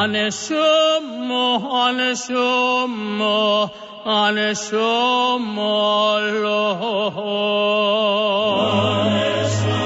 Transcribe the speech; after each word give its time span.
anasumo, 0.00 1.46
anasumo, 1.86 3.70
anasumo, 4.04 5.72
Lord. 6.42 7.16
Anasumo. 9.02 9.81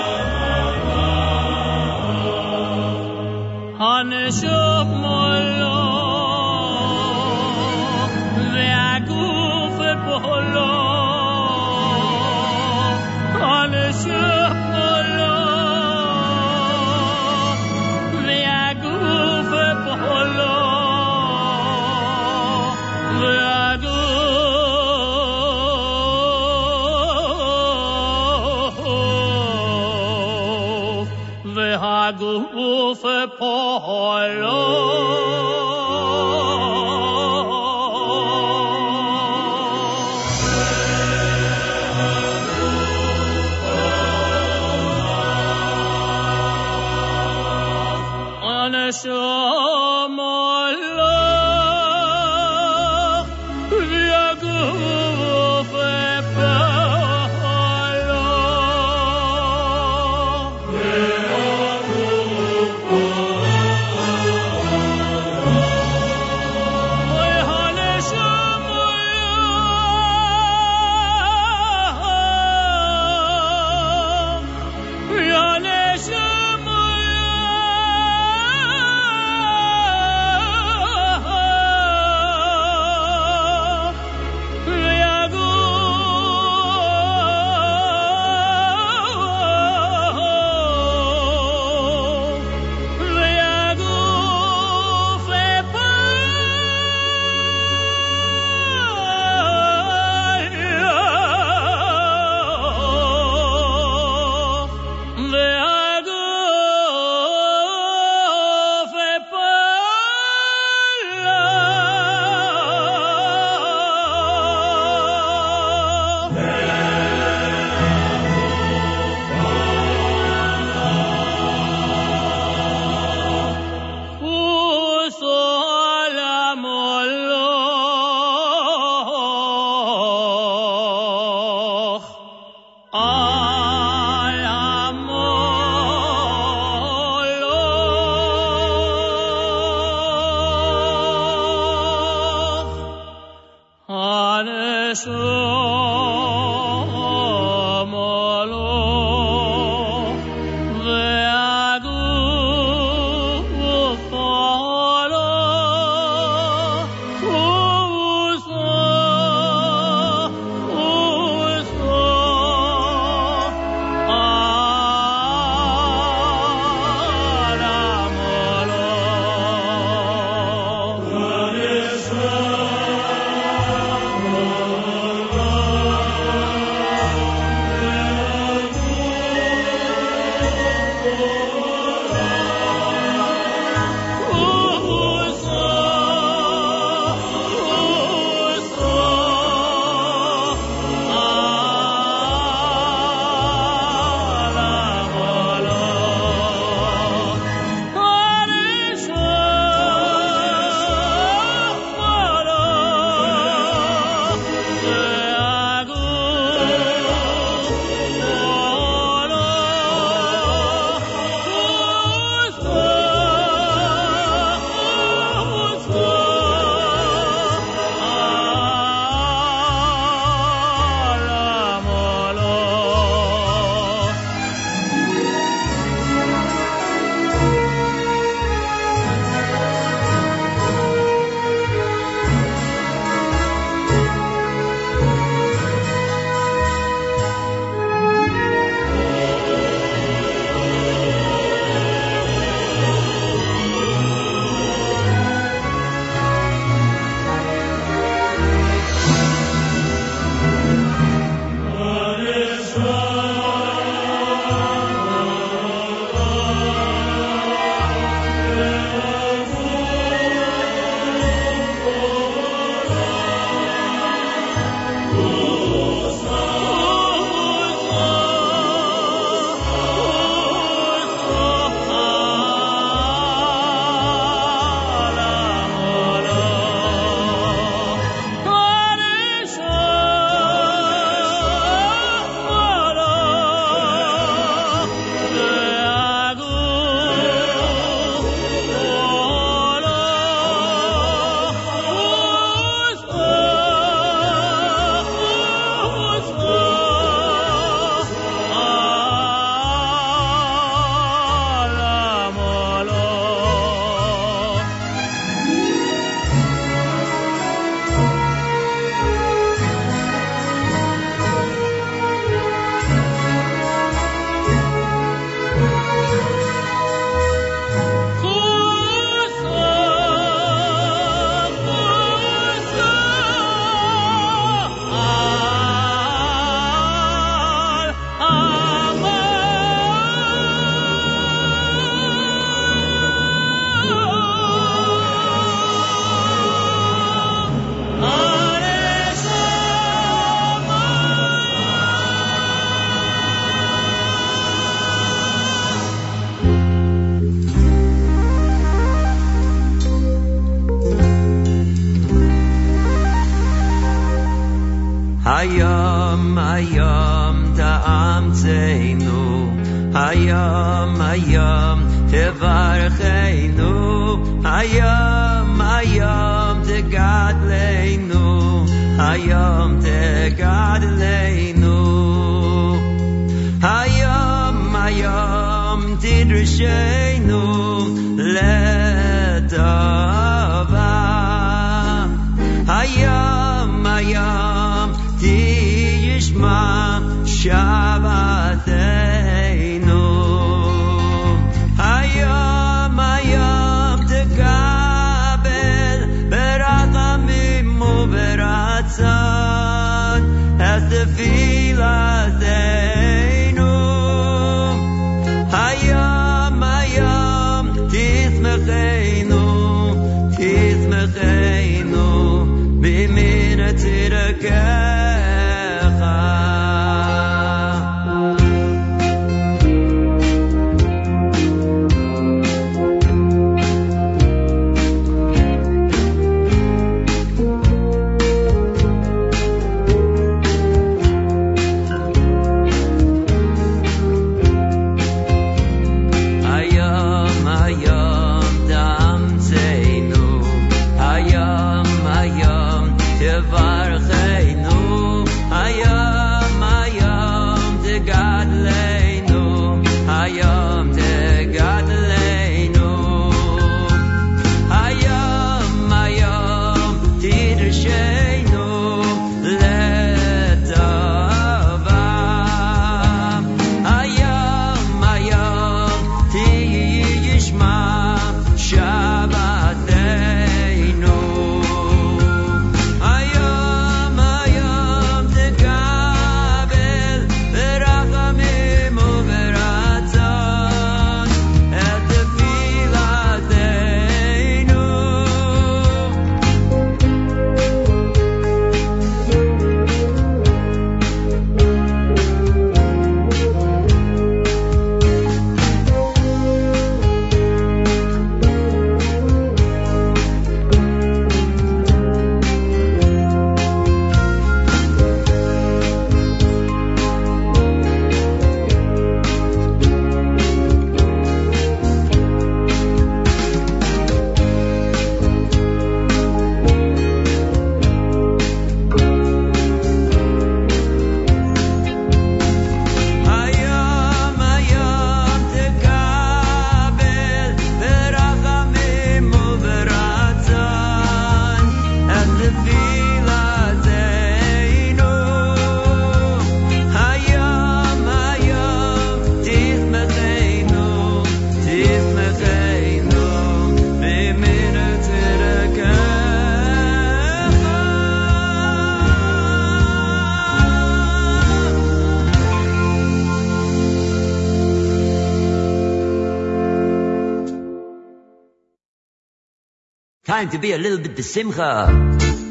Time 560.36 560.50
to 560.50 560.58
be 560.58 560.72
a 560.72 560.76
little 560.76 560.98
bit 560.98 561.14
besimcha. 561.16 562.45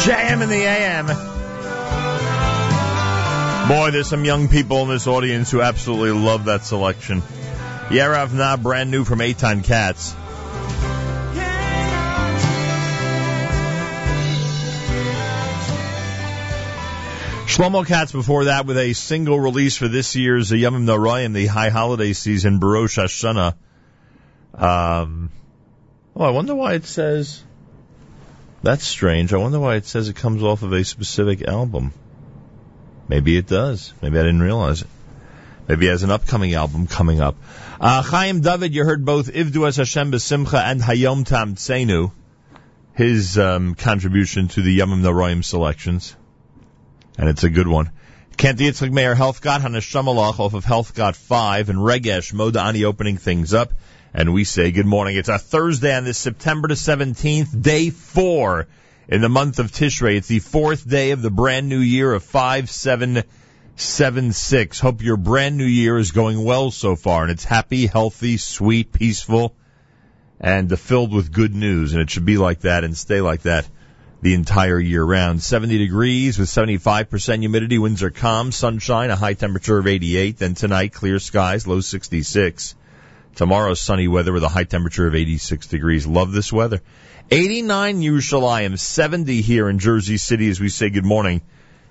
JM 0.00 0.42
in 0.42 0.48
the 0.48 0.64
AM. 0.64 1.06
Boy, 3.68 3.90
there's 3.90 4.08
some 4.08 4.24
young 4.24 4.48
people 4.48 4.82
in 4.82 4.88
this 4.88 5.06
audience 5.06 5.50
who 5.50 5.60
absolutely 5.60 6.12
love 6.12 6.46
that 6.46 6.64
selection. 6.64 7.20
Yarav 7.90 8.32
Na, 8.32 8.56
brand 8.56 8.90
new 8.90 9.04
from 9.04 9.18
Eitan 9.18 9.62
Katz. 9.62 10.14
Shlomo 17.44 17.86
Katz 17.86 18.10
before 18.10 18.44
that 18.44 18.64
with 18.64 18.78
a 18.78 18.94
single 18.94 19.38
release 19.38 19.76
for 19.76 19.86
this 19.86 20.16
year's 20.16 20.50
Yomim 20.50 20.84
Noraim, 20.84 21.34
the 21.34 21.44
high 21.44 21.68
holiday 21.68 22.14
season, 22.14 22.58
Barosh 22.58 22.96
Hashanah. 22.96 23.54
Um, 24.54 25.30
oh, 26.16 26.24
I 26.24 26.30
wonder 26.30 26.54
why 26.54 26.72
it 26.72 26.86
says. 26.86 27.42
That's 28.62 28.86
strange. 28.86 29.32
I 29.32 29.38
wonder 29.38 29.58
why 29.58 29.76
it 29.76 29.86
says 29.86 30.08
it 30.08 30.16
comes 30.16 30.42
off 30.42 30.62
of 30.62 30.72
a 30.72 30.84
specific 30.84 31.46
album. 31.46 31.92
Maybe 33.08 33.36
it 33.36 33.46
does. 33.46 33.92
Maybe 34.02 34.18
I 34.18 34.22
didn't 34.22 34.42
realize 34.42 34.82
it. 34.82 34.88
Maybe 35.66 35.86
he 35.86 35.90
has 35.90 36.02
an 36.02 36.10
upcoming 36.10 36.54
album 36.54 36.86
coming 36.86 37.20
up. 37.20 37.36
Uh, 37.80 38.02
Chaim 38.02 38.40
David, 38.40 38.74
you 38.74 38.84
heard 38.84 39.04
both 39.04 39.32
Ivdu 39.32 39.66
Es 39.66 39.76
Hashem 39.76 40.12
B'Simcha 40.12 40.62
and 40.62 40.80
Hayom 40.80 41.24
Tam 41.24 41.54
Tsenu, 41.54 42.12
his 42.94 43.38
um, 43.38 43.74
contribution 43.74 44.48
to 44.48 44.62
the 44.62 44.78
Yomim 44.78 45.00
Noraim 45.02 45.44
selections 45.44 46.16
and 47.20 47.28
it's 47.28 47.44
a 47.44 47.50
good 47.50 47.68
one. 47.68 47.90
Kent 48.38 48.58
Yitzchak 48.60 48.90
Meir 48.90 49.14
Helfgot 49.14 49.60
Hanashamalach 49.60 50.40
off 50.40 50.54
of 50.54 50.64
Helfgot 50.64 51.14
5 51.14 51.68
and 51.68 51.78
Regesh 51.78 52.32
Modani 52.32 52.84
opening 52.84 53.18
things 53.18 53.52
up. 53.52 53.74
And 54.12 54.34
we 54.34 54.42
say 54.42 54.72
good 54.72 54.86
morning. 54.86 55.16
It's 55.16 55.28
a 55.28 55.38
Thursday 55.38 55.94
on 55.94 56.02
this 56.02 56.18
September 56.18 56.66
the 56.66 56.74
17th, 56.74 57.62
day 57.62 57.90
four 57.90 58.66
in 59.08 59.20
the 59.20 59.28
month 59.28 59.60
of 59.60 59.70
Tishrei. 59.70 60.16
It's 60.16 60.26
the 60.26 60.40
fourth 60.40 60.88
day 60.88 61.12
of 61.12 61.22
the 61.22 61.30
brand 61.30 61.68
new 61.68 61.78
year 61.78 62.12
of 62.12 62.24
5776. 62.24 64.80
Hope 64.80 65.02
your 65.02 65.16
brand 65.16 65.56
new 65.56 65.64
year 65.64 65.96
is 65.96 66.10
going 66.10 66.42
well 66.42 66.72
so 66.72 66.96
far 66.96 67.22
and 67.22 67.30
it's 67.30 67.44
happy, 67.44 67.86
healthy, 67.86 68.36
sweet, 68.36 68.92
peaceful, 68.92 69.54
and 70.40 70.76
filled 70.76 71.14
with 71.14 71.30
good 71.30 71.54
news. 71.54 71.92
And 71.92 72.02
it 72.02 72.10
should 72.10 72.24
be 72.24 72.36
like 72.36 72.62
that 72.62 72.82
and 72.82 72.96
stay 72.96 73.20
like 73.20 73.42
that 73.42 73.68
the 74.22 74.34
entire 74.34 74.80
year 74.80 75.04
round. 75.04 75.40
70 75.40 75.78
degrees 75.78 76.36
with 76.36 76.48
75% 76.48 77.38
humidity. 77.38 77.78
Winds 77.78 78.02
are 78.02 78.10
calm. 78.10 78.50
Sunshine, 78.50 79.10
a 79.10 79.16
high 79.16 79.34
temperature 79.34 79.78
of 79.78 79.86
88. 79.86 80.36
Then 80.36 80.54
tonight, 80.54 80.92
clear 80.92 81.20
skies, 81.20 81.68
low 81.68 81.80
66. 81.80 82.74
Tomorrow, 83.34 83.74
sunny 83.74 84.08
weather 84.08 84.32
with 84.32 84.44
a 84.44 84.48
high 84.48 84.64
temperature 84.64 85.06
of 85.06 85.14
86 85.14 85.66
degrees. 85.68 86.06
Love 86.06 86.32
this 86.32 86.52
weather. 86.52 86.82
89 87.30 88.00
Yerushalayim, 88.00 88.78
70 88.78 89.40
here 89.40 89.68
in 89.68 89.78
Jersey 89.78 90.16
City 90.16 90.48
as 90.50 90.58
we 90.58 90.68
say 90.68 90.90
good 90.90 91.04
morning 91.04 91.42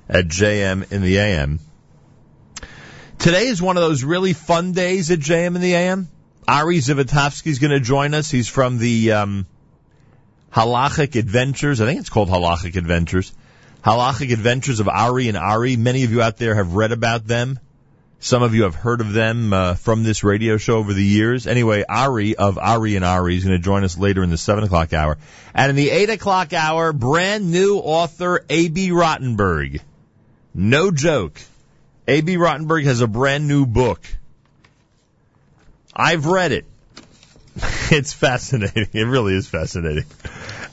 at 0.10 0.26
JM 0.26 0.92
in 0.92 1.02
the 1.02 1.18
AM. 1.18 1.60
Today 3.20 3.48
is 3.48 3.62
one 3.62 3.78
of 3.78 3.84
those 3.84 4.04
really 4.04 4.34
fun 4.34 4.74
days 4.74 5.12
at 5.12 5.20
JM 5.20 5.56
in 5.56 5.62
the 5.62 5.76
AM. 5.76 6.10
Ari 6.48 6.78
Zivotofsky 6.80 7.48
is 7.48 7.60
going 7.60 7.72
to 7.72 7.80
join 7.80 8.14
us. 8.14 8.32
He's 8.32 8.48
from 8.48 8.80
the 8.80 9.12
um, 9.12 9.48
Halachic 10.52 11.16
Adventures. 11.16 11.80
I 11.80 11.86
think 11.86 12.00
it's 12.00 12.10
called 12.10 12.30
Halachic 12.30 12.76
Adventures. 12.76 13.32
Halachic 13.84 14.34
Adventures 14.34 14.80
of 14.80 14.90
Ari 14.90 15.30
and 15.30 15.38
Ari. 15.38 15.78
Many 15.78 16.04
of 16.04 16.12
you 16.12 16.22
out 16.22 16.38
there 16.38 16.56
have 16.56 16.74
read 16.74 16.92
about 16.92 17.28
them. 17.28 17.60
Some 18.22 18.44
of 18.44 18.54
you 18.54 18.64
have 18.64 18.76
heard 18.76 19.00
of 19.00 19.14
them 19.14 19.54
uh, 19.54 19.76
from 19.76 20.04
this 20.04 20.26
radio 20.26 20.58
show 20.58 20.78
over 20.78 20.94
the 20.94 21.04
years. 21.04 21.48
Anyway, 21.48 21.86
Ari 21.88 22.36
of 22.36 22.58
Ari 22.58 22.98
and 22.98 23.06
Ari 23.06 23.38
is 23.38 23.46
going 23.46 23.58
to 23.58 23.64
join 23.64 23.86
us 23.86 23.98
later 23.98 24.22
in 24.24 24.30
the 24.30 24.38
7 24.38 24.66
o'clock 24.66 24.92
hour. 24.92 25.18
And 25.54 25.70
in 25.70 25.78
the 25.78 25.90
8 25.90 26.10
o'clock 26.10 26.52
hour, 26.52 26.92
brand 26.92 27.50
new 27.50 27.78
author 27.78 28.44
Abie 28.50 28.90
Rotenberg. 28.90 29.80
No 30.54 30.92
joke. 30.92 31.40
Abie 32.10 32.36
Rotenberg 32.36 32.84
has 32.84 33.00
a 33.00 33.08
brand 33.08 33.48
new 33.48 33.66
book. 33.66 34.02
I've 35.96 36.26
read 36.26 36.52
it. 36.52 36.66
It's 37.92 38.14
fascinating. 38.14 38.88
It 38.94 39.08
really 39.08 39.34
is 39.34 39.48
fascinating. 39.48 40.06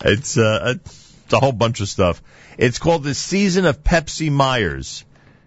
It's, 0.04 0.36
uh, 0.36 0.74
it's 0.76 1.32
a 1.32 1.40
whole 1.40 1.52
bunch 1.52 1.80
of 1.80 1.88
stuff. 1.88 2.22
It's 2.58 2.78
called 2.78 3.04
The 3.04 3.14
Season 3.14 3.64
of 3.64 3.82
Pepsi 3.82 4.30
Myers. 4.30 5.05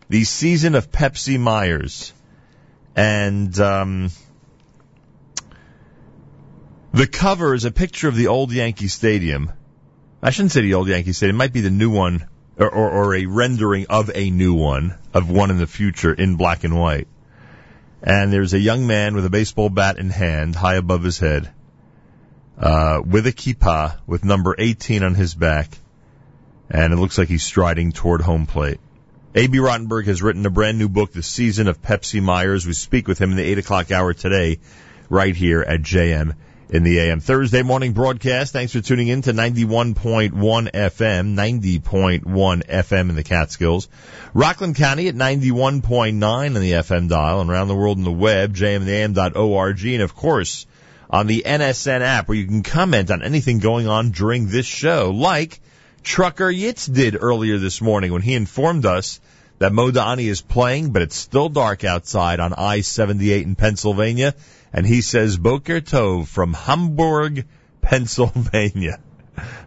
The 0.10 0.24
Season 0.24 0.74
of 0.74 0.92
Pepsi 0.92 1.40
Myers. 1.40 2.14
And, 2.96 3.58
um, 3.60 4.10
the 6.92 7.06
cover 7.06 7.54
is 7.54 7.66
a 7.66 7.72
picture 7.72 8.08
of 8.08 8.16
the 8.16 8.28
old 8.28 8.52
Yankee 8.52 8.88
Stadium. 8.88 9.52
I 10.24 10.32
shouldn't 10.32 10.52
say 10.52 10.62
the 10.62 10.74
old 10.74 10.88
Yankee 10.88 11.14
Stadium. 11.14 11.36
It 11.36 11.38
might 11.38 11.54
be 11.54 11.62
the 11.62 11.70
new 11.70 11.92
one, 11.92 12.26
or, 12.58 12.68
or, 12.68 12.90
or 12.90 13.16
a 13.16 13.28
rendering 13.28 13.86
of 13.88 14.10
a 14.14 14.32
new 14.32 14.56
one, 14.56 14.96
of 15.14 15.30
one 15.30 15.52
in 15.52 15.58
the 15.58 15.68
future 15.68 16.12
in 16.12 16.36
black 16.38 16.64
and 16.64 16.80
white. 16.80 17.08
And 18.02 18.34
there's 18.34 18.54
a 18.54 18.60
young 18.60 18.88
man 18.88 19.14
with 19.14 19.26
a 19.26 19.30
baseball 19.30 19.70
bat 19.70 20.00
in 20.00 20.10
hand, 20.10 20.56
high 20.56 20.76
above 20.76 21.04
his 21.04 21.20
head, 21.20 21.52
uh, 22.58 23.02
with 23.06 23.28
a 23.28 23.32
kippah, 23.32 24.00
with 24.08 24.26
number 24.26 24.56
18 24.58 25.04
on 25.04 25.14
his 25.14 25.36
back, 25.36 25.70
and 26.68 26.94
it 26.94 26.98
looks 26.98 27.20
like 27.20 27.28
he's 27.28 27.44
striding 27.44 27.92
toward 27.92 28.22
home 28.22 28.48
plate. 28.48 28.80
Abie 29.36 29.60
Rotenberg 29.60 30.08
has 30.08 30.24
written 30.24 30.44
a 30.48 30.50
brand 30.50 30.80
new 30.80 30.90
book, 30.90 31.14
The 31.14 31.22
Season 31.22 31.68
of 31.68 31.84
Pepsi 31.84 32.20
Myers. 32.20 32.66
We 32.66 32.74
speak 32.74 33.08
with 33.08 33.20
him 33.20 33.30
in 33.30 33.38
the 33.38 33.44
8 33.44 33.60
o'clock 33.60 33.92
hour 33.92 34.12
today, 34.12 34.58
right 35.08 35.36
here 35.36 35.62
at 35.62 35.84
JM 35.84 36.34
in 36.70 36.82
the 36.82 36.98
AM. 36.98 37.20
Thursday 37.20 37.62
morning 37.62 37.94
broadcast. 37.94 38.54
Thanks 38.54 38.74
for 38.74 38.82
tuning 38.82 39.08
in 39.08 39.22
to 39.22 39.34
91.1 39.34 40.32
FM, 40.34 41.36
90.1 41.36 42.66
FM 42.66 43.10
in 43.10 43.16
the 43.16 43.24
Catskills. 43.24 43.88
Rockland 44.34 44.76
County 44.76 45.08
at 45.10 45.16
91.9 45.16 46.24
on 46.24 46.54
the 46.56 46.72
FM 46.72 47.08
dial 47.08 47.42
and 47.42 47.52
around 47.52 47.68
the 47.68 47.76
world 47.76 48.00
on 48.00 48.04
the 48.04 48.12
web, 48.12 48.56
jmandam.org. 48.56 49.86
And 49.86 50.02
of 50.02 50.16
course, 50.16 50.66
on 51.08 51.28
the 51.28 51.44
NSN 51.46 52.02
app 52.02 52.28
where 52.28 52.38
you 52.38 52.48
can 52.48 52.64
comment 52.64 53.12
on 53.12 53.22
anything 53.22 53.60
going 53.60 53.88
on 53.88 54.10
during 54.10 54.48
this 54.48 54.66
show, 54.66 55.12
like 55.12 55.60
Trucker 56.04 56.52
Yitz 56.52 56.92
did 56.92 57.18
earlier 57.22 57.58
this 57.58 57.82
morning 57.82 58.12
when 58.12 58.22
he 58.22 58.36
informed 58.36 58.86
us 58.86 59.20
that 59.60 59.72
Modani 59.72 60.26
is 60.26 60.42
playing, 60.42 60.92
but 60.92 61.02
it's 61.02 61.16
still 61.16 61.50
dark 61.50 61.84
outside 61.84 62.40
on 62.40 62.54
I-78 62.54 63.44
in 63.44 63.56
Pennsylvania. 63.56 64.34
And 64.72 64.86
he 64.86 65.02
says 65.02 65.38
Boker 65.38 65.82
Tov 65.82 66.28
from 66.28 66.54
Hamburg, 66.54 67.46
Pennsylvania. 67.82 69.00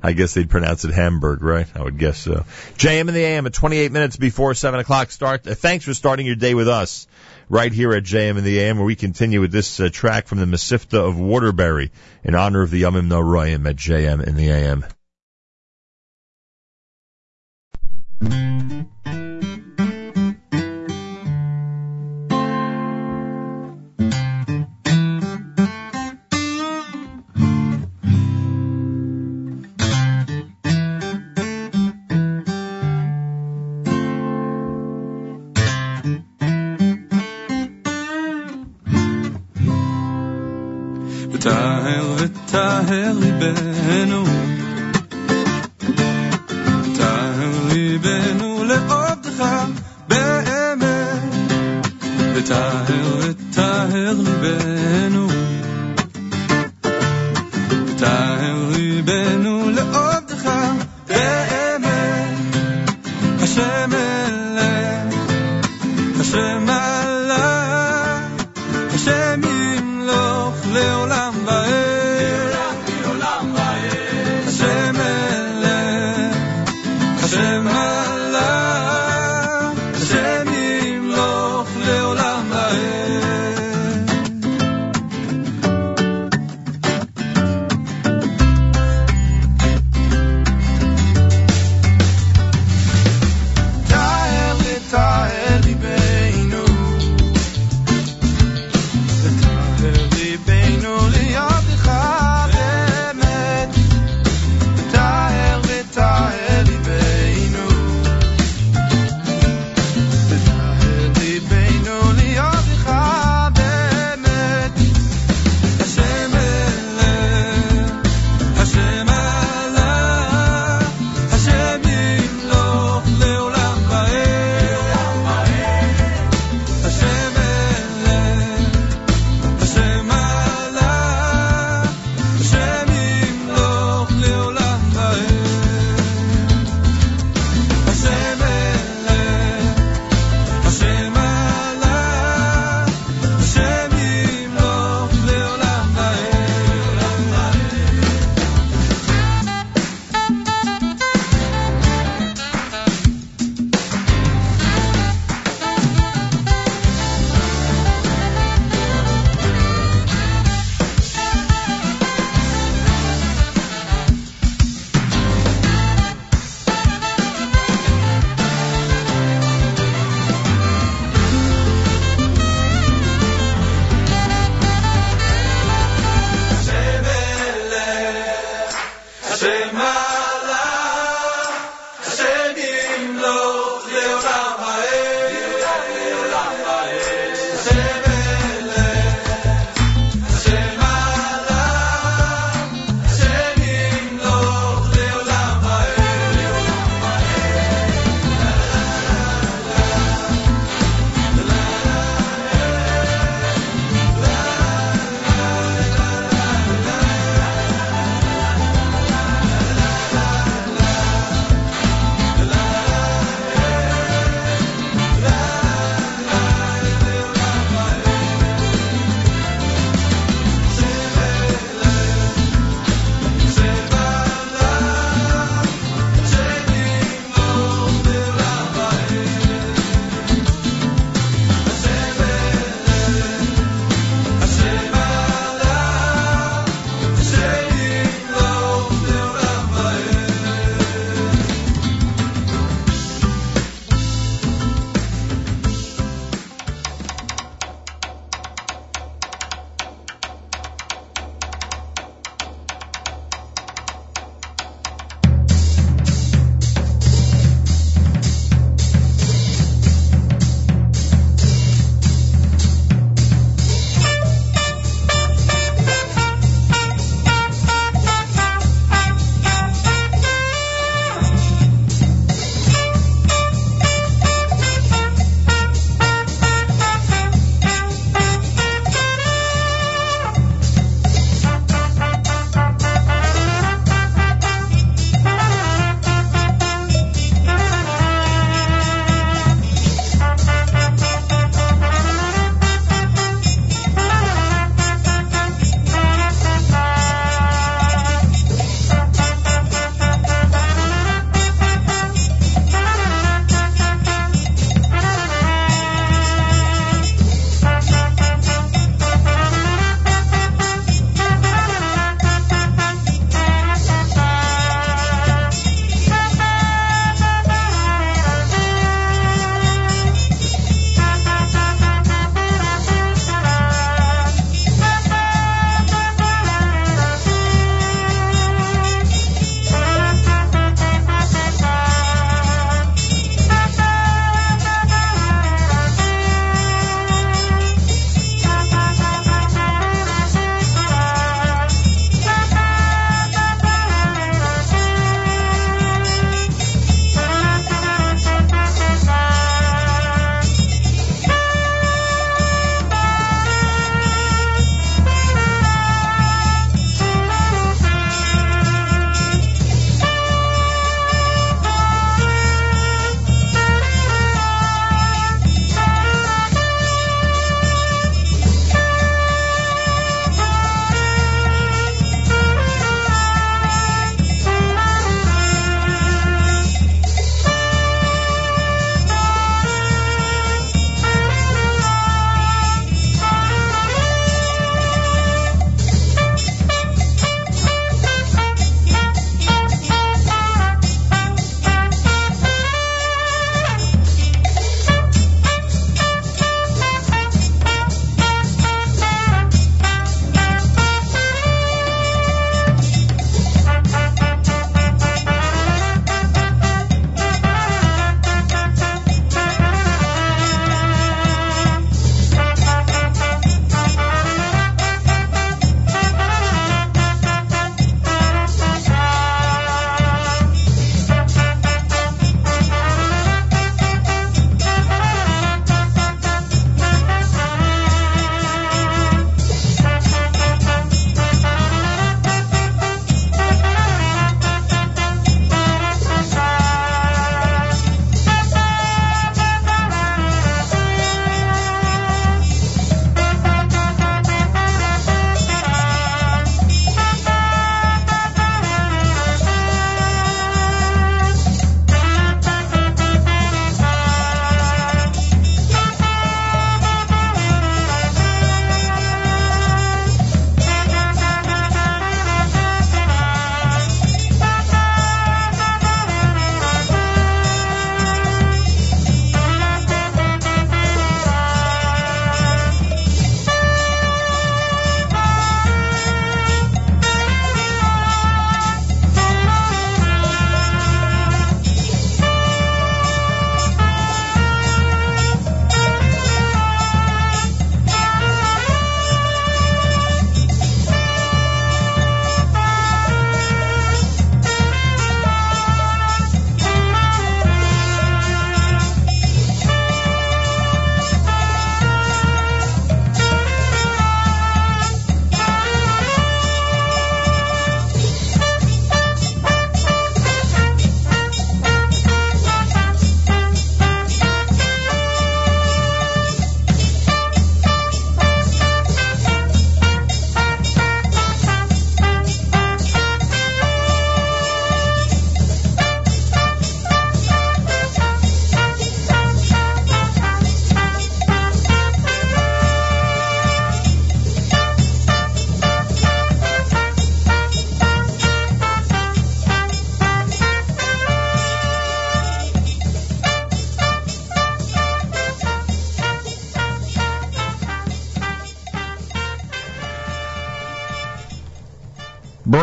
I 0.03 0.13
guess 0.13 0.35
they'd 0.35 0.51
pronounce 0.51 0.85
it 0.85 0.93
Hamburg, 0.93 1.43
right? 1.43 1.67
I 1.75 1.83
would 1.83 1.99
guess 1.99 2.19
so. 2.19 2.45
JM 2.77 3.09
in 3.09 3.15
the 3.15 3.25
AM 3.25 3.47
at 3.47 3.55
28 3.55 3.91
minutes 3.91 4.17
before 4.17 4.55
7 4.55 4.81
o'clock 4.81 5.11
start. 5.11 5.47
Uh, 5.47 5.55
thanks 5.55 5.85
for 5.85 5.95
starting 5.95 6.27
your 6.27 6.37
day 6.37 6.55
with 6.55 6.69
us 6.69 7.07
right 7.49 7.73
here 7.73 7.93
at 7.93 8.03
JM 8.03 8.39
in 8.39 8.45
the 8.45 8.59
AM 8.61 8.77
where 8.77 8.87
we 8.87 8.97
continue 8.97 9.41
with 9.41 9.53
this 9.53 9.81
uh, 9.81 9.89
track 9.91 10.27
from 10.27 10.39
the 10.39 10.47
Mesivta 10.47 10.99
of 10.99 11.19
Waterbury 11.19 11.91
in 12.25 12.35
honor 12.35 12.63
of 12.63 12.71
the 12.71 12.83
Yomim 12.83 13.09
Noraim 13.09 13.69
at 13.69 13.77
JM 13.77 14.27
in 14.27 14.37
the 14.37 14.51
AM. 14.51 14.85
Thank 18.23 18.71
you. 18.73 19.02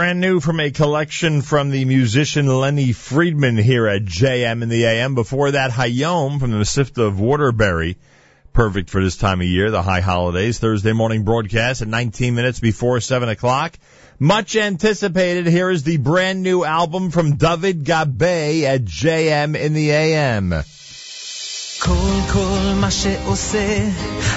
brand 0.10 0.22
new 0.22 0.39
from 0.39 0.60
a 0.60 0.72
collection 0.72 1.43
from 1.43 1.70
the 1.70 1.86
musician 1.86 2.47
Lenny 2.47 2.93
Friedman 2.93 3.57
here 3.57 3.86
at 3.86 4.05
JM 4.05 4.64
in 4.64 4.70
the 4.70 4.86
AM. 4.86 5.14
Before 5.14 5.51
that, 5.51 5.70
Hayom 5.70 6.39
from 6.39 6.49
the 6.49 6.57
Mesivta 6.57 7.05
of 7.05 7.20
Waterbury. 7.20 7.95
Perfect 8.51 8.89
for 8.89 9.03
this 9.03 9.18
time 9.18 9.39
of 9.39 9.45
year, 9.45 9.70
the 9.70 9.84
high 9.84 10.01
holidays. 10.01 10.57
Thursday 10.57 10.93
morning 10.93 11.26
broadcast 11.26 11.84
at 11.84 11.88
19 11.88 12.34
minutes 12.34 12.60
before 12.60 12.99
7 12.99 13.30
o'clock. 13.30 13.78
Much 14.18 14.55
anticipated, 14.55 15.45
here 15.45 15.70
is 15.70 15.84
the 15.84 15.97
brand 15.97 16.41
new 16.41 16.64
album 16.64 17.12
from 17.12 17.36
David 17.36 17.84
Gabay 17.84 18.64
at 18.64 18.86
JM 18.86 19.55
in 19.55 19.74
the 19.74 19.91
AM. 19.91 20.55
כל 22.32 22.74
מה 22.76 22.91
שעושה 22.91 23.88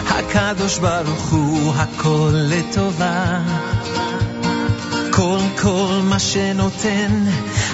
הקדוש 0.07 0.79
ברוך 0.79 1.33
הוא 1.33 1.75
הכל 1.75 2.31
לטובה 2.35 3.43
הכל 5.13 5.39
כל 5.63 6.01
מה 6.03 6.19
שנותן, 6.19 7.25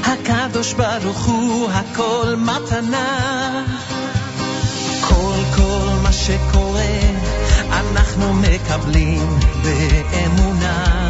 הקדוש 0.05 0.73
ברוך 0.73 1.25
הוא 1.25 1.71
הכל 1.71 2.35
מתנה. 2.39 3.65
כל 5.01 5.39
כל 5.57 5.89
מה 6.03 6.13
שקורה, 6.13 6.99
אנחנו 7.71 8.35
מקבלים 8.35 9.39
באמונה. 9.63 11.09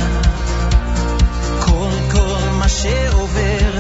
כל 1.60 1.90
כל 2.12 2.50
מה 2.58 2.68
שעובר, 2.68 3.70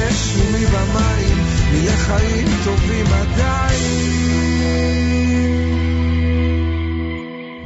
האש 0.05 0.37
ומבמים, 0.37 1.39
נהיה 1.73 1.97
חיים 1.97 2.49
טובים 2.65 3.07
עדיין. 3.07 4.15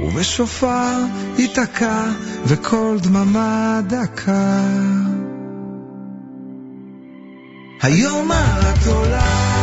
ובשופר 0.00 0.98
ייתקע, 1.38 2.04
וקול 2.46 2.98
דממה 2.98 3.80
דקה. 3.88 4.60
היום 7.82 8.30
את 8.32 8.86
עולה 8.86 9.57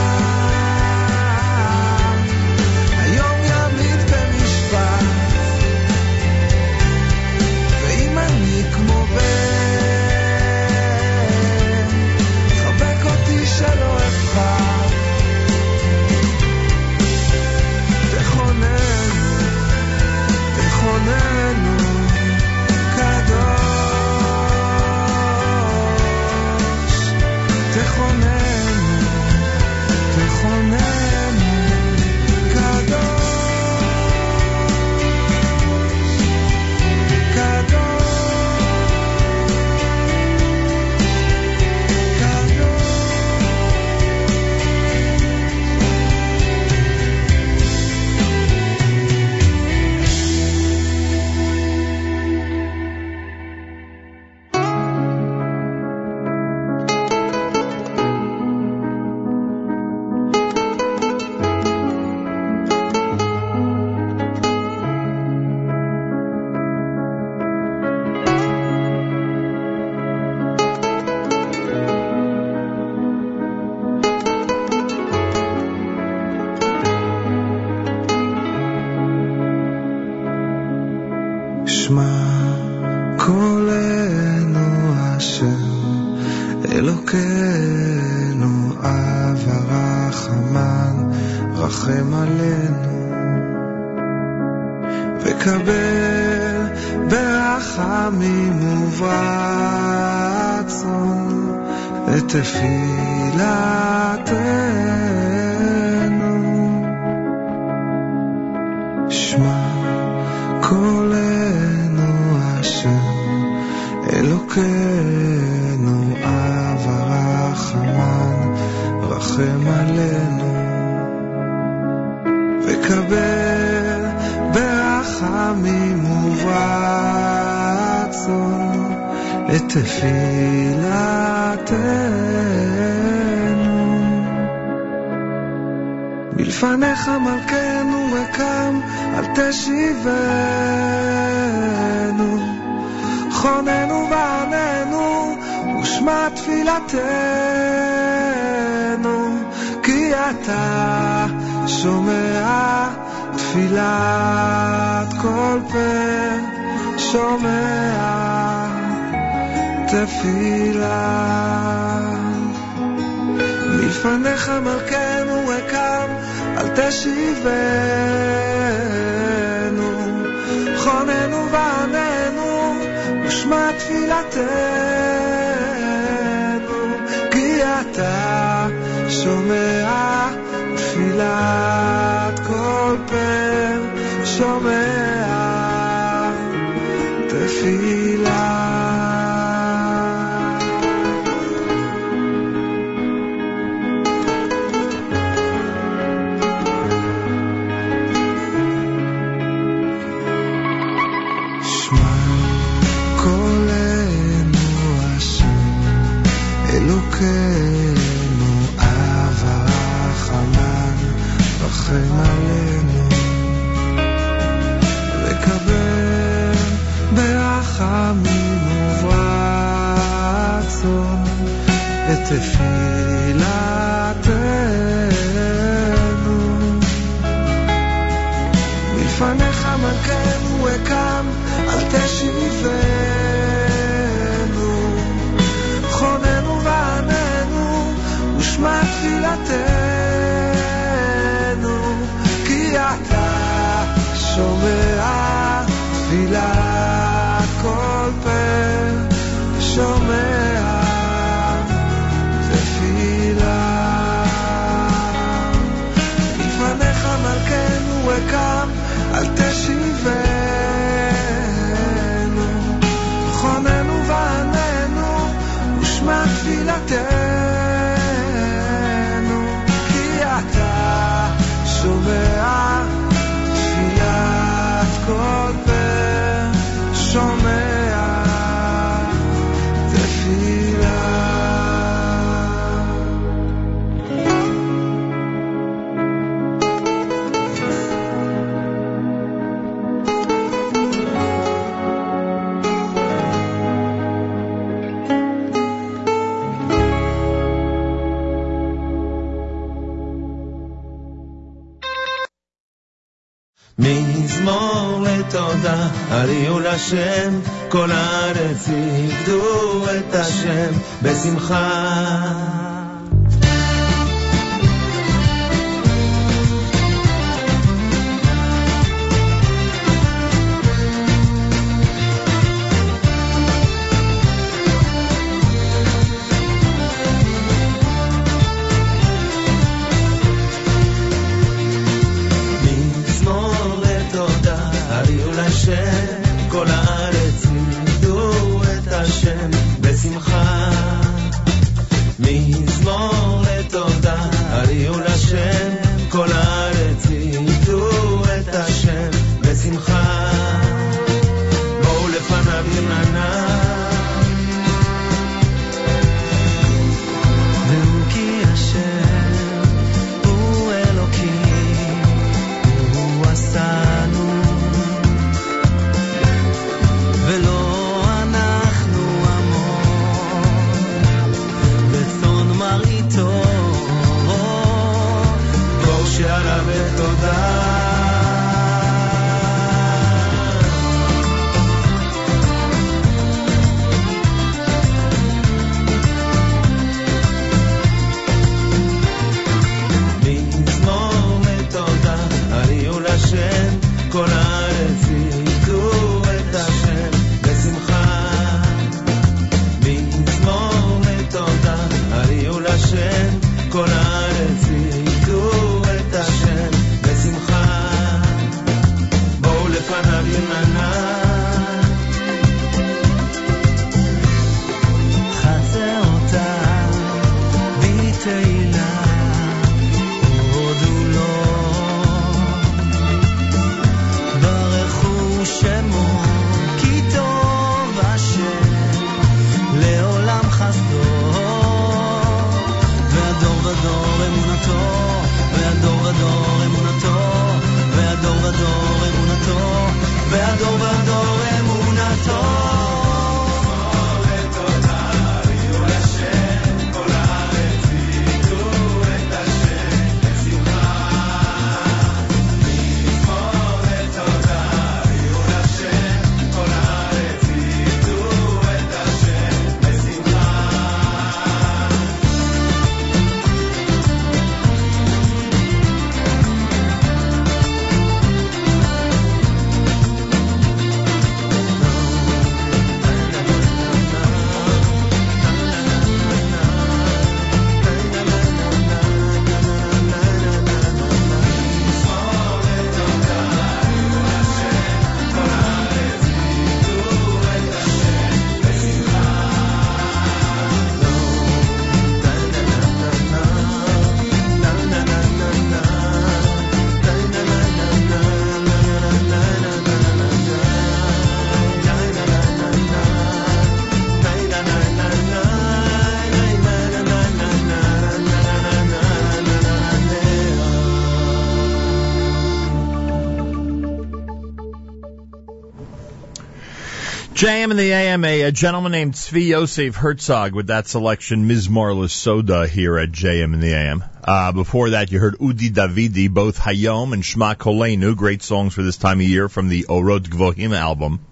JM 517.45 517.69
in 517.69 517.77
the 517.77 517.93
AMA, 517.93 518.27
a, 518.27 518.51
gentleman 518.51 518.91
named 518.91 519.13
Tzvi 519.13 519.49
Yosef 519.49 519.95
Herzog 519.95 520.55
with 520.55 520.65
that 520.67 520.87
selection, 520.87 521.45
Ms. 521.45 521.67
Marla 521.67 522.09
Soda 522.09 522.65
here 522.65 522.97
at 522.97 523.11
JM 523.11 523.53
in 523.53 523.59
the 523.59 523.71
AM. 523.71 524.03
Uh, 524.23 524.51
before 524.51 524.89
that, 524.89 525.11
you 525.11 525.19
heard 525.19 525.37
Udi 525.37 525.69
Davidi, 525.69 526.27
both 526.27 526.57
Hayom 526.57 527.13
and 527.13 527.21
Shma 527.21 527.55
Kolenu, 527.55 528.15
great 528.15 528.41
songs 528.41 528.73
for 528.73 528.81
this 528.81 528.97
time 528.97 529.19
of 529.19 529.27
year 529.27 529.47
from 529.47 529.69
the 529.69 529.83
Orot 529.83 530.21
Gvohim 530.21 530.75
album. 530.75 531.23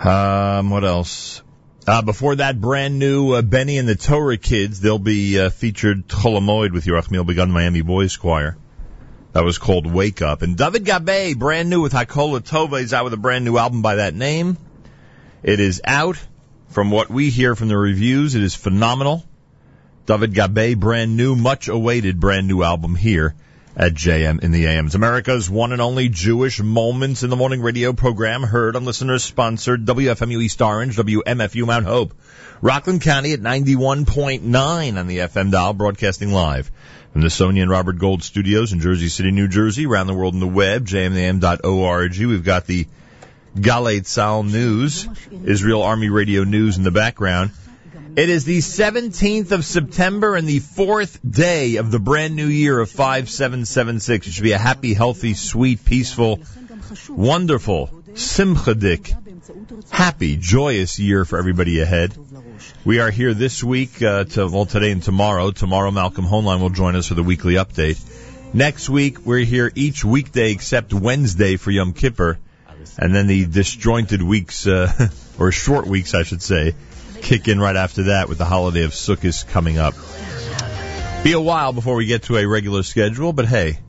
Um, 0.00 0.70
what 0.70 0.84
else? 0.84 1.42
Uh, 1.86 2.02
before 2.02 2.34
that, 2.34 2.60
brand 2.60 2.98
new 2.98 3.34
uh, 3.34 3.42
Benny 3.42 3.78
and 3.78 3.88
the 3.88 3.94
Torah 3.94 4.38
Kids. 4.38 4.80
They'll 4.80 4.98
be 4.98 5.38
uh, 5.38 5.50
featured 5.50 6.08
Chol 6.08 6.40
Hamoed 6.40 6.72
with 6.72 6.84
your 6.84 7.00
Yerachmiel 7.00 7.24
Begun 7.24 7.52
Miami 7.52 7.82
Boys 7.82 8.16
Choir. 8.16 8.58
That 9.38 9.44
was 9.44 9.58
called 9.58 9.86
Wake 9.86 10.20
Up. 10.20 10.42
And 10.42 10.56
David 10.56 10.84
Gabay, 10.84 11.38
brand 11.38 11.70
new 11.70 11.80
with 11.80 11.92
Hakola 11.92 12.40
Tova, 12.40 12.82
is 12.82 12.92
out 12.92 13.04
with 13.04 13.12
a 13.12 13.16
brand 13.16 13.44
new 13.44 13.56
album 13.56 13.82
by 13.82 13.94
that 13.94 14.12
name. 14.12 14.58
It 15.44 15.60
is 15.60 15.80
out. 15.84 16.18
From 16.70 16.90
what 16.90 17.08
we 17.08 17.30
hear 17.30 17.54
from 17.54 17.68
the 17.68 17.78
reviews, 17.78 18.34
it 18.34 18.42
is 18.42 18.56
phenomenal. 18.56 19.24
David 20.06 20.34
Gabay, 20.34 20.76
brand 20.76 21.16
new, 21.16 21.36
much 21.36 21.68
awaited 21.68 22.18
brand 22.18 22.48
new 22.48 22.64
album 22.64 22.96
here 22.96 23.36
at 23.76 23.94
JM 23.94 24.42
in 24.42 24.50
the 24.50 24.66
AMs. 24.66 24.96
America's 24.96 25.48
one 25.48 25.70
and 25.70 25.80
only 25.80 26.08
Jewish 26.08 26.60
Moments 26.60 27.22
in 27.22 27.30
the 27.30 27.36
Morning 27.36 27.62
radio 27.62 27.92
program, 27.92 28.42
heard 28.42 28.74
on 28.74 28.84
listeners 28.84 29.22
sponsored 29.22 29.86
WFMU 29.86 30.42
East 30.42 30.60
Orange, 30.60 30.96
WMFU 30.96 31.64
Mount 31.64 31.86
Hope, 31.86 32.12
Rockland 32.60 33.02
County 33.02 33.34
at 33.34 33.40
91.9 33.40 34.98
on 34.98 35.06
the 35.06 35.18
FM 35.18 35.52
dial, 35.52 35.74
broadcasting 35.74 36.32
live 36.32 36.72
from 37.12 37.22
the 37.22 37.30
Sonia 37.30 37.62
and 37.62 37.70
Robert 37.70 37.98
Gold 37.98 38.22
studios 38.22 38.72
in 38.72 38.80
Jersey 38.80 39.08
City, 39.08 39.30
New 39.30 39.48
Jersey, 39.48 39.86
around 39.86 40.06
the 40.06 40.14
world 40.14 40.34
on 40.34 40.40
the 40.40 40.46
web, 40.46 40.86
jmam.org. 40.86 42.18
We've 42.18 42.44
got 42.44 42.66
the 42.66 42.86
Galei 43.56 44.00
Tzahal 44.00 44.50
News, 44.50 45.08
Israel 45.44 45.82
Army 45.82 46.10
Radio 46.10 46.44
News 46.44 46.76
in 46.76 46.84
the 46.84 46.90
background. 46.90 47.50
It 48.16 48.28
is 48.30 48.44
the 48.44 48.58
17th 48.58 49.52
of 49.52 49.64
September 49.64 50.34
and 50.34 50.48
the 50.48 50.58
fourth 50.58 51.20
day 51.28 51.76
of 51.76 51.90
the 51.90 51.98
brand 51.98 52.34
new 52.34 52.46
year 52.46 52.78
of 52.80 52.90
5776. 52.90 54.26
It 54.26 54.30
should 54.32 54.42
be 54.42 54.52
a 54.52 54.58
happy, 54.58 54.94
healthy, 54.94 55.34
sweet, 55.34 55.84
peaceful, 55.84 56.40
wonderful, 57.08 57.90
simchadik, 58.14 59.14
happy, 59.90 60.36
joyous 60.36 60.98
year 60.98 61.24
for 61.24 61.38
everybody 61.38 61.80
ahead. 61.80 62.16
We 62.88 63.00
are 63.00 63.10
here 63.10 63.34
this 63.34 63.62
week, 63.62 64.00
uh, 64.00 64.24
to, 64.24 64.48
well, 64.48 64.64
today 64.64 64.90
and 64.90 65.02
tomorrow. 65.02 65.50
Tomorrow, 65.50 65.90
Malcolm 65.90 66.24
Hoenlein 66.24 66.58
will 66.58 66.70
join 66.70 66.96
us 66.96 67.08
for 67.08 67.12
the 67.12 67.22
weekly 67.22 67.56
update. 67.56 68.00
Next 68.54 68.88
week, 68.88 69.26
we're 69.26 69.44
here 69.44 69.70
each 69.74 70.06
weekday 70.06 70.52
except 70.52 70.94
Wednesday 70.94 71.56
for 71.56 71.70
Yom 71.70 71.92
Kippur. 71.92 72.38
And 72.98 73.14
then 73.14 73.26
the 73.26 73.44
disjointed 73.44 74.22
weeks, 74.22 74.66
uh, 74.66 75.10
or 75.38 75.52
short 75.52 75.86
weeks, 75.86 76.14
I 76.14 76.22
should 76.22 76.40
say, 76.40 76.74
kick 77.20 77.46
in 77.46 77.60
right 77.60 77.76
after 77.76 78.04
that 78.04 78.30
with 78.30 78.38
the 78.38 78.46
holiday 78.46 78.84
of 78.84 78.92
Sukkot 78.92 79.46
coming 79.48 79.76
up. 79.76 79.92
Be 81.22 81.32
a 81.32 81.40
while 81.40 81.74
before 81.74 81.96
we 81.96 82.06
get 82.06 82.22
to 82.22 82.38
a 82.38 82.46
regular 82.46 82.82
schedule, 82.84 83.34
but 83.34 83.44
hey, 83.44 83.80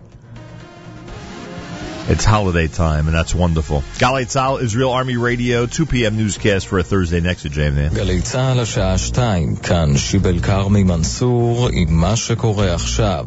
it's 2.09 2.25
holiday 2.25 2.67
time, 2.67 3.07
and 3.07 3.15
that's 3.15 3.35
wonderful. 3.35 3.83
Galei 4.03 4.25
Tzal, 4.25 4.61
Israel 4.61 4.91
Army 4.91 5.17
Radio, 5.17 5.67
2 5.67 5.85
p.m. 5.85 6.17
newscast 6.17 6.67
for 6.67 6.79
a 6.79 6.83
Thursday 6.83 7.19
next 7.19 7.43
to. 7.43 7.49
Man. 7.59 7.93
גלי 7.93 8.21
צה"ל 8.21 8.59
השעה 8.59 8.97
שתיים, 8.97 9.55
כאן 9.55 9.97
שיבל 9.97 10.39
כרמי 10.39 10.83
מנסור 10.83 11.69
עם 11.73 11.87
מה 11.89 12.15
שקורה 12.15 12.73
עכשיו. 12.73 13.25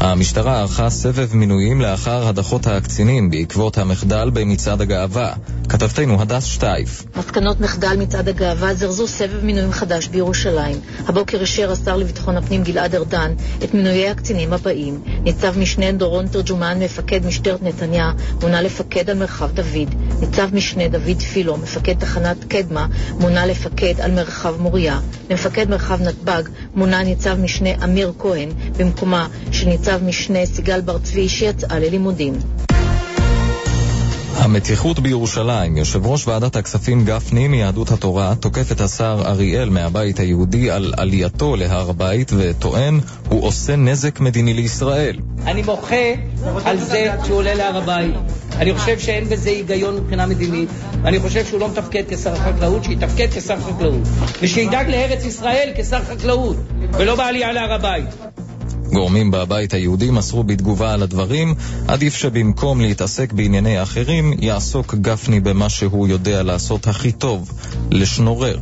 המשטרה 0.00 0.58
ערכה 0.60 0.90
סבב 0.90 1.34
מינויים 1.34 1.80
לאחר 1.80 2.28
הדחות 2.28 2.66
הקצינים 2.66 3.30
בעקבות 3.30 3.78
המחדל 3.78 4.30
במצעד 4.30 4.80
הגאווה. 4.80 5.34
כתבתנו 5.68 6.20
הדס 6.22 6.44
שטייף. 6.44 7.04
מסקנות 7.16 7.60
מחדל 7.60 7.96
מצעד 7.98 8.28
הגאווה 8.28 8.74
זרזו 8.74 9.08
סבב 9.08 9.44
מינויים 9.44 9.72
חדש 9.72 10.08
בירושלים. 10.08 10.80
הבוקר 11.06 11.40
אישר 11.40 11.72
השר 11.72 11.96
לביטחון 11.96 12.36
הפנים 12.36 12.62
גלעד 12.64 12.94
ארדן 12.94 13.34
את 13.64 13.74
מינויי 13.74 14.08
הקצינים 14.08 14.52
הבאים. 14.52 15.00
ניצב 15.22 15.58
משנה 15.58 15.92
דורון 15.92 16.26
תורג'ומן, 16.28 16.78
מפקד 16.82 17.26
משטרת 17.26 17.62
נתניה, 17.62 18.12
מונה 18.42 18.62
לפקד 18.62 19.10
על 19.10 19.18
מרחב 19.18 19.50
דוד. 19.54 19.94
ניצב 20.20 20.54
משנה 20.54 20.88
דוד 20.88 21.20
פילו, 21.32 21.56
מפקד 21.56 21.94
תחנת 21.98 22.44
קדמה, 22.44 22.86
מונה 23.18 23.46
לפקד 23.46 24.00
על 24.00 24.10
מרחב 24.10 24.60
מוריה. 24.60 25.00
למפקד 25.30 25.70
מרחב 25.70 26.02
נתב"ג 26.02 26.42
מונה 26.74 27.02
ניצב 27.02 27.34
משנה 27.40 27.70
אמיר 27.84 28.12
כהן, 28.18 28.48
במקומה 28.78 29.28
של 29.52 29.68
ניצב 29.68 30.04
משנה 30.04 30.46
סיגל 30.46 30.80
בר 30.80 30.98
צבי 30.98 31.28
שיצאה 31.28 31.78
ללימודים. 31.78 32.34
המתיחות 34.36 34.98
בירושלים, 34.98 35.76
יושב 35.76 36.06
ראש 36.06 36.28
ועדת 36.28 36.56
הכספים 36.56 37.04
גפני 37.04 37.48
מיהדות 37.48 37.90
התורה 37.90 38.34
תוקף 38.40 38.72
את 38.72 38.80
השר 38.80 39.22
אריאל 39.26 39.70
מהבית 39.70 40.18
היהודי 40.18 40.70
על 40.70 40.94
עלייתו 40.96 41.56
להר 41.56 41.90
הבית 41.90 42.30
וטוען 42.36 43.00
הוא 43.28 43.44
עושה 43.44 43.76
נזק 43.76 44.20
מדיני 44.20 44.54
לישראל. 44.54 45.16
אני 45.46 45.62
מוחה 45.62 46.12
על 46.64 46.78
זה 46.78 47.12
שהוא 47.24 47.36
עולה 47.36 47.54
להר 47.54 47.76
הבית. 47.76 48.14
אני 48.56 48.74
חושב 48.74 48.98
שאין 48.98 49.28
בזה 49.28 49.50
היגיון 49.50 49.96
מבחינה 49.96 50.26
מדינית, 50.26 50.68
ואני 51.02 51.20
חושב 51.20 51.44
שהוא 51.44 51.60
לא 51.60 51.68
מתפקד 51.68 52.02
כשר 52.08 52.32
החקלאות, 52.32 52.84
שיתפקד 52.84 53.28
כשר 53.34 53.60
חקלאות. 53.60 54.02
ושידאג 54.42 54.90
לארץ 54.90 55.24
ישראל 55.24 55.72
כשר 55.76 56.04
חקלאות, 56.04 56.56
ולא 56.92 57.16
בעלייה 57.16 57.52
להר 57.52 57.72
הבית. 57.72 58.08
גורמים 58.94 59.30
בבית 59.30 59.74
היהודי 59.74 60.10
מסרו 60.10 60.44
בתגובה 60.44 60.92
על 60.92 61.02
הדברים, 61.02 61.54
עדיף 61.88 62.14
שבמקום 62.14 62.80
להתעסק 62.80 63.32
בענייני 63.32 63.82
אחרים, 63.82 64.32
יעסוק 64.40 64.94
גפני 64.94 65.40
במה 65.40 65.68
שהוא 65.68 66.08
יודע 66.08 66.42
לעשות 66.42 66.86
הכי 66.86 67.12
טוב, 67.12 67.52
לשנורר. 67.90 68.58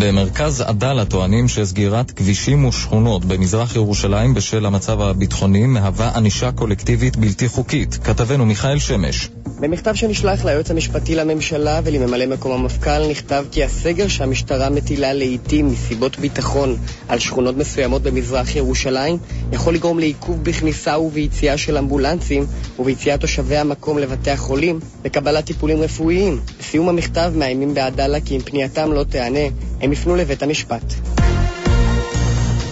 במרכז 0.00 0.60
עדאלה 0.60 1.04
טוענים 1.04 1.48
שסגירת 1.48 2.10
כבישים 2.10 2.64
ושכונות 2.64 3.24
במזרח 3.24 3.76
ירושלים 3.76 4.34
בשל 4.34 4.66
המצב 4.66 5.00
הביטחוני 5.00 5.66
מהווה 5.66 6.12
ענישה 6.16 6.52
קולקטיבית 6.52 7.16
בלתי 7.16 7.48
חוקית. 7.48 7.98
כתבנו 8.04 8.46
מיכאל 8.46 8.78
שמש. 8.78 9.28
במכתב 9.60 9.94
שנשלח 9.94 10.44
ליועץ 10.44 10.70
המשפטי 10.70 11.14
לממשלה 11.14 11.80
ולממלא 11.84 12.26
מקום 12.26 12.52
המפכ"ל 12.52 13.10
נכתב 13.10 13.44
כי 13.52 13.64
הסגר 13.64 14.08
שהמשטרה 14.08 14.70
מטילה 14.70 15.12
לעיתים 15.12 15.68
מסיבות 15.68 16.18
ביטחון 16.18 16.76
על 17.08 17.18
שכונות 17.18 17.56
מסוימות 17.56 18.02
במזרח 18.02 18.56
ירושלים 18.56 19.18
יכול 19.52 19.74
לגרום 19.74 19.98
לעיכוב 19.98 20.44
בכניסה 20.44 20.98
וביציאה 20.98 21.56
של 21.56 21.78
אמבולנסים 21.78 22.46
וביציאת 22.78 23.20
תושבי 23.20 23.56
המקום 23.56 23.98
לבתי 23.98 24.30
החולים 24.30 24.80
לקבלת 25.04 25.44
טיפולים 25.44 25.80
רפואיים. 25.80 26.40
בסיום 26.60 26.88
המכתב 26.88 27.32
מאיימים 27.36 27.74
בעדאלה 27.74 28.20
כי 28.20 28.36
אם 28.36 28.40
פנייתם 28.40 28.92
לא 28.92 29.04
תיענה, 29.04 29.48
הם 29.86 29.92
יפנו 29.92 30.16
לבית 30.16 30.42
המשפט. 30.42 30.82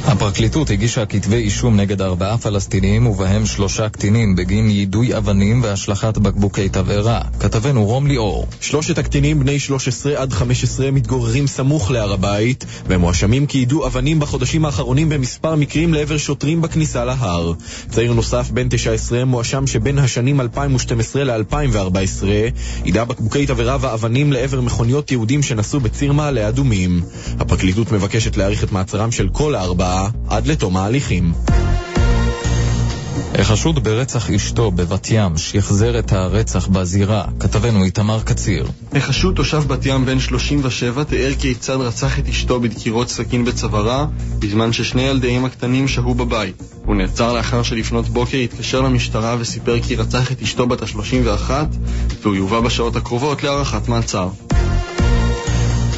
הפרקליטות 0.06 0.70
הגישה 0.70 1.06
כתבי 1.06 1.36
אישום 1.36 1.76
נגד 1.76 2.02
ארבעה 2.02 2.38
פלסטינים 2.38 3.06
ובהם 3.06 3.46
שלושה 3.46 3.88
קטינים 3.88 4.36
בגין 4.36 4.70
יידוי 4.70 5.16
אבנים 5.16 5.62
והשלכת 5.62 6.18
בקבוקי 6.18 6.68
תבערה. 6.68 7.20
כתבנו 7.40 7.84
רום 7.84 8.06
ליאור. 8.06 8.46
שלושת 8.60 8.98
הקטינים 8.98 9.40
בני 9.40 9.58
13 9.58 10.22
עד 10.22 10.32
15 10.32 10.90
מתגוררים 10.90 11.46
סמוך 11.46 11.90
להר 11.90 12.12
הבית 12.12 12.64
והם 12.86 13.00
מואשמים 13.00 13.46
כי 13.46 13.58
יידו 13.58 13.86
אבנים 13.86 14.20
בחודשים 14.20 14.64
האחרונים 14.64 15.08
במספר 15.08 15.54
מקרים 15.54 15.94
לעבר 15.94 16.16
שוטרים 16.16 16.62
בכניסה 16.62 17.04
להר. 17.04 17.52
צעיר 17.90 18.12
נוסף 18.12 18.50
בן 18.50 18.68
19 18.68 19.24
מואשם 19.24 19.66
שבין 19.66 19.98
השנים 19.98 20.40
2012 20.40 21.24
ל-2014 21.24 22.24
יידה 22.84 23.04
בקבוקי 23.04 23.46
תבערה 23.46 23.76
ואבנים 23.80 24.32
לעבר 24.32 24.60
מכוניות 24.60 25.12
יהודים 25.12 25.42
שנסעו 25.42 25.80
בציר 25.80 26.12
מעלה 26.12 26.48
אדומים. 26.48 27.02
הפרקליטות 27.40 27.92
מבקשת 27.92 28.36
להאריך 28.36 28.64
את 28.64 28.72
מעצרם 28.72 29.12
של 29.12 29.28
כל 29.28 29.54
הארבעה 29.54 29.93
עד 30.28 30.46
לתום 30.46 30.76
ההליכים. 30.76 31.32
החשוד 33.38 33.84
ברצח 33.84 34.30
אשתו 34.30 34.70
בבת 34.70 35.08
ים 35.10 35.36
שחזר 35.36 35.98
את 35.98 36.12
הרצח 36.12 36.66
בזירה. 36.66 37.24
כתבנו 37.40 37.84
איתמר 37.84 38.20
קציר. 38.20 38.66
החשוד 38.92 39.34
תושב 39.34 39.62
בת 39.66 39.86
ים 39.86 40.06
בן 40.06 40.20
37 40.20 41.04
תיאר 41.04 41.34
כיצד 41.38 41.76
רצח 41.76 42.18
את 42.18 42.28
אשתו 42.28 42.60
בדקירות 42.60 43.08
סכין 43.08 43.44
בצווארה 43.44 44.06
בזמן 44.38 44.72
ששני 44.72 45.02
ילדיהם 45.02 45.44
הקטנים 45.44 45.88
שהו 45.88 46.14
בבית. 46.14 46.62
הוא 46.84 46.96
נעצר 46.96 47.32
לאחר 47.32 47.62
שלפנות 47.62 48.08
בוקר 48.08 48.38
התקשר 48.38 48.80
למשטרה 48.80 49.36
וסיפר 49.38 49.80
כי 49.80 49.96
רצח 49.96 50.32
את 50.32 50.42
אשתו 50.42 50.66
בת 50.66 50.82
ה-31 50.82 51.50
והוא 52.22 52.34
יובא 52.34 52.60
בשעות 52.60 52.96
הקרובות 52.96 53.42
להארכת 53.42 53.88
מעצר. 53.88 54.28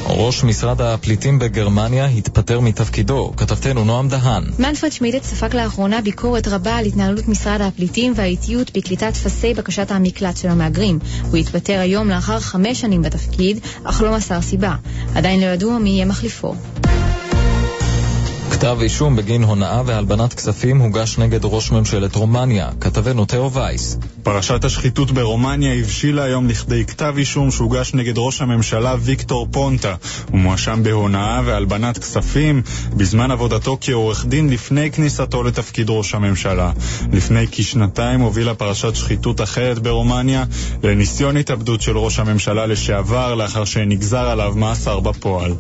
ראש 0.09 0.45
משרד 0.45 0.81
הפליטים 0.81 1.39
בגרמניה 1.39 2.07
התפטר 2.07 2.61
מתפקידו, 2.61 3.33
כתבתנו 3.37 3.85
נועם 3.85 4.09
דהן. 4.09 4.45
מנפרד 4.59 4.93
שמידט 4.93 5.23
ספג 5.23 5.57
לאחרונה 5.57 6.01
ביקורת 6.01 6.49
רבה 6.49 6.77
על 6.77 6.85
התנהלות 6.85 7.29
משרד 7.29 7.61
הפליטים 7.61 8.13
והאיטיות 8.17 8.77
בקליטת 8.77 9.13
טפסי 9.15 9.55
בקשת 9.55 9.91
המקלט 9.91 10.37
של 10.37 10.49
המהגרים. 10.49 10.99
הוא 11.31 11.37
התפטר 11.37 11.79
היום 11.81 12.09
לאחר 12.09 12.41
חמש 12.41 12.81
שנים 12.81 13.03
בתפקיד, 13.03 13.59
אך 13.85 14.03
לא 14.03 14.17
מסר 14.17 14.41
סיבה. 14.41 14.75
עדיין 15.15 15.41
לא 15.41 15.47
ידוע 15.47 15.79
מי 15.79 15.91
יהיה 15.91 16.05
מחליפו. 16.05 16.55
כתב 18.59 18.79
אישום 18.81 19.17
בגין 19.17 19.45
הונאה 19.45 19.83
והלבנת 19.87 20.35
כספים 20.35 20.79
הוגש 20.81 21.19
נגד 21.19 21.41
ראש 21.45 21.71
ממשלת 21.71 22.15
רומניה, 22.15 22.71
כתבנו 22.81 23.25
תאו 23.25 23.53
וייס. 23.53 23.99
פרשת 24.23 24.65
השחיתות 24.65 25.11
ברומניה 25.11 25.75
הבשילה 25.75 26.23
היום 26.23 26.49
לכדי 26.49 26.85
כתב 26.85 27.15
אישום 27.17 27.51
שהוגש 27.51 27.95
נגד 27.95 28.13
ראש 28.17 28.41
הממשלה 28.41 28.95
ויקטור 28.99 29.49
פונטה. 29.51 29.95
הוא 30.31 30.41
מואשם 30.41 30.83
בהונאה 30.83 31.41
והלבנת 31.45 31.99
כספים 31.99 32.63
בזמן 32.97 33.31
עבודתו 33.31 33.79
כעורך 33.81 34.27
דין 34.27 34.51
לפני 34.51 34.91
כניסתו 34.91 35.43
לתפקיד 35.43 35.87
ראש 35.91 36.15
הממשלה. 36.15 36.73
לפני 37.13 37.47
כשנתיים 37.53 38.21
הובילה 38.21 38.55
פרשת 38.55 38.95
שחיתות 38.95 39.41
אחרת 39.41 39.79
ברומניה 39.79 40.45
לניסיון 40.83 41.37
התאבדות 41.37 41.83
של 41.83 41.99
ראש 41.99 42.19
הממשלה 42.19 42.67
לשעבר 42.67 43.35
לאחר 43.35 43.65
שנגזר 43.65 44.29
עליו 44.29 44.53
מאסר 44.57 45.01
בפועל. 45.01 45.55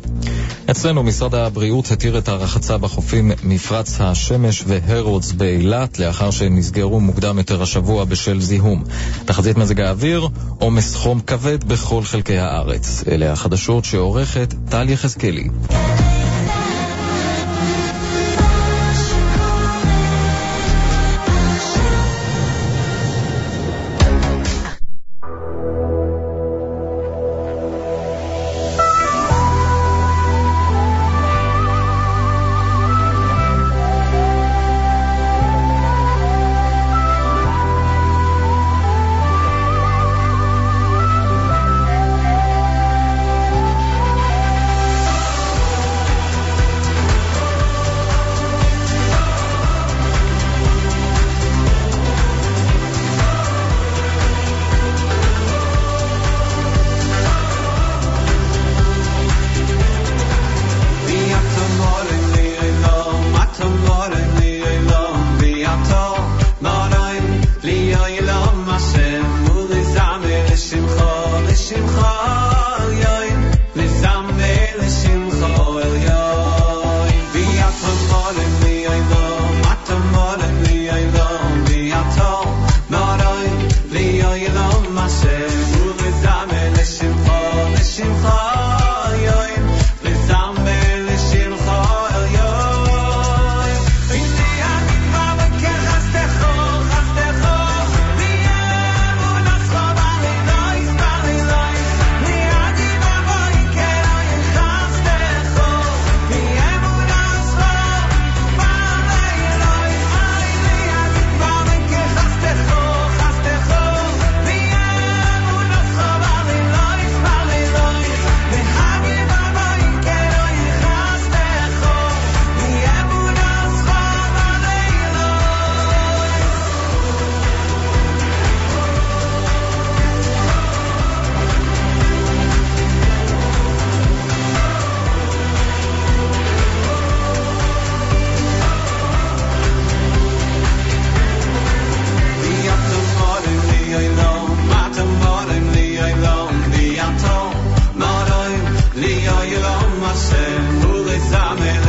אצלנו 0.71 1.03
משרד 1.03 1.35
הבריאות 1.35 1.91
התיר 1.91 2.19
את 2.19 2.29
הרחצה 2.29 2.79
בחופים 2.87 3.31
מפרץ 3.43 4.01
השמש 4.01 4.65
והרודס 4.67 5.33
באילת 5.33 5.99
לאחר 5.99 6.31
שנסגרו 6.31 7.01
מוקדם 7.01 7.39
יותר 7.39 7.63
השבוע 7.63 8.05
בשל 8.05 8.41
זיהום. 8.41 8.85
תחזית 9.25 9.57
מזג 9.57 9.81
האוויר, 9.81 10.29
עומס 10.59 10.95
חום 10.95 11.21
כבד 11.21 11.65
בכל 11.65 12.03
חלקי 12.03 12.39
הארץ. 12.39 13.05
אלה 13.09 13.33
החדשות 13.33 13.85
שעורכת 13.85 14.55
טל 14.69 14.91
יחזקאלי. 14.91 15.49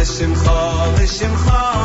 Lishimcha, 0.08 0.96
Lishimcha. 0.96 1.77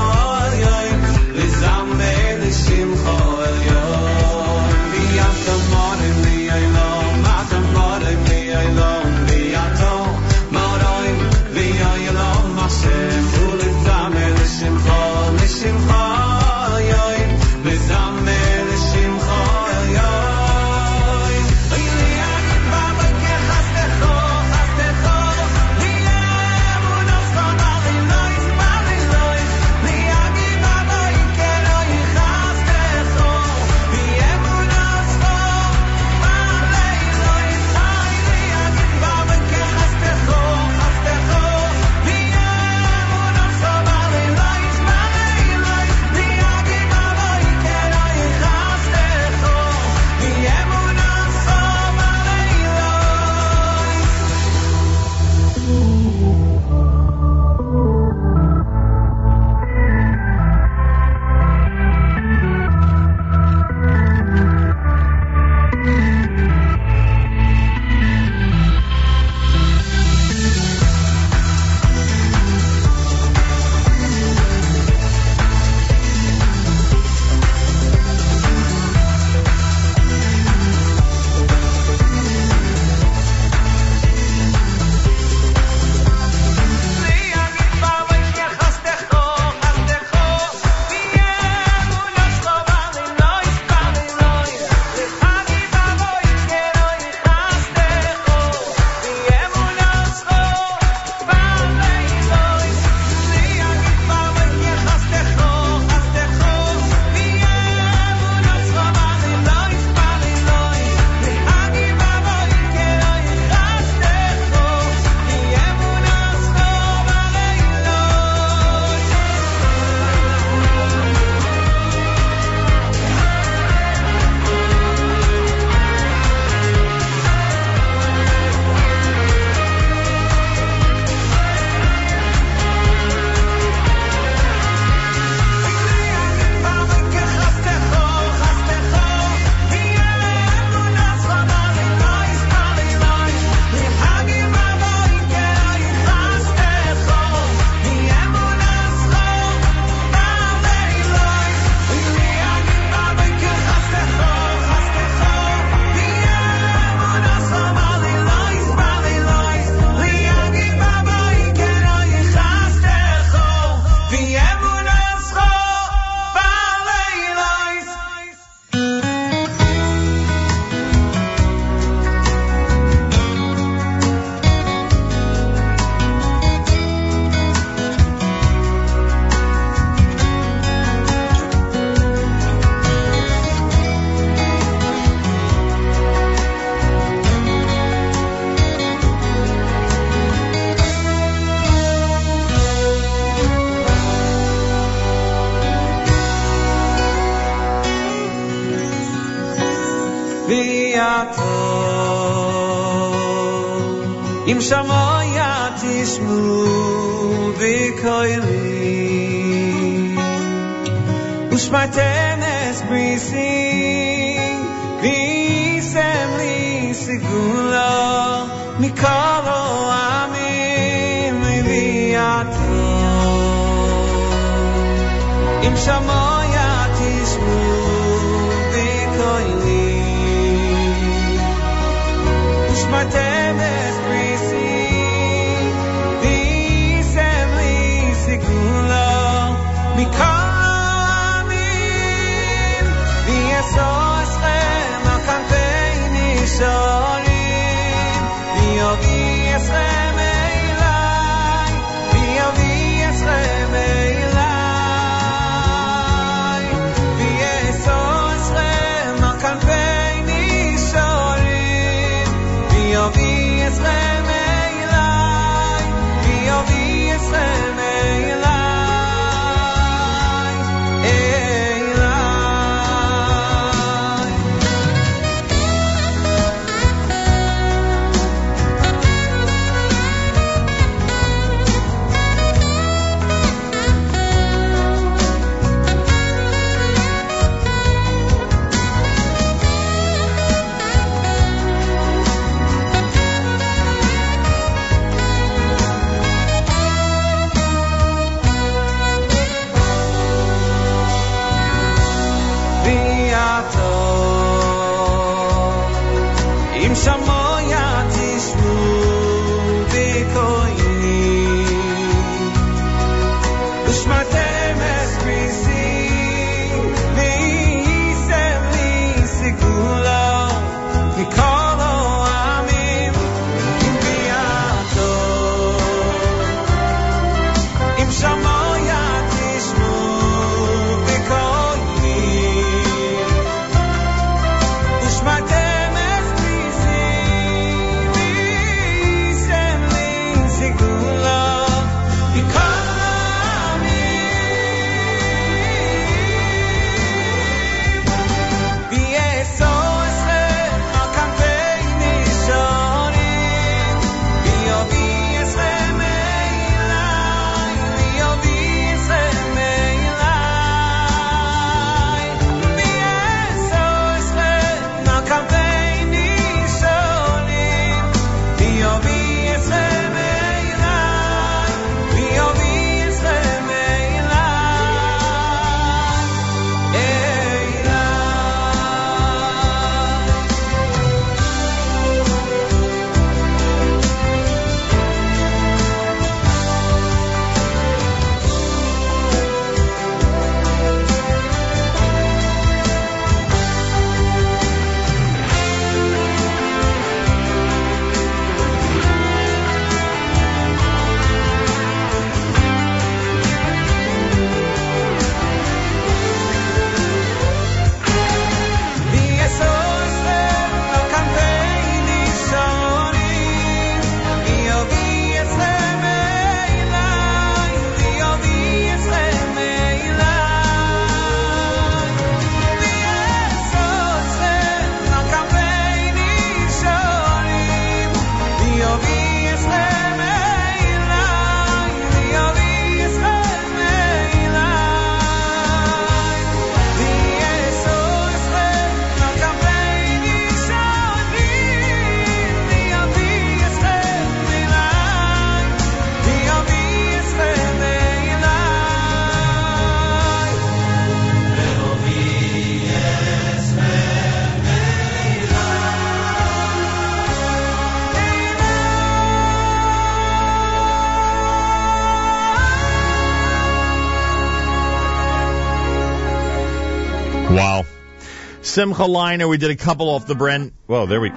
Simcha 468.73 469.03
Leiner, 469.03 469.47
we 469.51 469.59
did 469.59 469.71
a 469.71 469.77
couple 469.77 470.09
off 470.09 470.27
the 470.27 470.35
brand. 470.35 470.73
Well, 470.87 471.07
there 471.07 471.21
we. 471.21 471.31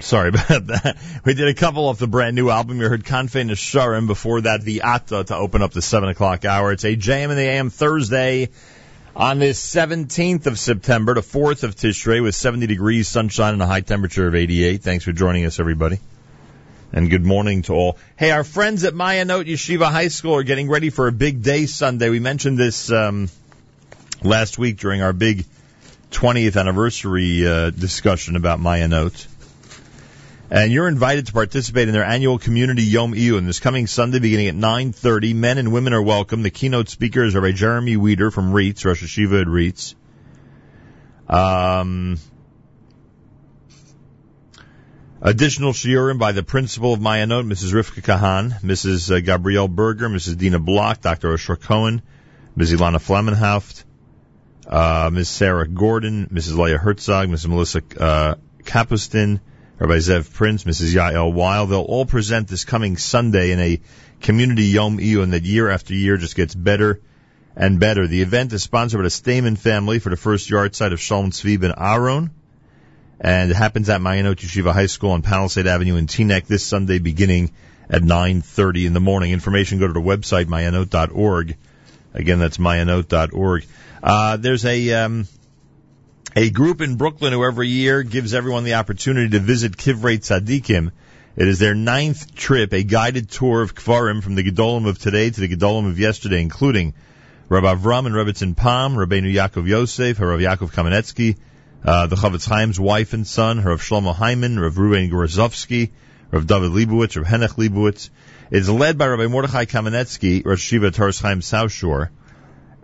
Sorry 0.00 0.28
about 0.30 0.66
that. 0.66 0.96
We 1.24 1.34
did 1.34 1.46
a 1.46 1.54
couple 1.54 1.86
off 1.86 2.00
the 2.00 2.08
brand 2.08 2.34
new 2.34 2.50
album. 2.50 2.80
You 2.80 2.88
heard 2.88 3.04
Kanfe 3.04 3.48
Nesharim. 3.48 4.08
Before 4.08 4.40
that, 4.40 4.62
the 4.62 4.82
Atta 4.82 5.22
to 5.22 5.36
open 5.36 5.62
up 5.62 5.70
the 5.70 5.80
7 5.80 6.08
o'clock 6.08 6.44
hour. 6.44 6.72
It's 6.72 6.82
a 6.82 6.96
JM 6.96 7.30
in 7.30 7.36
the 7.36 7.42
AM 7.42 7.70
Thursday 7.70 8.48
on 9.14 9.38
this 9.38 9.64
17th 9.64 10.46
of 10.46 10.58
September, 10.58 11.14
the 11.14 11.20
4th 11.20 11.62
of 11.62 11.76
Tishrei, 11.76 12.20
with 12.20 12.34
70 12.34 12.66
degrees, 12.66 13.06
sunshine, 13.06 13.52
and 13.52 13.62
a 13.62 13.66
high 13.66 13.82
temperature 13.82 14.26
of 14.26 14.34
88. 14.34 14.82
Thanks 14.82 15.04
for 15.04 15.12
joining 15.12 15.44
us, 15.44 15.60
everybody. 15.60 16.00
And 16.92 17.08
good 17.08 17.24
morning 17.24 17.62
to 17.62 17.72
all. 17.72 17.98
Hey, 18.16 18.32
our 18.32 18.42
friends 18.42 18.82
at 18.82 18.94
Mayanot 18.94 19.44
Yeshiva 19.44 19.92
High 19.92 20.08
School 20.08 20.34
are 20.34 20.42
getting 20.42 20.68
ready 20.68 20.90
for 20.90 21.06
a 21.06 21.12
big 21.12 21.40
day 21.40 21.66
Sunday. 21.66 22.10
We 22.10 22.18
mentioned 22.18 22.58
this 22.58 22.90
um, 22.90 23.28
last 24.24 24.58
week 24.58 24.78
during 24.78 25.00
our 25.00 25.12
big 25.12 25.44
20th 26.14 26.58
anniversary 26.58 27.46
uh, 27.46 27.70
discussion 27.70 28.36
about 28.36 28.60
Mayanot. 28.60 29.26
And 30.50 30.70
you're 30.72 30.86
invited 30.86 31.26
to 31.26 31.32
participate 31.32 31.88
in 31.88 31.94
their 31.94 32.04
annual 32.04 32.38
community 32.38 32.84
Yom 32.84 33.14
Iyun 33.14 33.46
this 33.46 33.58
coming 33.58 33.88
Sunday 33.88 34.20
beginning 34.20 34.46
at 34.46 34.54
9.30. 34.54 35.34
Men 35.34 35.58
and 35.58 35.72
women 35.72 35.92
are 35.92 36.02
welcome. 36.02 36.42
The 36.42 36.50
keynote 36.50 36.88
speakers 36.88 37.34
are 37.34 37.40
Rabbi 37.40 37.56
Jeremy 37.56 37.96
Wieder 37.96 38.32
from 38.32 38.52
RIETS, 38.52 38.84
Rosh 38.84 39.02
Hashiva 39.02 39.40
at 39.40 39.48
RIETS. 39.48 39.96
Um, 41.28 42.18
additional 45.20 45.72
shiurim 45.72 46.18
by 46.18 46.32
the 46.32 46.42
principal 46.42 46.92
of 46.92 47.00
Mayanot, 47.00 47.44
Mrs. 47.44 47.72
Rivka 47.72 48.02
Kahan, 48.02 48.60
Mrs. 48.60 49.10
uh, 49.10 49.20
Gabrielle 49.20 49.68
Berger, 49.68 50.08
Mrs. 50.08 50.38
Dina 50.38 50.60
Block, 50.60 51.00
Dr. 51.00 51.34
Oshra 51.34 51.60
Cohen, 51.60 52.02
Ms. 52.54 52.72
Ilana 52.72 53.00
Flemmenhauft, 53.00 53.83
uh, 54.66 55.10
Ms. 55.12 55.28
Sarah 55.28 55.68
Gordon, 55.68 56.28
Mrs. 56.32 56.56
Leah 56.56 56.78
Herzog, 56.78 57.28
Mrs. 57.28 57.48
Melissa 57.48 57.82
uh, 57.98 58.34
Kapustin, 58.62 59.40
Rabbi 59.78 59.96
Zev 59.96 60.32
Prince, 60.32 60.64
Mrs. 60.64 60.94
Yael 60.94 61.32
Weil. 61.32 61.66
They'll 61.66 61.80
all 61.80 62.06
present 62.06 62.48
this 62.48 62.64
coming 62.64 62.96
Sunday 62.96 63.50
in 63.50 63.60
a 63.60 63.80
community 64.20 64.64
Yom 64.64 64.98
Iyun 64.98 65.32
that 65.32 65.42
year 65.42 65.68
after 65.68 65.94
year 65.94 66.16
just 66.16 66.36
gets 66.36 66.54
better 66.54 67.00
and 67.56 67.80
better. 67.80 68.06
The 68.06 68.22
event 68.22 68.52
is 68.52 68.62
sponsored 68.62 68.98
by 68.98 69.04
the 69.04 69.10
Stamen 69.10 69.56
family 69.56 69.98
for 69.98 70.10
the 70.10 70.16
first 70.16 70.48
yahrzeit 70.48 70.92
of 70.92 71.00
Shalom 71.00 71.30
Tzvi 71.30 71.60
ben 71.60 71.74
Aaron. 71.76 72.30
And 73.20 73.50
it 73.50 73.54
happens 73.54 73.88
at 73.88 74.00
Mayanot 74.00 74.36
Yeshiva 74.36 74.72
High 74.72 74.86
School 74.86 75.10
on 75.10 75.22
Palisade 75.22 75.66
Avenue 75.66 75.96
in 75.96 76.06
Teaneck 76.06 76.46
this 76.46 76.64
Sunday 76.64 76.98
beginning 76.98 77.52
at 77.88 78.02
9.30 78.02 78.86
in 78.86 78.92
the 78.92 79.00
morning. 79.00 79.32
Information 79.32 79.78
go 79.78 79.86
to 79.86 79.92
the 79.92 80.00
website 80.00 80.46
mayanot.org. 80.46 81.56
Again, 82.12 82.38
that's 82.38 82.58
mayanot.org. 82.58 83.66
Uh, 84.04 84.36
there's 84.36 84.66
a, 84.66 84.92
um, 84.92 85.26
a 86.36 86.50
group 86.50 86.82
in 86.82 86.96
Brooklyn 86.96 87.32
who 87.32 87.42
every 87.42 87.68
year 87.68 88.02
gives 88.02 88.34
everyone 88.34 88.64
the 88.64 88.74
opportunity 88.74 89.30
to 89.30 89.38
visit 89.38 89.78
Kivrei 89.78 90.18
Tzadikim. 90.18 90.92
It 91.36 91.48
is 91.48 91.58
their 91.58 91.74
ninth 91.74 92.34
trip, 92.34 92.74
a 92.74 92.82
guided 92.82 93.30
tour 93.30 93.62
of 93.62 93.74
Kvarim 93.74 94.22
from 94.22 94.34
the 94.34 94.44
Gedolim 94.44 94.86
of 94.86 94.98
today 94.98 95.30
to 95.30 95.40
the 95.40 95.48
Gedolim 95.48 95.88
of 95.88 95.98
yesterday, 95.98 96.42
including 96.42 96.92
Rabbi 97.48 97.74
Avram 97.74 98.04
and 98.04 98.14
Rebbetzin 98.14 98.54
Pam, 98.54 98.94
Rabbeinu 98.94 99.32
Yaakov 99.32 99.66
Yosef, 99.66 100.20
Rav 100.20 100.38
Yaakov 100.38 100.70
Kamenetsky, 100.70 101.38
uh, 101.82 102.06
the 102.06 102.16
Chofetz 102.16 102.46
Chaim's 102.46 102.78
wife 102.78 103.14
and 103.14 103.26
son, 103.26 103.64
Rav 103.64 103.80
Shlomo 103.80 104.14
Hyman, 104.14 104.60
Rav 104.60 104.76
Ruben 104.76 105.10
Gorozovsky, 105.10 105.92
Rav 106.30 106.46
David 106.46 106.72
Leibowitz, 106.72 107.16
Rav 107.16 107.24
Henech 107.24 107.56
Leibowitz. 107.56 108.10
It 108.50 108.58
is 108.58 108.68
led 108.68 108.98
by 108.98 109.06
Rabbi 109.06 109.28
Mordechai 109.28 109.64
Kamenetsky, 109.64 110.44
Rosh 110.44 110.60
Shiva 110.60 110.90
Toras 110.90 111.22
Chaim 111.22 111.40
South 111.40 111.72
Shore, 111.72 112.10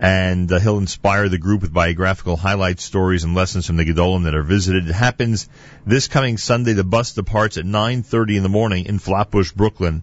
and 0.01 0.51
uh, 0.51 0.59
he'll 0.59 0.79
inspire 0.79 1.29
the 1.29 1.37
group 1.37 1.61
with 1.61 1.75
biographical 1.75 2.37
highlight 2.37 2.81
stories 2.81 3.25
and 3.25 3.35
lessons 3.35 3.67
from 3.67 3.77
the 3.77 3.85
Gedolim 3.85 4.25
that 4.25 4.35
are 4.35 4.43
visited. 4.43 4.89
It 4.89 4.95
happens 4.95 5.47
this 5.85 6.09
coming 6.09 6.39
Sunday. 6.39 6.73
The 6.73 6.85
bus 6.85 7.13
departs 7.13 7.59
at 7.59 7.67
9.30 7.67 8.39
in 8.39 8.43
the 8.43 8.49
morning 8.49 8.87
in 8.87 8.99
Flatbush, 8.99 9.53
Brooklyn, 9.53 10.03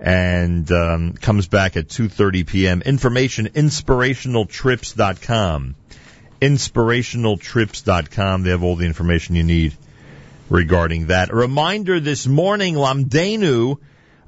and 0.00 0.72
um, 0.72 1.12
comes 1.12 1.48
back 1.48 1.76
at 1.76 1.88
2.30 1.88 2.46
p.m. 2.46 2.80
Information, 2.80 3.48
inspirationaltrips.com. 3.48 5.74
Inspirationaltrips.com. 6.40 8.42
They 8.42 8.50
have 8.50 8.62
all 8.62 8.76
the 8.76 8.86
information 8.86 9.34
you 9.34 9.42
need 9.42 9.74
regarding 10.48 11.08
that. 11.08 11.28
A 11.28 11.36
reminder 11.36 12.00
this 12.00 12.26
morning, 12.26 12.76
Lamdenu, 12.76 13.76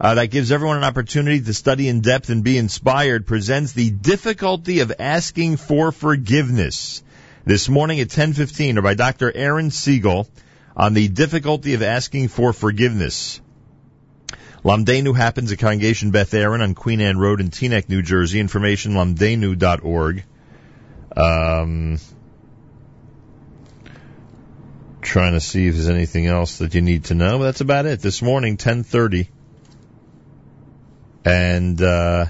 uh, 0.03 0.15
that 0.15 0.27
gives 0.27 0.51
everyone 0.51 0.79
an 0.79 0.85
opportunity 0.85 1.41
to 1.41 1.55
study 1.55 1.89
in 1.89 2.01
depth 2.01 2.29
and 2.29 2.43
be 2.43 2.59
inspired, 2.59 3.25
presents 3.25 3.73
the 3.73 3.89
difficulty 3.89 4.81
of 4.81 4.93
asking 4.99 5.57
for 5.57 5.93
forgiveness. 5.93 7.05
This 7.45 7.69
morning 7.69 8.01
at 8.01 8.09
10:15, 8.09 8.79
or 8.79 8.83
by 8.83 8.95
Dr. 8.95 9.31
Aaron 9.33 9.71
Segal, 9.71 10.29
on 10.77 10.95
the 10.95 11.07
difficulty 11.07 11.75
of 11.75 11.83
asking 11.83 12.29
for 12.29 12.53
forgiveness. 12.53 13.41
Lamdenu 14.65 15.15
happens 15.17 15.53
at 15.53 15.61
Congregation 15.61 16.11
Beth 16.11 16.35
Aaron 16.35 16.63
on 16.63 16.75
Queen 16.75 17.01
Anne 17.01 17.19
Road 17.19 17.41
in 17.41 17.51
Teaneck, 17.51 17.89
New 17.89 18.03
Jersey. 18.03 18.41
Information 18.41 18.95
lamdenu.org. 18.95 20.25
Um, 21.17 21.99
trying 25.01 25.35
to 25.35 25.41
see 25.41 25.69
if 25.69 25.75
there's 25.75 25.89
anything 25.89 26.27
else 26.27 26.59
that 26.59 26.75
you 26.75 26.81
need 26.81 27.05
to 27.05 27.15
know. 27.15 27.39
That's 27.39 27.61
about 27.61 27.87
it. 27.87 28.01
This 28.01 28.21
morning, 28.21 28.57
10:30 28.57 29.29
and 31.25 31.81
uh, 31.81 32.27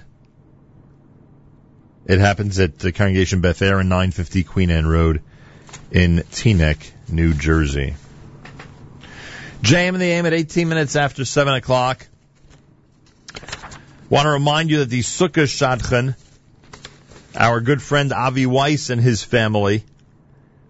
it 2.05 2.19
happens 2.19 2.59
at 2.59 2.79
the 2.79 2.93
Congregation 2.93 3.41
Beth 3.41 3.63
Aaron, 3.63 3.89
950 3.89 4.45
Queen 4.45 4.71
Anne 4.71 4.87
Road 4.87 5.23
in 5.91 6.19
Teaneck, 6.31 6.91
New 7.09 7.35
Jersey. 7.35 7.95
JM 9.63 9.89
and 9.91 10.01
the 10.01 10.07
AM 10.07 10.27
at 10.27 10.33
18 10.33 10.69
minutes 10.69 10.97
after 10.97 11.25
7 11.25 11.55
o'clock. 11.55 12.07
Want 14.09 14.27
to 14.27 14.31
remind 14.31 14.71
you 14.71 14.79
that 14.79 14.91
the 14.91 15.01
Sukkah 15.01 15.47
Shadchan, 15.47 16.17
our 17.37 17.61
good 17.61 17.81
friend 17.81 18.13
Avi 18.13 18.45
Weiss 18.47 18.91
and 18.91 19.01
his 19.01 19.23
family, 19.23 19.85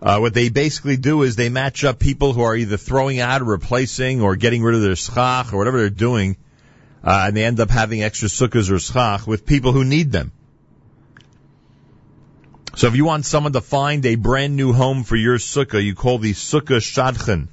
uh, 0.01 0.19
what 0.19 0.35
they 0.35 0.49
basically 0.49 0.97
do 0.97 1.23
is 1.23 1.35
they 1.35 1.49
match 1.49 1.85
up 1.85 1.99
people 1.99 2.33
who 2.33 2.43
are 2.43 2.55
either 2.55 2.77
throwing 2.77 3.19
out 3.19 3.41
or 3.41 3.47
replacing 3.47 4.21
or 4.21 4.37
getting 4.37 4.63
rid 4.63 4.75
of 4.75 4.83
their 4.83 4.97
schach 4.97 5.53
or 5.53 5.59
whatever 5.59 5.79
they're 5.79 5.91
doing 5.91 6.37
uh, 7.05 7.25
and 7.27 7.37
they 7.37 7.45
end 7.45 7.61
up 7.61 7.71
having 7.71 8.03
extra 8.03 8.29
sukkahs 8.29 8.71
or 8.71 8.79
schach 8.79 9.27
with 9.27 9.47
people 9.47 9.73
who 9.73 9.85
need 9.85 10.13
them. 10.13 10.33
So 12.75 12.87
if 12.87 12.97
you 12.97 13.05
want 13.05 13.27
someone 13.27 13.53
to 13.53 13.61
find 13.61 14.07
a 14.07 14.15
brand 14.15 14.57
new 14.57 14.73
home 14.73 15.05
for 15.05 15.17
your 15.17 15.37
sukkah, 15.37 15.85
you 15.85 15.95
call 15.95 16.17
the 16.19 16.33
Sukkah 16.33 16.81
Shadchan 16.81 17.49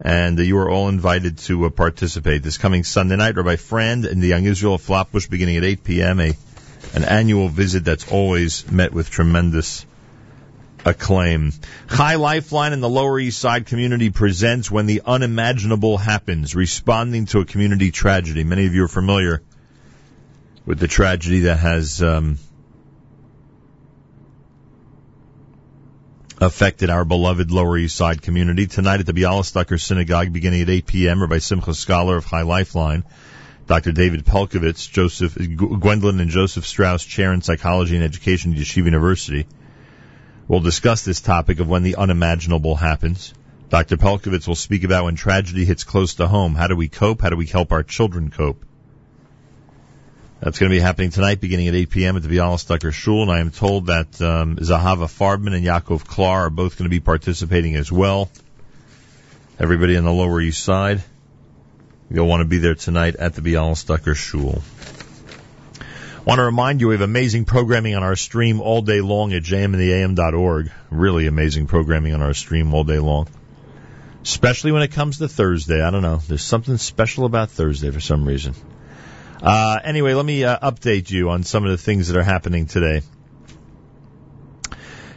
and 0.00 0.38
you 0.38 0.58
are 0.58 0.70
all 0.70 0.88
invited 0.88 1.38
to 1.38 1.66
uh, 1.66 1.70
participate 1.70 2.42
this 2.42 2.58
coming 2.58 2.84
Sunday 2.84 3.16
night. 3.16 3.36
Rabbi 3.36 3.56
Frand 3.56 4.10
in 4.10 4.20
the 4.20 4.28
Young 4.28 4.44
Israel 4.44 4.78
Flatbush, 4.78 5.28
beginning 5.28 5.56
at 5.56 5.64
8 5.64 5.84
p.m. 5.84 6.20
A 6.20 6.36
an 6.92 7.04
annual 7.04 7.48
visit 7.48 7.84
that's 7.84 8.10
always 8.10 8.70
met 8.70 8.92
with 8.92 9.10
tremendous 9.10 9.86
acclaim. 10.84 11.52
Chai 11.88 12.16
Lifeline 12.16 12.72
in 12.72 12.80
the 12.80 12.88
Lower 12.88 13.18
East 13.18 13.38
Side 13.38 13.66
community 13.66 14.10
presents 14.10 14.70
When 14.70 14.86
the 14.86 15.02
Unimaginable 15.04 15.96
Happens, 15.96 16.54
responding 16.54 17.26
to 17.26 17.40
a 17.40 17.44
community 17.44 17.90
tragedy. 17.90 18.44
Many 18.44 18.66
of 18.66 18.74
you 18.74 18.84
are 18.84 18.88
familiar 18.88 19.42
with 20.66 20.78
the 20.78 20.88
tragedy 20.88 21.40
that 21.40 21.56
has 21.56 22.02
um, 22.02 22.38
affected 26.44 26.90
our 26.90 27.04
beloved 27.04 27.50
Lower 27.50 27.78
East 27.78 27.96
Side 27.96 28.20
community. 28.20 28.66
Tonight 28.66 29.00
at 29.00 29.06
the 29.06 29.14
Bialystoker 29.14 29.80
Synagogue, 29.80 30.32
beginning 30.32 30.60
at 30.62 30.68
8 30.68 30.86
p.m., 30.86 31.20
Rabbi 31.20 31.38
Simcha 31.38 31.72
Scholar 31.74 32.18
of 32.18 32.26
Chai 32.26 32.42
Lifeline, 32.42 33.04
Dr. 33.66 33.92
David 33.92 34.26
Pelcovitz, 34.26 34.90
Joseph, 34.90 35.34
Gwendolyn 35.34 36.20
and 36.20 36.30
Joseph 36.30 36.66
Strauss 36.66 37.02
Chair 37.02 37.32
in 37.32 37.40
Psychology 37.40 37.96
and 37.96 38.04
Education 38.04 38.52
at 38.52 38.58
Yeshiva 38.58 38.84
University, 38.84 39.46
will 40.46 40.60
discuss 40.60 41.04
this 41.04 41.22
topic 41.22 41.60
of 41.60 41.68
when 41.68 41.82
the 41.82 41.96
unimaginable 41.96 42.76
happens. 42.76 43.32
Dr. 43.70 43.96
Pelcovitz 43.96 44.46
will 44.46 44.54
speak 44.54 44.84
about 44.84 45.04
when 45.04 45.16
tragedy 45.16 45.64
hits 45.64 45.84
close 45.84 46.14
to 46.14 46.26
home. 46.26 46.54
How 46.54 46.66
do 46.66 46.76
we 46.76 46.88
cope? 46.88 47.22
How 47.22 47.30
do 47.30 47.36
we 47.36 47.46
help 47.46 47.72
our 47.72 47.82
children 47.82 48.30
cope? 48.30 48.63
That's 50.44 50.58
going 50.58 50.70
to 50.70 50.76
be 50.76 50.80
happening 50.80 51.08
tonight, 51.08 51.40
beginning 51.40 51.68
at 51.68 51.74
8 51.74 51.88
p.m. 51.88 52.16
at 52.16 52.22
the 52.22 52.28
Bialystoker 52.28 52.92
Shul, 52.92 53.22
and 53.22 53.30
I 53.30 53.40
am 53.40 53.50
told 53.50 53.86
that 53.86 54.20
um, 54.20 54.56
Zahava 54.56 55.06
Farbman 55.06 55.54
and 55.54 55.64
Yaakov 55.64 56.06
Klar 56.06 56.44
are 56.44 56.50
both 56.50 56.76
going 56.76 56.84
to 56.84 56.90
be 56.90 57.00
participating 57.00 57.76
as 57.76 57.90
well. 57.90 58.30
Everybody 59.58 59.96
on 59.96 60.04
the 60.04 60.12
Lower 60.12 60.42
East 60.42 60.62
Side, 60.62 61.02
you'll 62.10 62.26
want 62.26 62.42
to 62.42 62.44
be 62.44 62.58
there 62.58 62.74
tonight 62.74 63.16
at 63.16 63.32
the 63.34 63.40
Bialystoker 63.40 64.14
Shul. 64.14 64.60
Want 66.26 66.38
to 66.40 66.44
remind 66.44 66.82
you 66.82 66.88
we 66.88 66.94
have 66.94 67.00
amazing 67.00 67.46
programming 67.46 67.94
on 67.94 68.02
our 68.02 68.14
stream 68.14 68.60
all 68.60 68.82
day 68.82 69.00
long 69.00 69.32
at 69.32 69.44
jmandtheam.org. 69.44 70.70
Really 70.90 71.26
amazing 71.26 71.68
programming 71.68 72.12
on 72.12 72.20
our 72.20 72.34
stream 72.34 72.74
all 72.74 72.84
day 72.84 72.98
long. 72.98 73.28
Especially 74.22 74.72
when 74.72 74.82
it 74.82 74.92
comes 74.92 75.16
to 75.18 75.28
Thursday. 75.28 75.80
I 75.80 75.90
don't 75.90 76.02
know. 76.02 76.18
There's 76.18 76.44
something 76.44 76.76
special 76.76 77.24
about 77.24 77.48
Thursday 77.48 77.90
for 77.90 78.00
some 78.00 78.28
reason. 78.28 78.54
Uh, 79.44 79.78
anyway, 79.84 80.14
let 80.14 80.24
me 80.24 80.42
uh, 80.42 80.58
update 80.58 81.10
you 81.10 81.28
on 81.28 81.42
some 81.42 81.66
of 81.66 81.70
the 81.70 81.76
things 81.76 82.08
that 82.08 82.16
are 82.16 82.22
happening 82.22 82.64
today. 82.64 83.02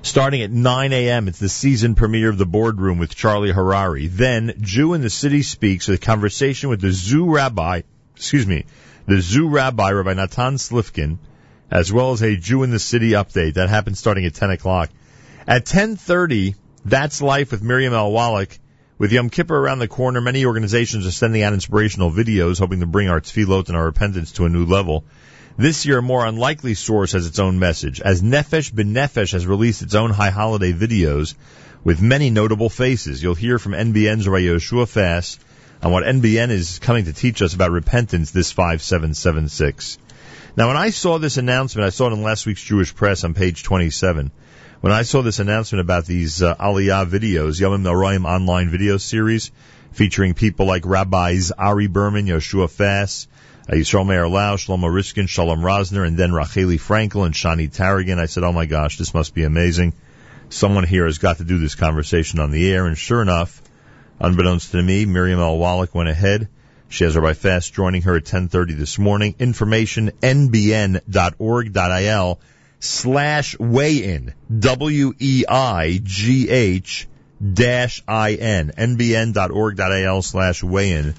Starting 0.02 0.42
at 0.42 0.52
9 0.52 0.92
a.m., 0.92 1.30
it's 1.30 1.40
the 1.40 1.48
season 1.48 1.96
premiere 1.96 2.30
of 2.30 2.38
The 2.38 2.46
Boardroom 2.46 2.98
with 2.98 3.16
Charlie 3.16 3.54
Harary. 3.54 4.10
Then, 4.12 4.56
Jew 4.60 4.94
in 4.94 5.02
the 5.02 5.10
City 5.10 5.44
Speaks, 5.44 5.88
with 5.88 6.02
a 6.02 6.06
conversation 6.06 6.70
with 6.70 6.82
the 6.82 6.92
zoo 6.92 7.34
rabbi, 7.34 7.84
excuse 8.18 8.46
me, 8.46 8.66
the 9.06 9.22
zoo 9.22 9.48
rabbi, 9.48 9.92
Rabbi 9.92 10.14
Natan 10.14 10.56
Slifkin, 10.56 11.20
as 11.72 11.94
well 11.94 12.12
as 12.12 12.22
a 12.22 12.36
Jew 12.36 12.64
in 12.64 12.72
the 12.72 12.80
City 12.80 13.12
update. 13.12 13.54
That 13.54 13.70
happens 13.70 13.98
starting 13.98 14.26
at 14.26 14.34
10 14.34 14.50
o'clock. 14.50 14.90
At 15.48 15.66
10.30, 15.66 16.56
That's 16.84 17.22
Life 17.22 17.52
with 17.52 17.64
Miriam 17.64 17.94
L. 17.94 18.12
Wallach. 18.12 18.60
With 19.00 19.12
Yom 19.12 19.30
Kippur 19.30 19.56
around 19.56 19.78
the 19.78 19.88
corner, 19.88 20.22
many 20.22 20.44
organizations 20.44 21.06
are 21.06 21.12
sending 21.12 21.44
out 21.44 21.54
inspirational 21.54 22.12
videos, 22.12 22.58
hoping 22.58 22.80
to 22.80 22.88
bring 22.88 23.10
our 23.10 23.22
tefillot 23.22 23.68
and 23.68 23.78
our 23.78 23.86
repentance 23.86 24.32
to 24.34 24.46
a 24.46 24.50
new 24.50 24.66
level. 24.66 25.06
This 25.56 25.86
year, 25.86 26.00
a 26.00 26.02
more 26.02 26.26
unlikely 26.26 26.74
source 26.74 27.12
has 27.12 27.28
its 27.28 27.38
own 27.38 27.60
message, 27.60 28.02
as 28.02 28.24
Nefesh 28.24 28.72
B'Nefesh 28.72 29.34
has 29.34 29.46
released 29.46 29.84
its 29.84 29.94
own 29.94 30.10
high 30.10 30.32
holiday 30.32 30.74
videos 30.74 31.36
with 31.84 32.02
many 32.02 32.32
notable 32.32 32.70
faces. 32.70 33.22
You'll 33.22 33.36
hear 33.36 33.60
from 33.60 33.74
NBN's 33.74 34.28
Rabbi 34.28 34.46
Yoshua 34.46 34.88
Fass 34.88 35.38
on 35.84 35.92
what 35.92 36.04
NBN 36.04 36.50
is 36.50 36.80
coming 36.80 37.06
to 37.06 37.14
teach 37.14 37.44
us 37.44 37.54
about 37.54 37.70
repentance 37.70 38.32
this 38.32 38.52
5776. 38.52 40.00
Now, 40.56 40.70
when 40.70 40.78
I 40.78 40.90
saw 40.90 41.20
this 41.20 41.38
announcement, 41.38 41.86
I 41.86 41.92
saw 41.92 42.08
it 42.08 42.14
in 42.14 42.24
last 42.24 42.48
week's 42.48 42.64
Jewish 42.64 42.96
Press 42.96 43.24
on 43.24 43.36
page 43.36 43.62
27. 43.62 44.32
When 44.80 44.94
I 44.94 45.02
saw 45.02 45.24
this 45.24 45.40
announcement 45.40 45.82
about 45.82 46.06
these 46.06 46.44
uh, 46.44 46.54
Aliyah 46.54 47.10
videos, 47.10 47.60
Yomim 47.60 47.82
Noraim 47.82 48.26
online 48.26 48.70
video 48.70 48.98
series, 48.98 49.50
featuring 49.92 50.36
people 50.36 50.68
like 50.68 50.86
Rabbis 50.86 51.52
Ari 51.58 51.88
Berman, 51.88 52.28
Yoshua 52.28 52.70
Fass, 52.70 53.28
uh, 53.68 53.74
Yisrael 53.74 54.06
Meir 54.06 54.28
Lau, 54.28 54.56
Shlomo 54.56 54.94
Riskin, 54.94 55.26
Shalom 55.26 55.62
Rosner, 55.62 56.06
and 56.06 56.16
then 56.16 56.30
Racheli 56.30 56.80
Frankel 56.80 57.26
and 57.26 57.34
Shani 57.34 57.76
Taragin. 57.76 58.20
I 58.20 58.28
said, 58.28 58.44
oh 58.44 58.52
my 58.52 58.68
gosh, 58.68 59.00
this 59.00 59.16
must 59.16 59.34
be 59.34 59.46
amazing. 59.46 59.94
Someone 60.50 60.84
here 60.84 61.06
has 61.06 61.18
got 61.18 61.38
to 61.38 61.44
do 61.44 61.58
this 61.58 61.74
conversation 61.74 62.40
on 62.40 62.52
the 62.52 62.72
air, 62.72 62.86
and 62.86 62.96
sure 62.96 63.24
enough, 63.24 63.64
unbeknownst 64.20 64.74
to 64.74 64.84
me, 64.84 65.06
Miriam 65.06 65.40
L. 65.40 65.58
Wallach 65.58 65.96
went 65.96 66.10
ahead. 66.10 66.50
She 66.88 67.04
has 67.04 67.16
Rabbi 67.16 67.34
Fass 67.34 67.68
joining 67.68 68.04
her 68.04 68.18
at 68.18 68.26
10.30 68.26 68.78
this 68.78 69.00
morning. 69.00 69.34
Information, 69.40 70.12
nbn.org.il 70.22 71.10
slash 72.80 73.58
weigh-in, 73.60 74.34
W-E-I-G-H 74.60 75.48
dash 77.54 78.04
I-N, 78.08 78.72
nbn.org.il 78.78 80.22
slash 80.22 80.64
weigh-in 80.64 81.14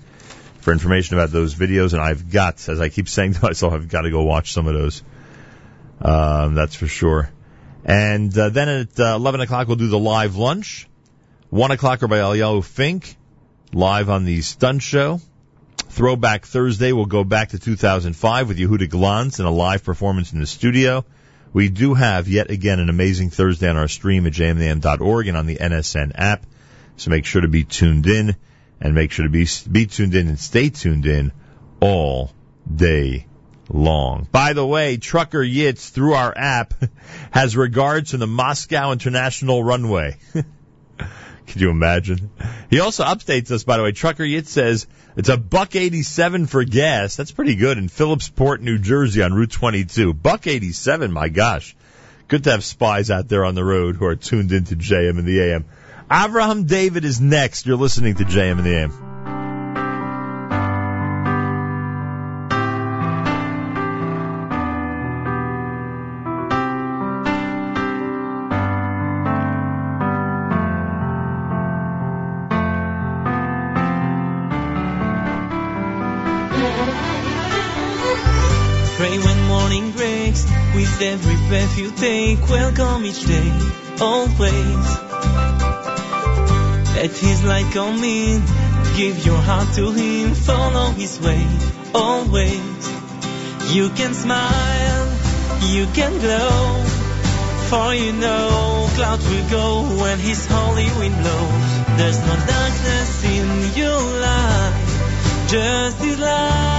for 0.60 0.72
information 0.72 1.16
about 1.16 1.30
those 1.30 1.55
videos. 1.55 1.93
And 1.93 2.02
I've 2.02 2.30
got, 2.30 2.68
as 2.68 2.80
I 2.80 2.89
keep 2.89 3.09
saying 3.09 3.35
to 3.35 3.43
myself, 3.43 3.72
I've 3.72 3.89
got 3.89 4.02
to 4.02 4.10
go 4.10 4.22
watch 4.24 4.52
some 4.52 4.66
of 4.66 4.74
those. 4.74 5.02
Um, 6.01 6.55
that's 6.55 6.74
for 6.74 6.86
sure. 6.86 7.30
And 7.85 8.36
uh, 8.36 8.51
then 8.51 8.68
at 8.68 9.01
uh, 9.01 9.14
11 9.16 9.40
o'clock, 9.40 9.68
we'll 9.68 9.76
do 9.76 9.89
the 9.89 9.98
live 9.98 10.36
lunch. 10.36 10.89
1 11.51 11.70
o'clock, 11.70 12.02
Rabbi 12.02 12.16
Eliyahu 12.16 12.62
Fink, 12.62 13.16
live 13.72 14.10
on 14.10 14.24
the 14.24 14.43
Stunt 14.43 14.82
Show. 14.82 15.20
Throwback 15.89 16.44
Thursday, 16.44 16.93
we'll 16.93 17.06
go 17.06 17.24
back 17.24 17.51
to 17.51 17.59
2005 17.59 18.48
with 18.48 18.59
Yehuda 18.59 18.89
Glantz 18.89 19.39
and 19.39 19.48
a 19.48 19.51
live 19.51 19.82
performance 19.85 20.32
in 20.32 20.40
the 20.40 20.47
studio. 20.47 21.05
We 21.53 21.69
do 21.69 21.95
have 21.95 22.29
yet 22.29 22.51
again 22.51 22.81
an 22.81 22.89
amazing 22.89 23.31
Thursday 23.31 23.69
on 23.69 23.77
our 23.77 23.89
stream 23.89 24.27
at 24.27 24.33
jmam.org 24.33 25.27
and 25.27 25.37
on 25.37 25.47
the 25.47 25.57
NSN 25.57 26.12
app. 26.15 26.47
So 26.97 27.11
make 27.11 27.25
sure 27.25 27.43
to 27.43 27.49
be 27.49 27.65
tuned 27.65 28.07
in 28.07 28.37
and 28.81 28.95
make 28.95 29.12
sure 29.12 29.25
to 29.25 29.31
be, 29.31 29.47
be 29.70 29.87
tuned 29.87 30.15
in 30.15 30.29
and 30.29 30.39
stay 30.39 30.69
tuned 30.70 31.07
in 31.07 31.33
all 31.81 32.33
day 32.73 33.27
long. 33.69 34.29
By 34.31 34.53
the 34.53 34.66
way, 34.66 34.97
Trucker 34.97 35.45
Yitz 35.45 35.91
through 35.91 36.15
our 36.15 36.33
app 36.37 36.75
has 37.31 37.57
regards 37.57 38.11
to 38.11 38.16
the 38.16 38.27
Moscow 38.27 38.93
International 38.93 39.62
Runway. 39.62 40.16
Could 41.49 41.61
you 41.61 41.70
imagine? 41.70 42.31
He 42.70 42.81
also 42.81 43.05
updates 43.05 43.51
us, 43.51 43.65
by 43.65 43.79
the 43.79 43.83
way. 43.83 43.93
Trucker 43.93 44.25
Yitz 44.25 44.49
says 44.49 44.87
it's 45.16 45.31
a 45.31 45.37
buck 45.37 45.75
87 45.75 46.47
for 46.47 46.62
gas. 46.65 47.16
That's 47.16 47.33
pretty 47.33 47.57
good 47.57 47.79
in 47.79 47.89
Phillipsburg, 47.89 48.61
New 48.61 48.79
Jersey 48.79 49.23
on 49.23 49.33
Route 49.33 49.51
22. 49.51 50.12
Buck 50.12 50.47
87, 50.47 51.11
my 51.11 51.29
gosh. 51.29 51.75
Good 52.29 52.45
to 52.45 52.51
have 52.51 52.65
spies 52.65 53.11
out 53.11 53.29
there 53.29 53.45
on 53.45 53.55
the 53.55 53.65
road 53.65 53.97
who 53.97 54.05
are 54.05 54.16
tuned 54.16 54.53
into 54.53 54.77
JM 54.77 55.19
and 55.19 55.27
the 55.27 55.41
AM. 55.41 55.65
Avraham 56.11 56.66
David 56.66 57.05
is 57.05 57.20
next. 57.20 57.66
You're 57.66 57.79
listening 57.79 58.16
to 58.16 58.25
JM 58.25 58.59
and 58.59 58.65
the 58.65 58.75
AM. 58.77 59.07
With 80.99 81.07
every 81.07 81.37
breath 81.49 81.79
you 81.79 81.91
take, 81.93 82.49
welcome 82.49 83.05
each 83.05 83.25
day, 83.25 83.51
always. 84.01 84.87
Let 86.95 87.16
his 87.16 87.45
light 87.45 87.73
come 87.73 88.03
in, 88.03 88.43
give 88.97 89.25
your 89.25 89.39
heart 89.39 89.75
to 89.77 89.93
him, 89.93 90.35
follow 90.35 90.91
his 90.91 91.20
way, 91.20 91.47
always. 91.95 92.91
You 93.73 93.91
can 93.91 94.15
smile, 94.15 95.07
you 95.69 95.87
can 95.95 96.19
glow, 96.19 96.85
for 97.69 97.95
you 97.95 98.12
know 98.12 98.89
clouds 98.95 99.29
will 99.29 99.51
go 99.51 100.03
when 100.03 100.19
his 100.19 100.47
holy 100.47 100.89
wind 100.99 101.16
blows. 101.23 101.99
There's 101.99 102.19
no 102.20 102.35
darkness 102.47 103.25
in 103.25 103.77
your 103.77 104.03
life, 104.20 105.49
just 105.49 105.99
his 105.99 106.19
light. 106.19 106.78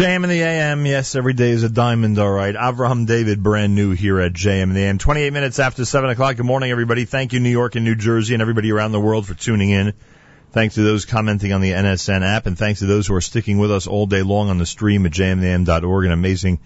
JM 0.00 0.24
in 0.24 0.30
the 0.30 0.40
AM, 0.40 0.86
yes, 0.86 1.14
every 1.14 1.34
day 1.34 1.50
is 1.50 1.62
a 1.62 1.68
diamond, 1.68 2.18
all 2.18 2.30
right. 2.30 2.54
Avraham 2.54 3.04
David, 3.06 3.42
brand 3.42 3.74
new 3.74 3.90
here 3.90 4.18
at 4.18 4.32
JM 4.32 4.62
in 4.62 4.72
the 4.72 4.80
AM. 4.80 4.96
28 4.96 5.30
minutes 5.30 5.58
after 5.58 5.84
7 5.84 6.08
o'clock. 6.08 6.36
Good 6.36 6.46
morning, 6.46 6.70
everybody. 6.70 7.04
Thank 7.04 7.34
you, 7.34 7.40
New 7.40 7.50
York 7.50 7.74
and 7.74 7.84
New 7.84 7.96
Jersey, 7.96 8.32
and 8.32 8.40
everybody 8.40 8.72
around 8.72 8.92
the 8.92 9.00
world 9.00 9.26
for 9.26 9.34
tuning 9.34 9.68
in. 9.68 9.92
Thanks 10.52 10.76
to 10.76 10.82
those 10.82 11.04
commenting 11.04 11.52
on 11.52 11.60
the 11.60 11.72
NSN 11.72 12.22
app, 12.22 12.46
and 12.46 12.56
thanks 12.56 12.80
to 12.80 12.86
those 12.86 13.08
who 13.08 13.14
are 13.14 13.20
sticking 13.20 13.58
with 13.58 13.70
us 13.70 13.86
all 13.86 14.06
day 14.06 14.22
long 14.22 14.48
on 14.48 14.56
the 14.56 14.64
stream 14.64 15.04
at 15.04 15.12
jmam.org. 15.12 16.06
An 16.06 16.12
amazing 16.12 16.60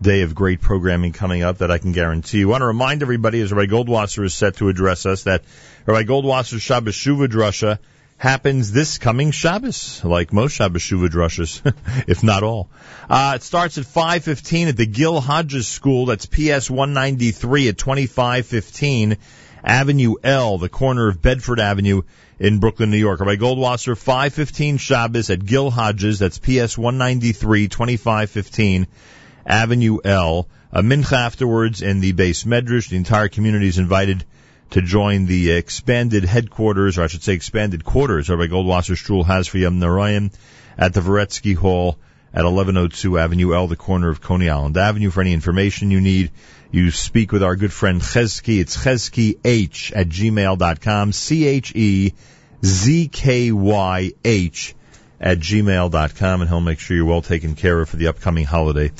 day 0.00 0.22
of 0.22 0.34
great 0.34 0.60
programming 0.60 1.12
coming 1.12 1.44
up 1.44 1.58
that 1.58 1.70
I 1.70 1.78
can 1.78 1.92
guarantee 1.92 2.38
you. 2.38 2.48
I 2.48 2.50
want 2.50 2.62
to 2.62 2.66
remind 2.66 3.02
everybody, 3.02 3.40
as 3.42 3.52
Rabbi 3.52 3.72
Goldwasser 3.72 4.24
is 4.24 4.34
set 4.34 4.56
to 4.56 4.68
address 4.68 5.06
us, 5.06 5.22
that 5.22 5.44
Rabbi 5.86 6.02
Goldwasser's 6.02 6.62
Shabbos 6.62 6.96
Shuva 6.96 7.28
Drasha 7.28 7.78
happens 8.16 8.70
this 8.70 8.98
coming 8.98 9.30
Shabbos, 9.30 10.04
like 10.04 10.32
most 10.32 10.52
Shabbos 10.52 10.82
Shuva 10.82 11.08
drushes, 11.08 11.60
if 12.08 12.22
not 12.22 12.42
all. 12.42 12.70
Uh, 13.10 13.32
it 13.36 13.42
starts 13.42 13.78
at 13.78 13.84
5:15 13.84 14.68
at 14.68 14.76
the 14.76 14.86
Gil 14.86 15.20
Hodges 15.20 15.66
School. 15.66 16.06
That's 16.06 16.26
PS 16.26 16.70
193 16.70 17.68
at 17.68 17.78
2515 17.78 19.16
Avenue 19.64 20.14
L, 20.24 20.58
the 20.58 20.68
corner 20.68 21.08
of 21.08 21.22
Bedford 21.22 21.60
Avenue 21.60 22.02
in 22.38 22.58
Brooklyn, 22.58 22.90
New 22.90 22.96
York. 22.96 23.20
Rabbi 23.20 23.36
Goldwasser, 23.36 23.96
515 23.96 24.78
Shabbos 24.78 25.30
at 25.30 25.44
Gil 25.44 25.70
Hodges. 25.70 26.18
That's 26.18 26.38
PS 26.38 26.76
193 26.76 27.68
2515 27.68 28.86
Avenue 29.46 29.98
L. 30.04 30.48
A 30.72 30.82
mincha 30.82 31.12
afterwards 31.12 31.82
in 31.82 32.00
the 32.00 32.12
beis 32.12 32.46
medrash. 32.46 32.88
The 32.88 32.96
entire 32.96 33.28
community 33.28 33.68
is 33.68 33.78
invited 33.78 34.24
to 34.72 34.82
join 34.82 35.26
the 35.26 35.52
expanded 35.52 36.24
headquarters, 36.24 36.98
or 36.98 37.02
I 37.02 37.06
should 37.06 37.22
say 37.22 37.34
expanded 37.34 37.84
quarters, 37.84 38.30
Rabbi 38.30 38.46
Goldwasser 38.46 38.96
Shul 38.96 39.22
has 39.24 39.46
for 39.46 39.58
Yom 39.58 39.78
Narayim 39.78 40.32
at 40.78 40.94
the 40.94 41.00
Varetsky 41.00 41.54
Hall 41.54 41.98
at 42.32 42.44
1102 42.44 43.18
Avenue 43.18 43.54
L, 43.54 43.66
the 43.66 43.76
corner 43.76 44.08
of 44.08 44.22
Coney 44.22 44.48
Island 44.48 44.78
Avenue. 44.78 45.10
For 45.10 45.20
any 45.20 45.34
information 45.34 45.90
you 45.90 46.00
need, 46.00 46.30
you 46.70 46.90
speak 46.90 47.32
with 47.32 47.42
our 47.42 47.54
good 47.54 47.72
friend 47.72 48.00
Chesky. 48.00 48.60
It's 48.60 48.74
cheskyh 48.76 49.34
at 49.94 50.08
gmail.com. 50.08 51.12
C-H-E-Z-K-Y-H 51.12 52.14
at 55.20 55.38
gmail.com, 55.38 56.40
and 56.40 56.48
he'll 56.48 56.60
make 56.62 56.78
sure 56.78 56.96
you're 56.96 57.04
well 57.04 57.20
taken 57.20 57.54
care 57.54 57.78
of 57.78 57.90
for 57.90 57.96
the 57.96 58.06
upcoming 58.08 58.46
holiday 58.46 58.90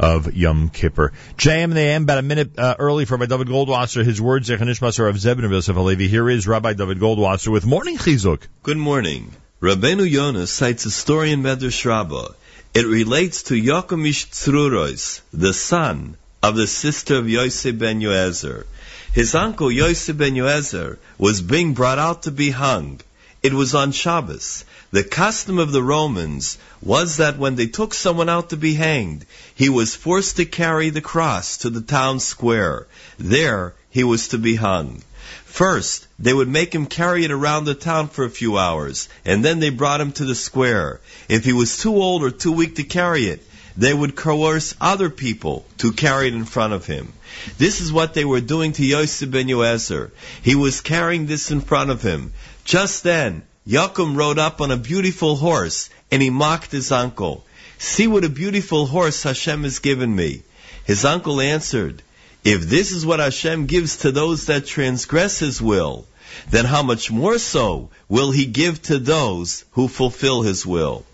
of 0.00 0.34
Yom 0.34 0.70
Kippur. 0.70 1.12
JM 1.36 1.64
and 1.64 1.78
AM, 1.78 2.02
about 2.04 2.18
a 2.18 2.22
minute 2.22 2.58
uh, 2.58 2.74
early 2.78 3.04
for 3.04 3.18
Rabbi 3.18 3.26
David 3.26 3.48
Goldwasser. 3.48 4.02
His 4.02 4.20
words, 4.20 4.48
Zechanishmasar 4.48 5.08
of 5.08 5.16
Zebin 5.16 5.44
of 5.44 5.52
Yosef 5.52 5.76
Alevi. 5.76 6.08
Here 6.08 6.28
is 6.30 6.48
Rabbi 6.48 6.72
David 6.72 6.98
Goldwasser 6.98 7.52
with 7.52 7.66
Morning 7.66 7.98
Chizuk. 7.98 8.40
Good 8.62 8.78
morning. 8.78 9.30
Rabbeinu 9.60 10.10
Yonah 10.10 10.46
cites 10.46 10.86
a 10.86 10.90
story 10.90 11.32
in 11.32 11.42
Medrash 11.42 11.84
Rabbah. 11.84 12.32
It 12.72 12.86
relates 12.86 13.42
to 13.44 13.54
Yochamish 13.54 14.30
Tzruros, 14.30 15.20
the 15.34 15.52
son 15.52 16.16
of 16.42 16.56
the 16.56 16.66
sister 16.66 17.16
of 17.16 17.28
Yosef 17.28 17.78
ben 17.78 18.00
Yoezer. 18.00 18.64
His 19.12 19.34
uncle 19.34 19.70
Yosef 19.70 20.16
ben 20.16 20.34
Yoezer 20.34 20.96
was 21.18 21.42
being 21.42 21.74
brought 21.74 21.98
out 21.98 22.22
to 22.22 22.30
be 22.30 22.50
hung. 22.50 23.02
It 23.42 23.52
was 23.52 23.74
on 23.74 23.92
Shabbos. 23.92 24.64
The 24.92 25.04
custom 25.04 25.58
of 25.58 25.70
the 25.70 25.82
Romans 25.84 26.58
was 26.82 27.18
that 27.18 27.38
when 27.38 27.54
they 27.54 27.66
took 27.66 27.94
someone 27.94 28.28
out 28.28 28.50
to 28.50 28.56
be 28.56 28.74
hanged, 28.74 29.24
he 29.54 29.68
was 29.68 29.94
forced 29.94 30.36
to 30.36 30.44
carry 30.44 30.90
the 30.90 31.00
cross 31.00 31.58
to 31.58 31.70
the 31.70 31.80
town 31.80 32.18
square. 32.18 32.88
There 33.16 33.74
he 33.90 34.02
was 34.02 34.28
to 34.28 34.38
be 34.38 34.56
hung. 34.56 35.02
First, 35.44 36.08
they 36.18 36.32
would 36.32 36.48
make 36.48 36.74
him 36.74 36.86
carry 36.86 37.24
it 37.24 37.30
around 37.30 37.66
the 37.66 37.74
town 37.74 38.08
for 38.08 38.24
a 38.24 38.30
few 38.30 38.58
hours, 38.58 39.08
and 39.24 39.44
then 39.44 39.60
they 39.60 39.70
brought 39.70 40.00
him 40.00 40.10
to 40.12 40.24
the 40.24 40.34
square. 40.34 41.00
If 41.28 41.44
he 41.44 41.52
was 41.52 41.78
too 41.78 41.94
old 41.94 42.24
or 42.24 42.32
too 42.32 42.52
weak 42.52 42.76
to 42.76 42.82
carry 42.82 43.26
it, 43.26 43.46
they 43.76 43.94
would 43.94 44.16
coerce 44.16 44.74
other 44.80 45.08
people 45.08 45.66
to 45.78 45.92
carry 45.92 46.26
it 46.26 46.34
in 46.34 46.44
front 46.44 46.72
of 46.72 46.86
him. 46.86 47.12
This 47.58 47.80
is 47.80 47.92
what 47.92 48.14
they 48.14 48.24
were 48.24 48.40
doing 48.40 48.72
to 48.72 48.84
Yosef 48.84 49.30
ben 49.30 49.46
Yoezer. 49.46 50.10
He 50.42 50.56
was 50.56 50.80
carrying 50.80 51.26
this 51.26 51.52
in 51.52 51.60
front 51.60 51.90
of 51.90 52.02
him. 52.02 52.32
Just 52.64 53.04
then, 53.04 53.42
Yaakov 53.66 54.16
rode 54.16 54.38
up 54.38 54.60
on 54.60 54.70
a 54.70 54.76
beautiful 54.76 55.36
horse, 55.36 55.90
and 56.10 56.22
he 56.22 56.30
mocked 56.30 56.72
his 56.72 56.90
uncle. 56.90 57.44
See 57.78 58.06
what 58.06 58.24
a 58.24 58.28
beautiful 58.28 58.86
horse 58.86 59.22
Hashem 59.22 59.64
has 59.64 59.78
given 59.80 60.14
me. 60.14 60.42
His 60.84 61.04
uncle 61.04 61.40
answered, 61.40 62.02
If 62.42 62.62
this 62.62 62.90
is 62.90 63.04
what 63.04 63.20
Hashem 63.20 63.66
gives 63.66 63.98
to 63.98 64.12
those 64.12 64.46
that 64.46 64.66
transgress 64.66 65.38
His 65.38 65.60
will, 65.60 66.06
then 66.50 66.64
how 66.64 66.82
much 66.82 67.10
more 67.10 67.38
so 67.38 67.90
will 68.08 68.30
He 68.30 68.46
give 68.46 68.82
to 68.82 68.98
those 68.98 69.64
who 69.72 69.88
fulfill 69.88 70.42
His 70.42 70.64
will? 70.64 71.04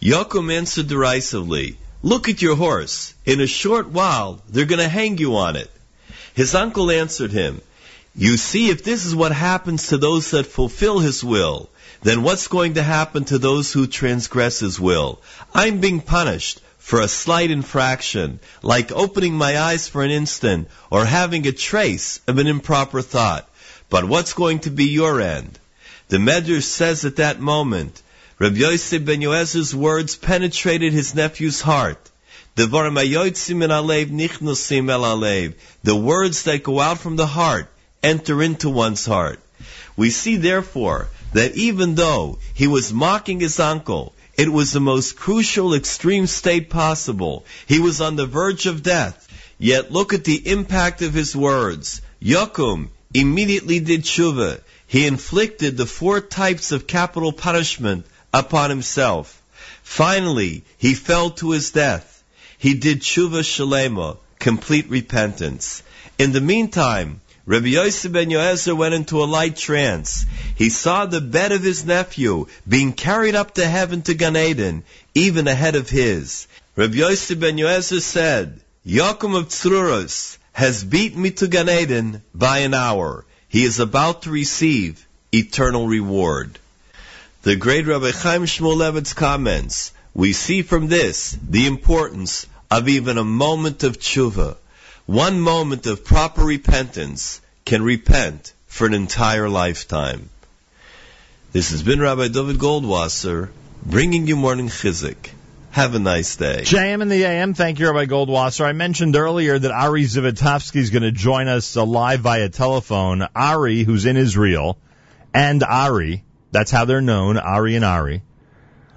Yaakov 0.00 0.52
answered 0.52 0.88
derisively, 0.88 1.76
Look 2.02 2.28
at 2.28 2.42
your 2.42 2.56
horse. 2.56 3.14
In 3.24 3.40
a 3.40 3.46
short 3.46 3.88
while, 3.88 4.42
they're 4.48 4.64
going 4.64 4.80
to 4.80 4.88
hang 4.88 5.18
you 5.18 5.36
on 5.36 5.54
it. 5.54 5.70
His 6.34 6.54
uncle 6.54 6.90
answered 6.90 7.30
him, 7.30 7.60
You 8.16 8.36
see, 8.36 8.70
if 8.70 8.82
this 8.82 9.04
is 9.04 9.14
what 9.14 9.32
happens 9.32 9.88
to 9.88 9.98
those 9.98 10.32
that 10.32 10.46
fulfill 10.46 10.98
His 10.98 11.22
will, 11.22 11.70
then 12.02 12.22
what's 12.22 12.48
going 12.48 12.74
to 12.74 12.82
happen 12.82 13.24
to 13.26 13.38
those 13.38 13.72
who 13.72 13.86
transgress 13.86 14.60
His 14.60 14.80
will? 14.80 15.20
I'm 15.54 15.80
being 15.80 16.00
punished 16.00 16.60
for 16.78 17.00
a 17.00 17.08
slight 17.08 17.50
infraction, 17.50 18.40
like 18.60 18.90
opening 18.90 19.34
my 19.34 19.56
eyes 19.58 19.86
for 19.86 20.02
an 20.02 20.10
instant 20.10 20.68
or 20.90 21.04
having 21.04 21.46
a 21.46 21.52
trace 21.52 22.20
of 22.26 22.38
an 22.38 22.48
improper 22.48 23.02
thought. 23.02 23.48
But 23.88 24.04
what's 24.04 24.32
going 24.32 24.60
to 24.60 24.70
be 24.70 24.86
your 24.86 25.20
end? 25.20 25.58
The 26.08 26.16
Medrash 26.18 26.64
says 26.64 27.04
at 27.04 27.16
that 27.16 27.40
moment, 27.40 28.02
Rabbi 28.38 28.56
Yosef 28.56 29.04
ben 29.04 29.20
Yoezer's 29.20 29.72
words 29.72 30.16
penetrated 30.16 30.92
his 30.92 31.14
nephew's 31.14 31.60
heart. 31.60 32.10
The 32.56 32.66
words 35.94 36.42
that 36.42 36.62
go 36.64 36.80
out 36.80 36.98
from 36.98 37.16
the 37.16 37.26
heart 37.26 37.68
enter 38.02 38.42
into 38.42 38.68
one's 38.68 39.06
heart. 39.06 39.38
We 39.96 40.10
see 40.10 40.36
therefore 40.36 41.08
that 41.32 41.54
even 41.56 41.94
though 41.94 42.38
he 42.54 42.66
was 42.66 42.92
mocking 42.92 43.40
his 43.40 43.58
uncle, 43.58 44.14
it 44.36 44.50
was 44.50 44.72
the 44.72 44.80
most 44.80 45.16
crucial 45.16 45.74
extreme 45.74 46.26
state 46.26 46.70
possible. 46.70 47.44
He 47.66 47.78
was 47.78 48.00
on 48.00 48.16
the 48.16 48.26
verge 48.26 48.66
of 48.66 48.82
death. 48.82 49.28
Yet 49.58 49.92
look 49.92 50.12
at 50.12 50.24
the 50.24 50.48
impact 50.48 51.02
of 51.02 51.14
his 51.14 51.36
words. 51.36 52.00
Yokum 52.20 52.88
immediately 53.14 53.78
did 53.78 54.02
tshuva. 54.02 54.60
He 54.86 55.06
inflicted 55.06 55.76
the 55.76 55.86
four 55.86 56.20
types 56.20 56.72
of 56.72 56.86
capital 56.86 57.32
punishment 57.32 58.06
upon 58.32 58.70
himself. 58.70 59.40
Finally, 59.82 60.64
he 60.78 60.94
fell 60.94 61.30
to 61.30 61.50
his 61.50 61.70
death. 61.70 62.24
He 62.58 62.74
did 62.74 63.00
tshuva 63.00 63.42
shalema, 63.42 64.16
complete 64.38 64.88
repentance. 64.88 65.82
In 66.18 66.32
the 66.32 66.40
meantime, 66.40 67.20
Rabbi 67.44 67.68
Yosef 67.70 68.12
ben 68.12 68.30
Yoezer 68.30 68.76
went 68.76 68.94
into 68.94 69.22
a 69.22 69.26
light 69.26 69.56
trance. 69.56 70.24
He 70.54 70.70
saw 70.70 71.06
the 71.06 71.20
bed 71.20 71.50
of 71.50 71.64
his 71.64 71.84
nephew 71.84 72.46
being 72.68 72.92
carried 72.92 73.34
up 73.34 73.54
to 73.54 73.66
heaven 73.66 74.02
to 74.02 74.14
Gan 74.14 74.36
Eden, 74.36 74.84
even 75.14 75.48
ahead 75.48 75.74
of 75.74 75.90
his. 75.90 76.46
Rabbi 76.76 76.94
Yosef 76.98 77.40
ben 77.40 77.56
Yoezer 77.56 78.00
said, 78.00 78.60
Yaakov 78.86 79.36
of 79.36 79.48
Tzruros 79.48 80.38
has 80.52 80.84
beaten 80.84 81.20
me 81.20 81.32
to 81.32 81.48
Gan 81.48 81.68
Eden 81.68 82.22
by 82.32 82.58
an 82.58 82.74
hour. 82.74 83.24
He 83.48 83.64
is 83.64 83.80
about 83.80 84.22
to 84.22 84.30
receive 84.30 85.04
eternal 85.34 85.88
reward. 85.88 86.60
the 87.42 87.56
great 87.56 87.88
Rabbi 87.88 88.12
Chaim 88.12 88.44
Shmulevitz 88.44 89.16
comments, 89.16 89.90
we 90.14 90.32
see 90.32 90.62
from 90.62 90.86
this 90.86 91.36
the 91.42 91.66
importance 91.66 92.46
of 92.70 92.88
even 92.88 93.18
a 93.18 93.24
moment 93.24 93.82
of 93.82 93.98
tshuva. 93.98 94.58
One 95.06 95.40
moment 95.40 95.86
of 95.86 96.04
proper 96.04 96.44
repentance 96.44 97.40
can 97.64 97.82
repent 97.82 98.52
for 98.66 98.86
an 98.86 98.94
entire 98.94 99.48
lifetime. 99.48 100.30
This 101.50 101.70
has 101.70 101.82
been 101.82 102.00
Rabbi 102.00 102.28
Dovid 102.28 102.56
Goldwasser 102.56 103.50
bringing 103.84 104.28
you 104.28 104.36
morning 104.36 104.68
chizuk. 104.68 105.16
Have 105.72 105.96
a 105.96 105.98
nice 105.98 106.36
day. 106.36 106.62
JM 106.62 107.02
in 107.02 107.08
the 107.08 107.24
AM. 107.24 107.52
Thank 107.52 107.80
you, 107.80 107.90
Rabbi 107.90 108.06
Goldwasser. 108.06 108.64
I 108.64 108.72
mentioned 108.72 109.16
earlier 109.16 109.58
that 109.58 109.72
Ari 109.72 110.04
Zivotofsky 110.04 110.76
is 110.76 110.90
going 110.90 111.02
to 111.02 111.10
join 111.10 111.48
us 111.48 111.76
uh, 111.76 111.84
live 111.84 112.20
via 112.20 112.48
telephone. 112.48 113.26
Ari, 113.34 113.82
who's 113.82 114.06
in 114.06 114.16
Israel, 114.16 114.78
and 115.34 115.64
Ari, 115.64 116.22
that's 116.52 116.70
how 116.70 116.84
they're 116.84 117.00
known, 117.00 117.38
Ari 117.38 117.74
and 117.74 117.84
Ari, 117.84 118.22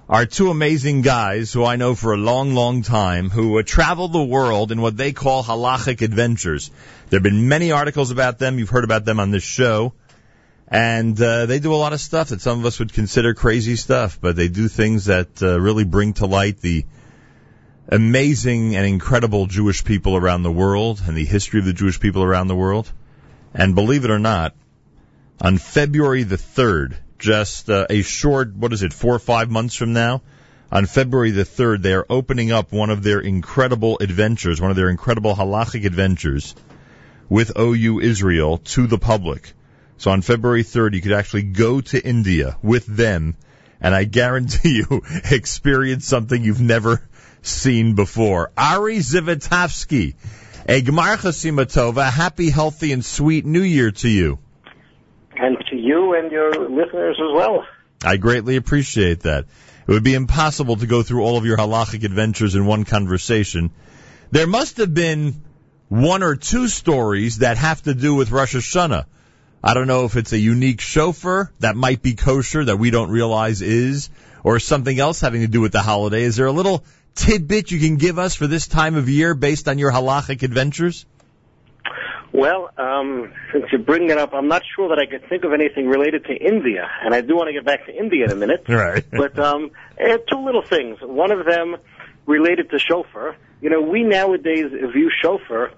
are 0.08 0.24
two 0.24 0.50
amazing 0.50 1.02
guys 1.02 1.52
who 1.52 1.64
I 1.64 1.76
know 1.76 1.96
for 1.96 2.12
a 2.12 2.16
long, 2.16 2.54
long 2.54 2.82
time 2.82 3.28
who 3.28 3.58
uh, 3.58 3.62
travel 3.64 4.06
the 4.06 4.22
world 4.22 4.70
in 4.70 4.80
what 4.80 4.96
they 4.96 5.12
call 5.12 5.42
halachic 5.42 6.00
adventures. 6.00 6.70
There 7.10 7.18
have 7.18 7.24
been 7.24 7.48
many 7.48 7.72
articles 7.72 8.12
about 8.12 8.38
them. 8.38 8.58
You've 8.58 8.70
heard 8.70 8.84
about 8.84 9.04
them 9.04 9.18
on 9.18 9.32
this 9.32 9.42
show. 9.42 9.94
And 10.68 11.20
uh, 11.20 11.46
they 11.46 11.58
do 11.58 11.74
a 11.74 11.76
lot 11.76 11.92
of 11.92 12.00
stuff 12.00 12.28
that 12.28 12.40
some 12.40 12.60
of 12.60 12.66
us 12.66 12.78
would 12.78 12.92
consider 12.92 13.34
crazy 13.34 13.74
stuff, 13.74 14.18
but 14.20 14.36
they 14.36 14.48
do 14.48 14.68
things 14.68 15.06
that 15.06 15.42
uh, 15.42 15.60
really 15.60 15.84
bring 15.84 16.12
to 16.14 16.26
light 16.26 16.60
the 16.60 16.84
amazing 17.88 18.76
and 18.76 18.86
incredible 18.86 19.46
Jewish 19.46 19.84
people 19.84 20.16
around 20.16 20.42
the 20.42 20.52
world 20.52 21.02
and 21.04 21.16
the 21.16 21.24
history 21.24 21.60
of 21.60 21.66
the 21.66 21.72
Jewish 21.72 21.98
people 21.98 22.22
around 22.22 22.46
the 22.46 22.56
world. 22.56 22.90
And 23.54 23.74
believe 23.74 24.04
it 24.04 24.10
or 24.10 24.18
not, 24.18 24.54
on 25.40 25.58
February 25.58 26.22
the 26.22 26.36
3rd, 26.36 26.96
just 27.18 27.70
uh, 27.70 27.86
a 27.88 28.02
short, 28.02 28.54
what 28.54 28.72
is 28.72 28.82
it, 28.82 28.92
four 28.92 29.14
or 29.14 29.18
five 29.18 29.50
months 29.50 29.74
from 29.74 29.92
now, 29.92 30.22
on 30.70 30.86
February 30.86 31.30
the 31.30 31.44
3rd, 31.44 31.82
they 31.82 31.94
are 31.94 32.06
opening 32.10 32.50
up 32.50 32.72
one 32.72 32.90
of 32.90 33.02
their 33.02 33.20
incredible 33.20 33.98
adventures, 34.00 34.60
one 34.60 34.70
of 34.70 34.76
their 34.76 34.90
incredible 34.90 35.34
halachic 35.34 35.84
adventures 35.84 36.54
with 37.28 37.58
OU 37.58 38.00
Israel 38.00 38.58
to 38.58 38.86
the 38.86 38.98
public. 38.98 39.52
So 39.98 40.10
on 40.10 40.22
February 40.22 40.64
3rd, 40.64 40.94
you 40.94 41.00
could 41.00 41.12
actually 41.12 41.44
go 41.44 41.80
to 41.80 42.04
India 42.04 42.58
with 42.62 42.86
them, 42.86 43.36
and 43.80 43.94
I 43.94 44.04
guarantee 44.04 44.82
you 44.90 45.02
experience 45.30 46.06
something 46.06 46.42
you've 46.42 46.60
never 46.60 47.08
seen 47.42 47.94
before. 47.94 48.50
Ari 48.56 48.98
Zivotofsky, 48.98 50.14
a 50.68 50.82
Gemar 50.82 51.16
Chasima 51.16 51.64
Tova, 51.64 52.10
happy, 52.10 52.50
healthy, 52.50 52.92
and 52.92 53.04
sweet 53.04 53.46
New 53.46 53.62
Year 53.62 53.92
to 53.92 54.08
you. 54.08 54.38
And 55.38 55.58
to 55.70 55.76
you 55.76 56.14
and 56.14 56.30
your 56.32 56.50
listeners 56.52 57.16
as 57.20 57.32
well. 57.34 57.66
I 58.04 58.16
greatly 58.16 58.56
appreciate 58.56 59.20
that. 59.20 59.44
It 59.86 59.92
would 59.92 60.04
be 60.04 60.14
impossible 60.14 60.76
to 60.76 60.86
go 60.86 61.02
through 61.02 61.22
all 61.22 61.36
of 61.36 61.44
your 61.44 61.56
halachic 61.56 62.04
adventures 62.04 62.54
in 62.54 62.66
one 62.66 62.84
conversation. 62.84 63.70
There 64.30 64.46
must 64.46 64.78
have 64.78 64.92
been 64.92 65.42
one 65.88 66.22
or 66.22 66.36
two 66.36 66.68
stories 66.68 67.38
that 67.38 67.56
have 67.58 67.82
to 67.82 67.94
do 67.94 68.14
with 68.14 68.30
Rosh 68.30 68.56
Hashanah. 68.56 69.06
I 69.62 69.74
don't 69.74 69.86
know 69.86 70.04
if 70.04 70.16
it's 70.16 70.32
a 70.32 70.38
unique 70.38 70.80
shofar 70.80 71.52
that 71.60 71.76
might 71.76 72.02
be 72.02 72.14
kosher 72.14 72.64
that 72.64 72.78
we 72.78 72.90
don't 72.90 73.10
realize 73.10 73.62
is, 73.62 74.10
or 74.42 74.58
something 74.58 74.98
else 74.98 75.20
having 75.20 75.40
to 75.42 75.48
do 75.48 75.60
with 75.60 75.72
the 75.72 75.82
holiday. 75.82 76.22
Is 76.22 76.36
there 76.36 76.46
a 76.46 76.52
little 76.52 76.84
tidbit 77.14 77.70
you 77.70 77.80
can 77.80 77.96
give 77.96 78.18
us 78.18 78.34
for 78.34 78.46
this 78.46 78.66
time 78.66 78.96
of 78.96 79.08
year 79.08 79.34
based 79.34 79.68
on 79.68 79.78
your 79.78 79.90
halachic 79.92 80.42
adventures? 80.42 81.06
Well, 82.32 82.70
um, 82.76 83.32
since 83.52 83.64
you 83.72 83.78
bring 83.78 84.10
it 84.10 84.18
up, 84.18 84.34
I'm 84.34 84.48
not 84.48 84.62
sure 84.74 84.88
that 84.88 84.98
I 84.98 85.06
could 85.06 85.28
think 85.28 85.44
of 85.44 85.52
anything 85.52 85.86
related 85.86 86.24
to 86.24 86.34
India, 86.34 86.88
and 87.02 87.14
I 87.14 87.20
do 87.20 87.36
want 87.36 87.48
to 87.48 87.52
get 87.52 87.64
back 87.64 87.86
to 87.86 87.96
India 87.96 88.24
in 88.24 88.32
a 88.32 88.36
minute. 88.36 88.64
Right. 88.68 89.04
but 89.10 89.38
um, 89.38 89.70
eh, 89.98 90.18
two 90.30 90.44
little 90.44 90.62
things. 90.62 90.98
One 91.00 91.30
of 91.30 91.46
them 91.46 91.76
related 92.26 92.70
to 92.70 92.78
shofar. 92.78 93.36
You 93.62 93.70
know, 93.70 93.80
we 93.80 94.02
nowadays 94.02 94.66
view 94.70 95.10
shofar 95.22 95.72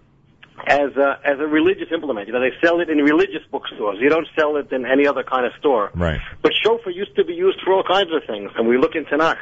as 0.67 0.97
a, 0.97 1.21
as 1.25 1.39
a 1.39 1.47
religious 1.47 1.89
implement. 1.93 2.27
You 2.27 2.33
know, 2.33 2.41
they 2.41 2.53
sell 2.61 2.81
it 2.81 2.91
in 2.91 2.99
religious 2.99 3.43
bookstores. 3.53 3.99
You 4.01 4.09
don't 4.09 4.27
sell 4.37 4.57
it 4.57 4.73
in 4.73 4.85
any 4.85 5.07
other 5.07 5.23
kind 5.23 5.47
of 5.47 5.53
store. 5.61 5.91
Right. 5.95 6.21
But 6.43 6.53
shofar 6.61 6.91
used 6.91 7.15
to 7.17 7.25
be 7.25 7.35
used 7.35 7.61
for 7.65 7.73
all 7.75 7.85
kinds 7.85 8.11
of 8.13 8.23
things, 8.27 8.51
and 8.57 8.67
we 8.67 8.79
look 8.79 8.95
in 8.97 9.05
Tanakh 9.05 9.39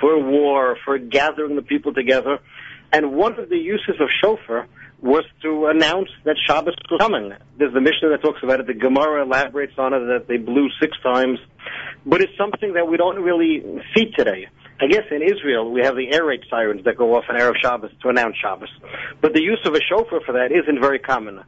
for 0.00 0.18
war, 0.18 0.76
for 0.84 0.98
gathering 0.98 1.56
the 1.56 1.62
people 1.62 1.92
together. 1.92 2.38
And 2.92 3.12
one 3.12 3.38
of 3.38 3.48
the 3.48 3.58
uses 3.58 4.00
of 4.00 4.08
shofar 4.22 4.66
was 5.04 5.24
to 5.42 5.66
announce 5.66 6.08
that 6.24 6.36
Shabbos 6.48 6.74
was 6.88 6.98
coming. 6.98 7.30
There's 7.58 7.74
the 7.74 7.80
Mishnah 7.80 8.08
that 8.08 8.22
talks 8.22 8.42
about 8.42 8.60
it. 8.60 8.66
The 8.66 8.72
Gemara 8.74 9.24
elaborates 9.24 9.74
on 9.76 9.92
it 9.92 10.00
that 10.00 10.28
they 10.28 10.38
blew 10.38 10.68
six 10.80 10.96
times. 11.02 11.38
But 12.06 12.22
it's 12.22 12.32
something 12.38 12.72
that 12.72 12.88
we 12.88 12.96
don't 12.96 13.22
really 13.22 13.62
see 13.94 14.10
today. 14.16 14.48
I 14.80 14.86
guess 14.86 15.04
in 15.10 15.20
Israel 15.22 15.70
we 15.70 15.82
have 15.84 15.94
the 15.94 16.10
air 16.10 16.24
raid 16.24 16.40
sirens 16.48 16.84
that 16.84 16.96
go 16.96 17.16
off 17.16 17.24
on 17.28 17.36
Erev 17.36 17.60
Shabbos 17.60 17.90
to 18.02 18.08
announce 18.08 18.36
Shabbos. 18.40 18.70
But 19.20 19.34
the 19.34 19.42
use 19.42 19.60
of 19.66 19.74
a 19.74 19.80
shofar 19.86 20.20
for 20.24 20.32
that 20.32 20.48
isn't 20.50 20.80
very 20.80 20.98
common. 20.98 21.44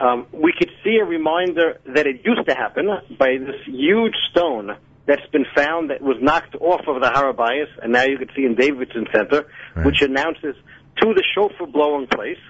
Um, 0.00 0.26
we 0.32 0.52
could 0.58 0.70
see 0.82 0.98
a 1.00 1.04
reminder 1.04 1.78
that 1.94 2.08
it 2.08 2.22
used 2.24 2.48
to 2.48 2.54
happen 2.54 2.88
by 3.16 3.36
this 3.38 3.62
huge 3.64 4.14
stone 4.32 4.76
that's 5.06 5.26
been 5.30 5.46
found 5.54 5.90
that 5.90 6.02
was 6.02 6.16
knocked 6.20 6.56
off 6.56 6.82
of 6.88 7.00
the 7.00 7.10
Har 7.10 7.32
HaBayis, 7.32 7.68
and 7.80 7.92
now 7.92 8.02
you 8.02 8.18
can 8.18 8.28
see 8.34 8.44
in 8.44 8.56
Davidson 8.56 9.06
Center, 9.14 9.46
which 9.84 10.02
announces 10.02 10.56
to 11.00 11.14
the 11.14 11.22
shofar 11.34 11.68
blowing 11.68 12.08
place. 12.08 12.42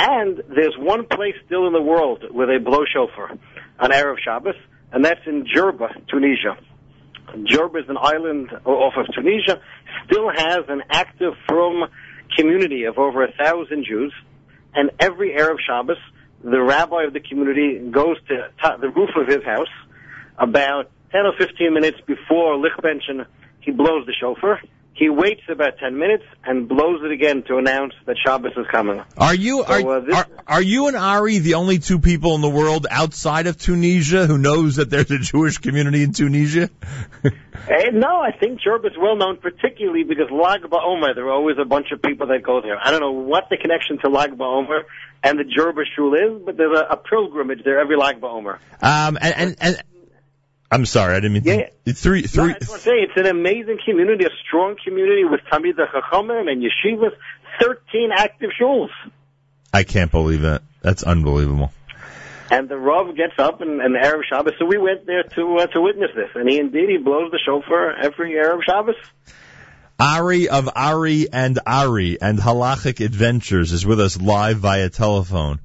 And 0.00 0.40
there's 0.48 0.76
one 0.78 1.06
place 1.06 1.34
still 1.44 1.66
in 1.66 1.72
the 1.72 1.82
world 1.82 2.24
where 2.30 2.46
they 2.46 2.62
blow 2.62 2.84
shofar 2.84 3.32
on 3.80 3.90
Erev 3.90 4.18
Shabbos, 4.24 4.54
and 4.92 5.04
that's 5.04 5.26
in 5.26 5.44
Jerba, 5.44 5.88
Tunisia. 6.06 6.56
Jerba 7.34 7.82
is 7.82 7.88
an 7.88 7.98
island 8.00 8.50
off 8.64 8.94
of 8.96 9.06
Tunisia, 9.12 9.60
still 10.06 10.30
has 10.30 10.60
an 10.68 10.84
active, 10.88 11.32
frum 11.48 11.90
community 12.36 12.84
of 12.84 12.96
over 12.96 13.24
a 13.24 13.32
thousand 13.32 13.86
Jews, 13.86 14.14
and 14.72 14.92
every 15.00 15.30
Erev 15.30 15.56
Shabbos, 15.66 15.98
the 16.44 16.62
rabbi 16.62 17.02
of 17.02 17.12
the 17.12 17.20
community 17.20 17.90
goes 17.90 18.18
to 18.28 18.50
to 18.62 18.76
the 18.80 18.90
roof 18.90 19.10
of 19.16 19.26
his 19.26 19.44
house 19.44 19.66
about 20.38 20.92
10 21.10 21.26
or 21.26 21.32
15 21.36 21.74
minutes 21.74 21.98
before 22.06 22.54
Lichbenchen, 22.56 23.26
he 23.60 23.72
blows 23.72 24.06
the 24.06 24.14
shofar. 24.18 24.60
He 24.98 25.08
waits 25.08 25.42
about 25.48 25.78
10 25.78 25.96
minutes 25.96 26.24
and 26.44 26.68
blows 26.68 27.02
it 27.04 27.12
again 27.12 27.44
to 27.44 27.56
announce 27.58 27.94
that 28.06 28.16
Shabbos 28.24 28.50
is 28.56 28.66
coming. 28.68 29.00
Are 29.16 29.34
you 29.34 29.62
are, 29.62 29.80
So, 29.80 29.90
uh, 29.90 30.00
this- 30.00 30.14
are 30.16 30.26
are 30.48 30.62
you 30.62 30.88
and 30.88 30.96
Ari 30.96 31.38
the 31.38 31.54
only 31.54 31.78
two 31.78 32.00
people 32.00 32.34
in 32.34 32.40
the 32.40 32.48
world 32.48 32.88
outside 32.90 33.46
of 33.46 33.56
Tunisia 33.58 34.26
who 34.26 34.38
knows 34.38 34.76
that 34.76 34.90
there's 34.90 35.10
a 35.12 35.18
Jewish 35.18 35.58
community 35.58 36.02
in 36.02 36.12
Tunisia? 36.12 36.68
Eh, 37.68 37.90
no, 37.92 38.20
I 38.20 38.30
think 38.30 38.60
Jerba 38.62 38.86
is 38.86 38.96
well 38.98 39.16
known, 39.16 39.36
particularly 39.36 40.02
because 40.02 40.30
Lag 40.30 40.62
BaOmer, 40.62 41.14
there 41.14 41.26
are 41.26 41.32
always 41.32 41.56
a 41.60 41.66
bunch 41.66 41.88
of 41.92 42.00
people 42.00 42.28
that 42.28 42.42
go 42.42 42.62
there. 42.62 42.78
I 42.82 42.90
don't 42.92 43.00
know 43.00 43.10
what 43.10 43.48
the 43.50 43.58
connection 43.58 43.98
to 43.98 44.08
Lag 44.08 44.38
BaOmer 44.38 44.84
and 45.22 45.38
the 45.38 45.44
Jerba 45.44 45.82
Shul 45.94 46.14
is, 46.14 46.42
but 46.46 46.56
there's 46.56 46.78
a, 46.78 46.94
a 46.94 46.96
pilgrimage 46.96 47.64
there 47.64 47.78
every 47.78 47.96
Lag 47.96 48.20
BaOmer. 48.22 48.58
Um, 48.80 49.18
and, 49.20 49.34
and, 49.36 49.56
and 49.60 49.82
I'm 50.70 50.84
sorry, 50.84 51.14
I 51.14 51.20
didn't 51.20 51.32
mean 51.32 51.42
Yeah. 51.44 51.68
to, 51.86 51.92
three 51.94 52.22
No, 52.22 52.26
three. 52.26 52.50
I 52.52 52.58
just 52.58 52.70
want 52.70 52.82
to 52.82 52.88
say 52.88 52.96
it's 52.96 53.16
an 53.16 53.26
amazing 53.26 53.78
community, 53.86 54.24
a 54.24 54.30
strong 54.46 54.76
community 54.84 55.24
with 55.24 55.40
Talmidei 55.50 55.88
Chachamim 55.90 56.50
and 56.50 56.62
yeshivas, 56.62 57.12
13 57.60 58.10
active 58.14 58.50
shuls. 58.60 58.90
I 59.72 59.84
can't 59.84 60.10
believe 60.10 60.42
that. 60.42 60.62
That's 60.82 61.02
unbelievable. 61.02 61.72
And 62.50 62.68
the 62.68 62.78
Rav 62.78 63.14
gets 63.16 63.34
up 63.38 63.60
and, 63.60 63.80
and 63.80 63.94
Erev 63.94 64.22
Shabbos, 64.28 64.54
so 64.58 64.64
we 64.64 64.78
went 64.78 65.04
there 65.06 65.22
to 65.22 65.56
uh, 65.58 65.66
to 65.66 65.80
witness 65.82 66.10
this. 66.14 66.30
And 66.34 66.48
he 66.48 66.58
indeed 66.58 66.88
he 66.88 66.96
blows 66.96 67.30
the 67.30 67.38
shofar 67.44 67.92
every 67.92 68.32
Erev 68.32 68.62
Shabbos. 68.64 68.94
Ari 70.00 70.48
of 70.48 70.68
Ari 70.74 71.30
and 71.32 71.58
Ari 71.66 72.20
and 72.22 72.38
Halachic 72.38 73.04
Adventures 73.04 73.72
is 73.72 73.84
with 73.84 74.00
us 74.00 74.18
live 74.18 74.58
via 74.58 74.88
telephone. 74.88 75.60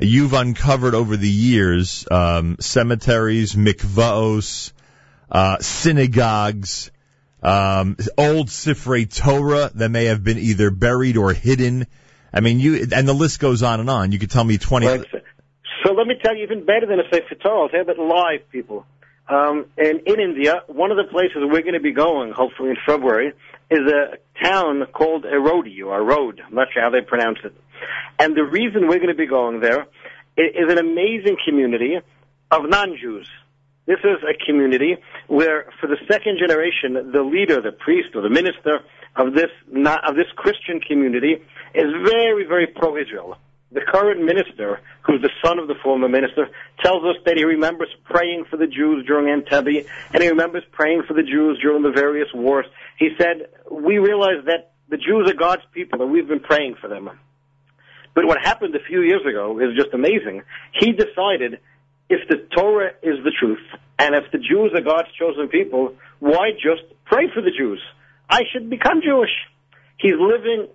You've 0.00 0.32
uncovered 0.32 0.94
over 0.94 1.16
the 1.16 1.28
years 1.28 2.06
um, 2.08 2.56
cemeteries, 2.60 3.54
mikvaos, 3.54 4.72
uh, 5.30 5.58
synagogues, 5.58 6.92
um, 7.42 7.96
old 8.16 8.46
Sifrei 8.46 9.12
Torah 9.12 9.70
that 9.74 9.88
may 9.88 10.04
have 10.04 10.22
been 10.22 10.38
either 10.38 10.70
buried 10.70 11.16
or 11.16 11.32
hidden. 11.32 11.86
I 12.32 12.40
mean, 12.40 12.60
you 12.60 12.86
and 12.92 13.08
the 13.08 13.12
list 13.12 13.40
goes 13.40 13.64
on 13.64 13.80
and 13.80 13.90
on. 13.90 14.12
You 14.12 14.20
could 14.20 14.30
tell 14.30 14.44
me 14.44 14.58
twenty. 14.58 14.86
So 15.84 15.92
let 15.94 16.06
me 16.06 16.14
tell 16.22 16.36
you 16.36 16.44
even 16.44 16.64
better 16.64 16.86
than 16.86 17.00
a 17.00 17.08
Sefer 17.10 17.34
Torah. 17.34 17.62
I'll 17.62 17.68
tell 17.68 17.84
you 17.84 17.90
about 17.90 17.98
live 17.98 18.48
people. 18.50 18.86
Um, 19.28 19.66
and 19.76 20.00
in 20.06 20.20
India, 20.20 20.62
one 20.68 20.90
of 20.90 20.96
the 20.96 21.04
places 21.10 21.36
we're 21.36 21.62
going 21.62 21.74
to 21.74 21.80
be 21.80 21.92
going, 21.92 22.32
hopefully 22.32 22.70
in 22.70 22.76
February, 22.86 23.32
is 23.70 23.80
a 23.80 24.18
town 24.42 24.86
called 24.92 25.24
Erodi 25.24 25.84
or 25.84 26.02
Road. 26.02 26.40
I'm 26.44 26.54
not 26.54 26.68
sure 26.72 26.82
how 26.82 26.90
they 26.90 27.02
pronounce 27.02 27.38
it. 27.44 27.54
And 28.18 28.36
the 28.36 28.44
reason 28.44 28.88
we're 28.88 28.98
going 28.98 29.08
to 29.08 29.14
be 29.14 29.26
going 29.26 29.60
there 29.60 29.86
is 30.36 30.70
an 30.70 30.78
amazing 30.78 31.36
community 31.46 31.98
of 32.50 32.68
non-Jews. 32.68 33.28
This 33.86 33.98
is 34.04 34.18
a 34.22 34.34
community 34.44 34.98
where, 35.28 35.72
for 35.80 35.86
the 35.86 35.96
second 36.10 36.38
generation, 36.38 37.12
the 37.12 37.22
leader, 37.22 37.60
the 37.62 37.72
priest, 37.72 38.08
or 38.14 38.22
the 38.22 38.30
minister 38.30 38.80
of 39.16 39.34
this 39.34 39.50
not, 39.70 40.08
of 40.08 40.14
this 40.14 40.26
Christian 40.36 40.80
community 40.80 41.42
is 41.74 41.86
very, 42.04 42.44
very 42.44 42.66
pro-Israel. 42.66 43.38
the 43.70 43.80
current 43.82 44.22
minister, 44.24 44.80
who's 45.02 45.20
the 45.20 45.30
son 45.44 45.58
of 45.58 45.68
the 45.68 45.74
former 45.82 46.08
minister, 46.08 46.48
tells 46.80 47.04
us 47.04 47.16
that 47.26 47.36
he 47.36 47.44
remembers 47.44 47.88
praying 48.04 48.46
for 48.50 48.56
the 48.56 48.66
Jews 48.66 49.04
during 49.06 49.26
Entebbe, 49.26 49.86
and 50.12 50.22
he 50.22 50.28
remembers 50.28 50.64
praying 50.72 51.02
for 51.06 51.14
the 51.14 51.22
Jews 51.22 51.58
during 51.60 51.82
the 51.82 51.90
various 51.90 52.28
wars. 52.32 52.66
He 52.98 53.10
said, 53.18 53.48
we 53.70 53.98
realize 53.98 54.44
that 54.46 54.72
the 54.88 54.96
Jews 54.96 55.30
are 55.30 55.34
God's 55.34 55.62
people, 55.72 56.00
and 56.00 56.10
we've 56.10 56.26
been 56.28 56.40
praying 56.40 56.76
for 56.80 56.88
them. 56.88 57.10
But 58.18 58.26
what 58.26 58.38
happened 58.42 58.74
a 58.74 58.82
few 58.82 59.02
years 59.02 59.24
ago 59.24 59.60
is 59.60 59.76
just 59.76 59.94
amazing. 59.94 60.42
He 60.72 60.90
decided 60.90 61.60
if 62.10 62.28
the 62.28 62.48
Torah 62.52 62.90
is 63.00 63.22
the 63.22 63.30
truth, 63.30 63.62
and 63.96 64.16
if 64.16 64.32
the 64.32 64.38
Jews 64.38 64.72
are 64.74 64.80
God's 64.80 65.06
chosen 65.16 65.46
people, 65.46 65.94
why 66.18 66.50
just 66.50 66.82
pray 67.04 67.30
for 67.32 67.40
the 67.42 67.52
Jews? 67.56 67.80
I 68.28 68.40
should 68.52 68.68
become 68.68 69.02
Jewish. 69.04 69.30
He's 69.98 70.16
living 70.18 70.66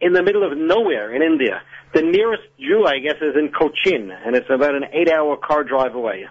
in 0.00 0.12
the 0.12 0.22
middle 0.22 0.44
of 0.46 0.56
nowhere 0.56 1.12
in 1.12 1.22
India. 1.22 1.62
The 1.92 2.02
nearest 2.02 2.44
Jew, 2.60 2.84
I 2.86 3.00
guess, 3.00 3.16
is 3.20 3.34
in 3.34 3.50
Cochin, 3.50 4.12
and 4.12 4.36
it's 4.36 4.48
about 4.48 4.76
an 4.76 4.84
eight-hour 4.92 5.38
car 5.38 5.64
drive 5.64 5.96
away. 5.96 6.28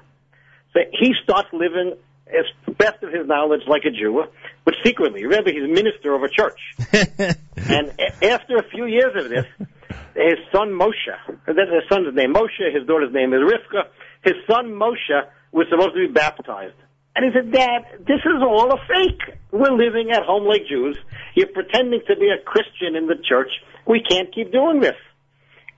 So 0.71 0.79
he 0.97 1.11
starts 1.21 1.49
living, 1.51 1.97
as 2.27 2.75
best 2.77 3.03
of 3.03 3.11
his 3.11 3.27
knowledge, 3.27 3.63
like 3.67 3.83
a 3.83 3.91
Jew, 3.91 4.23
but 4.63 4.75
secretly. 4.85 5.25
Remember, 5.25 5.51
he's 5.51 5.67
minister 5.67 6.15
of 6.15 6.23
a 6.23 6.29
church. 6.29 6.61
and 7.57 7.91
a- 7.99 8.31
after 8.31 8.55
a 8.55 8.63
few 8.69 8.85
years 8.85 9.21
of 9.21 9.29
this, 9.29 9.67
his 10.15 10.39
son 10.51 10.69
Moshe, 10.69 11.15
That's 11.45 11.57
his 11.57 11.89
son's 11.89 12.15
name 12.15 12.33
Moshe, 12.33 12.73
his 12.73 12.87
daughter's 12.87 13.13
name 13.13 13.33
is 13.33 13.39
Rivka, 13.39 13.83
his 14.23 14.35
son 14.49 14.71
Moshe 14.71 15.27
was 15.51 15.67
supposed 15.69 15.93
to 15.95 16.07
be 16.07 16.13
baptized. 16.13 16.75
And 17.15 17.25
he 17.25 17.31
said, 17.33 17.51
Dad, 17.51 18.05
this 18.07 18.23
is 18.23 18.41
all 18.41 18.71
a 18.71 18.77
fake. 18.87 19.37
We're 19.51 19.75
living 19.75 20.11
at 20.11 20.23
home 20.23 20.45
like 20.45 20.65
Jews. 20.67 20.97
You're 21.35 21.47
pretending 21.47 22.01
to 22.07 22.15
be 22.15 22.29
a 22.29 22.41
Christian 22.41 22.95
in 22.95 23.07
the 23.07 23.15
church. 23.27 23.49
We 23.85 24.01
can't 24.01 24.33
keep 24.33 24.51
doing 24.51 24.79
this. 24.79 24.95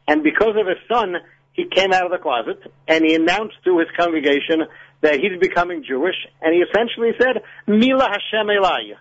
And 0.08 0.24
because 0.24 0.56
of 0.60 0.68
his 0.68 0.78
son, 0.92 1.16
he 1.54 1.66
came 1.70 1.92
out 1.92 2.06
of 2.06 2.12
the 2.12 2.18
closet 2.18 2.60
and 2.88 3.04
he 3.06 3.16
announced 3.16 3.56
to 3.66 3.80
his 3.80 3.88
congregation 3.98 4.66
that 5.02 5.20
he's 5.20 5.40
becoming 5.40 5.84
Jewish. 5.88 6.16
And 6.42 6.54
he 6.54 6.62
essentially 6.62 7.12
said, 7.20 7.42
Mi 7.68 7.92
LaHashem 7.92 8.50
Elai. 8.50 8.94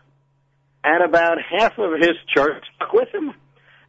And 0.84 1.04
about 1.04 1.38
half 1.40 1.78
of 1.78 1.92
his 2.00 2.16
church 2.34 2.64
stuck 2.76 2.92
with 2.92 3.08
him. 3.14 3.34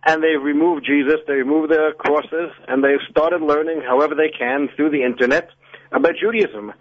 And 0.05 0.21
they've 0.21 0.41
removed 0.41 0.85
Jesus, 0.85 1.21
they 1.27 1.33
removed 1.33 1.71
their 1.71 1.93
crosses, 1.93 2.51
and 2.67 2.83
they've 2.83 2.99
started 3.09 3.41
learning 3.41 3.81
however 3.87 4.15
they 4.15 4.29
can 4.37 4.67
through 4.75 4.89
the 4.91 5.03
internet 5.03 5.49
about 5.91 6.15
Judaism. 6.19 6.73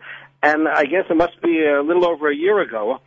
And 0.42 0.66
I 0.66 0.84
guess 0.84 1.04
it 1.08 1.16
must 1.16 1.40
be 1.40 1.64
a 1.64 1.82
little 1.82 2.04
over 2.04 2.28
a 2.28 2.34
year 2.34 2.60
ago, 2.60 3.00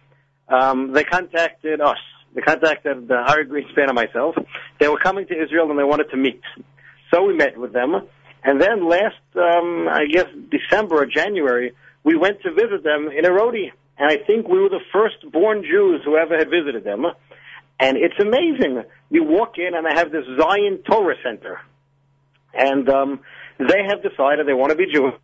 um, 0.48 0.94
they 0.94 1.04
contacted 1.04 1.82
us. 1.82 1.98
They 2.34 2.42
contacted 2.42 3.10
uh, 3.12 3.16
Ari 3.28 3.48
Greenspan 3.48 3.88
and 3.88 3.96
myself. 3.96 4.36
They 4.80 4.88
were 4.88 5.00
coming 5.00 5.26
to 5.28 5.34
Israel 5.34 5.70
and 5.70 5.80
they 5.80 5.84
wanted 5.84 6.10
to 6.12 6.18
meet. 6.18 6.42
So 7.14 7.24
we 7.24 7.34
met 7.34 7.58
with 7.58 7.74
them. 7.74 7.96
And 8.44 8.62
then 8.62 8.88
last, 8.88 9.16
um, 9.36 9.88
I 9.90 10.06
guess, 10.12 10.28
December 10.52 11.02
or 11.02 11.06
January, 11.06 11.74
we 12.04 12.16
went 12.16 12.42
to 12.44 12.52
visit 12.52 12.84
them 12.84 13.10
in 13.10 13.26
Erodi. 13.26 13.72
And 13.98 14.12
I 14.12 14.18
think 14.18 14.48
we 14.48 14.60
were 14.60 14.70
the 14.70 14.84
first 14.94 15.16
born 15.32 15.64
Jews 15.64 16.02
who 16.04 16.18
ever 16.18 16.38
had 16.38 16.50
visited 16.50 16.84
them. 16.84 17.06
And 17.80 17.98
it's 17.98 18.16
amazing. 18.20 18.84
You 19.10 19.24
walk 19.24 19.58
in 19.58 19.76
and 19.76 19.86
they 19.86 19.94
have 19.96 20.12
this 20.12 20.26
Zion 20.40 20.80
Torah 20.90 21.16
Center. 21.24 21.60
And 22.54 22.88
um, 22.90 23.20
they 23.60 23.84
have 23.90 24.02
decided 24.02 24.48
they 24.48 24.54
want 24.54 24.72
to 24.72 24.78
be 24.78 24.86
Jewish. 24.92 25.16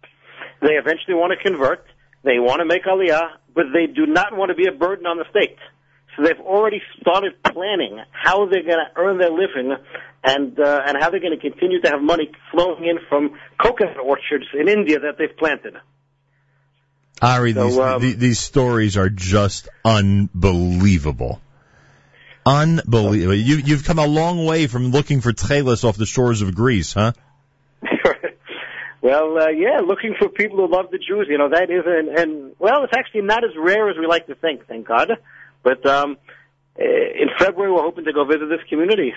They 0.62 0.74
eventually 0.74 1.16
want 1.16 1.34
to 1.38 1.42
convert. 1.42 1.86
They 2.24 2.40
want 2.40 2.60
to 2.60 2.66
make 2.66 2.84
Aliyah, 2.84 3.38
but 3.56 3.66
they 3.74 3.88
do 3.88 4.06
not 4.06 4.36
want 4.36 4.50
to 4.50 4.56
be 4.56 4.68
a 4.68 4.72
burden 4.72 5.06
on 5.06 5.18
the 5.18 5.26
state. 5.32 5.58
So 6.16 6.24
they've 6.24 6.40
already 6.42 6.82
started 7.00 7.42
planning 7.42 7.98
how 8.12 8.46
they're 8.48 8.64
going 8.64 8.84
to 8.86 8.92
earn 8.98 9.18
their 9.18 9.32
living 9.32 9.74
and 10.24 10.60
uh, 10.60 10.82
and 10.86 10.98
how 11.00 11.10
they're 11.10 11.22
going 11.22 11.40
to 11.40 11.50
continue 11.50 11.82
to 11.82 11.90
have 11.90 12.02
money 12.02 12.30
flowing 12.52 12.86
in 12.86 13.00
from 13.08 13.40
coconut 13.58 13.98
orchards 13.98 14.46
in 14.54 14.68
India 14.68 15.00
that 15.00 15.18
they've 15.18 15.36
planted. 15.38 15.76
Ari, 17.22 17.54
So, 17.54 17.64
these, 17.68 17.78
um, 17.80 18.02
the- 18.02 18.14
these 18.14 18.40
stories 18.40 18.98
are 18.98 19.10
just 19.10 19.70
unbelievable. 19.86 21.42
Unbelievable. 22.46 23.36
You, 23.36 23.58
you've 23.58 23.84
come 23.84 24.00
a 24.00 24.08
long 24.08 24.46
way 24.46 24.68
from 24.68 24.92
looking 24.92 25.22
for 25.22 25.32
Tchelis 25.32 25.84
off 25.84 25.98
the 25.98 26.06
shores 26.06 26.42
of 26.42 26.56
Greece, 26.56 26.94
huh? 26.94 27.14
Well, 29.02 29.36
uh, 29.36 29.50
yeah, 29.50 29.80
looking 29.80 30.14
for 30.18 30.30
people 30.30 30.58
who 30.58 30.72
love 30.72 30.92
the 30.92 31.00
Jews, 31.00 31.26
you 31.28 31.40
know, 31.40 31.50
that 31.50 31.72
is, 31.72 31.84
and, 31.88 32.08
and 32.10 32.56
well, 32.60 32.84
it's 32.84 32.94
actually 32.96 33.24
not 33.24 33.44
as 33.44 33.50
rare 33.58 33.90
as 33.90 33.98
we 33.98 34.06
like 34.06 34.28
to 34.28 34.36
think, 34.36 34.68
thank 34.68 34.88
God. 34.88 35.18
But 35.64 35.84
um, 35.88 36.18
uh, 36.80 36.84
in 36.84 37.30
February, 37.40 37.72
we're 37.72 37.82
hoping 37.82 38.06
to 38.06 38.14
go 38.14 38.26
visit 38.26 38.48
this 38.48 38.62
community. 38.70 39.14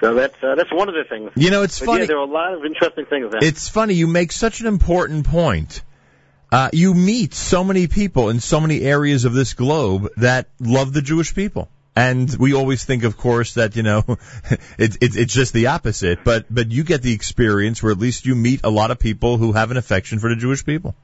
So 0.00 0.14
that's 0.14 0.36
uh, 0.42 0.54
that's 0.56 0.72
one 0.72 0.90
of 0.90 0.94
the 0.94 1.04
things. 1.08 1.30
You 1.36 1.50
know, 1.50 1.62
it's 1.62 1.80
But 1.80 1.86
funny. 1.86 2.00
Yeah, 2.00 2.06
there 2.06 2.18
are 2.18 2.28
a 2.28 2.30
lot 2.30 2.52
of 2.52 2.64
interesting 2.66 3.06
things 3.06 3.32
there. 3.32 3.42
It's 3.42 3.68
funny. 3.68 3.94
You 3.94 4.06
make 4.06 4.30
such 4.30 4.60
an 4.60 4.66
important 4.66 5.26
point. 5.26 5.82
Uh, 6.52 6.68
you 6.72 6.92
meet 6.92 7.32
so 7.32 7.64
many 7.64 7.86
people 7.86 8.28
in 8.28 8.40
so 8.40 8.60
many 8.60 8.82
areas 8.82 9.24
of 9.24 9.32
this 9.32 9.54
globe 9.54 10.10
that 10.18 10.48
love 10.60 10.92
the 10.92 11.02
Jewish 11.02 11.34
people. 11.34 11.68
And 11.96 12.34
we 12.36 12.54
always 12.54 12.84
think, 12.84 13.04
of 13.04 13.16
course, 13.16 13.54
that, 13.54 13.76
you 13.76 13.84
know, 13.84 14.02
it's, 14.78 14.98
it's, 15.00 15.16
it's 15.16 15.32
just 15.32 15.52
the 15.52 15.68
opposite, 15.68 16.24
but, 16.24 16.46
but 16.50 16.70
you 16.72 16.82
get 16.82 17.02
the 17.02 17.12
experience 17.12 17.82
where 17.82 17.92
at 17.92 17.98
least 17.98 18.26
you 18.26 18.34
meet 18.34 18.60
a 18.64 18.70
lot 18.70 18.90
of 18.90 18.98
people 18.98 19.38
who 19.38 19.52
have 19.52 19.70
an 19.70 19.76
affection 19.76 20.18
for 20.18 20.28
the 20.28 20.36
Jewish 20.36 20.64
people. 20.64 20.96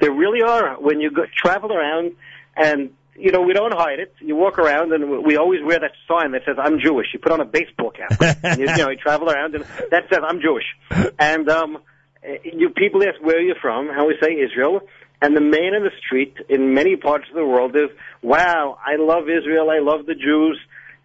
There 0.00 0.10
really 0.10 0.42
are. 0.42 0.76
When 0.80 1.00
you 1.00 1.10
go, 1.10 1.24
travel 1.36 1.72
around, 1.72 2.16
and 2.56 2.90
you 3.16 3.30
know, 3.30 3.42
we 3.42 3.52
don't 3.52 3.72
hide 3.72 4.00
it. 4.00 4.14
You 4.20 4.36
walk 4.36 4.58
around, 4.58 4.92
and 4.92 5.22
we- 5.22 5.36
always 5.36 5.60
wear 5.62 5.78
that 5.78 5.92
sign 6.08 6.32
that 6.32 6.42
says 6.44 6.56
"I'm 6.58 6.80
Jewish." 6.80 7.06
You 7.12 7.20
put 7.20 7.32
on 7.32 7.40
a 7.40 7.44
baseball 7.44 7.90
cap. 7.90 8.20
and 8.42 8.58
you, 8.58 8.68
you 8.68 8.76
know, 8.76 8.90
you 8.90 8.96
travel 8.96 9.30
around, 9.30 9.54
and 9.54 9.64
that 9.90 10.04
says 10.10 10.20
"I'm 10.26 10.40
Jewish." 10.40 10.64
And 11.18 11.48
um, 11.48 11.78
you 12.42 12.70
people 12.70 13.02
ask 13.02 13.20
where 13.22 13.40
you're 13.40 13.56
from, 13.60 13.88
and 13.88 14.06
we 14.06 14.16
say 14.20 14.32
Israel. 14.32 14.80
And 15.24 15.34
the 15.34 15.40
man 15.40 15.72
in 15.74 15.82
the 15.82 15.94
street 16.04 16.34
in 16.50 16.74
many 16.74 16.96
parts 16.96 17.24
of 17.30 17.34
the 17.34 17.46
world 17.46 17.74
is, 17.74 17.88
"Wow, 18.20 18.76
I 18.84 18.96
love 18.96 19.24
Israel. 19.30 19.70
I 19.70 19.78
love 19.78 20.04
the 20.04 20.14
Jews." 20.14 20.60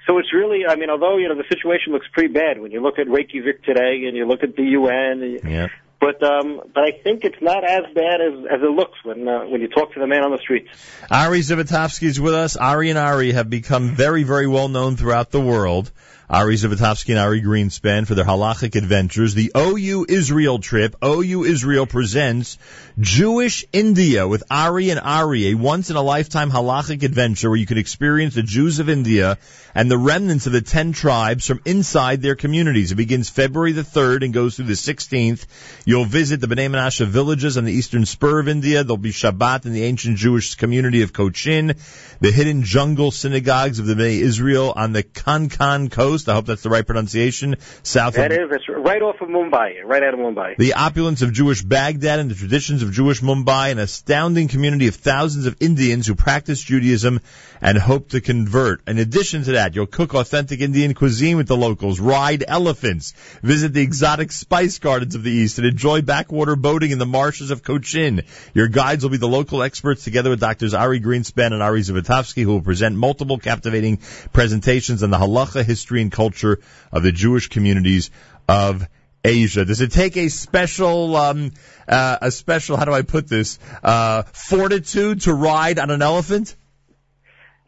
So 0.05 0.17
it's 0.17 0.33
really, 0.33 0.65
I 0.67 0.75
mean, 0.75 0.89
although 0.89 1.17
you 1.17 1.29
know 1.29 1.35
the 1.35 1.47
situation 1.47 1.93
looks 1.93 2.07
pretty 2.11 2.33
bad 2.33 2.59
when 2.59 2.71
you 2.71 2.81
look 2.81 2.99
at 2.99 3.07
Reykjavik 3.07 3.63
today, 3.63 4.03
and 4.07 4.17
you 4.17 4.25
look 4.25 4.43
at 4.43 4.55
the 4.57 4.63
UN, 4.63 5.23
and 5.23 5.39
Yeah. 5.49 5.67
but 6.01 6.21
um, 6.21 6.61
but 6.73 6.83
I 6.83 6.91
think 7.03 7.23
it's 7.23 7.41
not 7.41 7.63
as 7.63 7.83
bad 7.95 8.19
as 8.27 8.33
as 8.55 8.61
it 8.61 8.71
looks 8.71 8.97
when 9.03 9.25
uh, 9.25 9.45
when 9.45 9.61
you 9.61 9.69
talk 9.69 9.93
to 9.93 9.99
the 10.01 10.07
man 10.07 10.23
on 10.23 10.31
the 10.31 10.39
street. 10.39 10.67
Ari 11.09 11.39
Zivotofsky 11.39 12.03
is 12.03 12.19
with 12.19 12.33
us. 12.33 12.57
Ari 12.57 12.89
and 12.89 12.99
Ari 12.99 13.31
have 13.31 13.49
become 13.49 13.89
very, 13.95 14.23
very 14.23 14.47
well 14.47 14.67
known 14.67 14.97
throughout 14.97 15.31
the 15.31 15.41
world. 15.41 15.91
Ari 16.31 16.57
Zivotofsky 16.57 17.09
and 17.09 17.17
Ari 17.17 17.41
Greenspan 17.41 18.05
for 18.05 18.13
their 18.13 18.23
halachic 18.23 18.75
adventures. 18.75 19.33
The 19.33 19.51
OU 19.57 20.05
Israel 20.07 20.59
trip, 20.59 20.95
OU 21.03 21.43
Israel 21.43 21.87
presents 21.87 22.59
Jewish 22.99 23.65
India 23.73 24.27
with 24.27 24.43
Ari 24.51 24.91
and 24.91 24.99
Ari, 24.99 25.47
a 25.47 25.53
once 25.55 25.89
in 25.89 25.95
a 25.95 26.03
lifetime 26.03 26.51
halachic 26.51 27.01
adventure 27.01 27.49
where 27.49 27.57
you 27.57 27.65
can 27.65 27.79
experience 27.79 28.35
the 28.35 28.43
Jews 28.43 28.77
of 28.77 28.89
India 28.89 29.39
and 29.73 29.89
the 29.89 29.97
remnants 29.97 30.45
of 30.45 30.53
the 30.53 30.61
ten 30.61 30.91
tribes 30.91 31.47
from 31.47 31.61
inside 31.65 32.21
their 32.21 32.35
communities. 32.35 32.91
It 32.91 32.95
begins 32.95 33.29
February 33.29 33.71
the 33.71 33.81
3rd 33.81 34.25
and 34.25 34.31
goes 34.31 34.55
through 34.55 34.65
the 34.65 34.73
16th. 34.73 35.47
You'll 35.83 36.05
visit 36.05 36.41
the 36.41 36.47
B'nai 36.47 36.69
Menashe 36.69 37.07
villages 37.07 37.57
on 37.57 37.65
the 37.65 37.73
eastern 37.73 38.05
spur 38.05 38.39
of 38.39 38.47
India. 38.47 38.83
There'll 38.83 38.97
be 38.97 39.11
Shabbat 39.11 39.65
in 39.65 39.73
the 39.73 39.83
ancient 39.83 40.17
Jewish 40.17 40.55
community 40.55 41.01
of 41.01 41.11
Cochin, 41.11 41.73
the 42.19 42.31
hidden 42.31 42.61
jungle 42.61 43.09
synagogues 43.09 43.79
of 43.79 43.87
the 43.87 43.95
Bnei 43.95 44.19
Israel 44.19 44.73
on 44.75 44.93
the 44.93 45.01
Konkan 45.01 45.89
coast. 45.89 46.18
I 46.27 46.33
hope 46.33 46.45
that's 46.45 46.63
the 46.63 46.69
right 46.69 46.85
pronunciation. 46.85 47.55
South 47.83 48.15
That 48.15 48.31
of 48.31 48.37
is, 48.37 48.49
it's 48.51 48.67
right 48.67 49.01
off 49.01 49.21
of 49.21 49.29
Mumbai, 49.29 49.83
right 49.85 50.03
out 50.03 50.13
of 50.13 50.19
Mumbai. 50.19 50.57
the 50.57 50.73
opulence 50.73 51.21
of 51.21 51.31
Jewish 51.31 51.61
Baghdad 51.61 52.19
and 52.19 52.29
the 52.29 52.35
traditions 52.35 52.83
of 52.83 52.91
Jewish 52.91 53.21
Mumbai, 53.21 53.71
an 53.71 53.79
astounding 53.79 54.47
community 54.47 54.87
of 54.87 54.95
thousands 54.95 55.45
of 55.45 55.55
Indians 55.59 56.07
who 56.07 56.15
practice 56.15 56.61
Judaism 56.61 57.21
and 57.61 57.77
hope 57.77 58.09
to 58.09 58.21
convert. 58.21 58.87
In 58.87 58.97
addition 58.97 59.43
to 59.43 59.51
that, 59.53 59.75
you'll 59.75 59.85
cook 59.85 60.13
authentic 60.13 60.61
Indian 60.61 60.93
cuisine 60.93 61.37
with 61.37 61.47
the 61.47 61.57
locals, 61.57 61.99
ride 61.99 62.43
elephants, 62.47 63.13
visit 63.43 63.73
the 63.73 63.81
exotic 63.81 64.31
spice 64.31 64.79
gardens 64.79 65.15
of 65.15 65.23
the 65.23 65.31
East, 65.31 65.57
and 65.57 65.67
enjoy 65.67 66.01
backwater 66.01 66.55
boating 66.55 66.91
in 66.91 66.99
the 66.99 67.05
marshes 67.05 67.51
of 67.51 67.63
Cochin. 67.63 68.23
Your 68.53 68.67
guides 68.67 69.03
will 69.03 69.11
be 69.11 69.17
the 69.17 69.27
local 69.27 69.63
experts 69.63 70.03
together 70.03 70.29
with 70.29 70.39
Doctors 70.39 70.73
Ari 70.73 71.01
Greenspan 71.01 71.53
and 71.53 71.61
Ari 71.61 71.81
Zivotofsky 71.81 72.43
who 72.43 72.53
will 72.53 72.61
present 72.61 72.95
multiple 72.95 73.37
captivating 73.37 73.99
presentations 74.31 75.03
on 75.03 75.09
the 75.09 75.17
halacha, 75.17 75.63
history, 75.63 76.01
and 76.01 76.11
culture 76.11 76.59
of 76.91 77.03
the 77.03 77.11
Jewish 77.11 77.49
communities 77.49 78.11
of 78.47 78.87
Asia. 79.23 79.65
Does 79.65 79.81
it 79.81 79.91
take 79.91 80.15
a 80.17 80.29
special, 80.29 81.15
um, 81.15 81.51
uh, 81.87 82.17
a 82.21 82.31
special, 82.31 82.77
how 82.77 82.85
do 82.85 82.93
I 82.93 83.01
put 83.01 83.27
this, 83.27 83.59
uh, 83.83 84.23
fortitude 84.31 85.21
to 85.21 85.33
ride 85.33 85.77
on 85.79 85.91
an 85.91 86.01
elephant? 86.01 86.55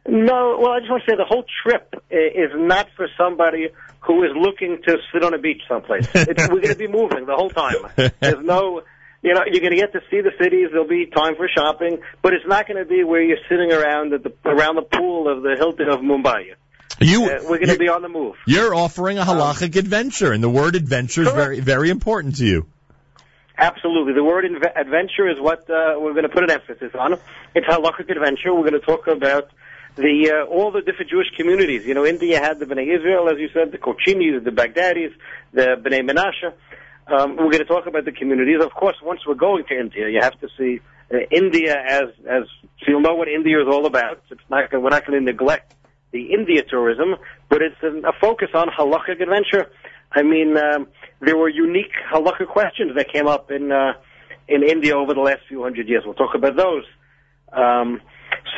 No, 0.07 0.57
well, 0.59 0.71
I 0.71 0.79
just 0.79 0.89
want 0.89 1.03
to 1.05 1.11
say 1.11 1.15
the 1.15 1.25
whole 1.25 1.45
trip 1.63 1.93
is 2.09 2.51
not 2.55 2.87
for 2.95 3.07
somebody 3.17 3.69
who 4.01 4.23
is 4.23 4.31
looking 4.35 4.81
to 4.87 4.97
sit 5.13 5.23
on 5.23 5.33
a 5.33 5.37
beach 5.37 5.61
someplace. 5.67 6.07
It's, 6.13 6.49
we're 6.49 6.61
going 6.61 6.73
to 6.73 6.75
be 6.75 6.87
moving 6.99 7.25
the 7.25 7.35
whole 7.35 7.51
time. 7.51 7.75
There's 7.95 8.43
no, 8.43 8.81
you 9.21 9.33
know, 9.33 9.41
you're 9.45 9.61
going 9.61 9.75
to 9.75 9.79
get 9.79 9.93
to 9.93 10.01
see 10.09 10.21
the 10.21 10.31
cities. 10.41 10.69
There'll 10.71 10.87
be 10.87 11.05
time 11.05 11.35
for 11.35 11.47
shopping, 11.47 11.99
but 12.23 12.33
it's 12.33 12.47
not 12.47 12.67
going 12.67 12.83
to 12.83 12.89
be 12.89 13.03
where 13.03 13.21
you're 13.21 13.37
sitting 13.47 13.71
around 13.71 14.13
at 14.13 14.23
the 14.23 14.33
around 14.43 14.75
the 14.75 14.81
pool 14.81 15.31
of 15.31 15.43
the 15.43 15.55
Hilton 15.55 15.89
of 15.89 15.99
Mumbai. 15.99 16.55
You, 16.99 17.25
uh, 17.25 17.39
we're 17.43 17.57
going 17.57 17.69
to 17.69 17.77
be 17.77 17.89
on 17.89 18.01
the 18.01 18.09
move. 18.09 18.35
You're 18.45 18.75
offering 18.75 19.17
a 19.17 19.23
halachic 19.23 19.75
adventure, 19.75 20.33
and 20.33 20.43
the 20.43 20.49
word 20.49 20.75
adventure 20.75 21.21
is 21.21 21.31
very, 21.31 21.59
very 21.59 21.89
important 21.89 22.37
to 22.37 22.45
you. 22.45 22.67
Absolutely. 23.57 24.13
The 24.13 24.23
word 24.23 24.45
adventure 24.45 25.29
is 25.29 25.39
what 25.39 25.69
uh, 25.69 25.99
we're 25.99 26.13
going 26.13 26.23
to 26.23 26.29
put 26.29 26.43
an 26.43 26.51
emphasis 26.51 26.91
on. 26.97 27.13
It's 27.53 27.67
halachic 27.67 28.09
adventure. 28.09 28.53
We're 28.53 28.69
going 28.69 28.79
to 28.79 28.85
talk 28.85 29.07
about 29.07 29.51
the 29.95 30.31
uh, 30.31 30.49
all 30.49 30.71
the 30.71 30.81
different 30.81 31.11
Jewish 31.11 31.27
communities. 31.35 31.85
You 31.85 31.93
know, 31.93 32.05
India 32.05 32.39
had 32.39 32.59
the 32.59 32.65
Bnei 32.65 32.95
Israel, 32.95 33.29
as 33.29 33.37
you 33.39 33.49
said, 33.53 33.71
the 33.71 33.77
Kochinis, 33.77 34.43
the 34.43 34.51
Baghdadis, 34.51 35.13
the 35.53 35.75
Bnei 35.83 36.01
Menashe. 36.09 36.53
Um, 37.07 37.35
we're 37.35 37.51
going 37.51 37.59
to 37.59 37.65
talk 37.65 37.87
about 37.87 38.05
the 38.05 38.11
communities. 38.11 38.61
Of 38.63 38.71
course, 38.71 38.95
once 39.03 39.21
we're 39.27 39.35
going 39.35 39.65
to 39.65 39.79
India, 39.79 40.07
you 40.09 40.19
have 40.21 40.39
to 40.39 40.47
see 40.57 40.79
uh, 41.13 41.17
India 41.29 41.75
as 41.75 42.09
as 42.29 42.43
so 42.79 42.85
you'll 42.87 43.01
know 43.01 43.15
what 43.15 43.27
India 43.27 43.59
is 43.61 43.67
all 43.67 43.85
about. 43.85 44.21
It's 44.29 44.41
not 44.49 44.71
we're 44.71 44.89
not 44.89 45.05
going 45.05 45.19
to 45.19 45.25
neglect 45.25 45.73
the 46.11 46.33
India 46.33 46.63
tourism, 46.63 47.15
but 47.49 47.61
it's 47.61 47.81
a, 47.83 48.09
a 48.09 48.13
focus 48.19 48.49
on 48.53 48.67
halachic 48.67 49.21
adventure. 49.21 49.71
I 50.11 50.23
mean, 50.23 50.57
um, 50.57 50.87
there 51.21 51.37
were 51.37 51.49
unique 51.49 51.91
halachic 52.11 52.47
questions 52.47 52.95
that 52.95 53.11
came 53.11 53.27
up 53.27 53.51
in 53.51 53.71
uh, 53.71 53.93
in 54.47 54.63
India 54.63 54.95
over 54.97 55.13
the 55.13 55.21
last 55.21 55.41
few 55.47 55.63
hundred 55.63 55.87
years. 55.87 56.03
We'll 56.05 56.15
talk 56.15 56.35
about 56.35 56.55
those. 56.55 56.83
Um, 57.51 58.01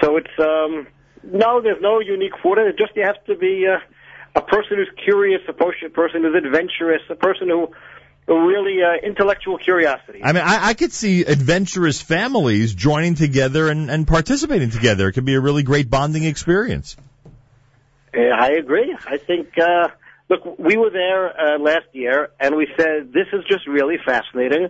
so 0.02 0.18
it's 0.18 0.28
um, 0.40 0.88
no, 1.24 1.62
there's 1.62 1.82
no 1.82 2.00
unique 2.00 2.34
food. 2.42 2.58
It 2.58 2.78
just 2.78 2.96
you 2.96 3.04
have 3.04 3.24
to 3.26 3.36
be 3.36 3.66
uh, 3.68 3.80
a 4.36 4.42
person 4.42 4.78
who's 4.78 4.92
curious, 5.04 5.42
a 5.48 5.54
person 5.54 6.24
who's 6.24 6.36
adventurous, 6.36 7.02
a 7.10 7.16
person 7.16 7.50
who 7.50 7.70
who 8.28 8.48
really 8.48 8.78
uh, 8.82 9.06
intellectual 9.06 9.58
curiosity. 9.58 10.22
I 10.24 10.32
mean, 10.32 10.44
I, 10.44 10.70
I 10.70 10.74
could 10.76 10.94
see 10.94 11.26
adventurous 11.26 12.02
families 12.02 12.74
joining 12.74 13.16
together 13.16 13.68
and, 13.68 13.92
and 13.92 14.08
participating 14.08 14.70
together. 14.70 15.10
It 15.10 15.14
could 15.14 15.26
be 15.26 15.36
a 15.36 15.42
really 15.42 15.64
great 15.64 15.90
bonding 15.90 16.24
experience. 16.24 16.96
Yeah, 18.14 18.36
I 18.40 18.52
agree. 18.52 18.96
I 19.06 19.18
think, 19.18 19.58
uh, 19.58 19.90
look, 20.30 20.58
we 20.58 20.78
were 20.78 20.90
there 20.90 21.56
uh, 21.56 21.60
last 21.60 21.88
year, 21.92 22.30
and 22.40 22.56
we 22.56 22.68
said 22.78 23.12
this 23.12 23.28
is 23.34 23.44
just 23.46 23.68
really 23.68 23.98
fascinating. 24.06 24.70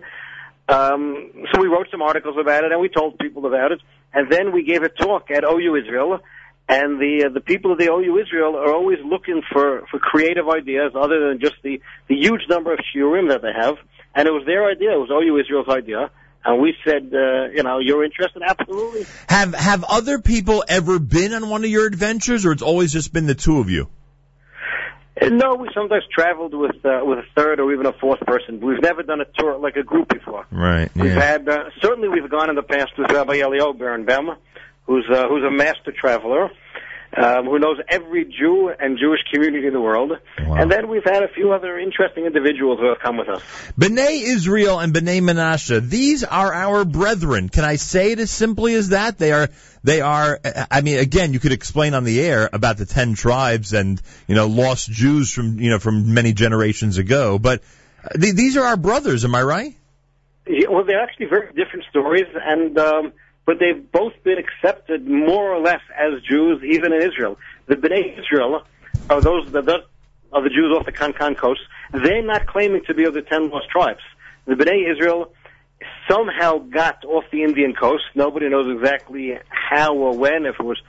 Um, 0.68 1.46
so 1.52 1.60
we 1.60 1.68
wrote 1.68 1.88
some 1.90 2.02
articles 2.02 2.36
about 2.40 2.64
it, 2.64 2.72
and 2.72 2.80
we 2.80 2.88
told 2.88 3.18
people 3.18 3.46
about 3.46 3.70
it, 3.70 3.80
and 4.12 4.32
then 4.32 4.50
we 4.50 4.64
gave 4.64 4.82
a 4.82 4.88
talk 4.88 5.30
at 5.30 5.44
OU 5.44 5.76
Israel. 5.76 6.20
And 6.66 6.98
the 6.98 7.26
uh, 7.26 7.28
the 7.28 7.40
people 7.40 7.72
of 7.72 7.78
the 7.78 7.92
OU 7.92 8.18
Israel 8.20 8.56
are 8.56 8.72
always 8.72 8.98
looking 9.04 9.42
for, 9.52 9.86
for 9.90 9.98
creative 9.98 10.48
ideas 10.48 10.92
other 10.94 11.28
than 11.28 11.38
just 11.40 11.56
the, 11.62 11.80
the 12.08 12.14
huge 12.14 12.40
number 12.48 12.72
of 12.72 12.78
shiurim 12.94 13.28
that 13.28 13.42
they 13.42 13.52
have. 13.54 13.76
And 14.14 14.26
it 14.26 14.30
was 14.30 14.44
their 14.46 14.66
idea. 14.70 14.92
It 14.92 14.98
was 14.98 15.10
OU 15.10 15.40
Israel's 15.40 15.68
idea. 15.68 16.10
And 16.44 16.60
we 16.60 16.74
said, 16.84 17.10
uh, 17.12 17.52
you 17.54 17.62
know, 17.62 17.78
you're 17.78 18.04
interested? 18.04 18.42
Absolutely. 18.46 19.06
Have 19.28 19.54
have 19.54 19.84
other 19.84 20.18
people 20.20 20.64
ever 20.68 20.98
been 20.98 21.32
on 21.32 21.48
one 21.48 21.64
of 21.64 21.70
your 21.70 21.86
adventures, 21.86 22.44
or 22.44 22.52
it's 22.52 22.62
always 22.62 22.92
just 22.92 23.12
been 23.12 23.26
the 23.26 23.34
two 23.34 23.60
of 23.60 23.70
you? 23.70 23.88
Uh, 25.20 25.28
No, 25.28 25.54
we 25.54 25.70
sometimes 25.74 26.04
traveled 26.12 26.54
with 26.54 26.76
uh, 26.84 27.00
with 27.02 27.18
a 27.18 27.24
third 27.34 27.60
or 27.60 27.72
even 27.72 27.86
a 27.86 27.92
fourth 27.92 28.20
person. 28.20 28.60
We've 28.60 28.82
never 28.82 29.02
done 29.02 29.20
a 29.20 29.26
tour 29.38 29.58
like 29.58 29.76
a 29.76 29.82
group 29.82 30.08
before. 30.08 30.46
Right. 30.50 30.90
We've 30.94 31.12
had 31.12 31.48
uh, 31.48 31.70
certainly 31.80 32.08
we've 32.08 32.30
gone 32.30 32.50
in 32.50 32.56
the 32.56 32.62
past 32.62 32.92
with 32.98 33.10
Rabbi 33.10 33.36
Eliyahu 33.38 33.78
Berenbaum, 33.78 34.36
who's 34.86 35.06
uh, 35.10 35.28
who's 35.28 35.44
a 35.44 35.50
master 35.50 35.92
traveler, 35.92 36.50
um, 37.16 37.46
who 37.46 37.58
knows 37.58 37.78
every 37.88 38.24
Jew 38.24 38.68
and 38.68 38.98
Jewish 38.98 39.20
community 39.32 39.66
in 39.66 39.72
the 39.72 39.80
world. 39.80 40.12
And 40.36 40.70
then 40.70 40.88
we've 40.88 41.04
had 41.04 41.22
a 41.22 41.28
few 41.28 41.52
other 41.52 41.78
interesting 41.78 42.26
individuals 42.26 42.80
who 42.80 42.88
have 42.88 42.98
come 43.00 43.16
with 43.16 43.28
us. 43.28 43.42
B'nai 43.78 44.22
Israel 44.22 44.78
and 44.78 44.92
B'nai 44.92 45.20
Menashe, 45.20 45.88
these 45.88 46.24
are 46.24 46.52
our 46.52 46.84
brethren. 46.84 47.48
Can 47.48 47.64
I 47.64 47.76
say 47.76 48.12
it 48.12 48.18
as 48.18 48.30
simply 48.30 48.74
as 48.74 48.90
that? 48.90 49.18
They 49.18 49.32
are, 49.32 49.48
they 49.82 50.00
are, 50.00 50.40
I 50.70 50.80
mean, 50.80 50.98
again, 50.98 51.32
you 51.32 51.40
could 51.40 51.52
explain 51.52 51.94
on 51.94 52.04
the 52.04 52.20
air 52.20 52.48
about 52.52 52.76
the 52.76 52.86
ten 52.86 53.14
tribes 53.14 53.72
and, 53.72 54.00
you 54.26 54.34
know, 54.34 54.46
lost 54.46 54.90
Jews 54.90 55.32
from, 55.32 55.58
you 55.60 55.70
know, 55.70 55.78
from 55.78 56.14
many 56.14 56.32
generations 56.32 56.98
ago, 56.98 57.38
but 57.38 57.62
uh, 58.04 58.18
th- 58.18 58.34
these 58.34 58.56
are 58.56 58.64
our 58.64 58.76
brothers, 58.76 59.24
am 59.24 59.34
I 59.34 59.42
right? 59.42 59.74
Yeah, 60.46 60.68
well, 60.68 60.84
they're 60.84 61.00
actually 61.00 61.26
very 61.26 61.52
different 61.54 61.86
stories, 61.90 62.26
and 62.34 62.78
um, 62.78 63.12
but 63.46 63.58
they've 63.58 63.90
both 63.92 64.12
been 64.22 64.38
accepted 64.38 65.06
more 65.06 65.52
or 65.52 65.60
less 65.60 65.80
as 65.96 66.22
Jews, 66.22 66.62
even 66.64 66.92
in 66.92 67.02
Israel. 67.02 67.36
The 67.66 67.76
Bnei 67.76 68.18
Israel 68.18 68.62
are 69.10 69.20
those 69.20 69.52
that 69.52 69.68
are 70.32 70.42
the 70.42 70.48
Jews 70.48 70.74
off 70.76 70.86
the 70.86 70.92
Konkan 70.92 71.36
coast. 71.36 71.60
They're 71.92 72.24
not 72.24 72.46
claiming 72.46 72.82
to 72.86 72.94
be 72.94 73.04
of 73.04 73.14
the 73.14 73.22
ten 73.22 73.50
lost 73.50 73.68
tribes. 73.70 74.00
The 74.46 74.54
Bnei 74.54 74.90
Israel 74.92 75.32
somehow 76.10 76.58
got 76.58 77.04
off 77.04 77.24
the 77.30 77.42
Indian 77.42 77.74
coast. 77.74 78.04
Nobody 78.14 78.48
knows 78.48 78.74
exactly 78.76 79.38
how 79.48 79.94
or 79.94 80.16
when. 80.16 80.46
If 80.46 80.56
it 80.58 80.64
was 80.64 80.80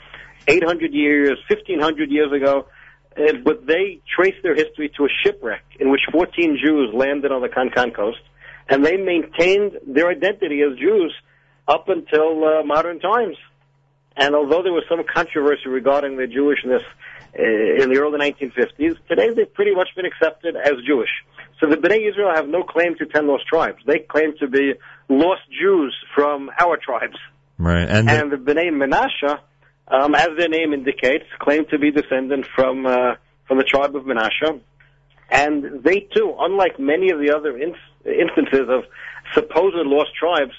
800 0.48 0.94
years, 0.94 1.38
1500 1.50 2.12
years 2.12 2.32
ago. 2.32 2.68
Uh, 3.18 3.34
but 3.44 3.66
they 3.66 4.02
trace 4.14 4.36
their 4.44 4.56
history 4.56 4.92
to 4.98 5.06
a 5.06 5.08
shipwreck 5.24 5.64
in 5.80 5.90
which 5.90 6.02
14 6.12 6.60
Jews 6.62 6.94
landed 6.94 7.32
on 7.32 7.42
the 7.42 7.48
Konkan 7.48 7.96
coast, 7.96 8.20
and 8.68 8.86
they 8.86 8.98
maintained 8.98 9.80
their 9.88 10.10
identity 10.10 10.62
as 10.62 10.78
Jews 10.78 11.14
up 11.68 11.90
until 11.90 12.44
uh, 12.44 12.64
modern 12.64 13.00
times. 13.00 13.38
And 14.18 14.34
although 14.34 14.64
there 14.64 14.72
was 14.72 14.84
some 14.90 15.02
controversy 15.14 15.68
regarding 15.68 16.16
their 16.16 16.28
Jewishness 16.28 16.84
uh, 17.38 17.84
in 17.84 17.92
the 17.92 18.00
early 18.00 18.20
1950s, 18.20 18.96
today 19.10 19.30
they've 19.36 19.54
pretty 19.54 19.76
much 19.76 19.90
been 19.96 20.06
accepted 20.06 20.56
as 20.56 20.74
Jewish. 20.88 21.10
So 21.60 21.70
the 21.70 21.78
Bnei 21.78 22.10
Israel 22.10 22.32
have 22.34 22.48
no 22.48 22.64
claim 22.64 22.96
to 22.98 23.06
ten 23.06 23.28
lost 23.28 23.46
tribes. 23.48 23.80
They 23.86 24.00
claim 24.00 24.36
to 24.40 24.48
be 24.48 24.74
lost 25.10 25.42
Jews 25.50 25.96
from 26.14 26.50
our 26.60 26.78
tribes. 26.78 27.18
Right. 27.58 27.88
And, 27.90 28.10
And 28.10 28.32
the 28.32 28.38
Bnei 28.38 28.70
Menashe, 28.70 29.40
um, 29.88 30.16
as 30.16 30.30
their 30.38 30.50
name 30.50 30.74
indicates, 30.74 31.26
claim 31.40 31.66
to 31.72 31.80
be 31.80 31.92
descendant 31.92 32.46
from 32.56 32.86
uh, 32.86 33.16
from 33.48 33.58
the 33.58 33.64
tribe 33.64 33.96
of 33.96 34.04
Menashe. 34.04 34.62
And 35.30 35.84
they 35.84 36.08
too, 36.14 36.36
unlike 36.38 36.80
many 36.80 37.12
of 37.12 37.20
the 37.20 37.34
other 37.36 37.58
in- 37.58 37.76
instances 38.06 38.68
of 38.70 38.84
supposed 39.34 39.76
lost 39.76 40.12
tribes, 40.20 40.54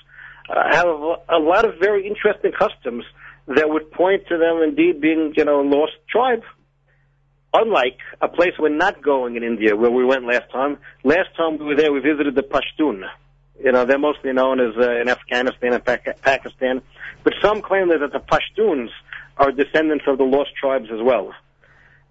uh, 0.48 0.76
have 0.76 0.86
a, 0.86 1.38
lot 1.38 1.64
of 1.64 1.78
very 1.80 2.06
interesting 2.06 2.52
customs 2.52 3.04
that 3.46 3.68
would 3.68 3.90
point 3.90 4.26
to 4.28 4.38
them 4.38 4.62
indeed 4.62 5.00
being, 5.00 5.32
you 5.36 5.44
know, 5.44 5.60
a 5.60 5.66
lost 5.66 5.92
tribe. 6.08 6.42
Unlike 7.52 7.98
a 8.20 8.28
place 8.28 8.52
we're 8.58 8.68
not 8.68 9.02
going 9.02 9.36
in 9.36 9.42
India, 9.42 9.74
where 9.76 9.90
we 9.90 10.04
went 10.04 10.26
last 10.26 10.50
time. 10.52 10.78
Last 11.04 11.28
time 11.36 11.58
we 11.58 11.64
were 11.64 11.76
there, 11.76 11.92
we 11.92 12.00
visited 12.00 12.34
the 12.34 12.42
Pashtun. 12.42 13.02
You 13.62 13.72
know, 13.72 13.86
they're 13.86 13.98
mostly 13.98 14.32
known 14.32 14.60
as 14.60 14.76
uh, 14.76 15.00
in 15.00 15.08
Afghanistan 15.08 15.72
and 15.72 15.84
Pakistan. 15.84 16.82
But 17.24 17.34
some 17.42 17.62
claim 17.62 17.88
that 17.88 18.12
the 18.12 18.18
Pashtuns 18.18 18.88
are 19.38 19.52
descendants 19.52 20.04
of 20.06 20.18
the 20.18 20.24
lost 20.24 20.50
tribes 20.60 20.88
as 20.92 21.00
well. 21.02 21.32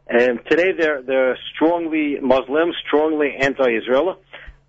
And 0.07 0.39
today 0.49 0.71
they're, 0.77 1.01
they're 1.01 1.37
strongly 1.53 2.19
Muslim, 2.21 2.71
strongly 2.87 3.35
anti-Israel. 3.39 4.17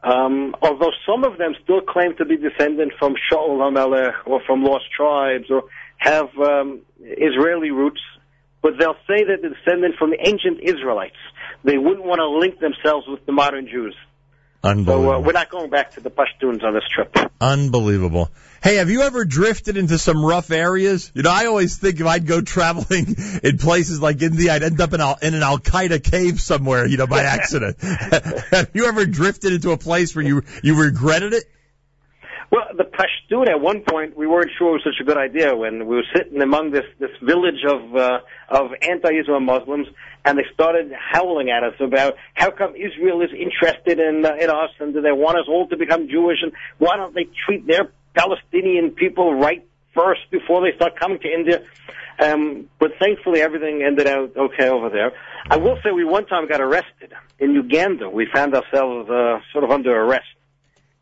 Um, 0.03 0.55
although 0.63 0.93
some 1.07 1.25
of 1.25 1.39
them 1.39 1.55
still 1.65 1.81
claim 1.81 2.17
to 2.17 2.25
be 2.25 2.37
descendant 2.37 2.93
from 2.99 3.15
Shaul 3.31 3.59
HaMelech 3.59 4.27
or 4.27 4.41
from 4.47 4.63
lost 4.63 4.85
tribes 4.97 5.47
or 5.51 5.65
have 5.99 6.29
um, 6.39 6.83
Israeli 7.01 7.71
roots, 7.71 8.01
but 8.63 8.75
they'll 8.79 9.01
say 9.09 9.25
that 9.25 9.39
they're 9.43 9.51
descendant 9.51 9.97
from 9.99 10.11
the 10.11 10.19
ancient 10.21 10.61
Israelites. 10.63 11.17
They 11.65 11.79
wouldn't 11.79 12.05
want 12.05 12.19
to 12.21 12.29
link 12.29 12.61
themselves 12.61 13.07
with 13.09 13.25
the 13.27 13.33
modern 13.33 13.67
Jews. 13.69 13.97
So 14.63 14.69
uh, 14.69 14.73
Unbelievable. 14.73 15.23
we're 15.23 15.33
not 15.33 15.51
going 15.51 15.71
back 15.71 15.93
to 15.93 16.01
the 16.01 16.11
Pashtuns 16.11 16.65
on 16.65 16.75
this 16.75 16.85
trip. 16.93 17.15
Unbelievable. 17.41 18.31
Hey, 18.63 18.77
have 18.77 18.91
you 18.91 19.03
ever 19.03 19.25
drifted 19.25 19.77
into 19.77 19.97
some 19.99 20.25
rough 20.25 20.51
areas? 20.51 21.13
You 21.15 21.23
know, 21.23 21.31
I 21.31 21.47
always 21.47 21.77
think 21.77 22.01
if 22.01 22.07
I'd 22.07 22.27
go 22.27 22.41
traveling 22.41 23.15
in 23.45 23.59
places 23.59 24.01
like 24.01 24.21
India, 24.23 24.53
I'd 24.53 24.63
end 24.63 24.81
up 24.81 24.93
in, 24.93 25.01
al- 25.01 25.19
in 25.23 25.35
an 25.35 25.43
Al 25.43 25.59
Qaeda 25.59 26.03
cave 26.03 26.41
somewhere, 26.41 26.87
you 26.87 26.97
know, 26.97 27.07
by 27.07 27.23
accident. 27.25 27.77
have 27.81 28.71
you 28.75 28.87
ever 28.87 29.07
drifted 29.07 29.53
into 29.53 29.71
a 29.71 29.77
place 29.77 30.17
where 30.17 30.25
you 30.25 30.43
you 30.63 30.81
regretted 30.81 31.33
it? 31.35 31.45
Well, 32.51 32.65
the 32.77 32.85
Pashtun 32.85 33.49
at 33.49 33.61
one 33.61 33.83
point 33.83 34.17
we 34.17 34.27
weren't 34.27 34.51
sure 34.57 34.71
it 34.71 34.73
was 34.73 34.85
such 34.85 35.01
a 35.01 35.05
good 35.05 35.19
idea 35.19 35.55
when 35.57 35.87
we 35.87 35.97
were 35.97 36.07
sitting 36.15 36.41
among 36.41 36.71
this 36.71 36.85
this 36.99 37.11
village 37.23 37.65
of 37.69 37.95
uh, 37.95 38.19
of 38.49 38.71
anti-Israel 38.83 39.41
Muslims, 39.41 39.89
and 40.27 40.37
they 40.37 40.45
started 40.53 40.93
howling 40.93 41.51
at 41.51 41.63
us 41.63 41.75
about 41.81 42.15
how 42.35 42.51
come 42.51 42.75
Israel 42.75 43.23
is 43.23 43.31
interested 43.33 44.01
in 44.01 44.27
uh, 44.27 44.35
in 44.35 44.51
us 44.51 44.71
and 44.81 44.93
do 44.93 45.01
they 45.01 45.13
want 45.13 45.39
us 45.39 45.47
all 45.49 45.69
to 45.69 45.77
become 45.77 46.09
Jewish 46.09 46.39
and 46.43 46.53
why 46.79 46.97
don't 46.97 47.15
they 47.15 47.29
treat 47.47 47.67
their 47.67 47.91
Palestinian 48.15 48.91
people 48.91 49.35
right 49.35 49.65
first 49.95 50.23
before 50.31 50.61
they 50.63 50.75
start 50.77 50.99
coming 50.99 51.21
to 51.21 51.29
India? 51.33 51.63
Um, 52.19 52.69
but 52.81 52.93
thankfully 52.99 53.41
everything 53.41 53.83
ended 53.87 54.07
out 54.09 54.37
okay 54.37 54.69
over 54.69 54.91
there. 54.91 55.13
I 55.49 55.59
will 55.59 55.77
say 55.85 55.93
we 55.93 56.05
one 56.05 56.27
time 56.27 56.49
got 56.49 56.61
arrested 56.61 57.13
in 57.39 57.53
Uganda. 57.53 58.11
We 58.11 58.27
found 58.35 58.55
ourselves 58.55 59.09
uh, 59.09 59.39
sort 59.53 59.65
of 59.65 59.71
under 59.71 59.95
arrest 59.95 60.27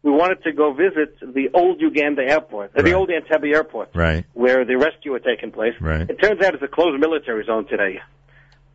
we 0.05 0.11
wanted 0.11 0.43
to 0.45 0.53
go 0.53 0.75
visit 0.75 1.19
the 1.23 1.49
old 1.55 1.81
Uganda 1.81 2.21
airport, 2.23 2.77
uh, 2.77 2.83
the 2.83 2.93
old 2.93 3.09
Entebbe 3.09 3.55
airport, 3.55 3.89
Right. 3.95 4.27
where 4.35 4.67
the 4.67 4.77
rescue 4.77 5.15
had 5.15 5.25
taken 5.25 5.51
place. 5.51 5.73
Right. 5.81 6.03
It 6.09 6.21
turns 6.21 6.43
out 6.43 6.53
it's 6.53 6.63
a 6.63 6.69
closed 6.69 7.01
military 7.01 7.43
zone 7.47 7.67
today, 7.67 8.03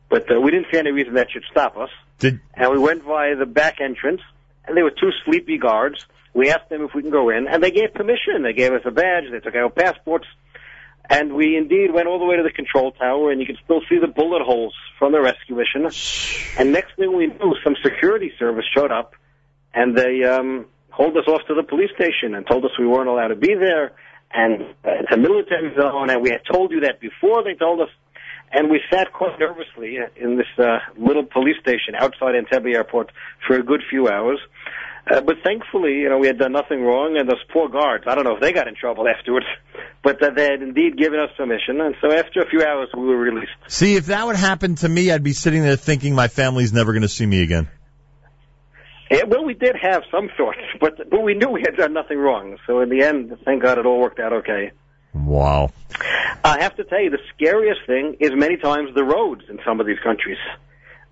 but 0.10 0.30
uh, 0.32 0.40
we 0.40 0.52
didn't 0.52 0.68
see 0.72 0.78
any 0.78 0.92
reason 0.92 1.14
that 1.14 1.32
should 1.32 1.44
stop 1.52 1.78
us. 1.78 1.90
Did 2.20 2.42
And 2.54 2.72
we 2.72 2.80
went 2.80 3.04
via 3.04 3.36
the 3.36 3.46
back 3.46 3.80
entrance, 3.82 4.22
and 4.66 4.76
there 4.76 4.84
were 4.84 4.92
two 4.92 5.12
sleepy 5.26 5.58
guards. 5.58 6.06
We 6.34 6.52
asked 6.52 6.70
them 6.70 6.84
if 6.84 6.94
we 6.94 7.02
can 7.02 7.12
go 7.12 7.30
in, 7.30 7.48
and 7.48 7.64
they 7.64 7.72
gave 7.72 7.94
permission. 7.94 8.44
They 8.44 8.54
gave 8.54 8.74
us 8.74 8.82
a 8.86 8.92
badge. 8.92 9.26
They 9.32 9.40
took 9.40 9.56
our 9.56 9.70
passports. 9.70 10.26
And 11.10 11.34
we 11.34 11.58
indeed 11.58 11.92
went 11.92 12.08
all 12.08 12.20
the 12.20 12.26
way 12.26 12.38
to 12.38 12.44
the 12.44 12.52
control 12.52 12.92
tower, 12.92 13.32
and 13.32 13.42
you 13.42 13.48
could 13.48 13.58
still 13.64 13.82
see 13.90 13.98
the 14.00 14.08
bullet 14.08 14.44
holes 14.44 14.76
from 15.00 15.12
the 15.12 15.20
rescue 15.20 15.56
mission. 15.56 15.90
And 16.60 16.72
next 16.72 16.96
thing 16.98 17.16
we 17.16 17.28
knew, 17.28 17.56
some 17.64 17.76
security 17.84 18.32
service 18.38 18.66
showed 18.76 18.92
up, 18.92 19.16
and 19.74 19.98
they 19.98 20.24
um, 20.24 20.68
hauled 20.92 21.18
us 21.18 21.28
off 21.28 21.42
to 21.48 21.56
the 21.56 21.64
police 21.64 21.90
station 21.96 22.36
and 22.36 22.46
told 22.46 22.64
us 22.64 22.72
we 22.78 22.86
weren't 22.86 23.10
allowed 23.10 23.30
to 23.30 23.36
be 23.36 23.56
there, 23.56 23.94
and 24.32 24.62
uh, 24.62 25.02
it's 25.02 25.12
a 25.12 25.18
military 25.18 25.74
zone, 25.76 26.12
and 26.12 26.22
we 26.22 26.30
had 26.30 26.42
told 26.52 26.72
you 26.72 26.82
that 26.82 27.00
before 27.00 27.44
they 27.44 27.56
told 27.56 27.82
us. 27.82 27.90
And 28.52 28.70
we 28.70 28.82
sat 28.92 29.14
quite 29.14 29.40
nervously 29.40 29.98
in 30.16 30.38
this 30.38 30.48
uh, 30.58 30.80
little 30.98 31.24
police 31.24 31.58
station 31.62 31.94
outside 31.96 32.36
Entebbe 32.36 32.74
Airport 32.74 33.12
for 33.46 33.56
a 33.56 33.64
good 33.64 33.82
few 33.90 34.08
hours. 34.08 34.40
Uh, 35.10 35.22
but 35.22 35.38
thankfully, 35.44 36.00
you 36.00 36.10
know, 36.10 36.18
we 36.18 36.28
had 36.28 36.38
done 36.38 36.52
nothing 36.52 36.84
wrong, 36.84 37.18
and 37.18 37.28
those 37.28 37.44
poor 37.52 37.68
guards, 37.68 38.04
I 38.08 38.16
don't 38.16 38.26
know 38.26 38.36
if 38.36 38.42
they 38.42 38.52
got 38.52 38.68
in 38.68 38.76
trouble 38.76 39.08
afterwards, 39.08 39.46
but 40.04 40.22
uh, 40.22 40.32
they 40.36 40.44
had 40.44 40.62
indeed 40.62 40.98
given 40.98 41.20
us 41.20 41.30
permission, 41.36 41.82
and 41.82 41.96
so 42.02 42.12
after 42.12 42.42
a 42.42 42.50
few 42.50 42.64
hours, 42.64 42.90
we 42.96 43.06
were 43.06 43.18
released. 43.18 43.52
See, 43.68 43.96
if 43.96 44.08
that 44.08 44.26
would 44.26 44.36
happen 44.36 44.76
to 44.76 44.90
me, 44.90 45.12
I'd 45.12 45.24
be 45.24 45.34
sitting 45.34 45.64
there 45.64 45.78
thinking 45.78 46.14
my 46.14 46.28
family's 46.28 46.74
never 46.74 46.92
going 46.92 47.02
to 47.02 47.10
see 47.10 47.26
me 47.26 47.42
again. 47.42 47.70
Yeah, 49.10 49.24
well, 49.28 49.44
we 49.44 49.56
did 49.56 49.76
have 49.82 50.04
some 50.12 50.30
thoughts, 50.38 50.60
but 50.80 51.10
but 51.10 51.24
we 51.24 51.34
knew 51.34 51.50
we 51.50 51.62
had 51.62 51.76
done 51.76 51.94
nothing 51.94 52.18
wrong. 52.18 52.58
So 52.68 52.82
in 52.82 52.90
the 52.90 53.04
end, 53.04 53.36
thank 53.46 53.64
God, 53.64 53.80
it 53.80 53.86
all 53.86 54.00
worked 54.00 54.20
out 54.20 54.34
okay. 54.34 54.72
Wow. 55.14 55.72
I 56.44 56.62
have 56.62 56.76
to 56.78 56.84
tell 56.84 57.02
you, 57.02 57.10
the 57.10 57.20
scariest 57.36 57.82
thing 57.86 58.18
is 58.20 58.32
many 58.34 58.58
times 58.58 58.94
the 58.96 59.04
roads 59.04 59.44
in 59.50 59.60
some 59.66 59.80
of 59.80 59.88
these 59.88 60.00
countries. 60.00 60.38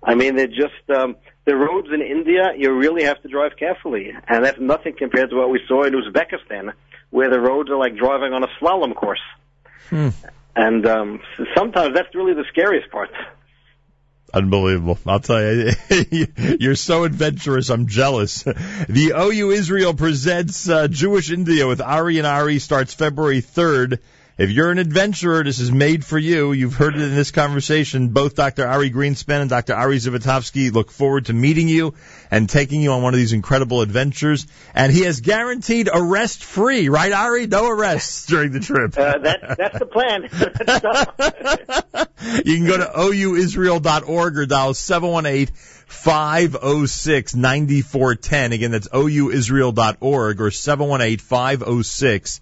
I 0.02 0.14
mean, 0.14 0.36
they're 0.36 0.46
just 0.46 0.88
um, 0.94 1.16
the 1.44 1.56
roads 1.56 1.88
in 1.92 2.00
India. 2.00 2.52
You 2.56 2.72
really 2.74 3.04
have 3.04 3.20
to 3.22 3.28
drive 3.28 3.52
carefully, 3.58 4.12
and 4.28 4.44
that's 4.44 4.60
nothing 4.60 4.94
compared 4.96 5.30
to 5.30 5.36
what 5.36 5.50
we 5.50 5.60
saw 5.66 5.84
in 5.84 5.94
Uzbekistan, 5.94 6.72
where 7.10 7.30
the 7.30 7.40
roads 7.40 7.70
are 7.70 7.76
like 7.76 7.96
driving 7.96 8.32
on 8.32 8.44
a 8.44 8.48
slalom 8.60 8.94
course. 8.94 9.22
Hmm. 9.90 10.10
And 10.54 10.86
um, 10.86 11.20
sometimes 11.56 11.94
that's 11.94 12.14
really 12.14 12.34
the 12.34 12.44
scariest 12.48 12.90
part. 12.90 13.10
Unbelievable. 14.32 14.98
I'll 15.06 15.20
tell 15.20 15.42
you, 15.42 15.72
you're 16.60 16.74
so 16.74 17.04
adventurous. 17.04 17.70
I'm 17.70 17.86
jealous. 17.86 18.42
The 18.42 19.12
OU 19.16 19.50
Israel 19.52 19.94
presents 19.94 20.68
uh, 20.68 20.88
Jewish 20.88 21.30
India 21.30 21.66
with 21.66 21.80
Ari 21.80 22.18
and 22.18 22.26
Ari 22.26 22.58
starts 22.58 22.92
February 22.92 23.40
3rd. 23.40 23.98
If 24.38 24.50
you're 24.50 24.70
an 24.70 24.78
adventurer, 24.78 25.42
this 25.42 25.58
is 25.58 25.72
made 25.72 26.04
for 26.04 26.16
you. 26.16 26.52
You've 26.52 26.74
heard 26.74 26.94
it 26.94 27.02
in 27.02 27.16
this 27.16 27.32
conversation. 27.32 28.10
Both 28.10 28.36
Dr. 28.36 28.68
Ari 28.68 28.92
Greenspan 28.92 29.40
and 29.40 29.50
Dr. 29.50 29.74
Ari 29.74 29.96
Zivotofsky 29.96 30.72
look 30.72 30.92
forward 30.92 31.26
to 31.26 31.32
meeting 31.32 31.68
you 31.68 31.94
and 32.30 32.48
taking 32.48 32.80
you 32.80 32.92
on 32.92 33.02
one 33.02 33.14
of 33.14 33.18
these 33.18 33.32
incredible 33.32 33.82
adventures. 33.82 34.46
And 34.76 34.92
he 34.92 35.00
has 35.02 35.20
guaranteed 35.20 35.88
arrest 35.92 36.44
free, 36.44 36.88
right, 36.88 37.12
Ari? 37.12 37.48
No 37.48 37.68
arrests 37.68 38.26
during 38.28 38.52
the 38.52 38.60
trip. 38.60 38.96
Uh, 38.96 39.18
that, 39.18 39.56
that's 39.58 39.78
the 39.80 39.86
plan. 39.86 40.28
You 42.44 42.56
can 42.56 42.66
go 42.66 42.76
to 42.76 42.84
ouisrael.org 42.84 44.38
or 44.38 44.46
dial 44.46 44.74
718 44.74 45.54
506 45.54 47.34
9410. 47.34 48.52
Again, 48.52 48.70
that's 48.70 48.88
ouisrael.org 48.88 50.40
or 50.40 50.50
718 50.50 51.18
506 51.18 52.40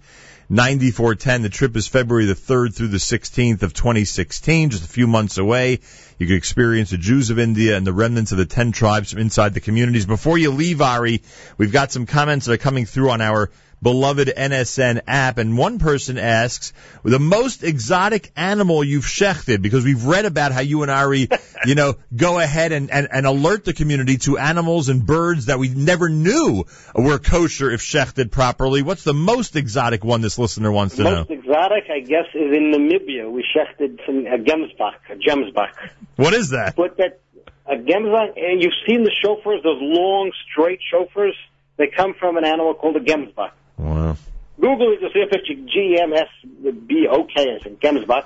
9410. 0.48 1.42
The 1.42 1.48
trip 1.48 1.76
is 1.76 1.88
February 1.88 2.26
the 2.26 2.34
3rd 2.34 2.72
through 2.72 2.88
the 2.88 2.98
16th 2.98 3.62
of 3.62 3.74
2016, 3.74 4.70
just 4.70 4.84
a 4.84 4.88
few 4.88 5.08
months 5.08 5.38
away. 5.38 5.80
You 6.18 6.26
can 6.28 6.36
experience 6.36 6.90
the 6.90 6.98
Jews 6.98 7.30
of 7.30 7.40
India 7.40 7.76
and 7.76 7.84
the 7.84 7.92
remnants 7.92 8.30
of 8.30 8.38
the 8.38 8.46
10 8.46 8.70
tribes 8.70 9.10
from 9.10 9.20
inside 9.20 9.54
the 9.54 9.60
communities. 9.60 10.06
Before 10.06 10.38
you 10.38 10.52
leave, 10.52 10.80
Ari, 10.80 11.22
we've 11.58 11.72
got 11.72 11.90
some 11.90 12.06
comments 12.06 12.46
that 12.46 12.52
are 12.52 12.58
coming 12.58 12.86
through 12.86 13.10
on 13.10 13.20
our 13.20 13.50
beloved 13.82 14.28
NSN 14.36 15.02
app, 15.06 15.38
and 15.38 15.56
one 15.56 15.78
person 15.78 16.18
asks, 16.18 16.72
the 17.04 17.18
most 17.18 17.62
exotic 17.62 18.32
animal 18.36 18.82
you've 18.82 19.04
shechted, 19.04 19.62
because 19.62 19.84
we've 19.84 20.04
read 20.04 20.24
about 20.24 20.52
how 20.52 20.60
you 20.60 20.82
and 20.82 20.90
Ari, 20.90 21.28
you 21.64 21.74
know, 21.74 21.94
go 22.16 22.38
ahead 22.38 22.72
and, 22.72 22.90
and, 22.90 23.08
and 23.10 23.26
alert 23.26 23.64
the 23.64 23.72
community 23.72 24.16
to 24.18 24.38
animals 24.38 24.88
and 24.88 25.04
birds 25.04 25.46
that 25.46 25.58
we 25.58 25.68
never 25.68 26.08
knew 26.08 26.64
were 26.94 27.18
kosher 27.18 27.70
if 27.70 27.80
shechted 27.80 28.30
properly. 28.30 28.82
What's 28.82 29.04
the 29.04 29.14
most 29.14 29.56
exotic 29.56 30.04
one 30.04 30.20
this 30.20 30.38
listener 30.38 30.72
wants 30.72 30.96
to 30.96 31.04
know? 31.04 31.16
Most 31.16 31.30
exotic, 31.30 31.84
I 31.90 32.00
guess, 32.00 32.26
is 32.34 32.56
in 32.56 32.72
Namibia. 32.72 33.30
We 33.30 33.44
shechted 33.44 34.04
some 34.06 34.26
a 34.26 34.38
gemsbok, 34.38 34.94
a 35.10 35.16
gemsbok. 35.16 35.90
What 36.16 36.34
is 36.34 36.50
that? 36.50 36.76
But 36.76 36.96
that 36.96 37.20
a 37.66 37.76
gemsbok, 37.76 38.36
and 38.36 38.62
you've 38.62 38.72
seen 38.86 39.04
the 39.04 39.12
shofars, 39.24 39.62
those 39.62 39.80
long, 39.80 40.32
straight 40.50 40.80
shofars. 40.92 41.32
They 41.76 41.88
come 41.88 42.14
from 42.14 42.36
an 42.38 42.44
animal 42.44 42.74
called 42.74 42.96
a 42.96 43.00
gemsbok. 43.00 43.50
Wow. 43.78 44.16
Google 44.60 44.92
it, 44.92 45.00
you'll 45.00 45.12
see 45.12 45.22
a 45.22 45.26
picture, 45.26 45.54
G-M-S-B-O-K, 45.54 47.34
I 47.36 47.62
think, 47.62 47.80
gemsbok. 47.80 48.24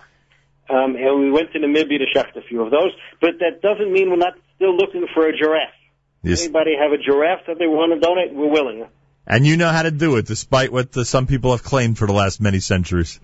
Um, 0.68 0.94
and 0.94 1.20
we 1.20 1.30
went 1.30 1.52
to 1.52 1.58
Namibia 1.58 1.98
to 1.98 2.06
shecht 2.14 2.36
a 2.36 2.42
few 2.42 2.62
of 2.62 2.70
those. 2.70 2.92
But 3.20 3.40
that 3.40 3.60
doesn't 3.60 3.92
mean 3.92 4.10
we're 4.10 4.16
not 4.16 4.34
still 4.54 4.76
looking 4.76 5.06
for 5.12 5.26
a 5.26 5.36
giraffe. 5.36 5.74
Yes. 6.22 6.42
Anybody 6.42 6.76
have 6.80 6.92
a 6.92 6.98
giraffe 6.98 7.46
that 7.46 7.58
they 7.58 7.66
want 7.66 7.92
to 7.94 8.00
donate, 8.00 8.32
we're 8.32 8.48
willing. 8.50 8.86
And 9.26 9.46
you 9.46 9.56
know 9.56 9.68
how 9.68 9.82
to 9.82 9.90
do 9.90 10.16
it, 10.16 10.26
despite 10.26 10.72
what 10.72 10.92
the, 10.92 11.04
some 11.04 11.26
people 11.26 11.50
have 11.52 11.62
claimed 11.62 11.98
for 11.98 12.06
the 12.06 12.12
last 12.12 12.40
many 12.40 12.60
centuries. 12.60 13.18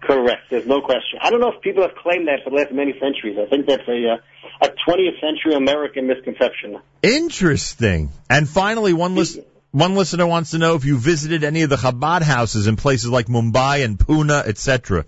Correct. 0.00 0.42
There's 0.50 0.66
no 0.66 0.80
question. 0.80 1.20
I 1.22 1.30
don't 1.30 1.40
know 1.40 1.52
if 1.52 1.60
people 1.60 1.82
have 1.82 1.94
claimed 1.94 2.26
that 2.28 2.40
for 2.42 2.50
the 2.50 2.56
last 2.56 2.72
many 2.72 2.94
centuries. 2.98 3.38
I 3.38 3.48
think 3.48 3.66
that's 3.66 3.86
a 3.86 4.14
uh, 4.14 4.16
a 4.62 4.68
20th 4.68 5.20
century 5.20 5.54
American 5.54 6.06
misconception. 6.06 6.78
Interesting. 7.02 8.10
And 8.28 8.48
finally, 8.48 8.92
one 8.92 9.14
lis- 9.14 9.38
one 9.72 9.94
listener 9.94 10.26
wants 10.26 10.50
to 10.50 10.58
know 10.58 10.74
if 10.74 10.84
you 10.84 10.98
visited 10.98 11.44
any 11.44 11.62
of 11.62 11.70
the 11.70 11.76
Chabad 11.76 12.22
houses 12.22 12.66
in 12.66 12.76
places 12.76 13.08
like 13.10 13.26
Mumbai 13.26 13.84
and 13.84 13.98
Pune, 13.98 14.30
etc. 14.30 15.04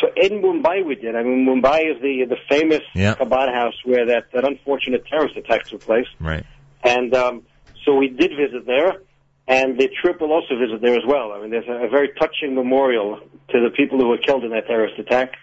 So 0.00 0.08
in 0.16 0.42
Mumbai 0.42 0.84
we 0.84 0.94
did. 0.96 1.14
I 1.14 1.22
mean, 1.22 1.46
Mumbai 1.46 1.94
is 1.94 2.00
the 2.02 2.26
the 2.28 2.36
famous 2.48 2.82
Yeah. 2.94 3.14
Chabad 3.14 3.52
house 3.54 3.74
where 3.84 4.06
that, 4.06 4.32
that 4.32 4.44
unfortunate 4.44 5.06
terrorist 5.06 5.36
attack 5.36 5.64
took 5.64 5.82
place. 5.82 6.06
Right. 6.18 6.44
And 6.82 7.14
um, 7.14 7.42
so 7.84 7.94
we 7.94 8.08
did 8.08 8.30
visit 8.30 8.66
there, 8.66 9.02
and 9.46 9.78
the 9.78 9.88
trip 10.02 10.20
will 10.20 10.32
also 10.32 10.58
visit 10.58 10.80
there 10.80 10.94
as 10.94 11.04
well. 11.06 11.32
I 11.32 11.40
mean, 11.40 11.50
there's 11.50 11.68
a, 11.68 11.86
a 11.86 11.88
very 11.88 12.10
touching 12.18 12.54
memorial 12.54 13.20
to 13.50 13.60
the 13.60 13.70
people 13.76 13.98
who 13.98 14.08
were 14.08 14.18
killed 14.18 14.44
in 14.44 14.50
that 14.50 14.66
terrorist 14.66 14.98
attack. 14.98 15.34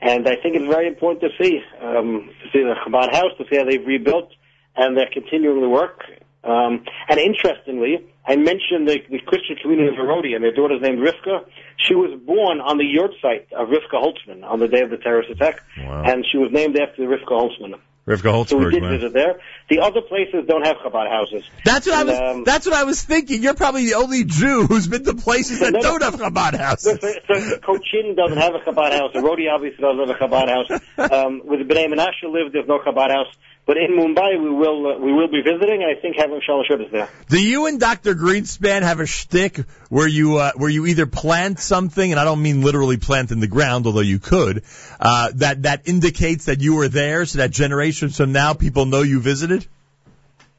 And 0.00 0.28
I 0.28 0.36
think 0.36 0.56
it's 0.56 0.66
very 0.66 0.88
important 0.88 1.22
to 1.22 1.42
see, 1.42 1.60
um, 1.80 2.30
to 2.42 2.50
see 2.52 2.62
the 2.62 2.74
Chabad 2.86 3.12
house, 3.12 3.32
to 3.38 3.44
see 3.50 3.56
how 3.56 3.64
they've 3.64 3.86
rebuilt, 3.86 4.30
and 4.76 4.96
they're 4.96 5.10
continuing 5.12 5.60
the 5.62 5.68
work. 5.68 6.02
Um, 6.46 6.84
and 7.08 7.18
interestingly, 7.18 8.06
I 8.26 8.36
mentioned 8.36 8.86
the, 8.88 8.98
the 9.10 9.18
Christian 9.26 9.56
community 9.60 9.88
of 9.88 9.94
Herodi, 9.94 10.34
and 10.34 10.44
their 10.44 10.54
daughter's 10.54 10.80
named 10.80 10.98
Rivka. 11.00 11.44
She 11.78 11.94
was 11.94 12.18
born 12.24 12.60
on 12.60 12.78
the 12.78 12.84
yahrzeit 12.84 13.52
of 13.52 13.68
Rivka 13.68 13.94
Holtzberg 14.00 14.44
on 14.44 14.58
the 14.60 14.68
day 14.68 14.80
of 14.82 14.90
the 14.90 14.96
terrorist 14.98 15.30
attack, 15.30 15.62
and 15.76 16.24
she 16.30 16.38
was 16.38 16.50
named 16.52 16.76
after 16.78 17.02
Rivka 17.02 17.28
Holtzberg. 17.30 17.80
Rivka 18.06 18.48
So 18.48 18.56
we 18.58 18.70
did 18.70 18.82
man. 18.84 18.92
visit 19.00 19.12
there. 19.12 19.40
The 19.68 19.80
other 19.80 20.00
places 20.00 20.44
don't 20.46 20.64
have 20.64 20.76
Chabad 20.76 21.10
houses. 21.10 21.42
That's 21.64 21.88
what 21.88 21.98
And, 21.98 22.10
I 22.10 22.12
was. 22.12 22.36
um, 22.36 22.44
that's 22.44 22.64
what 22.64 22.76
I 22.76 22.84
was 22.84 23.02
thinking. 23.02 23.42
You're 23.42 23.54
probably 23.54 23.86
the 23.86 23.94
only 23.94 24.22
Jew 24.22 24.64
who's 24.68 24.86
been 24.86 25.02
to 25.06 25.14
places 25.14 25.58
that 25.58 25.72
No, 25.72 25.80
no. 25.80 25.98
don't 25.98 26.02
have 26.04 26.14
Chabad 26.20 26.56
houses. 26.56 27.00
So, 27.00 27.34
so 27.34 27.58
Cochin 27.58 28.14
doesn't 28.14 28.38
have 28.38 28.54
a 28.54 28.60
Chabad 28.60 28.92
house. 28.92 29.10
Rodi 29.12 29.50
obviously 29.52 29.82
doesn't 29.82 30.06
have 30.06 30.10
a 30.10 30.14
Chabad 30.24 30.48
house. 30.48 30.80
Um, 31.16 31.40
where 31.44 31.58
the 31.58 31.64
Bnei 31.64 31.86
Menashe 31.92 32.30
live, 32.30 32.52
there's 32.52 32.68
no 32.68 32.78
Chabad 32.78 33.10
house. 33.10 33.26
But 33.66 33.78
in 33.78 33.98
Mumbai, 33.98 34.40
we 34.40 34.48
will 34.48 34.86
uh, 34.86 34.98
we 34.98 35.12
will 35.12 35.26
be 35.26 35.42
visiting, 35.42 35.82
and 35.82 35.90
I 35.90 36.00
think 36.00 36.14
having 36.16 36.40
Shalashud 36.40 36.86
is 36.86 36.92
there. 36.92 37.08
Do 37.28 37.42
you 37.42 37.66
and 37.66 37.80
Dr. 37.80 38.14
Greenspan 38.14 38.82
have 38.82 39.00
a 39.00 39.06
shtick 39.06 39.58
where 39.88 40.06
you 40.06 40.36
uh, 40.36 40.52
where 40.54 40.70
you 40.70 40.86
either 40.86 41.06
plant 41.06 41.58
something, 41.58 42.12
and 42.12 42.20
I 42.20 42.24
don't 42.24 42.40
mean 42.40 42.62
literally 42.62 42.96
plant 42.96 43.32
in 43.32 43.40
the 43.40 43.48
ground, 43.48 43.86
although 43.86 44.06
you 44.06 44.20
could, 44.20 44.62
uh, 45.00 45.32
that 45.34 45.64
that 45.64 45.88
indicates 45.88 46.44
that 46.44 46.60
you 46.60 46.76
were 46.76 46.86
there, 46.86 47.26
so 47.26 47.38
that 47.38 47.50
generations 47.50 48.16
from 48.16 48.30
now 48.30 48.54
people 48.54 48.86
know 48.86 49.02
you 49.02 49.18
visited? 49.18 49.66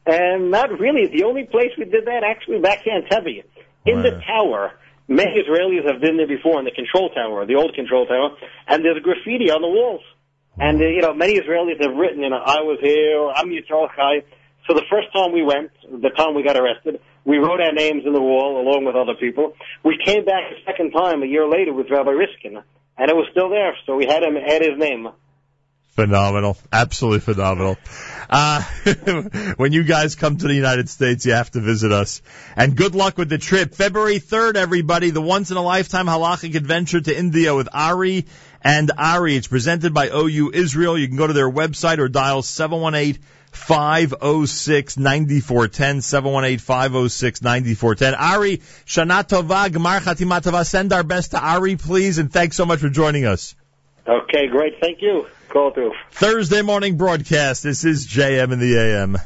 And 0.05 0.51
not 0.51 0.77
really. 0.77 1.07
The 1.07 1.23
only 1.23 1.45
place 1.45 1.71
we 1.77 1.85
did 1.85 2.07
that 2.07 2.23
actually 2.25 2.59
back 2.59 2.85
in 2.85 3.03
Tevi. 3.09 3.43
In 3.85 4.01
the 4.01 4.21
tower, 4.27 4.73
many 5.07 5.41
Israelis 5.41 5.89
have 5.89 6.01
been 6.01 6.17
there 6.17 6.27
before 6.27 6.59
in 6.59 6.65
the 6.65 6.71
control 6.71 7.09
tower, 7.11 7.45
the 7.45 7.55
old 7.55 7.73
control 7.73 8.05
tower, 8.05 8.35
and 8.67 8.83
there's 8.83 9.01
graffiti 9.01 9.49
on 9.49 9.61
the 9.61 9.69
walls. 9.69 10.03
And, 10.59 10.81
uh, 10.81 10.85
you 10.85 11.01
know, 11.01 11.13
many 11.13 11.39
Israelis 11.39 11.81
have 11.81 11.95
written, 11.95 12.23
you 12.23 12.29
know, 12.29 12.41
I 12.43 12.61
was 12.61 12.79
here, 12.81 13.29
I'm 13.29 13.49
Yitzhak 13.49 13.95
Chai. 13.95 14.23
So 14.67 14.73
the 14.73 14.83
first 14.89 15.13
time 15.13 15.31
we 15.31 15.43
went, 15.43 15.71
the 15.83 16.09
time 16.09 16.35
we 16.35 16.43
got 16.43 16.57
arrested, 16.57 16.99
we 17.23 17.37
wrote 17.37 17.61
our 17.61 17.73
names 17.73 18.03
in 18.05 18.13
the 18.13 18.21
wall 18.21 18.59
along 18.59 18.85
with 18.85 18.95
other 18.95 19.13
people. 19.13 19.53
We 19.83 19.99
came 20.03 20.25
back 20.25 20.43
a 20.51 20.63
second 20.65 20.91
time 20.91 21.23
a 21.23 21.25
year 21.25 21.47
later 21.47 21.73
with 21.73 21.89
Rabbi 21.89 22.11
Riskin, 22.11 22.57
and 22.97 23.09
it 23.09 23.15
was 23.15 23.27
still 23.31 23.49
there, 23.49 23.75
so 23.85 23.95
we 23.95 24.05
had 24.05 24.23
him 24.23 24.35
add 24.35 24.61
his 24.61 24.77
name. 24.77 25.07
Phenomenal, 25.97 26.57
absolutely 26.71 27.21
phenomenal. 27.21 27.75
Uh, 28.29 28.61
when 29.57 29.73
you 29.73 29.83
guys 29.83 30.15
come 30.15 30.37
to 30.37 30.47
the 30.47 30.53
United 30.53 30.89
States, 30.89 31.25
you 31.25 31.33
have 31.33 31.49
to 31.51 31.59
visit 31.59 31.91
us. 31.91 32.21
And 32.55 32.75
good 32.75 32.93
luck 32.93 33.17
with 33.17 33.29
the 33.29 33.39
trip. 33.39 33.73
February 33.73 34.19
3rd, 34.19 34.57
everybody, 34.57 35.09
the 35.09 35.21
once 35.21 35.49
in 35.49 35.57
a 35.57 35.61
lifetime 35.61 36.05
halachic 36.05 36.55
adventure 36.55 37.01
to 37.01 37.17
India 37.17 37.55
with 37.55 37.67
Ari 37.73 38.25
and 38.61 38.91
Ari. 38.97 39.35
It's 39.35 39.47
presented 39.47 39.93
by 39.93 40.09
OU 40.09 40.51
Israel. 40.53 40.97
You 40.97 41.07
can 41.07 41.17
go 41.17 41.27
to 41.27 41.33
their 41.33 41.49
website 41.49 41.99
or 41.99 42.09
dial 42.09 42.41
718 42.41 43.21
506 43.51 44.97
9410. 44.97 46.01
718 46.01 46.59
506 46.59 47.41
9410. 47.41 48.13
Ari, 48.15 48.57
Shana 48.85 49.27
Tova, 49.27 49.69
Gmar 49.69 50.65
Send 50.65 50.93
our 50.93 51.03
best 51.03 51.31
to 51.31 51.39
Ari, 51.39 51.75
please, 51.75 52.17
and 52.17 52.31
thanks 52.31 52.55
so 52.55 52.65
much 52.65 52.79
for 52.79 52.89
joining 52.89 53.25
us. 53.25 53.55
Okay, 54.07 54.47
great. 54.47 54.79
Thank 54.79 55.01
you. 55.01 55.27
Call 55.49 55.71
through. 55.71 55.93
Thursday 56.11 56.61
morning 56.61 56.97
broadcast. 56.97 57.63
This 57.63 57.83
is 57.83 58.07
JM 58.07 58.53
in 58.53 58.59
the 58.59 58.77
AM. 58.77 59.17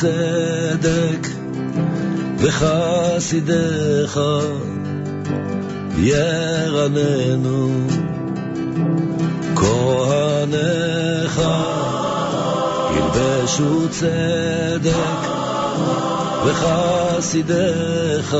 צדק 0.00 1.28
וחסידך 2.38 4.20
ירננו 5.98 7.86
כהנך 9.56 11.42
ילבשו 12.96 13.88
צדק 13.90 15.20
וחסידך 16.44 18.36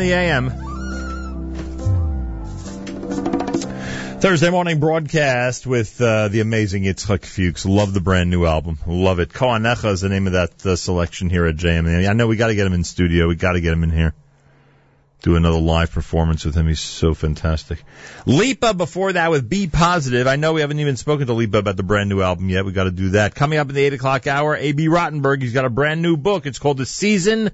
the 0.00 0.12
AM. 0.12 0.50
Thursday 4.20 4.50
morning 4.50 4.80
broadcast 4.80 5.66
with 5.66 6.00
uh, 6.00 6.28
the 6.28 6.40
amazing 6.40 6.84
Yitzchak 6.84 7.24
Fuchs. 7.24 7.66
Love 7.66 7.92
the 7.92 8.00
brand 8.00 8.30
new 8.30 8.46
album. 8.46 8.78
Love 8.86 9.20
it. 9.20 9.28
Koanecha 9.28 9.92
is 9.92 10.00
the 10.00 10.08
name 10.08 10.26
of 10.26 10.32
that 10.32 10.64
uh, 10.64 10.76
selection 10.76 11.28
here 11.28 11.44
at 11.44 11.56
JM. 11.56 12.08
I 12.08 12.12
know 12.14 12.28
we 12.28 12.36
got 12.36 12.48
to 12.48 12.54
get 12.54 12.66
him 12.66 12.72
in 12.72 12.84
studio. 12.84 13.28
We 13.28 13.36
got 13.36 13.52
to 13.52 13.60
get 13.60 13.72
him 13.72 13.84
in 13.84 13.90
here. 13.90 14.14
Do 15.22 15.36
another 15.36 15.58
live 15.58 15.90
performance 15.92 16.46
with 16.46 16.54
him. 16.54 16.66
He's 16.66 16.80
so 16.80 17.12
fantastic. 17.12 17.82
Lipa 18.24 18.72
before 18.72 19.12
that 19.12 19.30
with 19.30 19.50
Be 19.50 19.66
Positive. 19.66 20.26
I 20.26 20.36
know 20.36 20.54
we 20.54 20.62
haven't 20.62 20.80
even 20.80 20.96
spoken 20.96 21.26
to 21.26 21.34
Lipa 21.34 21.58
about 21.58 21.76
the 21.76 21.82
brand 21.82 22.08
new 22.08 22.22
album 22.22 22.48
yet. 22.48 22.64
We 22.64 22.72
got 22.72 22.84
to 22.84 22.90
do 22.90 23.10
that. 23.10 23.34
Coming 23.34 23.58
up 23.58 23.68
in 23.68 23.74
the 23.74 23.84
8 23.84 23.92
o'clock 23.94 24.26
hour, 24.26 24.56
Abie 24.56 24.88
Rotenberg. 24.88 25.42
He's 25.42 25.52
got 25.52 25.66
a 25.66 25.70
brand 25.70 26.00
new 26.00 26.16
book. 26.16 26.46
It's 26.46 26.58
called 26.58 26.78
The 26.78 26.86
Season 26.86 27.50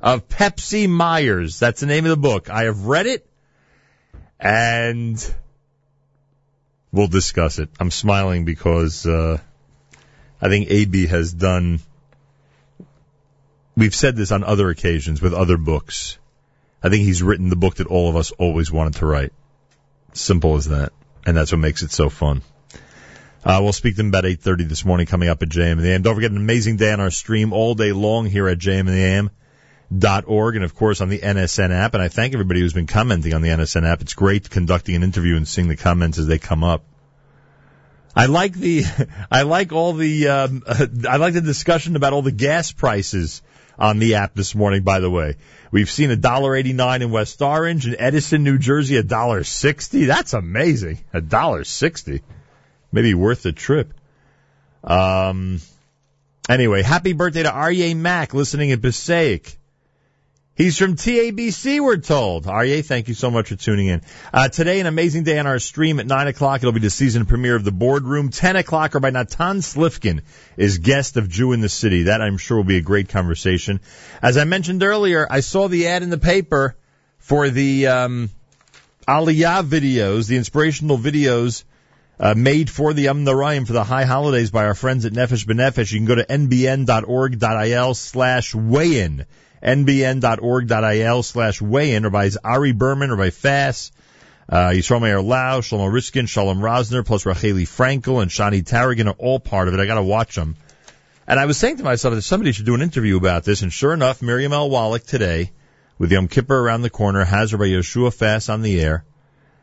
of 0.00 0.28
Pepsi 0.28 0.88
Myers. 0.88 1.58
That's 1.58 1.80
the 1.80 1.86
name 1.86 2.04
of 2.04 2.10
the 2.10 2.16
book. 2.16 2.50
I 2.50 2.64
have 2.64 2.86
read 2.86 3.06
it 3.06 3.26
and 4.38 5.34
we'll 6.92 7.08
discuss 7.08 7.58
it. 7.58 7.68
I'm 7.78 7.90
smiling 7.90 8.44
because 8.44 9.06
uh, 9.06 9.38
I 10.40 10.48
think 10.48 10.70
Abie 10.70 11.06
has 11.06 11.32
done. 11.32 11.80
We've 13.76 13.94
said 13.94 14.16
this 14.16 14.32
on 14.32 14.44
other 14.44 14.70
occasions 14.70 15.20
with 15.20 15.34
other 15.34 15.56
books. 15.56 16.18
I 16.82 16.88
think 16.88 17.04
he's 17.04 17.22
written 17.22 17.50
the 17.50 17.56
book 17.56 17.76
that 17.76 17.86
all 17.86 18.08
of 18.08 18.16
us 18.16 18.30
always 18.32 18.72
wanted 18.72 18.94
to 18.96 19.06
write. 19.06 19.32
Simple 20.14 20.56
as 20.56 20.66
that, 20.68 20.92
and 21.26 21.36
that's 21.36 21.52
what 21.52 21.58
makes 21.58 21.82
it 21.82 21.92
so 21.92 22.08
fun. 22.08 22.42
Uh, 23.44 23.60
we'll 23.62 23.72
speak 23.72 23.94
to 23.96 24.00
him 24.00 24.08
about 24.08 24.24
8.30 24.24 24.68
this 24.68 24.84
morning 24.84 25.06
coming 25.06 25.28
up 25.28 25.42
at 25.42 25.48
JM 25.48 25.72
in 25.72 25.78
the 25.78 25.92
AM. 25.92 26.02
Don't 26.02 26.14
forget 26.14 26.30
an 26.30 26.36
amazing 26.36 26.76
day 26.76 26.92
on 26.92 27.00
our 27.00 27.10
stream 27.10 27.52
all 27.52 27.74
day 27.74 27.92
long 27.92 28.26
here 28.26 28.48
at 28.48 28.58
JM 28.58 28.80
in 28.80 28.86
the 28.86 29.04
AM 29.04 29.30
org 30.26 30.56
and 30.56 30.64
of 30.64 30.74
course 30.74 31.00
on 31.00 31.08
the 31.08 31.18
NSN 31.18 31.70
app. 31.70 31.94
And 31.94 32.02
I 32.02 32.08
thank 32.08 32.34
everybody 32.34 32.60
who's 32.60 32.72
been 32.72 32.86
commenting 32.86 33.34
on 33.34 33.42
the 33.42 33.48
NSN 33.48 33.90
app. 33.90 34.00
It's 34.02 34.14
great 34.14 34.50
conducting 34.50 34.94
an 34.94 35.02
interview 35.02 35.36
and 35.36 35.46
seeing 35.46 35.68
the 35.68 35.76
comments 35.76 36.18
as 36.18 36.26
they 36.26 36.38
come 36.38 36.64
up. 36.64 36.84
I 38.14 38.26
like 38.26 38.54
the, 38.54 38.84
I 39.30 39.42
like 39.42 39.72
all 39.72 39.92
the, 39.92 40.28
um, 40.28 40.62
I 41.08 41.16
like 41.16 41.34
the 41.34 41.40
discussion 41.40 41.96
about 41.96 42.12
all 42.12 42.22
the 42.22 42.32
gas 42.32 42.72
prices 42.72 43.42
on 43.80 43.98
the 43.98 44.16
app 44.16 44.34
this 44.34 44.54
morning. 44.54 44.82
By 44.82 45.00
the 45.00 45.10
way, 45.10 45.36
we've 45.70 45.90
seen 45.90 46.10
a 46.10 46.16
dollar 46.16 46.54
eighty 46.54 46.72
nine 46.72 47.02
in 47.02 47.10
West 47.10 47.40
Orange 47.40 47.86
and 47.86 47.96
Edison, 47.98 48.44
New 48.44 48.58
Jersey, 48.58 48.96
a 48.96 49.02
dollar 49.02 49.42
sixty. 49.42 50.04
That's 50.04 50.34
amazing. 50.34 50.98
A 51.12 51.20
dollar 51.20 51.64
sixty, 51.64 52.22
maybe 52.92 53.14
worth 53.14 53.42
the 53.42 53.52
trip. 53.52 53.94
Um. 54.84 55.60
Anyway, 56.48 56.82
happy 56.82 57.12
birthday 57.12 57.44
to 57.44 57.50
Aryeh 57.50 57.96
Mack 57.96 58.34
listening 58.34 58.70
in 58.70 58.80
Passaic. 58.80 59.56
He's 60.60 60.76
from 60.76 60.94
TABC, 60.94 61.80
we're 61.80 61.96
told. 61.96 62.44
Aryeh, 62.44 62.84
thank 62.84 63.08
you 63.08 63.14
so 63.14 63.30
much 63.30 63.48
for 63.48 63.56
tuning 63.56 63.86
in. 63.86 64.02
Uh, 64.30 64.50
today, 64.50 64.78
an 64.78 64.86
amazing 64.86 65.22
day 65.22 65.38
on 65.38 65.46
our 65.46 65.58
stream 65.58 65.98
at 66.00 66.06
9 66.06 66.26
o'clock. 66.26 66.60
It'll 66.60 66.72
be 66.72 66.80
the 66.80 66.90
season 66.90 67.24
premiere 67.24 67.56
of 67.56 67.64
The 67.64 67.72
Boardroom. 67.72 68.28
10 68.28 68.56
o'clock, 68.56 68.92
Rabbi 68.92 69.08
Natan 69.08 69.62
Slifkin 69.62 70.20
is 70.58 70.76
guest 70.76 71.16
of 71.16 71.30
Jew 71.30 71.52
in 71.52 71.62
the 71.62 71.70
City. 71.70 72.02
That, 72.02 72.20
I'm 72.20 72.36
sure, 72.36 72.58
will 72.58 72.64
be 72.64 72.76
a 72.76 72.82
great 72.82 73.08
conversation. 73.08 73.80
As 74.20 74.36
I 74.36 74.44
mentioned 74.44 74.82
earlier, 74.82 75.26
I 75.30 75.40
saw 75.40 75.66
the 75.66 75.86
ad 75.86 76.02
in 76.02 76.10
the 76.10 76.18
paper 76.18 76.76
for 77.16 77.48
the 77.48 77.86
um, 77.86 78.30
Aliyah 79.08 79.64
videos, 79.64 80.28
the 80.28 80.36
inspirational 80.36 80.98
videos 80.98 81.64
uh, 82.18 82.34
made 82.36 82.68
for 82.68 82.92
the 82.92 83.04
Yom 83.04 83.24
for 83.64 83.72
the 83.72 83.84
high 83.84 84.04
holidays 84.04 84.50
by 84.50 84.66
our 84.66 84.74
friends 84.74 85.06
at 85.06 85.14
Nefesh 85.14 85.46
B'Nefesh. 85.46 85.90
You 85.90 86.00
can 86.00 86.06
go 86.06 86.16
to 86.16 86.26
nbn.org.il 86.26 87.94
slash 87.94 88.54
weigh-in 88.54 89.24
nbn.org.il 89.62 91.22
slash 91.22 91.60
weigh-in, 91.62 92.04
or 92.04 92.10
by 92.10 92.30
Ari 92.42 92.72
Berman, 92.72 93.10
or 93.10 93.16
by 93.16 93.30
Fass, 93.30 93.92
uh, 94.48 94.68
Yisrael 94.68 95.00
Meir 95.00 95.22
Lau, 95.22 95.60
Shlomo 95.60 95.92
Riskin, 95.92 96.26
Shalom 96.26 96.58
Rosner, 96.58 97.04
plus 97.04 97.24
Racheli 97.24 97.62
Frankel 97.62 98.20
and 98.20 98.30
Shani 98.30 98.62
Taragin 98.62 99.08
are 99.08 99.16
all 99.18 99.38
part 99.38 99.68
of 99.68 99.74
it. 99.74 99.80
I 99.80 99.86
gotta 99.86 100.02
watch 100.02 100.34
them. 100.34 100.56
And 101.26 101.38
I 101.38 101.46
was 101.46 101.56
saying 101.56 101.76
to 101.76 101.84
myself 101.84 102.14
that 102.14 102.22
somebody 102.22 102.52
should 102.52 102.66
do 102.66 102.74
an 102.74 102.82
interview 102.82 103.16
about 103.16 103.44
this, 103.44 103.62
and 103.62 103.72
sure 103.72 103.94
enough, 103.94 104.22
Miriam 104.22 104.52
L. 104.52 104.68
Wallach 104.68 105.04
today, 105.04 105.52
with 105.96 106.10
Yom 106.10 106.26
Kippur 106.26 106.58
around 106.58 106.82
the 106.82 106.90
corner, 106.90 107.24
has 107.24 107.52
Rabbi 107.52 107.66
Yeshua 107.66 108.12
Fass 108.12 108.48
on 108.48 108.62
the 108.62 108.80
air, 108.80 109.04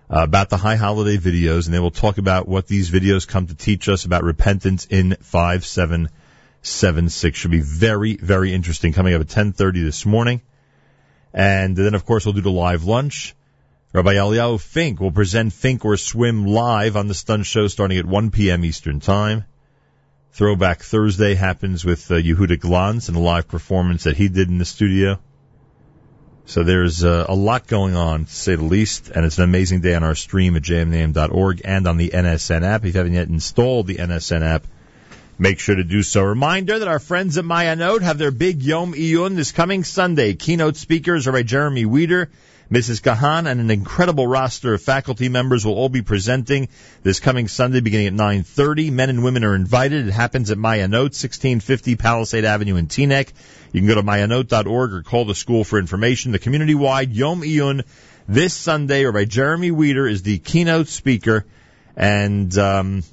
uh, 0.10 0.24
about 0.24 0.50
the 0.50 0.56
high 0.56 0.78
holiday 0.78 1.18
videos, 1.18 1.66
and 1.66 1.74
they 1.74 1.80
will 1.80 1.92
talk 1.92 2.18
about 2.18 2.48
what 2.48 2.68
these 2.68 2.90
videos 2.90 3.28
come 3.28 3.48
to 3.48 3.56
teach 3.56 3.90
us 3.90 4.06
about 4.06 4.24
repentance 4.24 4.86
in 4.86 5.18
5, 5.20 5.66
7, 5.66 6.08
seven 6.68 7.10
six 7.10 7.38
should 7.40 7.52
be 7.52 7.62
very 7.62 8.16
very 8.16 8.54
interesting 8.54 8.94
coming 8.94 9.14
up 9.14 9.22
at 9.22 9.30
ten 9.30 9.54
thirty 9.54 9.82
this 9.82 10.06
morning, 10.06 10.42
and 11.34 11.76
then 11.76 11.96
of 11.96 12.06
course 12.06 12.26
we'll 12.26 12.34
do 12.34 12.42
the 12.42 12.52
live 12.52 12.84
lunch. 12.84 13.36
Rabbi 13.94 14.16
Eliyahu 14.16 14.60
Fink 14.60 15.00
will 15.00 15.12
present 15.12 15.54
Fink 15.54 15.86
or 15.86 15.96
Swim 15.96 16.46
live 16.46 16.98
on 16.98 17.08
the 17.08 17.14
Stun 17.14 17.44
Show 17.44 17.68
starting 17.68 17.98
at 17.98 18.06
1 18.06 18.32
p.m. 18.32 18.66
Eastern 18.66 19.00
Time. 19.00 19.46
Throwback 20.34 20.84
Thursday 20.84 21.36
happens 21.36 21.86
with 21.86 22.12
uh, 22.12 22.16
Yehuda 22.16 22.58
Glantz 22.60 23.08
and 23.08 23.18
a 23.18 23.20
live 23.22 23.48
performance 23.48 24.04
that 24.04 24.18
he 24.18 24.28
did 24.28 24.50
in 24.50 24.58
the 24.58 24.66
studio. 24.66 25.20
So 26.46 26.64
there's 26.64 27.04
uh, 27.04 27.26
a 27.28 27.34
lot 27.34 27.66
going 27.66 27.96
on, 27.96 28.26
to 28.26 28.32
say 28.32 28.56
the 28.56 28.64
least, 28.64 29.10
and 29.10 29.26
it's 29.26 29.38
an 29.38 29.46
amazing 29.46 29.82
day 29.82 29.96
on 29.96 30.04
our 30.04 30.16
stream 30.16 30.56
at 30.56 30.62
jmnam.org 30.62 31.62
and 31.66 31.88
on 31.88 31.98
the 31.98 32.10
NSN 32.10 32.64
app. 32.64 32.86
If 32.86 32.94
you 32.94 33.00
haven't 33.00 33.14
yet 33.14 33.30
installed 33.30 33.88
the 33.88 33.96
NSN 33.96 34.44
app, 34.44 34.68
Make 35.40 35.60
sure 35.60 35.76
to 35.76 35.84
do 35.84 36.02
so. 36.02 36.24
Reminder 36.24 36.80
that 36.80 36.88
our 36.88 36.98
friends 36.98 37.38
at 37.38 37.46
Mayanot 37.46 38.02
have 38.02 38.18
their 38.18 38.32
big 38.32 38.64
Yom 38.64 38.94
Iyun 38.96 39.36
this 39.36 39.52
coming 39.52 39.84
Sunday. 39.84 40.34
Keynote 40.34 40.78
speakers 40.78 41.28
are 41.28 41.32
by 41.32 41.44
Jeremy 41.44 41.86
Wieder, 41.86 42.30
Mrs. 42.72 43.04
Kahan, 43.04 43.46
and 43.46 43.62
an 43.62 43.70
incredible 43.70 44.26
roster 44.26 44.74
of 44.74 44.82
faculty 44.82 45.30
members 45.30 45.64
will 45.64 45.76
all 45.76 45.90
be 45.90 46.02
presenting 46.02 46.70
this 47.04 47.20
coming 47.20 47.48
Sunday 47.48 47.82
beginning 47.82 48.08
at 48.08 48.14
9.30. 48.14 48.92
Men 48.92 49.12
and 49.12 49.24
women 49.24 49.44
are 49.44 49.54
invited. 49.54 50.08
It 50.08 50.12
happens 50.12 50.50
at 50.50 50.58
Mayanot, 50.58 51.14
1650 51.14 51.98
Palisade 51.98 52.44
Avenue 52.44 52.76
in 52.76 52.88
Teaneck. 52.88 53.32
You 53.74 53.82
can 53.82 53.88
go 53.88 53.94
to 53.94 54.02
mayanot.org 54.02 54.94
or 54.94 55.04
call 55.04 55.26
the 55.26 55.36
school 55.36 55.64
for 55.64 55.78
information. 55.78 56.32
The 56.32 56.40
community-wide 56.40 57.14
Yom 57.14 57.42
Iyun 57.42 57.84
this 58.28 58.56
Sunday, 58.56 59.04
or 59.04 59.12
by 59.12 59.26
Jeremy 59.26 59.70
Wieder, 59.70 60.10
is 60.10 60.24
the 60.24 60.40
keynote 60.40 60.88
speaker. 60.88 61.46
And, 61.96 62.58
um, 62.58 63.04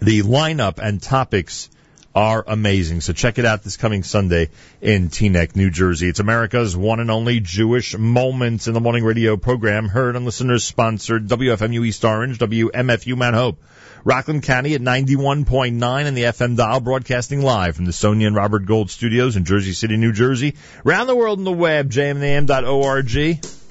the 0.00 0.22
lineup 0.22 0.78
and 0.78 1.02
topics 1.02 1.70
are 2.14 2.42
amazing. 2.46 3.02
So 3.02 3.12
check 3.12 3.38
it 3.38 3.44
out 3.44 3.62
this 3.62 3.76
coming 3.76 4.02
Sunday 4.02 4.48
in 4.80 5.10
Teaneck, 5.10 5.54
New 5.54 5.70
Jersey. 5.70 6.08
It's 6.08 6.18
America's 6.18 6.74
one 6.74 6.98
and 6.98 7.10
only 7.10 7.40
Jewish 7.40 7.96
Moments 7.96 8.68
in 8.68 8.74
the 8.74 8.80
Morning 8.80 9.04
radio 9.04 9.36
program, 9.36 9.88
heard 9.88 10.16
on 10.16 10.24
listeners 10.24 10.64
sponsored 10.64 11.28
WFMU 11.28 11.86
East 11.86 12.04
Orange, 12.06 12.38
WMFU 12.38 13.16
Mount 13.16 13.36
Hope. 13.36 13.62
Rockland 14.02 14.44
County 14.44 14.74
at 14.74 14.80
91.9 14.80 16.06
and 16.06 16.16
the 16.16 16.22
FM 16.22 16.56
dial 16.56 16.80
broadcasting 16.80 17.42
live 17.42 17.74
from 17.74 17.86
the 17.86 17.92
Sonia 17.92 18.28
and 18.28 18.36
Robert 18.36 18.64
Gold 18.64 18.88
studios 18.88 19.34
in 19.36 19.44
Jersey 19.44 19.72
City, 19.72 19.96
New 19.96 20.12
Jersey. 20.12 20.54
Around 20.86 21.08
the 21.08 21.16
world 21.16 21.40
on 21.40 21.44
the 21.44 21.52
web, 21.52 21.90
jmnam.org. 21.90 23.65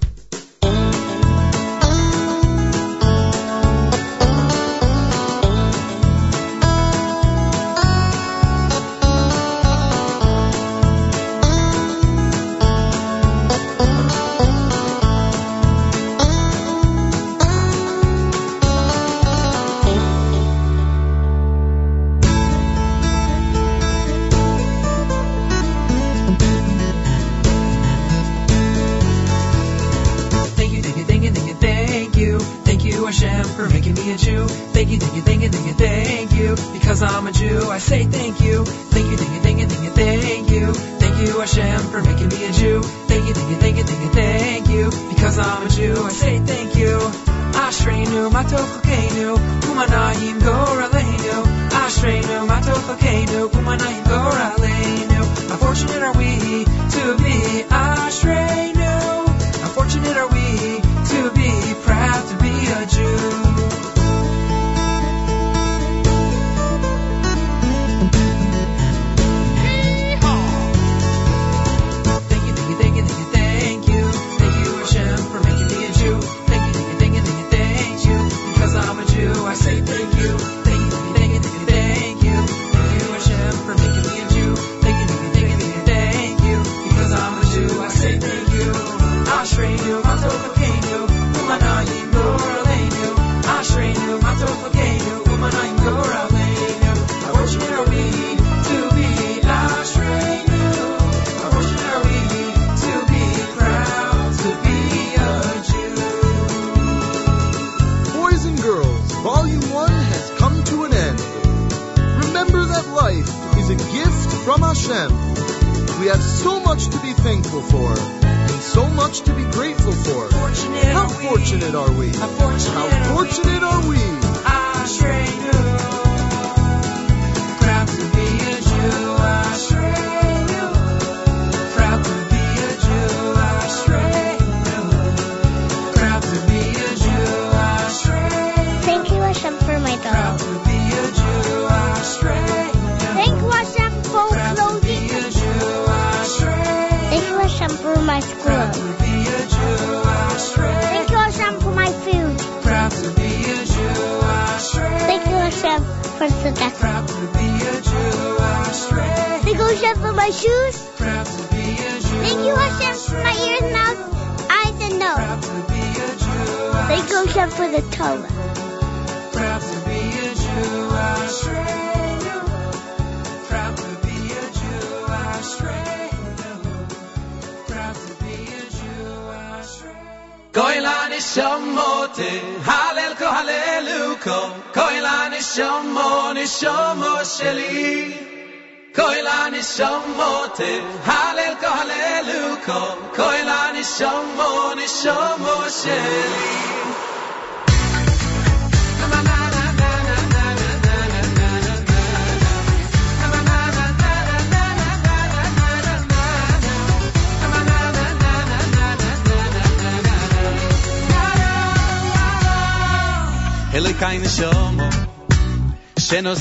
you, 63.16 63.45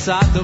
passado 0.05 0.44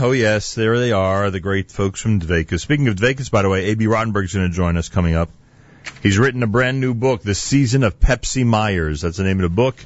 Oh 0.00 0.10
yes, 0.10 0.54
there 0.54 0.78
they 0.78 0.90
are, 0.90 1.30
the 1.30 1.38
great 1.38 1.70
folks 1.70 2.00
from 2.00 2.18
Dveykus. 2.18 2.60
Speaking 2.60 2.88
of 2.88 2.96
Dveykus, 2.96 3.30
by 3.30 3.42
the 3.42 3.48
way, 3.48 3.66
Abie 3.66 3.86
Rotenberg's 3.86 4.34
going 4.34 4.48
to 4.48 4.54
join 4.54 4.76
us 4.76 4.88
coming 4.88 5.14
up. 5.14 5.30
He's 6.02 6.18
written 6.18 6.42
a 6.42 6.48
brand 6.48 6.80
new 6.80 6.94
book, 6.94 7.22
The 7.22 7.34
Season 7.34 7.84
of 7.84 8.00
Pepsi 8.00 8.44
Myers. 8.44 9.02
That's 9.02 9.18
the 9.18 9.24
name 9.24 9.38
of 9.38 9.42
the 9.42 9.54
book. 9.54 9.76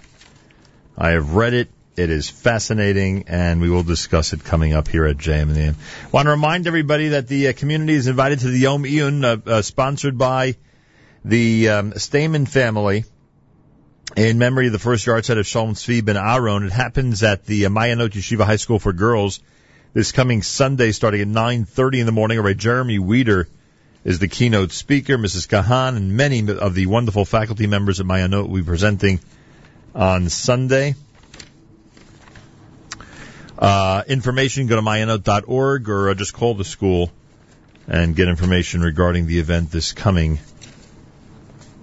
I 0.97 1.11
have 1.11 1.35
read 1.35 1.53
it. 1.53 1.69
It 1.97 2.11
is 2.11 2.31
fascinating, 2.31 3.25
and 3.27 3.61
we 3.61 3.69
will 3.69 3.83
discuss 3.83 4.33
it 4.33 4.45
coming 4.45 4.73
up 4.73 4.89
here 4.89 5.05
at 5.05 5.19
JM 5.19 5.43
in 5.43 5.55
the 5.55 5.61
AM. 5.61 5.77
Want 6.11 6.27
to 6.27 6.31
remind 6.31 6.67
everybody 6.67 7.09
that 7.09 7.29
the 7.29 7.49
uh, 7.49 7.53
community 7.53 7.95
is 7.95 8.07
invited 8.07 8.39
to 8.41 8.49
the 8.49 8.59
Yom 8.59 8.85
Iyun, 8.85 9.25
uh, 9.25 9.51
uh, 9.51 9.63
sponsored 9.63 10.17
by 10.17 10.57
the 11.25 11.69
um, 11.69 11.93
Stamen 11.99 12.47
family 12.47 13.05
in 14.17 14.39
memory 14.39 14.69
of 14.69 14.73
the 14.73 14.79
first 14.79 15.07
yahrzeit 15.07 15.39
of 15.39 15.47
Shalom 15.47 15.75
Tzvi 15.75 16.03
ben 16.03 16.17
Aaron. 16.17 16.65
It 16.65 16.73
happens 16.73 17.23
at 17.23 17.45
the 17.45 17.67
uh, 17.67 17.69
Mayanot 17.69 18.11
Yeshiva 18.11 18.45
High 18.45 18.57
School 18.57 18.79
for 18.79 18.95
Girls 18.95 19.41
this 19.93 20.13
coming 20.13 20.43
Sunday 20.43 20.93
starting 20.93 21.21
at 21.21 21.29
9.30 21.29 22.01
in 22.01 22.07
the 22.07 22.13
morning. 22.13 22.41
Right, 22.41 22.57
Jeremy 22.57 22.99
Wieder 22.99 23.49
is 24.05 24.19
the 24.19 24.29
keynote 24.29 24.73
speaker. 24.73 25.19
Mrs. 25.19 25.49
Kahan 25.49 25.97
and 25.97 26.17
many 26.17 26.49
of 26.51 26.75
the 26.75 26.87
wonderful 26.87 27.25
faculty 27.25 27.67
members 27.67 28.01
at 28.01 28.07
Mayanot 28.07 28.49
will 28.49 28.57
be 28.57 28.63
presenting 28.63 29.21
on 29.95 30.29
Sunday. 30.29 30.95
Uh, 33.59 34.05
information, 34.07 34.67
go 34.69 34.77
to 34.77 34.83
mayanot.org 34.83 35.89
or 35.89 36.11
uh, 36.11 36.15
just 36.15 36.33
call 36.33 36.55
the 36.55 36.65
school 36.65 37.11
and 37.89 38.15
get 38.15 38.29
information 38.29 38.83
regarding 38.83 39.27
the 39.27 39.41
event 39.41 39.71
this 39.71 39.93
coming 39.93 40.39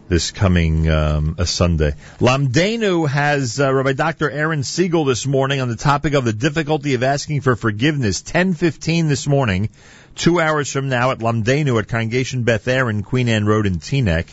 this 0.08 0.32
coming 0.32 0.88
um, 0.90 1.36
a 1.40 1.46
Sunday. 1.46 1.96
Lamdenu 2.20 3.08
has 3.08 3.60
uh, 3.60 3.74
Rabbi 3.74 3.94
Dr. 3.94 4.30
Aaron 4.30 4.62
Segal 4.62 5.06
this 5.06 5.26
morning 5.26 5.62
on 5.62 5.68
the 5.68 5.76
topic 5.76 6.14
of 6.14 6.26
the 6.26 6.34
difficulty 6.34 6.94
of 6.94 7.04
asking 7.04 7.42
for 7.42 7.56
forgiveness. 7.56 8.22
10:15 8.22 9.08
this 9.08 9.28
morning, 9.28 9.70
two 10.14 10.40
hours 10.40 10.72
from 10.72 10.90
now 10.90 11.12
at 11.12 11.20
Lamdenu 11.20 11.80
at 11.80 11.88
Congregation 11.88 12.44
Beth 12.44 12.68
Aaron, 12.68 13.04
Queen 13.04 13.30
Anne 13.30 13.46
Road 13.46 13.66
in 13.66 13.80
Teaneck. 13.80 14.28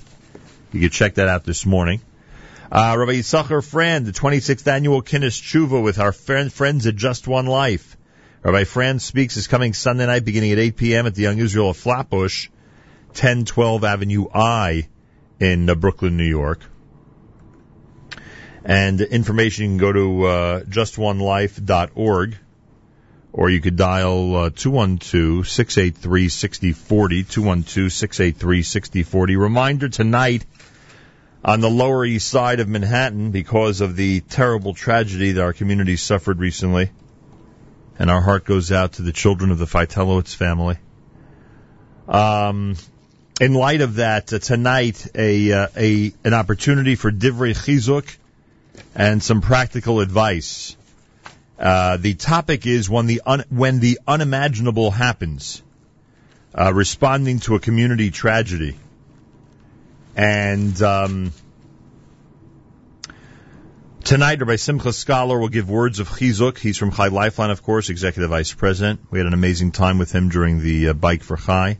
You 0.73 0.81
can 0.81 0.91
check 0.91 1.15
that 1.15 1.28
out 1.28 1.44
this 1.44 1.65
morning. 1.65 2.01
Uh, 2.70 2.94
Rabbi 2.99 3.12
Yisachar 3.12 3.62
Frand, 3.62 4.07
the 4.07 4.12
26th 4.12 4.67
annual 4.67 5.02
Kinnus 5.02 5.41
Tshuva 5.41 5.83
with 5.83 5.99
our 5.99 6.12
friend, 6.12 6.52
friends 6.52 6.86
at 6.86 6.97
Just 6.97 7.28
One 7.28 7.47
Life. 7.47 7.97
Rabbi 8.42 8.65
Frand 8.65 9.01
Speaks 9.01 9.36
is 9.36 9.47
coming 9.47 9.75
Sunday 9.75 10.07
night 10.07 10.25
beginning 10.25 10.52
at 10.52 10.59
8 10.59 10.76
p.m. 10.76 11.07
at 11.07 11.15
the 11.15 11.23
Young 11.23 11.39
Israel 11.39 11.70
of 11.70 11.76
Flatbush, 11.76 12.49
1012 13.09 13.84
Avenue 13.84 14.26
I 14.34 14.89
in 15.42 15.68
uh, 15.68 15.74
Brooklyn, 15.74 16.16
New 16.16 16.24
York. 16.24 16.60
And 18.64 19.00
information, 19.00 19.64
you 19.64 19.70
can 19.70 19.78
go 19.78 19.92
to 19.92 20.24
uh, 20.24 20.60
justonelife.org 20.62 22.36
or 23.32 23.50
you 23.50 23.60
could 23.60 23.74
dial 23.76 24.36
uh, 24.36 24.50
212-683-6040, 24.50 27.24
212-683-6040. 27.24 29.36
Reminder 29.36 29.88
tonight 29.88 30.46
on 31.44 31.60
the 31.60 31.70
Lower 31.70 32.04
East 32.04 32.28
Side 32.28 32.60
of 32.60 32.68
Manhattan 32.68 33.32
because 33.32 33.80
of 33.80 33.96
the 33.96 34.20
terrible 34.20 34.74
tragedy 34.74 35.32
that 35.32 35.42
our 35.42 35.54
community 35.54 35.96
suffered 35.96 36.38
recently. 36.38 36.92
And 37.98 38.12
our 38.12 38.20
heart 38.20 38.44
goes 38.44 38.70
out 38.70 38.92
to 38.94 39.02
the 39.02 39.12
children 39.12 39.50
of 39.50 39.58
the 39.58 39.66
Feitelowitz 39.66 40.36
family. 40.36 40.76
Um, 42.06 42.76
in 43.42 43.54
light 43.54 43.80
of 43.80 43.96
that, 43.96 44.32
uh, 44.32 44.38
tonight 44.38 45.04
a 45.16 45.50
uh, 45.52 45.66
a 45.76 46.12
an 46.22 46.32
opportunity 46.32 46.94
for 46.94 47.10
Divrei 47.10 47.54
Chizuk 47.54 48.16
and 48.94 49.20
some 49.20 49.40
practical 49.40 49.98
advice. 49.98 50.76
Uh, 51.58 51.96
the 51.96 52.14
topic 52.14 52.66
is 52.66 52.88
when 52.88 53.06
the 53.06 53.20
un- 53.26 53.44
when 53.50 53.80
the 53.80 53.98
unimaginable 54.06 54.92
happens, 54.92 55.60
uh, 56.54 56.72
responding 56.72 57.40
to 57.40 57.56
a 57.56 57.58
community 57.58 58.12
tragedy, 58.12 58.76
and 60.14 60.80
um, 60.80 61.32
tonight 64.04 64.38
Rabbi 64.38 64.54
Simcha 64.54 64.92
Scholar 64.92 65.36
will 65.36 65.48
give 65.48 65.68
words 65.68 65.98
of 65.98 66.08
chizuk. 66.08 66.58
He's 66.58 66.78
from 66.78 66.92
Chai 66.92 67.08
Lifeline, 67.08 67.50
of 67.50 67.64
course, 67.64 67.90
executive 67.90 68.30
vice 68.30 68.52
president. 68.52 69.00
We 69.10 69.18
had 69.18 69.26
an 69.26 69.34
amazing 69.34 69.72
time 69.72 69.98
with 69.98 70.12
him 70.12 70.28
during 70.28 70.60
the 70.60 70.90
uh, 70.90 70.92
bike 70.92 71.24
for 71.24 71.36
Chai. 71.36 71.78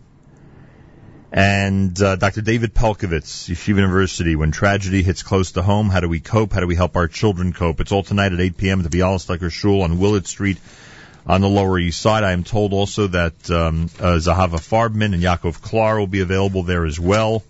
And 1.33 2.01
uh, 2.03 2.17
Dr. 2.17 2.43
David 2.43 2.75
Pelcovitz, 2.75 3.49
Yeshiva 3.49 3.77
University. 3.77 4.37
When 4.37 4.51
tragedy 4.51 5.03
hits 5.03 5.23
close 5.23 5.53
to 5.53 5.63
home, 5.63 5.89
how 5.89 6.01
do 6.01 6.09
we 6.09 6.21
cope? 6.21 6.53
How 6.53 6.61
do 6.61 6.67
we 6.67 6.75
help 6.75 6.95
our 6.95 7.09
children 7.09 7.55
cope? 7.55 7.81
It's 7.81 7.91
all 7.91 8.03
tonight 8.03 8.35
at 8.35 8.41
8 8.41 8.59
p.m. 8.59 8.85
at 8.85 8.91
the 8.91 8.99
Bialystoker 8.99 9.51
Shul 9.51 9.81
on 9.81 9.99
Willard 9.99 10.27
Street 10.27 10.59
on 11.27 11.41
the 11.41 11.49
Lower 11.49 11.79
East 11.79 12.03
Side. 12.03 12.23
I 12.23 12.33
am 12.33 12.45
told 12.45 12.75
also 12.75 13.07
that 13.07 13.51
um, 13.51 13.85
uh, 13.99 14.19
Zahava 14.19 14.61
Farbman 14.61 15.15
and 15.15 15.23
Yaakov 15.23 15.63
Klar 15.63 15.99
will 15.99 16.07
be 16.07 16.21
available 16.21 16.65
there 16.65 16.85
as 16.85 17.01
well. 17.01 17.43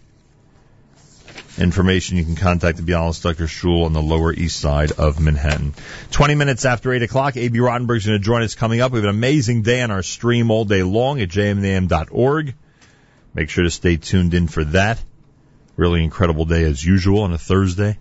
Information 1.58 2.18
you 2.18 2.24
can 2.24 2.36
contact 2.36 2.78
the 2.78 2.84
Bialystoker 2.84 3.48
Shul 3.48 3.82
on 3.82 3.92
the 3.92 4.00
Lower 4.00 4.32
East 4.32 4.60
Side 4.60 4.92
of 4.92 5.18
Manhattan. 5.18 5.74
20 6.12 6.36
minutes 6.36 6.64
after 6.64 6.92
8 6.92 7.02
o'clock, 7.02 7.36
Abie 7.36 7.58
Rotenberg's 7.58 8.06
going 8.06 8.18
to 8.18 8.24
join 8.24 8.42
us 8.42 8.54
coming 8.54 8.80
up. 8.80 8.92
We 8.92 8.98
have 8.98 9.04
an 9.04 9.10
amazing 9.10 9.62
day 9.62 9.82
on 9.82 9.90
our 9.90 10.04
stream 10.04 10.52
all 10.52 10.64
day 10.64 10.84
long 10.84 11.20
at 11.20 11.28
jmnam.org. 11.28 12.54
Make 13.34 13.48
sure 13.48 13.64
to 13.64 13.70
stay 13.70 13.96
tuned 13.96 14.34
in 14.34 14.46
for 14.46 14.64
that. 14.64 15.02
Really 15.76 16.04
incredible 16.04 16.44
day 16.44 16.64
as 16.64 16.84
usual 16.84 17.22
on 17.22 17.32
a 17.32 17.38
Thursday. 17.38 17.98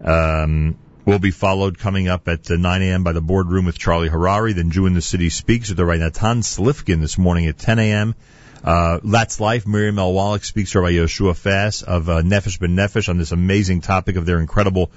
Um, 0.00 0.78
will 1.04 1.18
be 1.18 1.32
followed 1.32 1.78
coming 1.78 2.08
up 2.08 2.28
at 2.28 2.50
uh, 2.50 2.56
9 2.56 2.82
a.m. 2.82 3.04
by 3.04 3.12
the 3.12 3.20
boardroom 3.20 3.66
with 3.66 3.78
Charlie 3.78 4.08
Harary. 4.08 4.54
Then 4.54 4.70
Jew 4.70 4.86
in 4.86 4.94
the 4.94 5.02
City 5.02 5.28
speaks 5.28 5.68
with 5.68 5.76
the 5.76 5.84
Rabbi 5.84 6.04
Natan 6.04 6.42
Slifkin 6.42 7.00
this 7.00 7.18
morning 7.18 7.46
at 7.46 7.58
10 7.58 7.78
a.m. 7.78 8.14
Uh, 8.62 9.00
That's 9.02 9.40
Life. 9.40 9.66
Miriam 9.66 9.98
L. 9.98 10.12
Wallach 10.12 10.44
speaks 10.44 10.72
to 10.72 10.80
Rabbi 10.80 10.92
Yoshua 10.92 11.36
Fass 11.36 11.82
of 11.82 12.08
uh, 12.08 12.22
Nefesh 12.22 12.58
B'Nefesh 12.58 13.08
on 13.08 13.18
this 13.18 13.32
amazing 13.32 13.80
topic 13.80 14.16
of 14.16 14.24
their 14.24 14.38
incredible 14.38 14.90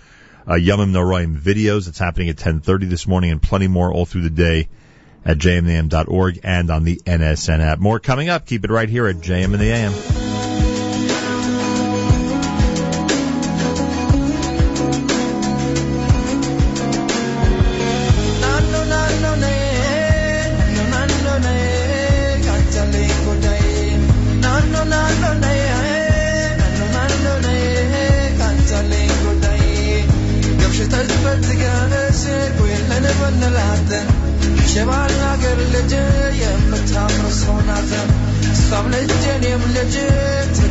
uh, 0.47 0.53
Yomim 0.53 0.91
Noraim 0.91 1.37
videos. 1.37 1.87
It's 1.87 1.99
happening 1.99 2.29
at 2.29 2.37
10.30 2.37 2.89
this 2.89 3.07
morning 3.07 3.31
and 3.31 3.41
plenty 3.41 3.67
more 3.67 3.91
all 3.91 4.05
through 4.05 4.21
the 4.21 4.29
day 4.29 4.69
at 5.25 5.37
jmnam.org 5.37 6.39
and 6.43 6.69
on 6.69 6.83
the 6.83 6.97
NSN 6.97 7.59
app. 7.59 7.79
More 7.79 7.99
coming 7.99 8.29
up. 8.29 8.45
Keep 8.45 8.65
it 8.65 8.71
right 8.71 8.89
here 8.89 9.07
at 9.07 9.17
JM 9.17 9.53
in 9.53 9.59
the 9.59 9.71
AM. 9.71 10.36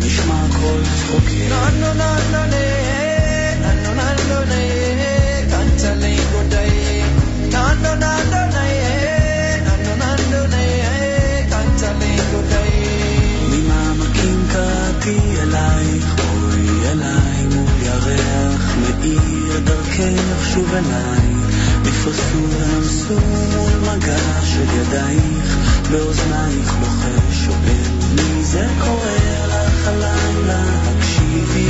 ונשמע 0.00 0.34
הכל 0.50 0.80
צחוקים. 0.98 1.48
נו 1.48 1.70
נו 1.70 1.94
נו 1.94 2.04
נו 2.32 2.46
נו 2.46 2.66
נו 3.84 3.94
נו 3.94 4.04
נו 4.28 4.40
נו 4.44 4.54
כאן 5.50 5.68
צלי 5.76 6.16
גודאי. 6.32 7.02
נו 7.52 7.74
נו 7.82 7.94
נו 7.94 8.12
נו 8.30 8.40
נו 8.54 9.76
נו 9.84 10.06
נו 10.30 10.46
נו 10.46 10.56
כאן 11.50 11.68
צלי 11.76 12.16
גודאי. 12.32 12.70
ממעמקים 13.50 14.46
קראתי 14.52 15.18
אלייך, 15.42 16.14
אוי 16.18 16.90
אליי 16.90 17.46
מול 17.54 17.70
ירח, 17.82 18.74
מאיר 18.80 19.60
דרכך 19.64 20.46
שוב 20.54 20.74
אליי. 20.74 21.26
נפרסו 21.82 22.42
ונמסו 22.50 23.20
מול 23.56 23.72
מגע 23.90 24.42
של 24.44 24.64
ידייך, 24.80 25.56
באוזנייך 25.90 26.74
לוחש 26.80 27.44
שואל 27.44 27.96
מי 28.14 28.44
זה 28.44 28.66
קורא 28.84 29.55
הלילה? 29.86 30.62
הקשיבי, 30.82 31.68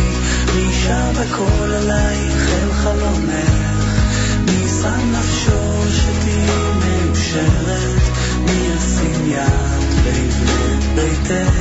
מי 0.55 0.73
בקול 1.13 1.73
עלייך 1.73 2.49
אל 2.49 2.73
חלומך? 2.73 3.77
מי 4.45 4.69
שם 4.83 5.13
נפשו 5.13 5.83
שתהיי 5.91 6.47
מאושרת? 6.75 8.03
מי 8.45 8.53
ישים 8.53 9.27
יד 9.27 9.87
ויבנה 10.05 10.77
ביתך? 10.95 11.53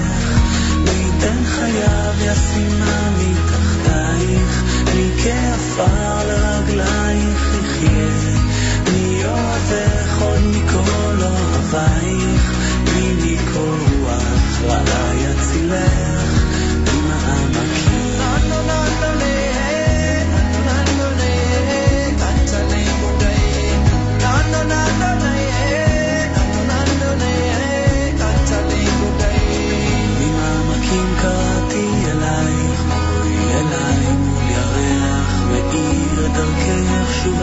מי 0.77 0.91
ייתן 0.91 1.43
חייו 1.45 2.13
ישימה 2.19 3.09
מתחתייך? 3.17 4.63
מי 4.95 5.11
כעפר 5.23 6.27
לרגלייך 6.27 7.55
יחיה? 7.63 8.05
מי 8.91 9.25
אוהבך 9.25 10.21
עוד 10.21 10.41
מכל 10.43 11.21
אוהבייך? 11.21 12.51
מי 12.93 13.13
מכל 13.13 13.77
רוח 14.01 14.61
רעה 14.63 15.13
יצילך? 15.15 16.14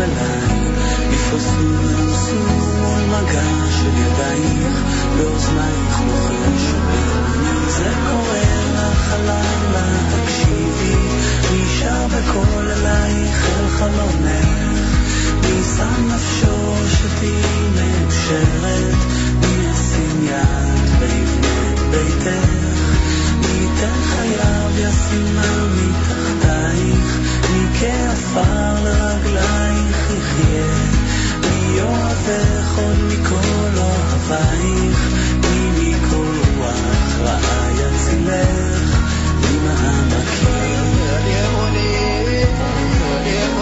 אליי. 0.03 0.63
ונמסו 1.33 2.35
מול 2.81 3.03
מגע 3.03 3.71
של 3.71 3.91
ידייך, 3.97 4.77
באוזנייך 5.17 6.01
מי 7.43 7.71
זה 7.71 7.91
קורא 8.11 8.39
לך 8.75 9.13
הלילה? 9.13 9.87
תקשיבי, 10.11 10.97
שר 11.79 12.07
בקול 12.07 12.71
אלייך 12.71 13.47
אל 13.47 13.69
חלומך? 13.69 14.47
מי 15.43 15.63
שם 15.77 16.09
נפשו 16.15 16.77
שתהיי 16.89 17.69
מאושרת? 17.75 18.99
מי 19.41 19.71
ישים 19.71 20.27
יד 20.27 21.01
ויבנה 21.01 21.73
את 21.73 21.79
ביתך? 21.79 22.49
מי 23.41 23.53
ייתן 23.53 24.01
חייו 24.03 24.71
ישימה 24.79 25.67
מתחתייך? 25.77 27.42
כעפר 27.83 28.85
לרגלייך 28.85 30.11
יחיה? 30.11 30.75
מי 31.41 31.81
אוהבך 31.81 32.79
עוד 32.79 32.99
מכל 33.09 33.79
אוהבייך? 33.79 34.99
מי 35.41 35.71
מכל 35.71 36.37
רוח 36.59 37.19
רעה 37.21 37.71
יצילך? 37.73 38.99
ממעמקים 39.41 40.63
Yeah. 43.25 43.62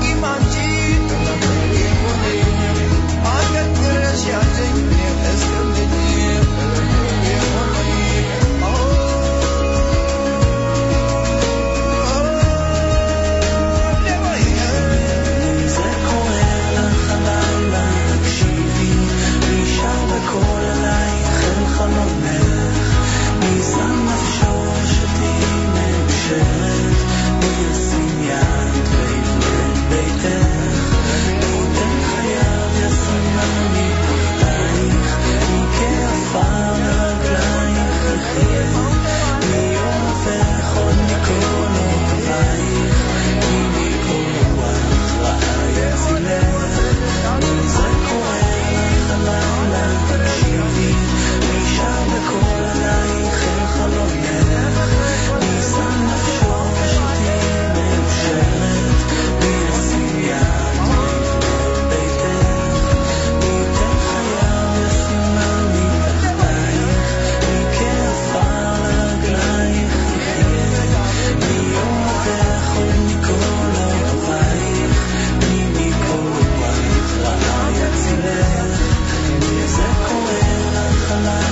alive. 81.21 81.50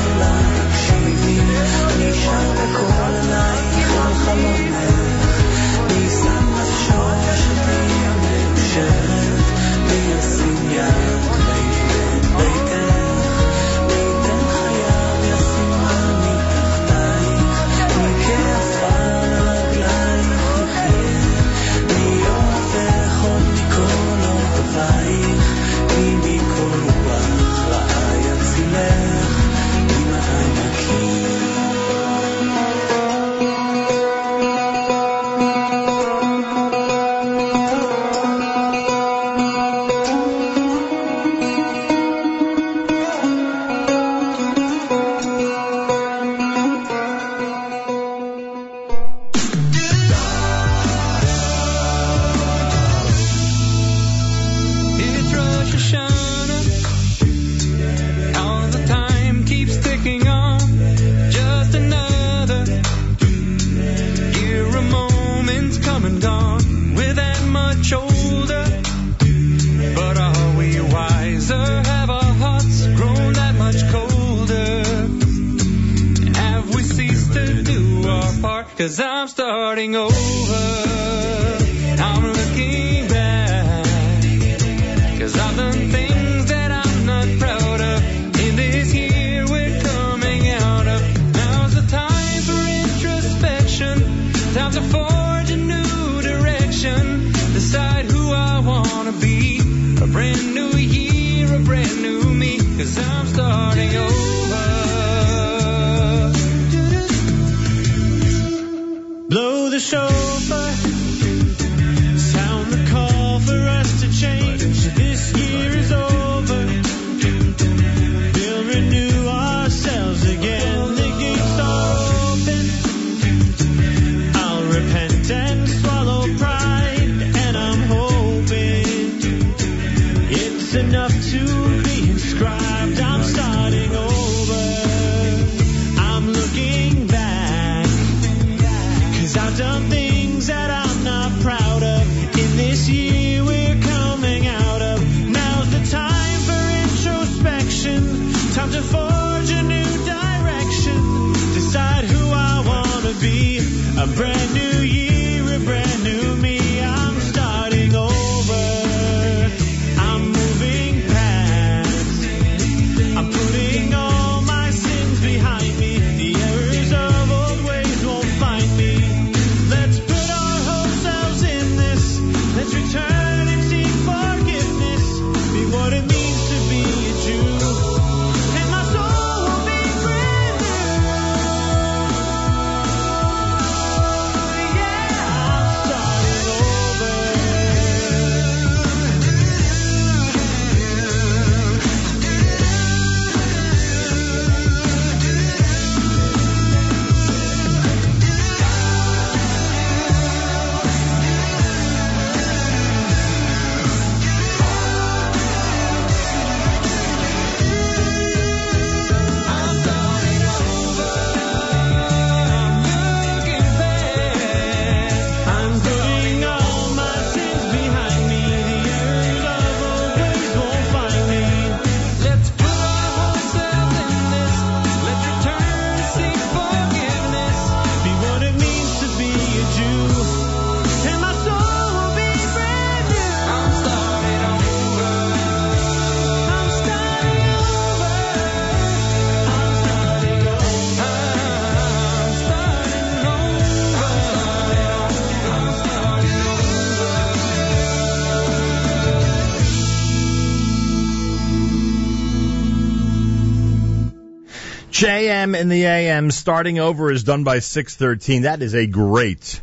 JM 254.99 255.57
in 255.57 255.69
the 255.69 255.85
AM 255.85 256.29
starting 256.29 256.77
over 256.77 257.09
is 257.09 257.23
done 257.23 257.45
by 257.45 257.59
613. 257.59 258.41
That 258.41 258.61
is 258.61 258.75
a 258.75 258.85
great 258.85 259.61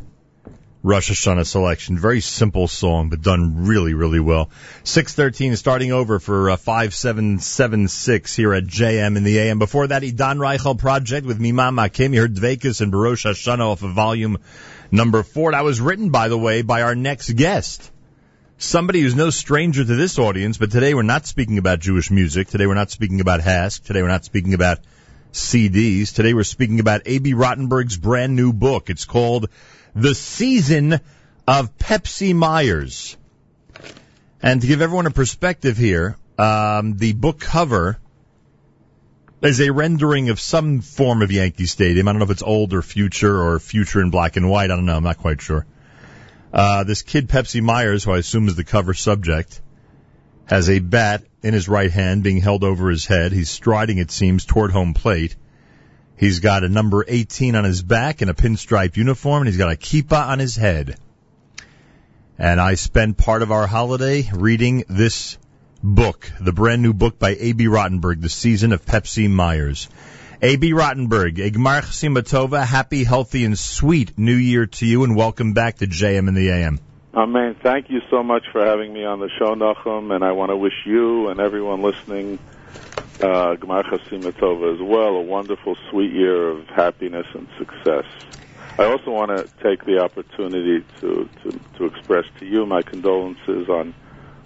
Rosh 0.83 1.11
Hashanah 1.11 1.45
selection. 1.45 1.99
Very 1.99 2.23
simple 2.23 2.69
song, 2.69 3.11
but 3.11 3.21
done 3.21 3.67
really, 3.67 3.93
really 3.93 4.19
well. 4.19 4.49
613 4.85 5.57
starting 5.57 5.93
over 5.93 6.21
for 6.21 6.49
uh, 6.49 6.57
5776 6.57 8.35
here 8.35 8.55
at 8.55 8.65
JM 8.65 9.19
in 9.19 9.25
the 9.25 9.39
AM. 9.41 9.59
Before 9.59 9.87
that, 9.87 10.03
Idan 10.03 10.39
Reichel 10.39 10.79
Project 10.79 11.27
with 11.27 11.39
Mima'amakim. 11.39 12.15
You 12.15 12.23
heard 12.23 12.35
Dveykus 12.35 12.81
and 12.81 12.91
B'Rosh 12.91 13.31
Hashanah 13.31 13.73
off 13.73 13.83
of 13.83 13.91
volume 13.91 14.39
number 14.91 15.23
four. 15.23 15.53
That 15.53 15.65
was 15.65 15.83
written, 15.83 16.09
by 16.09 16.29
the 16.29 16.39
way, 16.39 16.63
by 16.63 16.81
our 16.81 16.95
next 16.95 17.31
guest. 17.33 17.91
Somebody 18.57 19.03
who's 19.03 19.15
no 19.15 19.29
stranger 19.29 19.85
to 19.85 19.97
this 19.97 20.19
audience, 20.19 20.57
but 20.57 20.71
today 20.71 20.95
we're 20.95 21.03
not 21.03 21.27
speaking 21.27 21.59
about 21.59 21.81
Jewish 21.81 22.11
music. 22.11 22.49
Today 22.49 22.67
we're 22.67 22.73
not 22.73 22.91
speaking 22.91 23.21
about 23.21 23.41
HASC. 23.41 23.85
Today 23.85 24.01
we're 24.01 24.09
not 24.09 24.25
speaking 24.25 24.55
about 24.55 24.79
CDs. 25.37 26.15
Today 26.15 26.35
we're 26.35 26.45
speaking 26.45 26.81
about 26.81 27.03
Abie 27.07 27.35
Rotenberg's 27.35 27.97
brand 27.97 28.35
new 28.35 28.53
book. 28.53 28.91
It's 28.91 29.05
called 29.05 29.49
The 29.95 30.15
Season 30.15 31.01
of 31.47 31.77
Pepsi 31.79 32.35
Myers. 32.35 33.17
And 34.43 34.61
to 34.61 34.67
give 34.67 34.83
everyone 34.83 35.07
a 35.07 35.11
perspective 35.11 35.77
here, 35.77 36.17
um, 36.39 36.97
the 36.97 37.13
book 37.13 37.39
cover 37.39 37.99
is 39.43 39.61
a 39.61 39.71
rendering 39.71 40.31
of 40.31 40.41
some 40.41 40.81
form 40.81 41.23
of 41.23 41.31
Yankee 41.31 41.67
Stadium. 41.67 42.09
I 42.09 42.13
don't 42.13 42.19
know 42.21 42.25
if 42.25 42.31
it's 42.31 42.43
old 42.43 42.73
or 42.73 42.83
future 42.83 43.41
or 43.41 43.59
future 43.59 44.01
in 44.01 44.11
black 44.11 44.37
and 44.37 44.51
white. 44.51 44.71
I 44.71 44.77
don't 44.77 44.87
know. 44.87 44.97
I'm 44.97 45.05
not 45.05 45.19
quite 45.19 45.41
sure. 45.41 45.67
Uh, 46.53 46.85
this 46.85 47.03
kid 47.03 47.29
Pepsi 47.29 47.61
Myers, 47.61 48.05
who 48.05 48.13
I 48.13 48.19
assume 48.19 48.49
is 48.49 48.57
the 48.57 48.65
cover 48.65 48.95
subject, 48.95 49.61
has 50.47 50.71
a 50.71 50.79
bat 50.79 51.25
in 51.43 51.55
his 51.55 51.69
right 51.69 51.91
hand 51.91 52.23
being 52.23 52.41
held 52.41 52.65
over 52.65 52.89
his 52.89 53.07
head. 53.07 53.33
He's 53.33 53.51
striding, 53.51 53.99
it 53.99 54.11
seems, 54.11 54.45
toward 54.45 54.73
home 54.73 54.95
plate. 54.95 55.37
He's 56.17 56.41
got 56.41 56.65
a 56.65 56.69
number 56.69 57.05
18 57.07 57.55
on 57.55 57.65
his 57.65 57.83
back 57.83 58.23
in 58.23 58.29
a 58.29 58.35
pinstripe 58.35 58.97
uniform, 58.97 59.43
and 59.43 59.49
he's 59.49 59.59
got 59.59 59.73
a 59.73 59.77
kippah 59.77 60.29
on 60.29 60.39
his 60.39 60.57
head. 60.57 60.97
And 62.39 62.61
I 62.61 62.75
spent 62.75 63.17
part 63.17 63.43
of 63.43 63.53
our 63.53 63.67
holiday 63.67 64.29
reading 64.33 64.85
this 64.89 65.37
book, 65.83 66.31
the 66.41 66.53
brand 66.53 66.83
new 66.83 66.95
book 66.95 67.19
by 67.19 67.35
Abie 67.35 67.67
Rotenberg, 67.67 68.21
The 68.21 68.29
Season 68.29 68.73
of 68.73 68.85
Pepsi 68.85 69.29
Myers. 69.29 69.89
Abie 70.43 70.73
Rotenberg, 70.73 71.37
Egmar 71.37 71.83
Simatova, 71.83 72.65
happy, 72.65 73.05
healthy, 73.05 73.45
and 73.45 73.59
sweet 73.59 74.19
New 74.19 74.35
Year 74.35 74.67
to 74.67 74.87
you, 74.87 75.05
and 75.05 75.17
welcome 75.17 75.55
back 75.55 75.79
to 75.79 75.87
JM 75.87 76.29
in 76.29 76.35
the 76.35 76.51
AM. 76.51 76.79
Amen. 77.17 77.57
Thank 77.63 77.89
you 77.89 78.01
so 78.11 78.23
much 78.23 78.45
for 78.53 78.63
having 78.63 78.93
me 78.93 79.03
on 79.07 79.21
the 79.21 79.31
show, 79.39 79.55
Nachum, 79.55 80.15
and 80.15 80.23
I 80.23 80.33
want 80.33 80.51
to 80.51 80.57
wish 80.57 80.75
you 80.85 81.29
and 81.29 81.41
everyone 81.41 81.83
listening 81.83 82.39
uh, 83.19 83.57
Gemar 83.57 83.85
Chasima 83.85 84.33
Tova 84.39 84.75
as 84.75 84.81
well 84.83 85.17
a 85.17 85.23
wonderful, 85.23 85.77
sweet 85.91 86.13
year 86.13 86.51
of 86.51 86.67
happiness 86.67 87.25
and 87.33 87.49
success. 87.59 88.05
I 88.79 88.85
also 88.85 89.13
want 89.13 89.31
to 89.31 89.49
take 89.65 89.87
the 89.87 90.01
opportunity 90.01 90.85
to, 91.01 91.27
to, 91.43 91.61
to 91.79 91.85
express 91.87 92.27
to 92.39 92.45
you 92.45 92.67
my 92.67 92.83
condolences 92.83 93.71
on 93.71 93.95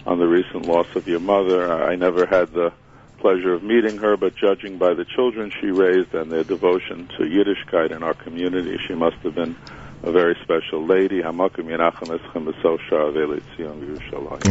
on 0.05 0.17
the 0.17 0.25
recent 0.25 0.65
loss 0.65 0.87
of 0.95 1.05
your 1.07 1.19
mother. 1.19 1.71
I 1.71 1.95
never 1.95 2.25
had 2.25 2.53
the 2.53 2.71
pleasure 3.19 3.53
of 3.53 3.61
meeting 3.63 3.97
her, 3.97 4.17
but 4.17 4.33
judging 4.35 4.79
by 4.79 4.95
the 4.95 5.05
children 5.05 5.51
she 5.59 5.67
raised 5.67 6.15
and 6.15 6.31
their 6.31 6.43
devotion 6.43 7.07
to 7.17 7.23
Yiddishkeit 7.25 7.91
in 7.91 8.01
our 8.01 8.15
community, 8.15 8.77
she 8.87 8.95
must 8.95 9.17
have 9.17 9.35
been 9.35 9.55
a 10.03 10.11
very 10.11 10.35
special 10.43 10.85
lady. 10.85 11.21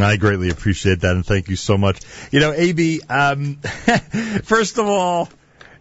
I 0.03 0.17
greatly 0.17 0.51
appreciate 0.51 1.01
that, 1.01 1.13
and 1.13 1.27
thank 1.27 1.49
you 1.49 1.57
so 1.57 1.77
much. 1.77 2.01
You 2.31 2.41
know, 2.41 2.53
Abie, 2.53 3.03
um, 3.09 3.57
first 4.45 4.79
of 4.79 4.87
all, 4.87 5.29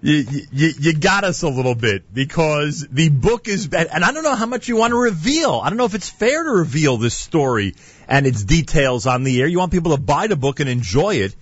you, 0.02 0.26
you, 0.52 0.72
you 0.80 0.94
got 0.94 1.24
us 1.24 1.44
a 1.44 1.50
little 1.50 1.76
bit 1.76 2.14
because 2.14 2.88
the 2.90 3.10
book 3.10 3.48
is, 3.48 3.70
and 3.74 4.04
I 4.04 4.12
don't 4.12 4.24
know 4.24 4.36
how 4.36 4.46
much 4.46 4.68
you 4.70 4.78
want 4.78 4.92
to 4.92 4.98
reveal. 4.98 5.60
I 5.62 5.70
don't 5.70 5.78
know 5.78 5.86
if 5.86 5.94
it's 5.94 6.10
fair 6.10 6.44
to 6.44 6.50
reveal 6.50 6.98
this 6.98 7.16
story 7.16 7.76
and 8.08 8.26
its 8.26 8.44
details 8.44 9.06
on 9.06 9.24
the 9.24 9.42
air. 9.42 9.48
You 9.48 9.60
want 9.60 9.74
people 9.74 9.96
to 9.96 10.02
buy 10.02 10.28
the 10.28 10.38
book 10.38 10.62
and 10.62 10.70
enjoy 10.70 11.16
it. 11.16 11.36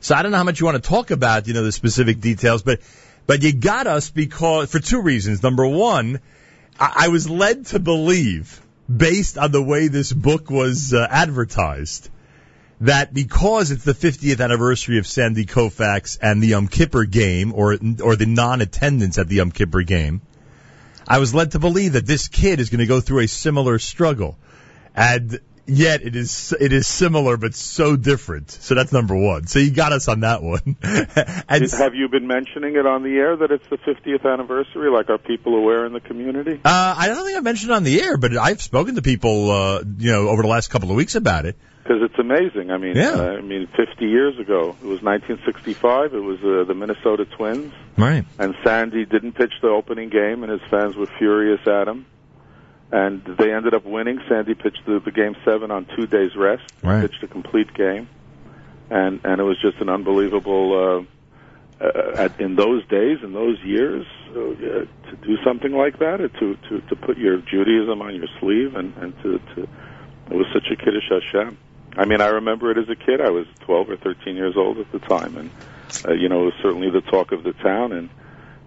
So 0.00 0.16
I 0.16 0.22
don't 0.22 0.32
know 0.32 0.38
how 0.38 0.44
much 0.44 0.58
you 0.58 0.66
want 0.66 0.82
to 0.82 0.88
talk 0.88 1.12
about, 1.12 1.46
you 1.46 1.54
know, 1.54 1.62
the 1.62 1.70
specific 1.70 2.18
details, 2.18 2.62
but, 2.62 2.80
but 3.28 3.40
you 3.42 3.52
got 3.52 3.86
us 3.86 4.10
because, 4.10 4.68
for 4.72 4.80
two 4.80 5.00
reasons. 5.00 5.44
Number 5.44 5.64
one, 5.64 6.18
I, 6.82 7.08
was 7.08 7.30
led 7.30 7.66
to 7.66 7.78
believe, 7.78 8.60
based 8.94 9.38
on 9.38 9.52
the 9.52 9.62
way 9.62 9.86
this 9.86 10.12
book 10.12 10.50
was 10.50 10.92
uh, 10.92 11.06
advertised, 11.08 12.10
that 12.80 13.14
because 13.14 13.70
it's 13.70 13.84
the 13.84 13.94
50th 13.94 14.42
anniversary 14.42 14.98
of 14.98 15.06
Sandy 15.06 15.46
Koufax 15.46 16.18
and 16.20 16.42
the 16.42 16.48
Yom 16.48 16.66
game, 16.66 17.52
or 17.54 17.78
or 18.02 18.16
the 18.16 18.26
non-attendance 18.26 19.16
at 19.18 19.28
the 19.28 19.36
Yom 19.36 19.50
game, 19.50 20.22
I 21.06 21.18
was 21.18 21.32
led 21.32 21.52
to 21.52 21.60
believe 21.60 21.92
that 21.92 22.06
this 22.06 22.26
kid 22.26 22.58
is 22.58 22.68
going 22.68 22.80
to 22.80 22.86
go 22.86 23.00
through 23.00 23.20
a 23.20 23.28
similar 23.28 23.78
struggle, 23.78 24.36
and 24.96 25.38
yet 25.66 26.02
it 26.02 26.16
is 26.16 26.52
it 26.58 26.72
is 26.72 26.86
similar 26.86 27.36
but 27.36 27.54
so 27.54 27.96
different. 27.96 28.50
So 28.50 28.74
that's 28.74 28.92
number 28.92 29.16
one. 29.16 29.46
So 29.46 29.58
you 29.58 29.70
got 29.70 29.92
us 29.92 30.08
on 30.08 30.20
that 30.20 30.42
one. 30.42 30.76
and 30.82 31.70
Have 31.72 31.94
you 31.94 32.08
been 32.08 32.26
mentioning 32.26 32.76
it 32.76 32.86
on 32.86 33.02
the 33.02 33.16
air 33.16 33.36
that 33.36 33.50
it's 33.50 33.66
the 33.68 33.78
50th 33.78 34.24
anniversary? 34.30 34.90
Like, 34.90 35.08
are 35.10 35.18
people 35.18 35.54
aware 35.56 35.86
in 35.86 35.92
the 35.92 36.00
community? 36.00 36.60
uh, 36.64 36.94
I 36.98 37.08
don't 37.08 37.24
think 37.24 37.36
I 37.36 37.40
mentioned 37.40 37.70
it 37.70 37.74
on 37.74 37.84
the 37.84 38.00
air, 38.02 38.16
but 38.16 38.36
I've 38.36 38.60
spoken 38.62 38.96
to 38.96 39.02
people, 39.02 39.50
uh, 39.50 39.82
you 39.98 40.12
know, 40.12 40.28
over 40.28 40.42
the 40.42 40.48
last 40.48 40.68
couple 40.68 40.90
of 40.90 40.96
weeks 40.96 41.14
about 41.14 41.46
it. 41.46 41.56
Because 41.82 42.02
it's 42.02 42.18
amazing. 42.18 42.70
I 42.70 42.76
mean, 42.78 42.94
Yeah. 42.96 43.10
uh, 43.14 43.22
I 43.38 43.40
mean, 43.40 43.66
50 43.76 44.06
years 44.06 44.38
ago, 44.38 44.76
it 44.80 44.86
was 44.86 45.02
1965. 45.02 46.14
It 46.14 46.18
was 46.20 46.38
uh, 46.44 46.64
the 46.64 46.74
Minnesota 46.74 47.24
Twins, 47.24 47.72
Right. 47.98 48.24
and 48.38 48.54
Sandy 48.64 49.04
didn't 49.04 49.32
pitch 49.32 49.52
the 49.62 49.68
opening 49.68 50.08
game, 50.08 50.44
and 50.44 50.52
his 50.52 50.60
fans 50.70 50.94
were 50.96 51.08
furious 51.18 51.60
at 51.66 51.88
him. 51.88 52.06
And 52.92 53.24
they 53.38 53.52
ended 53.52 53.72
up 53.74 53.86
winning. 53.86 54.20
Sandy 54.28 54.54
pitched 54.54 54.84
the, 54.86 55.00
the 55.00 55.10
game 55.10 55.34
seven 55.44 55.70
on 55.70 55.86
two 55.96 56.06
days 56.06 56.36
rest. 56.36 56.62
Right. 56.82 57.00
Pitched 57.00 57.22
a 57.22 57.26
complete 57.26 57.72
game, 57.72 58.06
and 58.90 59.20
and 59.24 59.40
it 59.40 59.44
was 59.44 59.58
just 59.60 59.78
an 59.78 59.88
unbelievable. 59.88 61.00
Uh, 61.00 61.04
uh, 61.82 62.12
at, 62.14 62.38
in 62.38 62.54
those 62.54 62.86
days, 62.86 63.18
in 63.24 63.32
those 63.32 63.58
years, 63.64 64.06
uh, 64.30 64.34
to 64.34 65.16
do 65.22 65.36
something 65.42 65.72
like 65.72 65.98
that, 65.98 66.20
uh, 66.20 66.28
to 66.38 66.56
to 66.68 66.80
to 66.82 66.94
put 66.94 67.18
your 67.18 67.38
Judaism 67.38 68.00
on 68.00 68.14
your 68.14 68.28
sleeve, 68.38 68.76
and 68.76 68.94
and 68.98 69.16
to 69.22 69.38
to 69.54 69.62
it 70.30 70.36
was 70.36 70.46
such 70.52 70.70
a 70.70 70.76
kiddush 70.76 71.08
Hashem. 71.10 71.58
I 71.96 72.04
mean, 72.04 72.20
I 72.20 72.28
remember 72.28 72.70
it 72.70 72.78
as 72.78 72.88
a 72.88 72.96
kid. 72.96 73.20
I 73.20 73.30
was 73.30 73.46
12 73.60 73.90
or 73.90 73.96
13 73.96 74.36
years 74.36 74.54
old 74.56 74.78
at 74.78 74.90
the 74.92 74.98
time, 74.98 75.36
and 75.36 75.50
uh, 76.06 76.12
you 76.12 76.28
know, 76.28 76.42
it 76.42 76.44
was 76.46 76.54
certainly 76.62 76.90
the 76.90 77.02
talk 77.02 77.32
of 77.32 77.42
the 77.42 77.52
town. 77.52 77.92
And 77.92 78.08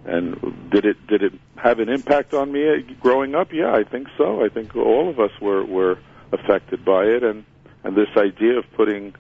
and 0.05 0.69
did 0.69 0.85
it 0.85 1.07
did 1.07 1.23
it 1.23 1.33
have 1.55 1.79
an 1.79 1.89
impact 1.89 2.33
on 2.33 2.51
me 2.51 2.67
uh, 2.69 2.93
growing 2.99 3.35
up? 3.35 3.51
Yeah, 3.51 3.73
I 3.73 3.83
think 3.83 4.07
so. 4.17 4.43
I 4.43 4.49
think 4.49 4.75
all 4.75 5.09
of 5.09 5.19
us 5.19 5.31
were 5.41 5.63
were 5.65 5.99
affected 6.31 6.85
by 6.85 7.05
it, 7.05 7.23
and 7.23 7.45
and 7.83 7.95
this 7.95 8.09
idea 8.17 8.59
of 8.59 8.65
putting 8.73 9.13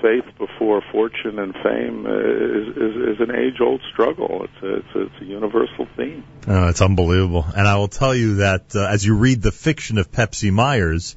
faith 0.00 0.24
before 0.38 0.82
fortune 0.90 1.38
and 1.38 1.52
fame 1.62 2.06
uh, 2.06 2.10
is, 2.10 2.68
is 2.76 3.16
is 3.16 3.20
an 3.20 3.34
age 3.34 3.60
old 3.60 3.82
struggle. 3.92 4.44
It's 4.44 4.62
a, 4.62 4.74
it's 4.76 4.94
a, 4.94 5.00
it's 5.02 5.22
a 5.22 5.24
universal 5.24 5.86
theme. 5.96 6.24
Oh, 6.46 6.68
it's 6.68 6.80
unbelievable. 6.80 7.44
And 7.44 7.68
I 7.68 7.76
will 7.76 7.88
tell 7.88 8.14
you 8.14 8.36
that 8.36 8.74
uh, 8.74 8.86
as 8.86 9.04
you 9.04 9.16
read 9.16 9.42
the 9.42 9.52
fiction 9.52 9.98
of 9.98 10.10
Pepsi 10.10 10.50
Myers, 10.50 11.16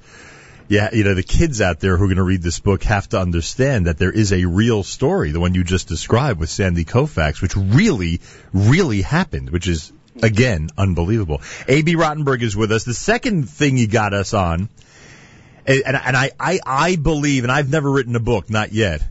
yeah, 0.73 0.89
you 0.91 1.03
know, 1.03 1.13
the 1.13 1.21
kids 1.21 1.61
out 1.61 1.79
there 1.79 1.97
who 1.97 2.05
are 2.05 2.07
going 2.07 2.17
to 2.17 2.23
read 2.23 2.41
this 2.41 2.59
book 2.59 2.81
have 2.85 3.07
to 3.09 3.19
understand 3.19 3.85
that 3.85 3.99
there 3.99 4.11
is 4.11 4.33
a 4.33 4.45
real 4.45 4.81
story, 4.81 5.29
the 5.29 5.39
one 5.39 5.53
you 5.53 5.63
just 5.63 5.87
described 5.87 6.39
with 6.39 6.49
Sandy 6.49 6.83
Koufax, 6.83 7.43
which 7.43 7.55
really, 7.55 8.21
really 8.53 9.03
happened, 9.03 9.51
which 9.51 9.67
is, 9.67 9.93
again, 10.23 10.69
unbelievable. 10.75 11.41
Abie 11.67 11.93
Rotenberg 11.93 12.41
is 12.41 12.55
with 12.55 12.71
us. 12.71 12.85
The 12.85 12.95
second 12.95 13.49
thing 13.49 13.77
you 13.77 13.87
got 13.87 14.15
us 14.15 14.33
on, 14.33 14.67
and, 15.67 15.83
and 15.85 16.17
I, 16.17 16.31
I, 16.39 16.59
I 16.65 16.95
believe, 16.95 17.43
and 17.43 17.51
I've 17.51 17.69
never 17.69 17.91
written 17.91 18.15
a 18.15 18.19
book, 18.19 18.49
not 18.49 18.71
yet, 18.71 19.03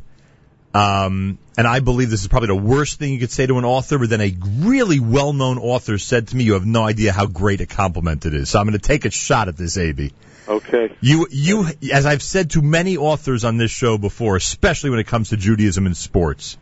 um, 0.74 1.39
and 1.57 1.68
I 1.68 1.78
believe 1.78 2.10
this 2.10 2.23
is 2.23 2.28
probably 2.28 2.49
the 2.49 2.57
worst 2.57 2.99
thing 2.99 3.12
you 3.12 3.20
could 3.20 3.31
say 3.31 3.47
to 3.47 3.58
an 3.58 3.65
author, 3.65 3.99
but 4.00 4.10
then 4.10 4.20
a 4.20 4.34
really 4.66 4.99
well-known 4.99 5.58
author 5.58 5.97
said 5.97 6.26
to 6.28 6.36
me, 6.36 6.42
you 6.42 6.55
have 6.55 6.66
no 6.66 6.82
idea 6.82 7.12
how 7.12 7.26
great 7.26 7.60
a 7.60 7.66
compliment 7.66 8.26
it 8.26 8.34
is. 8.34 8.50
So 8.50 8.58
I'm 8.58 8.66
going 8.66 8.76
to 8.76 8.84
take 8.84 9.05
a 9.05 9.12
shot 9.12 9.47
at 9.47 9.57
this, 9.57 9.76
Abie 9.76 10.12
Okay. 10.49 10.95
You, 11.01 11.27
you, 11.31 11.67
as 11.93 12.05
I've 12.07 12.23
said 12.23 12.51
to 12.51 12.62
many 12.62 12.97
authors 12.97 13.45
on 13.45 13.57
this 13.59 13.71
show 13.71 13.99
before, 13.99 14.37
especially 14.37 14.91
when 14.91 14.99
it 14.99 15.07
comes 15.07 15.31
to 15.31 15.37
Judaism 15.37 15.87
and 15.87 15.97
sports, 15.97 16.59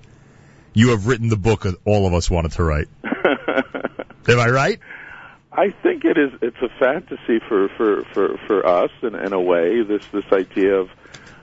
you 0.74 0.90
have 0.90 1.06
written 1.06 1.28
the 1.28 1.36
book 1.36 1.62
that 1.62 1.76
all 1.84 2.06
of 2.06 2.14
us 2.14 2.30
wanted 2.30 2.52
to 2.52 2.62
write. 2.64 2.88
Am 3.04 4.38
I 4.38 4.48
right? 4.48 4.78
I 5.52 5.70
think 5.82 6.04
it 6.04 6.16
is. 6.16 6.30
It's 6.42 6.56
a 6.62 6.68
fantasy 6.78 7.40
for 7.48 7.68
for 7.70 8.04
for 8.14 8.38
for 8.46 8.66
us 8.66 8.90
in 9.02 9.14
in 9.16 9.32
a 9.32 9.40
way. 9.40 9.82
This 9.82 10.06
this 10.12 10.24
idea 10.32 10.74
of 10.76 10.90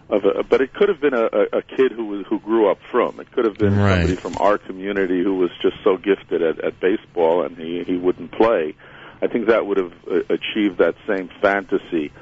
of 0.10 0.24
a, 0.24 0.44
but 0.44 0.62
it 0.62 0.74
could 0.74 0.88
have 0.88 1.02
been 1.02 1.14
a, 1.14 1.26
a 1.58 1.62
kid 1.62 1.92
who 1.92 2.06
was 2.06 2.26
who 2.30 2.40
grew 2.40 2.72
up 2.72 2.80
from. 2.90 3.20
It 3.20 3.30
could 3.34 3.44
have 3.44 3.58
been 3.58 3.76
Right. 3.78 3.98
somebody 4.08 4.16
from 4.16 4.38
our 4.40 4.58
community 4.58 5.22
who 5.24 5.36
was 5.36 5.50
just 5.62 5.76
so 5.84 5.98
gifted 5.98 6.42
at, 6.42 6.64
at 6.64 6.80
baseball 6.80 7.44
and 7.44 7.58
he 7.58 7.84
he 7.84 7.98
wouldn't 7.98 8.32
play. 8.32 8.76
I 9.22 9.28
think 9.28 9.48
that 9.48 9.66
would 9.66 9.78
have 9.78 9.94
uh, 10.10 10.20
achieved 10.30 10.78
that 10.78 10.96
same 11.08 11.30
fantasy. 11.42 12.14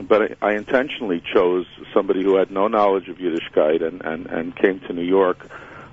But 0.00 0.36
I, 0.42 0.50
I 0.50 0.52
intentionally 0.54 1.20
chose 1.20 1.66
somebody 1.92 2.22
who 2.22 2.36
had 2.36 2.50
no 2.50 2.68
knowledge 2.68 3.08
of 3.08 3.18
Yiddishkeit 3.18 3.82
and 3.82 4.02
and 4.02 4.26
and 4.26 4.56
came 4.56 4.80
to 4.80 4.92
New 4.92 5.02
York 5.02 5.48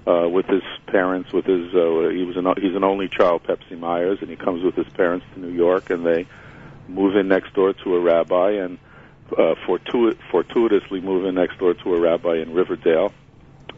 uh, 0.08 0.28
with 0.30 0.46
his 0.46 0.64
parents. 0.88 1.32
With 1.34 1.46
his 1.46 1.74
uh, 1.74 2.10
he 2.10 2.24
was 2.24 2.38
an 2.38 2.46
he's 2.62 2.76
an 2.76 2.84
only 2.84 3.08
child, 3.08 3.44
Pepsi 3.44 3.78
Myers, 3.78 4.20
and 4.22 4.30
he 4.30 4.36
comes 4.36 4.64
with 4.64 4.76
his 4.76 4.88
parents 4.90 5.26
to 5.34 5.40
New 5.40 5.52
York, 5.52 5.90
and 5.90 6.06
they 6.06 6.28
move 6.88 7.16
in 7.16 7.28
next 7.28 7.54
door 7.54 7.74
to 7.74 7.96
a 7.96 8.00
rabbi, 8.00 8.52
and 8.52 8.78
uh, 9.38 9.56
fortuit- 9.66 10.20
fortuitously 10.30 11.02
move 11.02 11.26
in 11.26 11.36
next 11.36 11.58
door 11.58 11.74
to 11.74 11.96
a 11.96 12.00
rabbi 12.00 12.38
in 12.38 12.54
Riverdale, 12.54 13.12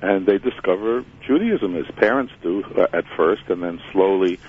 and 0.01 0.25
they 0.25 0.37
discover 0.37 1.05
Judaism. 1.25 1.73
His 1.73 1.89
parents 1.95 2.33
do 2.41 2.63
uh, 2.63 2.87
at 2.91 3.05
first, 3.15 3.43
and 3.47 3.63
then 3.63 3.81
slowly 3.93 4.39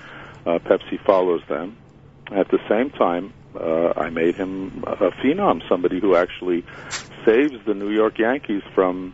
uh, 0.45 0.59
Pepsi 0.59 0.99
follows 0.99 1.41
them. 1.47 1.77
At 2.31 2.49
the 2.49 2.59
same 2.67 2.89
time, 2.91 3.33
uh, 3.55 3.93
I 3.95 4.09
made 4.09 4.35
him 4.35 4.83
a 4.85 5.11
phenom, 5.11 5.67
somebody 5.67 5.99
who 5.99 6.15
actually 6.15 6.63
saves 7.25 7.53
the 7.65 7.73
New 7.73 7.91
York 7.91 8.19
Yankees 8.19 8.63
from 8.73 9.13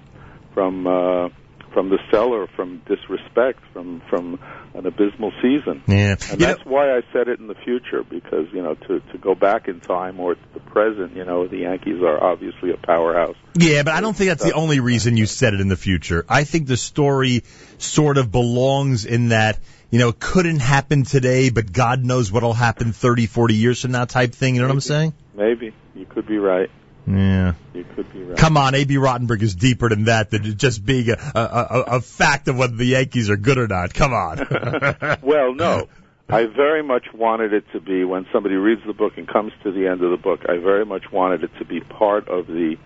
from 0.54 0.88
uh, 0.88 1.30
from 1.76 1.90
the 1.90 2.00
cellar, 2.10 2.48
from 2.56 2.82
disrespect, 2.88 3.60
from 3.74 4.02
from 4.10 4.40
an 4.74 4.86
abysmal 4.86 5.32
season. 5.42 5.84
Yeah. 5.88 6.16
And 6.32 6.40
that's 6.40 6.66
why 6.66 6.92
I 6.96 7.02
said 7.14 7.28
it 7.28 7.40
in 7.40 7.48
the 7.48 7.56
future, 7.56 8.04
because 8.04 8.48
you 8.54 8.64
know 8.64 8.76
to 8.76 9.00
to 9.00 9.18
go 9.18 9.36
back 9.36 9.68
in 9.68 9.82
time 9.82 10.20
or 10.20 10.36
to 10.36 10.42
the 10.54 10.62
present, 10.62 11.16
you 11.16 11.26
know 11.26 11.48
the 11.48 11.58
Yankees 11.58 12.02
are 12.02 12.24
obviously 12.24 12.72
a 12.72 12.78
powerhouse. 12.78 13.36
Yeah, 13.56 13.84
but 13.84 13.94
I 13.94 14.02
don't 14.02 14.16
think 14.16 14.30
that's 14.30 14.44
the 14.44 14.54
only 14.54 14.80
reason 14.80 15.18
you 15.18 15.26
said 15.26 15.54
it 15.54 15.60
in 15.60 15.68
the 15.68 15.78
future. 15.78 16.26
I 16.30 16.46
think 16.46 16.68
the 16.68 16.78
story 16.78 17.44
sort 17.78 18.18
of 18.18 18.32
belongs 18.32 19.06
in 19.06 19.30
that, 19.30 19.60
you 19.92 20.00
know, 20.00 20.10
it 20.10 20.20
couldn't 20.20 20.60
happen 20.60 21.04
today, 21.04 21.50
but 21.50 21.72
God 21.72 22.04
knows 22.04 22.32
what'll 22.32 22.54
happen 22.54 22.92
30, 22.92 23.28
40 23.28 23.54
years 23.56 23.82
from 23.82 23.92
now 23.92 24.06
type 24.06 24.34
thing. 24.34 24.56
You 24.56 24.62
know 24.62 24.68
what 24.68 24.74
I'm 24.74 24.82
saying? 24.82 25.14
Maybe 25.36 25.74
you 25.94 26.06
could 26.06 26.28
be 26.28 26.38
right. 26.38 26.70
Yeah. 27.08 27.54
You 27.74 27.86
could 27.96 28.12
be 28.12 28.24
right. 28.24 28.38
Come 28.38 28.58
on, 28.58 28.74
Abie 28.74 28.96
Rotenberg 28.96 29.42
is 29.42 29.56
deeper 29.56 29.90
than 29.90 30.06
that, 30.06 30.32
than 30.32 30.58
just 30.58 30.84
being 30.84 31.10
a, 31.10 31.18
a, 31.36 31.40
a, 31.40 31.82
a 31.98 32.02
fact 32.02 32.48
of 32.48 32.58
whether 32.58 32.76
the 32.76 32.86
Yankees 32.86 33.30
are 33.30 33.38
good 33.38 33.58
or 33.58 33.68
not. 33.68 33.94
Come 33.94 34.14
on. 34.14 34.38
well, 35.22 35.54
no. 35.54 35.88
I 36.28 36.46
very 36.46 36.82
much 36.82 37.06
wanted 37.14 37.54
it 37.54 37.66
to 37.74 37.80
be 37.80 38.04
when 38.04 38.26
somebody 38.34 38.56
reads 38.56 38.82
the 38.88 38.94
book 38.94 39.14
and 39.18 39.28
comes 39.28 39.52
to 39.64 39.72
the 39.72 39.88
end 39.88 40.02
of 40.02 40.10
the 40.10 40.18
book. 40.18 40.42
I 40.50 40.58
very 40.58 40.86
much 40.86 41.12
wanted 41.12 41.44
it 41.44 41.52
to 41.60 41.66
be 41.66 41.82
part 41.82 42.28
of 42.28 42.48
the 42.48 42.78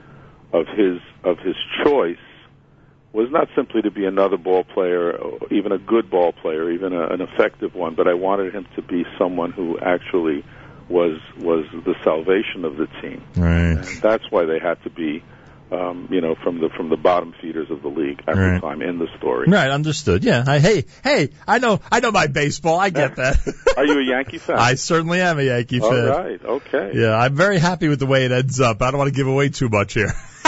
of 0.51 0.65
his 0.67 0.99
of 1.23 1.37
his 1.39 1.55
choice 1.85 2.17
was 3.11 3.29
not 3.31 3.47
simply 3.55 3.81
to 3.81 3.91
be 3.91 4.05
another 4.05 4.37
ball 4.37 4.63
player, 4.63 5.17
even 5.49 5.71
a 5.71 5.77
good 5.79 6.09
ball 6.09 6.31
player, 6.31 6.69
even 6.71 6.93
a, 6.93 7.07
an 7.07 7.21
effective 7.21 7.73
one, 7.73 7.95
but 7.95 8.07
I 8.07 8.13
wanted 8.13 8.53
him 8.53 8.67
to 8.75 8.81
be 8.81 9.05
someone 9.17 9.51
who 9.51 9.79
actually 9.79 10.43
was 10.89 11.19
was 11.37 11.65
the 11.85 11.95
salvation 12.03 12.65
of 12.65 12.77
the 12.77 12.87
team. 13.01 13.23
Right. 13.35 13.77
And 13.77 13.85
that's 14.01 14.29
why 14.31 14.45
they 14.45 14.59
had 14.59 14.81
to 14.83 14.89
be, 14.89 15.23
um, 15.71 16.07
you 16.11 16.21
know, 16.21 16.35
from 16.43 16.59
the 16.59 16.69
from 16.75 16.89
the 16.89 16.97
bottom 16.97 17.33
feeders 17.41 17.69
of 17.69 17.81
the 17.81 17.87
league 17.89 18.21
at 18.27 18.35
Right. 18.35 18.55
the 18.55 18.59
time 18.59 18.81
in 18.81 18.97
the 18.99 19.07
story. 19.17 19.47
Right, 19.49 19.69
understood. 19.69 20.23
Yeah. 20.23 20.43
I, 20.47 20.59
hey, 20.59 20.85
hey, 21.03 21.29
I 21.47 21.59
know, 21.59 21.79
I 21.91 21.99
know 21.99 22.11
my 22.11 22.27
baseball. 22.27 22.79
I 22.79 22.89
get 22.89 23.17
that. 23.17 23.37
Are 23.77 23.85
you 23.85 23.99
a 23.99 24.03
Yankee 24.03 24.39
fan? 24.39 24.57
I 24.57 24.75
certainly 24.75 25.21
am 25.21 25.37
a 25.39 25.43
Yankee 25.43 25.79
All 25.81 25.91
fan. 25.91 26.05
right. 26.07 26.43
Okay. 26.43 26.91
Yeah, 26.95 27.15
I'm 27.15 27.35
very 27.35 27.59
happy 27.59 27.87
with 27.87 27.99
the 27.99 28.07
way 28.07 28.25
it 28.25 28.31
ends 28.31 28.59
up. 28.59 28.81
I 28.81 28.89
don't 28.91 28.97
want 28.97 29.13
to 29.13 29.15
give 29.15 29.27
away 29.27 29.49
too 29.49 29.69
much 29.69 29.93
here. 29.93 30.11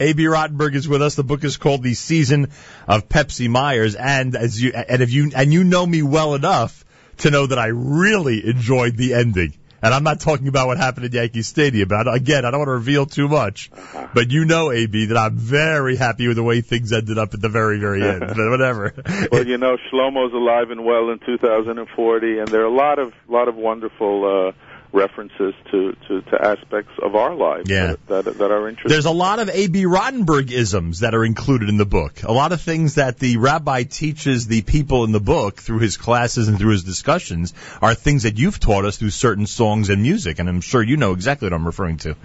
Abie 0.00 0.24
Rotenberg 0.24 0.74
is 0.74 0.88
with 0.88 1.02
us. 1.02 1.14
The 1.14 1.24
book 1.24 1.44
is 1.44 1.56
called 1.56 1.82
The 1.82 1.94
Season 1.94 2.50
of 2.88 3.08
Pepsi 3.08 3.48
Myers, 3.48 3.94
and 3.94 4.34
as 4.36 4.60
you 4.60 4.72
and 4.72 5.02
if 5.02 5.10
you 5.12 5.30
and 5.34 5.52
you 5.52 5.64
know 5.64 5.86
me 5.86 6.02
well 6.02 6.34
enough 6.34 6.84
to 7.18 7.30
know 7.30 7.46
that 7.46 7.58
I 7.58 7.66
really 7.66 8.44
enjoyed 8.46 8.96
the 8.96 9.14
ending. 9.14 9.54
And 9.82 9.94
I'm 9.94 10.04
not 10.04 10.20
talking 10.20 10.48
about 10.48 10.66
what 10.66 10.78
happened 10.78 11.06
at 11.06 11.12
Yankee 11.12 11.42
Stadium. 11.42 11.88
But 11.88 12.06
I, 12.06 12.16
again, 12.16 12.44
I 12.44 12.50
don't 12.50 12.60
want 12.60 12.68
to 12.68 12.72
reveal 12.72 13.06
too 13.06 13.28
much. 13.28 13.70
But 14.14 14.30
you 14.30 14.44
know, 14.44 14.70
Abie, 14.70 15.06
that 15.06 15.16
I'm 15.16 15.36
very 15.36 15.96
happy 15.96 16.28
with 16.28 16.36
the 16.36 16.42
way 16.42 16.60
things 16.60 16.92
ended 16.92 17.18
up 17.18 17.34
at 17.34 17.40
the 17.40 17.48
very, 17.48 17.78
very 17.78 18.02
end. 18.02 18.20
but 18.20 18.36
whatever. 18.36 18.94
well, 19.32 19.46
you 19.46 19.58
know, 19.58 19.76
Shlomo's 19.90 20.34
alive 20.34 20.70
and 20.70 20.84
well 20.84 21.10
in 21.10 21.18
2040, 21.24 22.38
and 22.38 22.48
there 22.48 22.62
are 22.62 22.64
a 22.64 22.74
lot 22.74 22.98
of 22.98 23.12
lot 23.28 23.48
of 23.48 23.56
wonderful 23.56 24.48
uh, 24.48 24.69
references 24.92 25.54
to, 25.70 25.96
to, 26.08 26.20
to 26.22 26.44
aspects 26.44 26.92
of 27.02 27.14
our 27.14 27.34
lives 27.34 27.70
Yeah. 27.70 27.94
that, 28.08 28.24
that 28.24 28.38
that 28.38 28.50
are 28.50 28.68
interesting. 28.68 28.90
There's 28.90 29.04
a 29.06 29.10
lot 29.10 29.38
of 29.38 29.48
Abie 29.48 29.84
Rotenberg 29.84 30.50
isms 30.50 31.00
that 31.00 31.14
are 31.14 31.24
included 31.24 31.68
in 31.68 31.76
the 31.76 31.86
book. 31.86 32.22
A 32.22 32.32
lot 32.32 32.52
of 32.52 32.60
things 32.60 32.96
that 32.96 33.18
the 33.18 33.36
rabbi 33.36 33.84
teaches 33.84 34.46
the 34.46 34.62
people 34.62 35.04
in 35.04 35.12
the 35.12 35.20
book 35.20 35.60
through 35.60 35.78
his 35.78 35.96
classes 35.96 36.48
and 36.48 36.58
through 36.58 36.72
his 36.72 36.84
discussions 36.84 37.54
are 37.80 37.94
things 37.94 38.24
that 38.24 38.38
you've 38.38 38.58
taught 38.60 38.84
us 38.84 38.96
through 38.96 39.10
certain 39.10 39.46
songs 39.46 39.90
and 39.90 40.02
music, 40.02 40.38
and 40.38 40.48
I'm 40.48 40.60
sure 40.60 40.82
you 40.82 40.96
know 40.96 41.12
exactly 41.12 41.46
what 41.46 41.52
I'm 41.54 41.66
referring 41.66 41.98
to. 41.98 42.16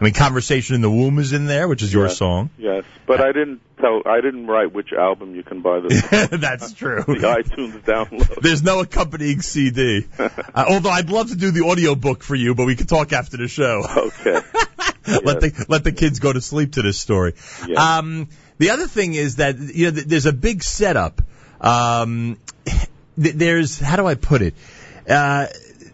I 0.00 0.04
mean, 0.04 0.14
Conversation 0.14 0.74
in 0.76 0.80
the 0.80 0.90
Womb 0.90 1.18
is 1.18 1.32
in 1.32 1.46
there, 1.46 1.66
which 1.66 1.82
is 1.82 1.92
your 1.92 2.06
Yes. 2.06 2.16
song. 2.18 2.50
Yes, 2.56 2.84
but 3.06 3.20
I 3.20 3.32
didn't 3.32 3.60
tell. 3.80 4.02
I 4.06 4.20
didn't 4.20 4.46
write 4.46 4.72
which 4.72 4.92
album 4.92 5.34
you 5.34 5.42
can 5.42 5.60
buy 5.60 5.80
this. 5.80 6.02
That's 6.30 6.72
true. 6.72 7.02
the 7.06 7.14
iTunes 7.14 7.82
download. 7.82 8.40
There's 8.40 8.62
no 8.62 8.80
accompanying 8.80 9.42
CD. 9.42 10.06
Uh, 10.18 10.64
although 10.70 10.90
I'd 10.90 11.10
love 11.10 11.28
to 11.28 11.36
do 11.36 11.50
the 11.50 11.66
audio 11.66 11.94
book 11.94 12.22
for 12.24 12.34
you, 12.34 12.54
but 12.54 12.66
we 12.66 12.74
could 12.74 12.88
talk 12.88 13.12
after 13.12 13.36
the 13.36 13.46
show. 13.48 13.84
Okay. 13.96 14.32
let 15.24 15.40
the 15.40 15.64
let 15.68 15.84
the 15.84 15.92
kids 15.92 16.18
go 16.20 16.32
to 16.32 16.40
sleep 16.40 16.72
to 16.72 16.82
this 16.82 16.98
story. 16.98 17.34
Um, 17.76 18.28
the 18.58 18.70
other 18.70 18.86
thing 18.86 19.14
is 19.14 19.36
that 19.36 19.56
you 19.58 19.86
know 19.86 19.90
th- 19.92 20.06
there's 20.06 20.26
a 20.26 20.32
big 20.32 20.62
setup. 20.62 21.20
Um, 21.60 22.38
th- 22.64 23.34
there's 23.34 23.78
how 23.78 23.96
do 23.96 24.06
I 24.06 24.14
put 24.14 24.42
it? 24.42 24.54
Uh, 25.08 25.46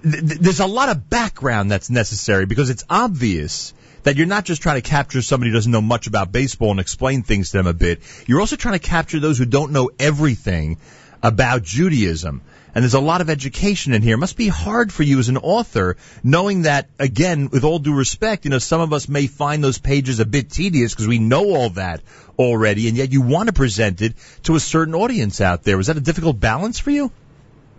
th- 0.03 0.27
th- 0.29 0.41
there's 0.41 0.61
a 0.61 0.67
lot 0.67 0.89
of 0.89 1.09
background 1.11 1.71
that's 1.71 1.91
necessary 1.91 2.47
because 2.47 2.71
it's 2.71 2.85
obvious 2.89 3.75
that 4.05 4.17
you're 4.17 4.27
not 4.27 4.45
just 4.45 4.63
trying 4.63 4.81
to 4.81 4.89
capture 4.89 5.21
somebody 5.21 5.51
who 5.51 5.57
doesn't 5.57 5.73
know 5.73 5.83
much 5.83 6.07
about 6.07 6.31
baseball 6.31 6.71
and 6.71 6.81
explain 6.81 7.23
things 7.23 7.51
to 7.51 7.59
them 7.59 7.67
a 7.67 7.75
bit. 7.75 8.01
You're 8.27 8.41
also 8.41 8.57
trying 8.57 8.79
to 8.79 8.89
capture 8.89 9.19
those 9.19 9.39
who 9.39 9.47
don't 9.47 9.73
know 9.73 9.91
everything 9.99 10.79
about 11.23 11.63
Judaism. 11.63 12.43
And 12.75 12.83
there's 12.83 12.95
a 12.95 13.01
lot 13.01 13.21
of 13.21 13.31
education 13.31 13.95
in 13.95 14.03
here. 14.03 14.15
It 14.15 14.19
must 14.19 14.37
be 14.37 14.49
hard 14.49 14.93
for 14.93 15.05
you 15.05 15.21
as 15.21 15.29
an 15.29 15.37
author, 15.37 15.97
knowing 16.25 16.63
that, 16.63 16.89
again, 16.99 17.49
with 17.51 17.63
all 17.63 17.79
due 17.79 17.95
respect, 17.95 18.45
you 18.45 18.51
know, 18.51 18.59
some 18.59 18.81
of 18.81 18.93
us 18.93 19.09
may 19.09 19.29
find 19.29 19.63
those 19.63 19.79
pages 19.79 20.19
a 20.19 20.27
bit 20.27 20.51
tedious 20.51 20.93
because 20.93 21.07
we 21.07 21.21
know 21.21 21.55
all 21.55 21.71
that 21.71 22.01
already, 22.37 22.89
and 22.89 22.97
yet 22.97 23.13
you 23.13 23.23
want 23.23 23.47
to 23.47 23.53
present 23.53 24.03
it 24.03 24.15
to 24.43 24.57
a 24.57 24.61
certain 24.61 24.95
audience 24.95 25.41
out 25.41 25.63
there. 25.63 25.77
Was 25.77 25.87
that 25.87 25.97
a 25.97 26.01
difficult 26.01 26.41
balance 26.41 26.81
for 26.81 26.91
you? 26.91 27.13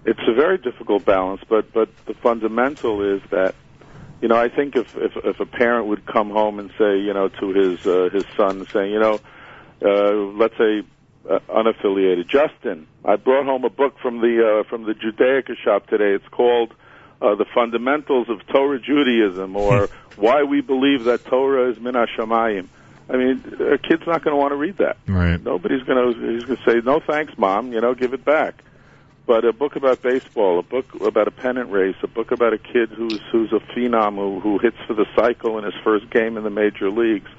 It's 0.05 0.19
a 0.27 0.33
very 0.33 0.59
difficult 0.59 1.03
balance, 1.03 1.41
but 1.49 1.73
but 1.73 1.89
the 2.05 2.13
fundamental 2.13 3.15
is 3.15 3.21
that 3.31 3.55
you 4.25 4.29
know 4.29 4.37
I 4.37 4.49
think 4.49 4.75
if 4.75 4.97
if, 4.97 5.15
if 5.17 5.39
a 5.39 5.45
parent 5.45 5.85
would 5.85 6.03
come 6.07 6.31
home 6.31 6.57
and 6.57 6.71
say 6.79 6.97
you 6.97 7.13
know 7.13 7.29
to 7.29 7.49
his 7.49 7.85
uh, 7.85 8.09
his 8.11 8.25
son 8.35 8.65
saying 8.73 8.91
you 8.91 8.99
know 8.99 9.19
uh, 9.85 10.13
let's 10.41 10.57
say 10.57 10.81
uh, 11.29 11.37
unaffiliated 11.47 12.27
Justin 12.27 12.87
I 13.05 13.17
brought 13.17 13.45
home 13.45 13.65
a 13.65 13.69
book 13.69 13.99
from 14.01 14.21
the 14.21 14.33
uh, 14.41 14.67
from 14.67 14.85
the 14.85 14.93
Judaica 14.93 15.55
shop 15.63 15.85
today. 15.85 16.13
It's 16.13 16.27
called 16.29 16.73
uh, 17.21 17.35
the 17.35 17.45
fundamentals 17.53 18.27
of 18.27 18.43
Torah 18.47 18.79
Judaism 18.79 19.55
or 19.55 19.89
why 20.15 20.41
we 20.41 20.61
believe 20.61 21.03
that 21.03 21.23
Torah 21.25 21.69
is 21.69 21.79
min 21.79 21.93
hashamayim. 21.93 22.67
I 23.07 23.17
mean 23.17 23.43
a 23.59 23.77
kid's 23.77 24.07
not 24.07 24.23
going 24.23 24.33
to 24.33 24.37
want 24.37 24.53
to 24.53 24.55
read 24.55 24.79
that. 24.79 24.97
Right. 25.05 25.39
nobody's 25.39 25.83
going 25.83 26.15
to 26.15 26.31
he's 26.33 26.45
going 26.45 26.57
to 26.57 26.63
say 26.65 26.81
no 26.83 26.99
thanks 26.99 27.37
mom 27.37 27.73
you 27.73 27.79
know 27.79 27.93
give 27.93 28.15
it 28.15 28.25
back 28.25 28.63
but 29.25 29.43
a 29.45 29.53
book 29.53 29.75
about 29.75 30.01
baseball, 30.01 30.59
a 30.59 30.63
book 30.63 30.93
about 31.01 31.27
a 31.27 31.31
pennant 31.31 31.71
race, 31.71 31.95
a 32.03 32.07
book 32.07 32.31
about 32.31 32.53
a 32.53 32.57
kid 32.57 32.89
who's 32.89 33.19
who's 33.31 33.51
a 33.51 33.59
phenom 33.73 34.15
who, 34.15 34.39
who 34.39 34.57
hits 34.59 34.77
for 34.87 34.93
the 34.93 35.05
cycle 35.15 35.57
in 35.57 35.63
his 35.63 35.73
first 35.83 36.09
game 36.09 36.37
in 36.37 36.43
the 36.43 36.49
major 36.49 36.89
leagues, 36.91 37.29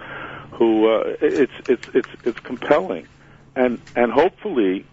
who 0.53 0.89
uh, 0.89 1.17
it's 1.21 1.53
it's 1.69 1.89
it's 1.95 2.09
it's 2.25 2.41
compelling, 2.41 3.07
and 3.55 3.81
and 3.95 4.13
hopefully 4.13 4.85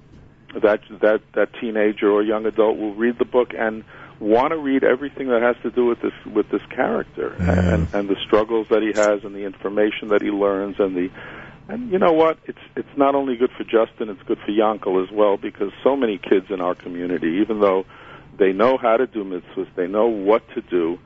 that 0.53 0.81
that 1.01 1.21
that 1.33 1.49
teenager 1.59 2.11
or 2.11 2.21
young 2.21 2.45
adult 2.45 2.77
will 2.77 2.93
read 2.93 3.17
the 3.17 3.25
book 3.25 3.53
and 3.57 3.83
want 4.19 4.51
to 4.51 4.57
read 4.57 4.83
everything 4.83 5.27
that 5.29 5.41
has 5.41 5.55
to 5.63 5.71
do 5.71 5.85
with 5.85 6.01
this 6.01 6.13
with 6.25 6.49
this 6.49 6.61
character 6.69 7.33
and 7.33 7.87
and 7.93 8.07
the 8.07 8.15
struggles 8.25 8.67
that 8.69 8.81
he 8.81 8.93
has 8.93 9.23
and 9.23 9.35
the 9.35 9.43
information 9.43 10.09
that 10.09 10.21
he 10.21 10.29
learns 10.29 10.75
and 10.79 10.95
the 10.95 11.09
and 11.67 11.91
you 11.91 11.99
know 11.99 12.11
what? 12.11 12.37
It's 12.45 12.59
it's 12.75 12.97
not 12.97 13.15
only 13.15 13.35
good 13.35 13.51
for 13.57 13.63
Justin, 13.63 14.09
it's 14.09 14.21
good 14.23 14.39
for 14.39 14.51
Yankel 14.51 15.03
as 15.03 15.11
well 15.11 15.37
because 15.37 15.71
so 15.83 15.95
many 15.95 16.17
kids 16.17 16.47
in 16.49 16.61
our 16.61 16.75
community, 16.75 17.39
even 17.41 17.59
though 17.59 17.85
they 18.37 18.51
know 18.51 18.77
how 18.77 18.97
to 18.97 19.07
do 19.07 19.23
mitzvahs, 19.23 19.67
they 19.75 19.87
know 19.87 20.07
what 20.07 20.43
to 20.55 20.61
do, 20.61 20.99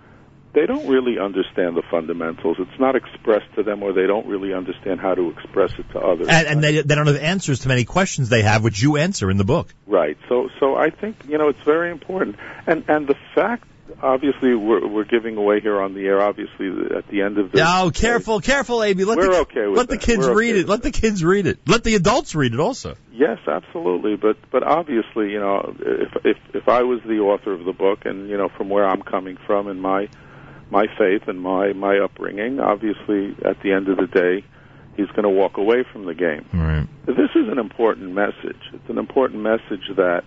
they 0.54 0.66
don't 0.66 0.88
really 0.88 1.20
understand 1.20 1.76
the 1.76 1.84
fundamentals. 1.92 2.58
It's 2.60 2.80
not 2.80 2.96
expressed 2.96 3.54
to 3.56 3.64
them, 3.64 3.84
or 3.84 3.94
they 3.94 4.08
don't 4.08 4.26
really 4.26 4.54
understand 4.54 5.00
how 5.00 5.14
to 5.14 5.30
express 5.30 5.72
it 5.78 5.88
to 5.92 6.00
others. 6.00 6.28
And, 6.30 6.48
and 6.48 6.64
they, 6.64 6.82
they 6.82 6.96
don't 6.96 7.08
have 7.08 7.18
answers 7.18 7.60
to 7.60 7.68
many 7.68 7.86
questions 7.86 8.30
they 8.30 8.42
have, 8.42 8.64
which 8.64 8.82
you 8.82 8.98
answer 8.98 9.30
in 9.30 9.38
the 9.38 9.44
book. 9.44 9.74
Right. 9.86 10.18
So 10.28 10.50
so 10.60 10.76
I 10.76 10.90
think 10.90 11.26
you 11.28 11.38
know 11.38 11.50
it's 11.50 11.62
very 11.64 11.92
important, 11.92 12.38
and 12.66 12.84
and 12.88 13.08
the 13.08 13.16
fact. 13.36 13.68
Obviously, 14.02 14.54
we're 14.54 14.88
we're 14.88 15.06
giving 15.06 15.38
away 15.38 15.60
here 15.62 15.80
on 15.82 15.94
the 15.94 16.06
air. 16.06 16.22
Obviously, 16.22 16.68
at 16.96 17.08
the 17.08 17.22
end 17.22 17.38
of 17.38 17.52
the 17.52 17.62
Oh, 17.64 17.92
careful, 17.94 18.42
careful, 18.42 18.84
Abie. 18.84 19.06
Let 19.06 19.18
We're 19.18 19.32
the, 19.32 19.40
okay 19.40 19.68
with 19.68 19.78
let 19.78 19.90
the 19.90 19.98
kids 19.98 20.28
We're 20.28 20.36
read 20.36 20.52
okay 20.52 20.60
it. 20.62 20.70
Let 20.70 20.84
the 20.84 20.92
kids 20.92 21.24
read 21.24 21.48
it. 21.48 21.60
Let 21.68 21.84
the 21.84 21.96
adults 21.96 22.36
read 22.36 22.54
it 22.54 22.60
also. 22.60 22.96
Yes, 23.12 23.40
absolutely. 23.48 24.16
But 24.16 24.38
but 24.52 24.64
obviously, 24.64 25.32
you 25.32 25.40
know, 25.40 25.76
if 25.80 26.26
if 26.26 26.38
if 26.54 26.68
I 26.68 26.84
was 26.84 27.00
the 27.06 27.20
author 27.20 27.54
of 27.54 27.66
the 27.66 27.74
book, 27.74 28.06
and 28.06 28.30
you 28.30 28.38
know, 28.38 28.50
from 28.50 28.70
where 28.70 28.86
I'm 28.86 29.02
coming 29.02 29.38
from 29.48 29.68
and 29.68 29.82
my 29.82 30.10
my 30.70 30.86
faith 30.98 31.28
and 31.28 31.42
my 31.42 31.74
my 31.74 31.98
upbringing, 32.00 32.60
obviously, 32.60 33.36
at 33.46 33.62
the 33.64 33.72
end 33.72 33.88
of 33.88 33.98
the 33.98 34.08
day, 34.08 34.44
he's 34.96 35.08
going 35.08 35.24
to 35.24 35.30
walk 35.30 35.58
away 35.58 35.84
from 35.92 36.06
the 36.06 36.14
game. 36.14 36.46
Right. 36.54 36.88
This 37.06 37.32
is 37.36 37.48
an 37.50 37.58
important 37.58 38.12
message. 38.12 38.62
It's 38.74 38.90
an 38.90 38.98
important 38.98 39.42
message 39.42 39.90
that 39.96 40.24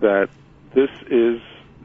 that 0.00 0.28
this 0.74 0.90
is 1.10 1.40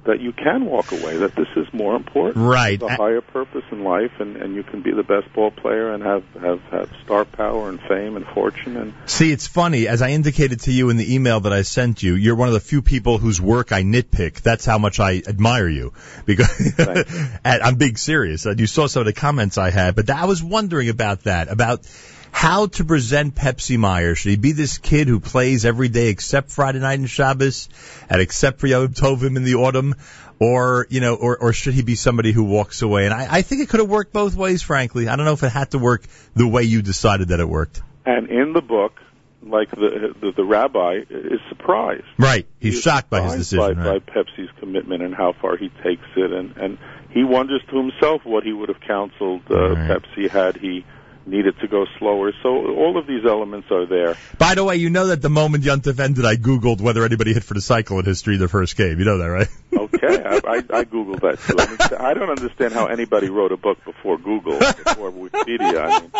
that 0.06 0.20
you 0.20 0.32
can 0.34 0.66
walk 0.66 0.92
away. 0.92 1.18
That 1.18 1.36
this 1.36 1.48
is 1.56 1.68
more 1.74 1.96
important. 1.96 2.46
Right. 2.46 2.80
There's 2.80 2.92
a 2.92 2.96
higher 2.96 3.22
purpose 3.22 3.64
in 3.72 3.84
life, 3.84 4.12
and 4.20 4.38
and 4.38 4.56
you 4.56 4.64
can 4.64 4.82
be 4.82 4.92
the 4.92 5.04
best 5.04 5.32
ball 5.34 5.52
player 5.52 5.94
and 5.94 6.04
have 6.04 6.24
have 6.40 6.62
have 6.72 6.90
star 7.04 7.26
power 7.26 7.70
and 7.70 7.80
fame 7.82 8.16
and 8.16 8.26
fortune 8.26 8.78
and 8.78 8.94
See, 9.06 9.32
it's 9.32 9.48
funny. 9.48 9.88
As 9.88 10.02
I 10.02 10.10
indicated 10.10 10.62
to 10.62 10.72
you 10.72 10.90
in 10.90 10.98
the 10.98 11.14
email 11.16 11.42
that 11.42 11.54
I 11.54 11.62
sent 11.62 12.04
you, 12.04 12.16
you're 12.16 12.36
one 12.36 12.48
of 12.48 12.54
the 12.54 12.60
few 12.60 12.82
people 12.82 13.18
whose 13.18 13.40
work 13.40 13.72
I 13.72 13.84
nitpick. 13.84 14.42
That's 14.42 14.66
how 14.66 14.78
much 14.78 15.00
I 15.00 15.22
admire 15.28 15.68
you. 15.68 15.94
Because 16.26 16.74
and 16.78 17.44
I'm 17.64 17.76
being 17.76 17.96
serious. 17.96 18.46
Uh, 18.46 18.56
You 18.58 18.68
saw 18.68 18.88
some 18.88 19.02
of 19.02 19.06
the 19.06 19.14
comments 19.14 19.58
I 19.58 19.70
had, 19.70 19.96
but 19.96 20.10
I 20.10 20.26
was 20.26 20.44
wondering 20.44 20.90
about 20.90 21.24
that, 21.24 21.50
about 21.50 21.88
how 22.34 22.66
to 22.66 22.84
present 22.84 23.36
Pepsi 23.36 23.78
Meyer. 23.78 24.16
Should 24.16 24.32
he 24.32 24.36
be 24.36 24.52
this 24.52 24.80
kid 24.80 25.08
who 25.08 25.20
plays 25.20 25.66
every 25.66 25.88
day 25.88 26.10
except 26.10 26.50
Friday 26.50 26.80
night 26.80 26.98
and 27.00 27.10
Shabbos, 27.10 27.70
and 28.10 28.20
except 28.20 28.60
for 28.60 28.68
Yom 28.68 28.90
Tovim 28.90 29.38
in 29.38 29.44
the 29.44 29.56
autumn? 29.56 29.96
Or, 30.40 30.88
you 30.90 31.00
know, 31.00 31.14
or, 31.16 31.38
or 31.38 31.54
should 31.54 31.76
he 31.76 31.84
be 31.84 31.96
somebody 31.96 32.32
who 32.34 32.44
walks 32.44 32.82
away? 32.82 33.06
And 33.06 33.14
I, 33.14 33.28
I 33.30 33.42
think 33.44 33.62
it 33.62 33.70
could 33.70 33.80
have 33.80 33.88
worked 33.88 34.12
both 34.12 34.36
ways, 34.36 34.62
frankly. 34.64 35.08
I 35.08 35.16
don't 35.16 35.26
know 35.26 35.34
if 35.34 35.44
it 35.44 35.50
had 35.50 35.72
to 35.72 35.78
work 35.80 36.04
the 36.36 36.48
way 36.48 36.64
you 36.64 36.82
decided 36.82 37.30
that 37.30 37.40
it 37.40 37.48
worked. 37.48 37.82
And 38.06 38.30
in 38.30 38.52
the 38.52 38.62
book, 38.62 39.00
like 39.44 39.70
the 39.70 40.16
the, 40.20 40.32
the 40.32 40.44
rabbi 40.44 41.02
is 41.10 41.40
surprised. 41.50 42.04
Right. 42.18 42.48
He's 42.60 42.76
He 42.76 42.82
shocked 42.82 43.10
by 43.10 43.22
his 43.22 43.36
decision. 43.36 43.76
by, 43.76 43.90
Right. 43.92 44.06
by 44.06 44.12
Pepsi's 44.12 44.50
commitment 44.60 45.04
and 45.04 45.14
how 45.14 45.34
far 45.34 45.56
he 45.56 45.70
takes 45.70 46.08
it, 46.18 46.34
and 46.34 46.58
and 46.58 46.78
he 47.12 47.24
wonders 47.24 47.62
to 47.70 47.78
himself 47.78 48.26
what 48.26 48.44
he 48.44 48.52
would 48.52 48.70
have 48.70 48.82
counseled 48.82 49.44
uh, 49.50 49.76
Pepsi 49.76 50.30
had 50.30 50.58
he 50.58 50.84
needed 51.26 51.60
to 51.62 51.68
go 51.68 51.86
slower. 52.00 52.32
So 52.42 52.76
all 52.76 52.98
of 52.98 53.08
these 53.08 53.26
elements 53.26 53.72
are 53.72 53.86
there. 53.86 54.18
By 54.38 54.56
the 54.56 54.64
way, 54.64 54.76
you 54.78 54.90
know 54.90 55.08
that 55.08 55.22
the 55.22 55.30
moment 55.30 55.64
Yuntif 55.64 56.00
ended, 56.00 56.26
I 56.26 56.36
Googled 56.36 56.82
whether 56.82 57.06
anybody 57.06 57.34
hit 57.34 57.44
for 57.44 57.54
the 57.54 57.62
cycle 57.62 58.00
in 58.00 58.06
history 58.06 58.38
the 58.38 58.48
first 58.48 58.76
game. 58.76 59.00
You 59.00 59.06
know 59.06 59.18
that, 59.20 59.26
right? 59.26 59.48
Oh, 59.76 59.83
Okay, 60.04 60.24
I, 60.24 60.36
I, 60.36 60.58
I 60.58 60.84
googled 60.86 61.22
that 61.22 61.40
too. 61.40 61.56
I, 61.58 61.68
mean, 61.68 62.02
I 62.02 62.14
don't 62.14 62.30
understand 62.30 62.74
how 62.74 62.88
anybody 62.88 63.30
wrote 63.30 63.52
a 63.52 63.58
book 63.58 63.84
before 63.86 64.18
Google, 64.18 64.60
before 64.60 65.12
Wikipedia. 65.12 65.82
I 65.82 66.00
mean, 66.00 66.12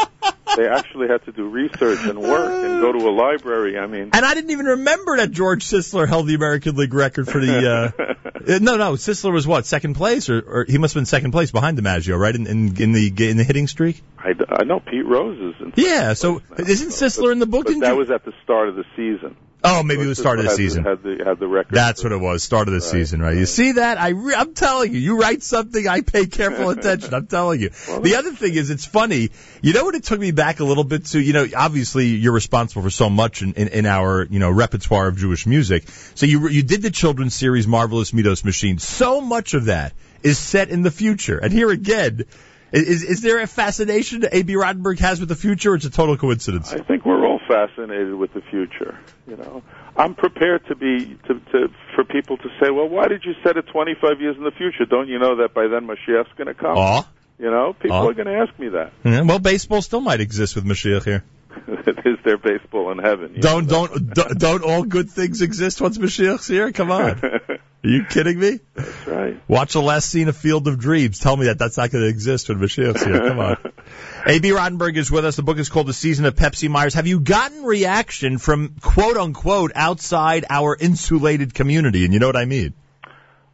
they 0.56 0.68
actually 0.68 1.08
had 1.08 1.24
to 1.26 1.32
do 1.32 1.48
research 1.48 2.00
and 2.06 2.20
work 2.20 2.52
and 2.52 2.82
go 2.82 2.92
to 2.92 3.10
a 3.10 3.12
library. 3.12 3.78
I 3.78 3.88
mean, 3.88 4.10
And 4.14 4.26
I 4.26 4.34
didn't 4.34 4.52
even 4.52 4.66
remember 4.68 5.18
that 5.18 5.32
George 5.32 5.66
Sisler 5.66 6.08
held 6.08 6.28
the 6.28 6.36
American 6.36 6.76
League 6.76 6.94
record 6.94 7.28
for 7.28 7.40
the. 7.40 7.94
Uh, 7.98 8.14
no, 8.60 8.78
no, 8.78 8.94
Sisler 8.94 9.34
was 9.34 9.48
what 9.48 9.66
second 9.66 9.96
place, 9.96 10.30
or, 10.30 10.40
or 10.40 10.66
he 10.68 10.78
must 10.78 10.94
have 10.94 11.02
been 11.02 11.06
second 11.06 11.32
place 11.32 11.52
behind 11.52 11.78
DiMaggio, 11.78 12.18
right? 12.18 12.36
In, 12.36 12.48
in, 12.48 12.82
in 12.82 12.92
the 12.92 13.30
in 13.30 13.38
the 13.38 13.44
hitting 13.44 13.68
streak. 13.68 14.02
I, 14.18 14.34
I 14.50 14.64
know 14.64 14.80
Pete 14.80 15.06
Rose 15.06 15.56
is 15.56 15.62
in 15.62 15.74
Yeah. 15.76 16.14
So 16.14 16.42
isn't 16.58 16.90
Sisler 16.90 17.32
in 17.32 17.40
the 17.40 17.46
book? 17.48 17.66
But 17.66 17.80
that 17.80 17.94
you- 17.94 17.98
was 17.98 18.12
at 18.12 18.24
the 18.26 18.34
start 18.44 18.70
of 18.70 18.76
the 18.76 18.86
season. 18.96 19.36
Oh, 19.66 19.82
maybe 19.82 20.02
it 20.02 20.08
was 20.08 20.18
start 20.18 20.40
of 20.40 20.46
the 20.46 20.50
Had 20.50 20.58
season. 20.58 20.84
Had 20.84 21.04
the 21.04 21.24
had 21.26 21.40
the 21.40 21.48
record. 21.48 21.74
That's 21.74 22.04
what 22.04 22.12
it 22.12 22.18
was. 22.18 22.44
Start 22.44 22.68
of 22.68 22.74
the 22.74 22.82
season, 22.82 23.22
right? 23.22 23.38
You 23.38 23.46
see 23.46 23.74
that? 23.74 23.98
I 23.98 24.10
re- 24.10 24.36
I'm 24.36 24.54
telling 24.54 24.92
you, 24.92 25.00
you 25.00 25.18
write 25.18 25.42
something, 25.42 25.88
I 25.88 26.02
pay 26.02 26.26
careful 26.26 26.70
attention. 26.78 27.14
I'm 27.14 27.28
telling 27.28 27.62
you. 27.62 27.70
The 27.70 28.16
other 28.18 28.34
thing 28.34 28.56
is, 28.56 28.70
it's 28.70 28.86
funny. 28.86 29.30
You 29.62 29.74
know 29.74 29.86
what? 29.86 29.96
It 29.96 30.04
took 30.04 30.20
me 30.20 30.32
back 30.32 30.60
a 30.60 30.66
little 30.66 30.84
bit 30.84 31.06
to. 31.08 31.20
You 31.20 31.32
know, 31.32 31.48
obviously 31.56 32.08
you're 32.08 32.34
responsible 32.34 32.82
for 32.82 32.90
so 32.90 33.10
much 33.10 33.42
in, 33.42 33.54
in, 33.54 33.70
in 33.70 33.86
our 33.86 34.28
you 34.30 34.40
know 34.40 34.52
repertoire 34.52 35.08
of 35.08 35.18
Jewish 35.18 35.46
music. 35.48 35.86
So 36.16 36.26
you 36.26 36.50
you 36.50 36.64
did 36.64 36.82
the 36.82 36.92
children's 36.92 37.34
series 37.34 37.66
Marvelous 37.66 38.12
Middos 38.12 38.44
Machine. 38.44 38.80
So 38.80 39.22
much 39.22 39.54
of 39.54 39.66
that 39.66 39.94
is 40.24 40.38
set 40.38 40.70
in 40.70 40.82
the 40.82 40.92
future, 40.92 41.38
and 41.38 41.54
here 41.54 41.70
again. 41.70 42.26
Is, 42.74 43.04
is 43.04 43.22
there 43.22 43.40
a 43.40 43.46
fascination 43.46 44.24
Abie 44.32 44.56
Rotenberg 44.56 44.98
has 44.98 45.20
with 45.20 45.30
the 45.30 45.36
future, 45.36 45.74
or 45.74 45.76
it's 45.76 45.86
a 45.86 45.92
total 45.92 46.18
coincidence? 46.18 46.74
I 46.74 46.80
think 46.80 47.06
we're 47.06 47.24
all 47.24 47.33
fascinated 47.48 48.14
with 48.16 48.34
the 48.34 48.42
future. 48.42 48.98
You 49.28 49.38
know, 49.38 49.64
I'm 49.96 50.16
prepared 50.16 50.66
to 50.68 50.76
be 50.76 51.18
to, 51.28 51.34
to 51.52 51.68
for 51.96 52.04
people 52.04 52.38
to 52.38 52.50
say, 52.62 52.70
"Well, 52.72 52.90
why 52.90 53.08
did 53.08 53.24
you 53.26 53.34
set 53.44 53.58
it 53.58 53.68
25 53.68 54.22
years 54.22 54.36
in 54.38 54.44
the 54.44 54.52
future? 54.52 54.86
Don't 54.86 55.08
you 55.08 55.20
know 55.20 55.38
that 55.38 55.54
by 55.54 55.68
then 55.68 55.88
Mashiach's 55.88 56.32
going 56.38 56.48
to 56.48 56.54
come?" 56.54 56.78
Aw. 56.78 57.08
You 57.40 57.50
know, 57.50 57.74
people 57.74 57.98
Aw. 57.98 58.10
are 58.10 58.14
going 58.14 58.28
to 58.28 58.36
ask 58.38 58.58
me 58.60 58.70
that. 58.70 58.94
Yeah, 59.04 59.22
well, 59.22 59.40
baseball 59.40 59.82
still 59.82 60.02
might 60.02 60.22
exist 60.22 60.56
with 60.56 60.66
Mashiach 60.66 61.04
here. 61.04 61.24
Is 62.06 62.18
there 62.24 62.38
baseball 62.38 62.92
in 62.92 62.98
heaven? 63.00 63.36
Don't 63.40 63.68
don't 63.68 64.14
don't- 64.14 64.38
don't 64.40 64.64
all 64.64 64.84
good 64.84 65.10
things 65.10 65.42
exist 65.42 65.82
once 65.82 65.98
Mashiach's 65.98 66.48
here? 66.48 66.72
Come 66.72 66.92
on, 66.92 67.22
are 67.84 67.90
you 67.90 68.06
kidding 68.06 68.40
me? 68.40 68.60
That's 68.76 69.08
right. 69.08 69.42
Watch 69.48 69.74
the 69.74 69.82
last 69.82 70.10
scene 70.10 70.28
of 70.30 70.38
Field 70.38 70.68
of 70.68 70.80
Dreams. 70.80 71.20
Tell 71.20 71.36
me 71.36 71.48
that 71.48 71.58
that's 71.60 71.78
not 71.78 71.92
going 71.92 72.04
to 72.04 72.10
exist 72.10 72.50
when 72.50 72.60
Mashiach's 72.60 73.04
here. 73.04 73.20
Come 73.20 73.40
on. 73.40 73.58
Abie 74.26 74.50
Rotenberg 74.52 74.96
is 74.96 75.12
with 75.12 75.26
us. 75.26 75.36
The 75.36 75.44
book 75.44 75.58
is 75.58 75.68
called 75.70 75.88
The 75.88 75.94
Season 75.94 76.26
of 76.26 76.36
Pepsi 76.36 76.70
Myers. 76.70 76.94
Have 76.94 77.08
you 77.08 77.20
gotten 77.20 77.64
reaction 77.64 78.38
from 78.38 78.76
quote 78.82 79.18
unquote 79.18 79.72
outside 79.76 80.46
our 80.50 80.78
insulated 80.80 81.54
community? 81.54 82.06
And 82.06 82.14
you 82.14 82.20
know 82.20 82.28
what 82.28 82.38
I 82.38 82.46
mean? 82.46 82.74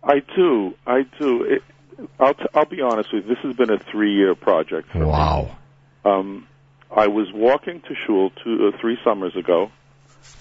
I 0.04 0.22
do. 0.36 0.76
I 0.86 1.04
do. 1.20 1.44
It, 1.44 1.64
I'll 2.20 2.34
t- 2.36 2.46
I'll 2.54 2.66
be 2.66 2.82
honest 2.82 3.12
with 3.12 3.26
you. 3.26 3.36
This 3.36 3.44
has 3.44 3.56
been 3.56 3.72
a 3.72 3.80
three 3.80 4.14
year 4.14 4.36
project. 4.36 4.92
For 4.92 5.06
Wow. 5.06 5.58
Me. 6.06 6.12
Um, 6.12 6.48
I 6.96 7.08
was 7.08 7.28
walking 7.34 7.82
to 7.82 7.96
shul 8.06 8.32
two 8.44 8.72
uh, 8.74 8.78
three 8.80 8.98
summers 9.04 9.36
ago, 9.36 9.72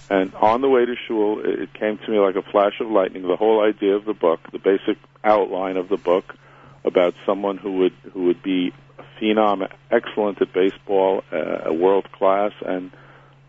and 0.09 0.33
on 0.35 0.61
the 0.61 0.69
way 0.69 0.85
to 0.85 0.95
shul, 1.07 1.41
it, 1.43 1.73
came 1.73 1.97
to 1.97 2.11
me 2.11 2.19
like 2.19 2.35
a 2.35 2.41
flash 2.41 2.79
of 2.79 2.89
lightning. 2.89 3.23
The 3.27 3.35
whole 3.35 3.63
idea 3.63 3.95
of 3.95 4.05
the 4.05 4.13
book, 4.13 4.39
the 4.51 4.59
basic 4.59 4.97
outline 5.23 5.77
of 5.77 5.89
the 5.89 5.97
book, 5.97 6.35
about 6.83 7.13
someone 7.25 7.57
who 7.57 7.79
would 7.79 7.93
who 8.13 8.25
would 8.25 8.41
be 8.41 8.73
a 8.97 9.03
phenom, 9.21 9.67
excellent 9.91 10.41
at 10.41 10.51
baseball, 10.53 11.23
uh, 11.31 11.71
world 11.73 12.11
class, 12.11 12.53
and 12.65 12.91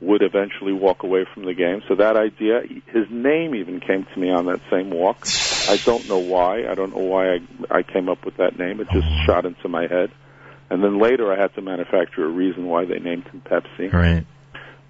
would 0.00 0.22
eventually 0.22 0.72
walk 0.72 1.02
away 1.02 1.26
from 1.32 1.44
the 1.44 1.54
game. 1.54 1.82
So 1.86 1.94
that 1.96 2.16
idea, 2.16 2.62
his 2.86 3.06
name 3.10 3.54
even 3.54 3.80
came 3.80 4.06
to 4.12 4.20
me 4.20 4.30
on 4.30 4.46
that 4.46 4.60
same 4.70 4.90
walk. 4.90 5.26
I 5.68 5.76
don't 5.84 6.08
know 6.08 6.18
why. 6.18 6.66
I 6.66 6.74
don't 6.74 6.94
know 6.94 7.02
why 7.02 7.34
I, 7.34 7.38
I 7.70 7.82
came 7.82 8.08
up 8.08 8.24
with 8.24 8.38
that 8.38 8.58
name. 8.58 8.80
It 8.80 8.88
just 8.90 9.06
shot 9.26 9.44
into 9.44 9.68
my 9.68 9.86
head. 9.86 10.10
And 10.70 10.82
then 10.82 10.98
later 10.98 11.32
I 11.32 11.38
had 11.38 11.54
to 11.54 11.62
manufacture 11.62 12.24
a 12.24 12.28
reason 12.28 12.66
why 12.66 12.86
they 12.86 12.98
named 12.98 13.24
him 13.28 13.42
Pepsi. 13.44 13.92
Right. 13.92 14.24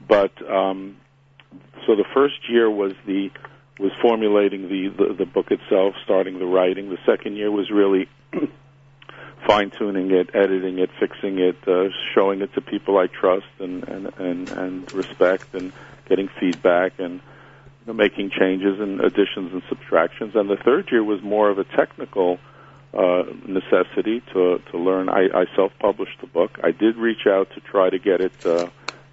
But 0.07 0.33
um, 0.49 0.97
so 1.87 1.97
the 1.97 2.05
first 2.15 2.49
year 2.49 2.71
was 2.71 2.93
the 3.07 3.31
was 3.79 3.93
formulating 4.03 4.69
the, 4.69 4.89
the 4.89 5.15
the 5.15 5.27
book 5.27 5.51
itself, 5.51 5.95
starting 6.05 6.39
the 6.39 6.47
writing. 6.47 6.91
The 6.91 6.99
second 7.07 7.37
year 7.37 7.51
was 7.51 7.71
really 7.71 8.09
fine 9.47 9.71
tuning 9.71 10.11
it, 10.11 10.31
editing 10.35 10.79
it, 10.79 10.91
fixing 11.01 11.39
it, 11.39 11.57
uh, 11.67 11.89
showing 12.15 12.43
it 12.43 12.53
to 12.55 12.61
people 12.61 12.99
I 12.99 13.07
trust 13.07 13.47
and 13.59 13.89
and 13.89 14.13
and, 14.19 14.51
and 14.51 14.93
respect, 14.93 15.55
and 15.55 15.73
getting 16.09 16.29
feedback 16.39 16.99
and 16.99 17.15
you 17.15 17.87
know, 17.87 17.93
making 17.95 18.31
changes 18.31 18.79
and 18.79 19.01
additions 19.01 19.53
and 19.53 19.63
subtractions. 19.69 20.35
And 20.35 20.51
the 20.51 20.57
third 20.57 20.91
year 20.91 21.03
was 21.03 21.23
more 21.23 21.49
of 21.49 21.59
a 21.59 21.65
technical 21.65 22.39
uh, 22.93 23.25
necessity 23.47 24.21
to 24.35 24.61
to 24.71 24.79
learn. 24.79 25.09
I, 25.09 25.29
I 25.33 25.47
self-published 25.57 26.21
the 26.21 26.27
book. 26.27 26.59
I 26.63 26.73
did 26.73 26.97
reach 26.97 27.27
out 27.27 27.51
to 27.55 27.61
try 27.61 27.89
to 27.89 27.99
get 27.99 28.21
it. 28.21 28.47
Uh, 28.47 28.69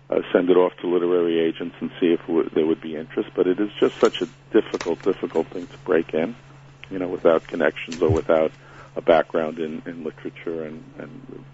uh, 0.10 0.20
send 0.34 0.50
it 0.50 0.58
off 0.58 0.74
to 0.82 0.88
literary 0.88 1.40
agents 1.40 1.76
and 1.82 1.90
see 2.00 2.08
if 2.08 2.20
w- 2.22 2.50
there 2.54 2.66
would 2.66 2.82
be 2.82 2.96
interest. 2.96 3.30
But 3.36 3.48
it 3.48 3.60
is 3.60 3.70
just 3.80 3.96
such 4.02 4.18
a 4.22 4.28
difficult, 4.54 5.04
difficult 5.04 5.48
thing 5.52 5.68
to 5.68 5.78
break 5.86 6.14
in, 6.14 6.36
you 6.90 7.00
know, 7.00 7.08
without 7.08 7.48
connections 7.48 8.02
or 8.02 8.10
without 8.10 8.52
a 8.96 9.02
background 9.02 9.60
in, 9.60 9.82
in 9.86 10.04
literature 10.04 10.64
and, 10.64 10.84
and 10.98 11.46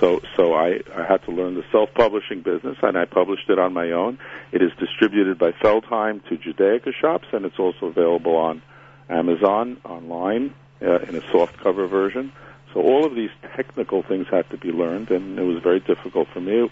so 0.00 0.20
so 0.36 0.54
I, 0.54 0.80
I 0.94 1.04
had 1.08 1.24
to 1.24 1.32
learn 1.32 1.54
the 1.54 1.64
self-publishing 1.72 2.42
business, 2.42 2.76
and 2.82 2.96
I 2.96 3.04
published 3.04 3.48
it 3.48 3.58
on 3.58 3.72
my 3.72 3.90
own. 3.90 4.18
It 4.52 4.62
is 4.62 4.70
distributed 4.78 5.38
by 5.38 5.52
Feldheim 5.52 6.22
to 6.28 6.36
Judaica 6.36 6.92
shops, 6.94 7.26
and 7.32 7.44
it's 7.44 7.58
also 7.58 7.86
available 7.86 8.36
on 8.36 8.62
Amazon 9.08 9.78
online 9.84 10.54
uh, 10.82 11.00
in 11.08 11.16
a 11.16 11.20
soft 11.32 11.58
cover 11.62 11.86
version. 11.86 12.32
So 12.74 12.80
all 12.80 13.06
of 13.06 13.14
these 13.14 13.30
technical 13.56 14.02
things 14.02 14.26
had 14.30 14.48
to 14.50 14.58
be 14.58 14.68
learned, 14.68 15.10
and 15.10 15.38
it 15.38 15.42
was 15.42 15.62
very 15.62 15.80
difficult 15.80 16.28
for 16.32 16.40
me. 16.40 16.70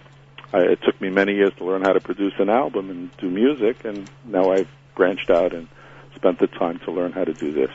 I, 0.52 0.58
it 0.58 0.80
took 0.82 1.00
me 1.00 1.10
many 1.10 1.34
years 1.34 1.52
to 1.58 1.64
learn 1.64 1.82
how 1.82 1.92
to 1.92 2.00
produce 2.00 2.34
an 2.38 2.48
album 2.48 2.90
and 2.90 3.16
do 3.18 3.28
music, 3.28 3.84
and 3.84 4.10
now 4.24 4.52
I've 4.52 4.68
branched 4.94 5.30
out 5.30 5.52
and 5.52 5.68
spent 6.14 6.38
the 6.38 6.46
time 6.46 6.80
to 6.84 6.92
learn 6.92 7.12
how 7.12 7.24
to 7.24 7.34
do 7.34 7.52
this. 7.52 7.70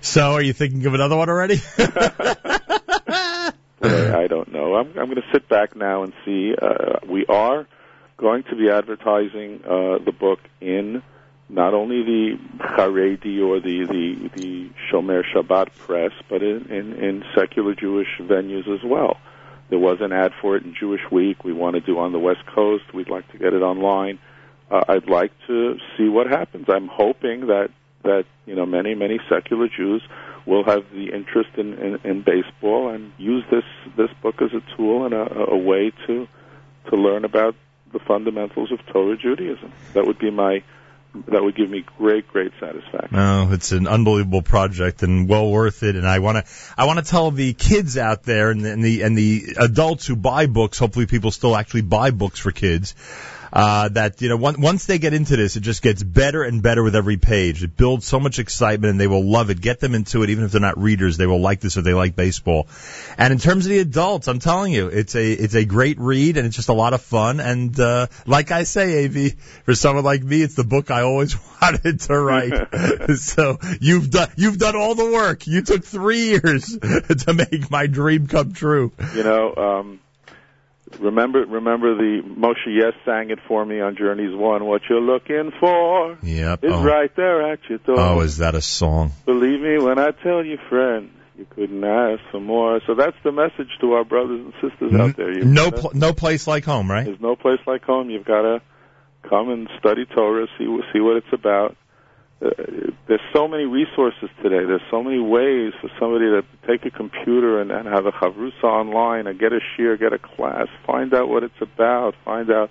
So, 0.00 0.32
are 0.32 0.42
you 0.42 0.52
thinking 0.52 0.86
of 0.86 0.94
another 0.94 1.16
one 1.16 1.28
already? 1.28 1.60
I 3.82 4.26
don't 4.28 4.52
know. 4.52 4.74
I'm, 4.76 4.88
I'm 4.88 5.06
going 5.06 5.16
to 5.16 5.28
sit 5.32 5.48
back 5.48 5.76
now 5.76 6.02
and 6.02 6.12
see. 6.24 6.54
Uh, 6.60 6.98
we 7.08 7.26
are 7.26 7.66
going 8.16 8.44
to 8.44 8.56
be 8.56 8.70
advertising 8.70 9.62
uh, 9.64 9.98
the 10.04 10.12
book 10.18 10.40
in 10.60 11.02
not 11.48 11.74
only 11.74 12.02
the 12.02 12.38
Haredi 12.58 13.40
or 13.40 13.60
the, 13.60 13.84
the, 13.86 14.30
the 14.34 14.70
Shomer 14.90 15.22
Shabbat 15.34 15.74
press, 15.76 16.12
but 16.28 16.42
in, 16.42 16.66
in, 16.70 16.92
in 16.94 17.24
secular 17.36 17.74
Jewish 17.74 18.08
venues 18.20 18.66
as 18.68 18.82
well. 18.84 19.18
There 19.68 19.78
was 19.78 19.98
an 20.00 20.12
ad 20.12 20.32
for 20.40 20.56
it 20.56 20.64
in 20.64 20.74
Jewish 20.78 21.00
Week. 21.10 21.44
We 21.44 21.52
want 21.52 21.74
to 21.74 21.80
do 21.80 21.98
on 21.98 22.12
the 22.12 22.18
West 22.18 22.46
Coast. 22.46 22.94
We'd 22.94 23.10
like 23.10 23.30
to 23.32 23.38
get 23.38 23.52
it 23.52 23.62
online. 23.62 24.18
Uh, 24.70 24.84
I'd 24.88 25.08
like 25.08 25.32
to 25.46 25.78
see 25.96 26.08
what 26.08 26.26
happens. 26.26 26.66
I'm 26.68 26.88
hoping 26.88 27.46
that 27.48 27.70
that 28.02 28.24
you 28.46 28.54
know 28.54 28.66
many 28.66 28.94
many 28.94 29.18
secular 29.28 29.68
Jews 29.68 30.02
will 30.46 30.64
have 30.64 30.84
the 30.92 31.10
interest 31.12 31.50
in, 31.56 31.74
in, 31.74 31.98
in 32.04 32.22
baseball 32.22 32.88
and 32.88 33.12
use 33.18 33.44
this 33.50 33.64
this 33.96 34.10
book 34.22 34.40
as 34.40 34.50
a 34.52 34.76
tool 34.76 35.04
and 35.04 35.14
a, 35.14 35.50
a 35.50 35.56
way 35.56 35.92
to 36.06 36.28
to 36.90 36.96
learn 36.96 37.24
about 37.24 37.56
the 37.92 37.98
fundamentals 37.98 38.70
of 38.72 38.84
Torah 38.86 39.16
Judaism. 39.16 39.72
That 39.94 40.06
would 40.06 40.18
be 40.18 40.30
my 40.30 40.62
that 41.28 41.42
would 41.42 41.56
give 41.56 41.70
me 41.70 41.84
great 41.98 42.28
great 42.28 42.52
satisfaction. 42.60 43.16
No, 43.16 43.48
it's 43.52 43.72
an 43.72 43.86
unbelievable 43.86 44.42
project 44.42 45.02
and 45.02 45.28
well 45.28 45.50
worth 45.50 45.82
it. 45.82 45.96
And 45.96 46.06
I 46.06 46.18
want 46.18 46.44
to, 46.44 46.52
I 46.76 46.84
want 46.86 46.98
to 46.98 47.04
tell 47.04 47.30
the 47.30 47.52
kids 47.52 47.96
out 47.96 48.22
there 48.22 48.50
and 48.50 48.64
the, 48.64 48.70
and 48.70 48.84
the 48.84 49.02
and 49.02 49.16
the 49.16 49.56
adults 49.58 50.06
who 50.06 50.16
buy 50.16 50.46
books. 50.46 50.78
Hopefully, 50.78 51.06
people 51.06 51.30
still 51.30 51.56
actually 51.56 51.82
buy 51.82 52.10
books 52.10 52.38
for 52.38 52.52
kids. 52.52 52.94
Uh, 53.56 53.88
that 53.88 54.20
you 54.20 54.28
know, 54.28 54.36
one, 54.36 54.60
once 54.60 54.84
they 54.84 54.98
get 54.98 55.14
into 55.14 55.34
this, 55.34 55.56
it 55.56 55.60
just 55.60 55.80
gets 55.80 56.02
better 56.02 56.42
and 56.42 56.62
better 56.62 56.82
with 56.82 56.94
every 56.94 57.16
page. 57.16 57.62
It 57.62 57.74
builds 57.74 58.04
so 58.06 58.20
much 58.20 58.38
excitement, 58.38 58.90
and 58.90 59.00
they 59.00 59.06
will 59.06 59.24
love 59.24 59.48
it. 59.48 59.62
Get 59.62 59.80
them 59.80 59.94
into 59.94 60.22
it, 60.22 60.28
even 60.28 60.44
if 60.44 60.52
they're 60.52 60.60
not 60.60 60.76
readers. 60.76 61.16
They 61.16 61.26
will 61.26 61.40
like 61.40 61.60
this 61.60 61.78
if 61.78 61.82
they 61.82 61.94
like 61.94 62.14
baseball. 62.14 62.68
And 63.16 63.32
in 63.32 63.38
terms 63.38 63.64
of 63.64 63.70
the 63.70 63.78
adults, 63.78 64.28
I'm 64.28 64.40
telling 64.40 64.74
you, 64.74 64.88
it's 64.88 65.14
a 65.14 65.32
it's 65.32 65.54
a 65.54 65.64
great 65.64 65.98
read, 65.98 66.36
and 66.36 66.46
it's 66.46 66.54
just 66.54 66.68
a 66.68 66.74
lot 66.74 66.92
of 66.92 67.00
fun. 67.00 67.40
And 67.40 67.80
uh, 67.80 68.08
like 68.26 68.50
I 68.50 68.64
say, 68.64 69.06
Av, 69.06 69.32
for 69.64 69.74
someone 69.74 70.04
like 70.04 70.22
me, 70.22 70.42
it's 70.42 70.54
the 70.54 70.64
book 70.64 70.90
I 70.90 71.00
always 71.00 71.34
wanted 71.62 72.00
to 72.00 72.20
write. 72.20 73.16
so 73.16 73.58
you've 73.80 74.10
done 74.10 74.28
you've 74.36 74.58
done 74.58 74.76
all 74.76 74.94
the 74.94 75.10
work. 75.10 75.46
You 75.46 75.62
took 75.62 75.82
three 75.82 76.26
years 76.26 76.76
to 76.78 77.32
make 77.32 77.70
my 77.70 77.86
dream 77.86 78.26
come 78.26 78.52
true. 78.52 78.92
You 79.14 79.22
know, 79.22 79.54
um, 79.56 80.00
remember 81.00 81.44
remember 81.44 81.94
the 81.96 82.22
Moshe 82.22 82.66
Yes 82.66 82.94
sang 83.04 83.30
it 83.30 83.38
for 83.48 83.64
me 83.64 83.80
on 83.80 83.96
Journeys 83.96 84.34
One. 84.34 84.64
What 84.64 84.82
you're 84.88 85.00
looking 85.00 85.52
for 85.58 86.16
Yep. 86.22 86.64
is 86.64 86.72
Oh. 86.72 86.84
right 86.84 87.14
there 87.16 87.52
at 87.52 87.58
your 87.68 87.78
door. 87.78 87.96
Oh, 87.98 88.20
is 88.20 88.38
that 88.38 88.54
a 88.54 88.60
song? 88.62 89.12
Believe 89.24 89.60
me 89.60 89.78
when 89.78 89.98
I 89.98 90.10
tell 90.12 90.44
you, 90.44 90.58
friend, 90.68 91.10
you 91.38 91.46
couldn't 91.50 91.84
ask 91.84 92.20
for 92.30 92.40
more. 92.40 92.80
So 92.86 92.94
that's 92.94 93.16
the 93.24 93.32
message 93.32 93.68
to 93.80 93.92
our 93.94 94.04
brothers 94.04 94.40
and 94.40 94.52
sisters 94.70 94.92
out 94.94 95.16
there. 95.16 95.32
You've 95.36 95.46
No, 95.46 95.70
pl- 95.70 95.90
no 95.94 96.12
place 96.12 96.46
like 96.46 96.64
home, 96.64 96.90
right? 96.90 97.04
There's 97.04 97.20
no 97.20 97.36
place 97.36 97.60
like 97.66 97.82
home. 97.82 98.08
You've 98.10 98.24
got 98.24 98.42
to 98.42 98.62
come 99.28 99.50
and 99.50 99.68
study 99.78 100.04
Torah, 100.06 100.46
see 100.56 100.64
see 100.92 101.00
what 101.00 101.16
it's 101.16 101.32
about. 101.32 101.76
Uh, 102.44 102.50
there's 103.08 103.20
so 103.32 103.48
many 103.48 103.64
resources 103.64 104.28
today. 104.42 104.64
There's 104.66 104.82
so 104.90 105.02
many 105.02 105.18
ways 105.20 105.72
for 105.80 105.90
somebody 105.98 106.26
to 106.26 106.44
take 106.66 106.84
a 106.84 106.90
computer 106.90 107.60
and, 107.60 107.70
and 107.70 107.88
have 107.88 108.04
a 108.06 108.12
chavrusa 108.12 108.64
online, 108.64 109.26
or 109.26 109.32
get 109.32 109.52
a 109.52 109.60
shiur, 109.72 109.98
get 109.98 110.12
a 110.12 110.18
class, 110.18 110.68
find 110.86 111.14
out 111.14 111.28
what 111.28 111.42
it's 111.42 111.60
about, 111.60 112.14
find 112.24 112.50
out. 112.50 112.70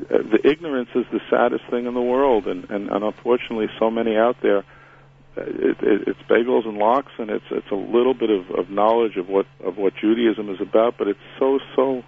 Uh, 0.00 0.18
the 0.18 0.40
ignorance 0.44 0.88
is 0.94 1.04
the 1.12 1.20
saddest 1.30 1.64
thing 1.70 1.86
in 1.86 1.94
the 1.94 2.00
world, 2.00 2.46
and, 2.46 2.68
and, 2.70 2.88
and 2.88 3.04
unfortunately, 3.04 3.68
so 3.78 3.90
many 3.90 4.16
out 4.16 4.36
there. 4.42 4.58
uh, 4.58 5.42
It, 5.42 5.76
it, 5.80 6.08
it's 6.08 6.22
bagels 6.28 6.66
and 6.66 6.78
lox, 6.78 7.12
and 7.18 7.30
it's 7.30 7.44
it's 7.50 7.70
a 7.70 7.76
little 7.76 8.14
bit 8.14 8.30
of, 8.30 8.50
of 8.50 8.68
knowledge 8.70 9.16
of 9.16 9.28
what 9.28 9.46
of 9.64 9.76
what 9.76 9.94
Judaism 9.94 10.50
is 10.50 10.60
about, 10.60 10.98
but 10.98 11.06
it's 11.06 11.26
so 11.38 11.60
so 11.76 12.02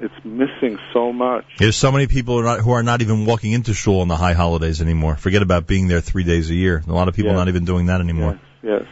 it's 0.00 0.24
missing 0.24 0.78
so 0.92 1.12
much. 1.12 1.44
There's 1.58 1.76
so 1.76 1.92
many 1.92 2.06
people 2.06 2.34
who 2.34 2.40
are, 2.40 2.56
not, 2.56 2.60
who 2.60 2.70
are 2.72 2.82
not 2.82 3.02
even 3.02 3.24
walking 3.26 3.52
into 3.52 3.74
shul 3.74 4.00
on 4.00 4.08
the 4.08 4.16
high 4.16 4.34
holidays 4.34 4.80
anymore. 4.80 5.16
Forget 5.16 5.42
about 5.42 5.66
being 5.66 5.88
there 5.88 6.00
three 6.00 6.24
days 6.24 6.50
a 6.50 6.54
year. 6.54 6.82
A 6.86 6.92
lot 6.92 7.08
of 7.08 7.14
people 7.14 7.32
Yeah. 7.32 7.38
not 7.38 7.48
even 7.48 7.64
doing 7.64 7.86
that 7.86 8.00
anymore. 8.00 8.38
Yes. 8.62 8.84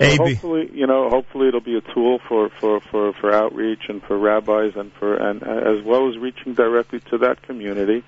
So 0.00 0.16
hopefully, 0.16 0.70
you 0.72 0.86
know, 0.86 1.10
hopefully 1.10 1.48
it'll 1.48 1.60
be 1.60 1.76
a 1.76 1.80
tool 1.80 2.20
for, 2.28 2.50
for, 2.60 2.80
for, 2.80 3.12
for 3.14 3.32
outreach 3.32 3.88
and 3.88 4.00
for 4.02 4.16
rabbis 4.16 4.74
and 4.76 4.92
for 4.92 5.16
and 5.16 5.42
uh, 5.42 5.46
as 5.46 5.84
well 5.84 6.08
as 6.08 6.16
reaching 6.16 6.54
directly 6.54 7.00
to 7.10 7.18
that 7.18 7.42
community. 7.42 8.04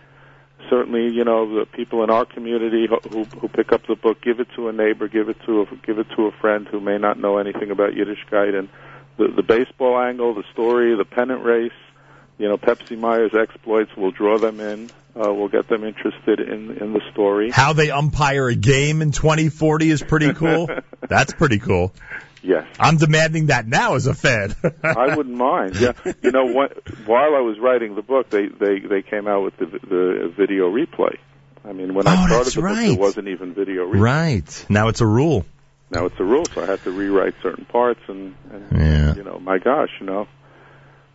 Certainly, 0.68 1.12
you 1.12 1.24
know, 1.24 1.58
the 1.58 1.66
people 1.66 2.04
in 2.04 2.10
our 2.10 2.24
community 2.24 2.86
who, 2.86 2.98
who 3.08 3.24
who 3.24 3.48
pick 3.48 3.72
up 3.72 3.86
the 3.88 3.96
book, 3.96 4.20
give 4.20 4.38
it 4.38 4.48
to 4.54 4.68
a 4.68 4.72
neighbor, 4.72 5.08
give 5.08 5.28
it 5.30 5.38
to 5.46 5.62
a, 5.62 5.66
give 5.84 5.98
it 5.98 6.06
to 6.14 6.26
a 6.26 6.32
friend 6.32 6.68
who 6.68 6.80
may 6.80 6.98
not 6.98 7.18
know 7.18 7.38
anything 7.38 7.72
about 7.72 7.94
Yiddishkeit 7.94 8.56
and 8.56 8.68
the 9.16 9.28
the 9.34 9.42
baseball 9.42 9.98
angle, 9.98 10.34
the 10.34 10.44
story, 10.52 10.94
the 10.96 11.04
pennant 11.04 11.42
race, 11.44 11.72
you 12.40 12.48
know, 12.48 12.56
Pepsi 12.56 12.98
Myers 12.98 13.32
exploits 13.34 13.94
will 13.96 14.10
draw 14.10 14.38
them 14.38 14.58
in. 14.60 14.90
Uh, 15.14 15.32
will 15.34 15.48
get 15.48 15.68
them 15.68 15.82
interested 15.84 16.38
in 16.40 16.76
in 16.78 16.92
the 16.92 17.00
story. 17.12 17.50
How 17.50 17.72
they 17.72 17.90
umpire 17.90 18.48
a 18.48 18.54
game 18.54 19.02
in 19.02 19.10
2040 19.10 19.90
is 19.90 20.02
pretty 20.02 20.32
cool. 20.34 20.68
That's 21.08 21.32
pretty 21.32 21.58
cool. 21.58 21.92
Yes. 22.42 22.64
I'm 22.78 22.96
demanding 22.96 23.46
that 23.46 23.66
now 23.66 23.96
as 23.96 24.06
a 24.06 24.14
fan. 24.14 24.54
I 24.84 25.16
wouldn't 25.16 25.34
mind. 25.36 25.74
Yeah, 25.80 25.92
you 26.22 26.30
know, 26.30 26.44
what, 26.46 26.72
while 27.06 27.34
I 27.34 27.40
was 27.40 27.58
writing 27.58 27.96
the 27.96 28.02
book, 28.02 28.30
they 28.30 28.46
they 28.46 28.78
they 28.78 29.02
came 29.02 29.26
out 29.26 29.42
with 29.42 29.56
the 29.58 29.66
the 29.66 30.32
video 30.34 30.70
replay. 30.70 31.16
I 31.64 31.72
mean, 31.72 31.92
when 31.92 32.06
I 32.06 32.12
Oh, 32.12 32.26
started 32.26 32.36
that's 32.44 32.54
the 32.54 32.60
book, 32.62 32.70
right. 32.70 32.88
there 32.88 32.96
wasn't 32.96 33.28
even 33.28 33.52
video 33.52 33.86
replay. 33.90 34.00
right. 34.00 34.66
Now 34.70 34.88
it's 34.88 35.00
a 35.00 35.06
rule. 35.06 35.44
Now 35.90 36.06
it's 36.06 36.18
a 36.20 36.24
rule, 36.24 36.44
so 36.54 36.62
I 36.62 36.66
had 36.66 36.82
to 36.84 36.92
rewrite 36.92 37.34
certain 37.42 37.64
parts, 37.64 38.00
and, 38.06 38.36
and 38.52 38.80
Yeah. 38.80 39.14
you 39.16 39.24
know, 39.24 39.40
my 39.40 39.58
gosh, 39.58 39.90
you 40.00 40.06
know, 40.06 40.28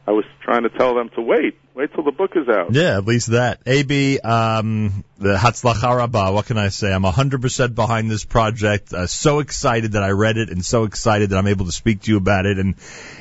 I 0.07 0.11
was 0.11 0.25
trying 0.43 0.63
to 0.63 0.69
tell 0.69 0.93
them 0.93 1.09
to 1.15 1.21
wait, 1.21 1.57
wait 1.73 1.91
till 1.93 2.03
the 2.03 2.11
book 2.11 2.31
is 2.35 2.47
out. 2.47 2.71
Yeah, 2.71 2.97
at 2.97 3.05
least 3.05 3.31
that. 3.31 3.61
Abie, 3.65 4.19
um, 4.21 5.03
the 5.17 5.35
Hatzlacha 5.35 5.97
Rabbah, 5.97 6.31
what 6.31 6.45
can 6.45 6.59
I 6.59 6.69
say? 6.69 6.93
I'm 6.93 7.01
100% 7.03 7.73
behind 7.73 8.11
this 8.11 8.23
project. 8.23 8.93
Uh, 8.93 9.07
so 9.07 9.39
excited 9.39 9.93
that 9.93 10.03
I 10.03 10.11
read 10.11 10.37
it 10.37 10.49
and 10.51 10.63
so 10.63 10.83
excited 10.83 11.31
that 11.31 11.37
I'm 11.37 11.47
able 11.47 11.65
to 11.65 11.71
speak 11.71 12.01
to 12.01 12.11
you 12.11 12.17
about 12.17 12.45
it. 12.45 12.59
And 12.59 12.75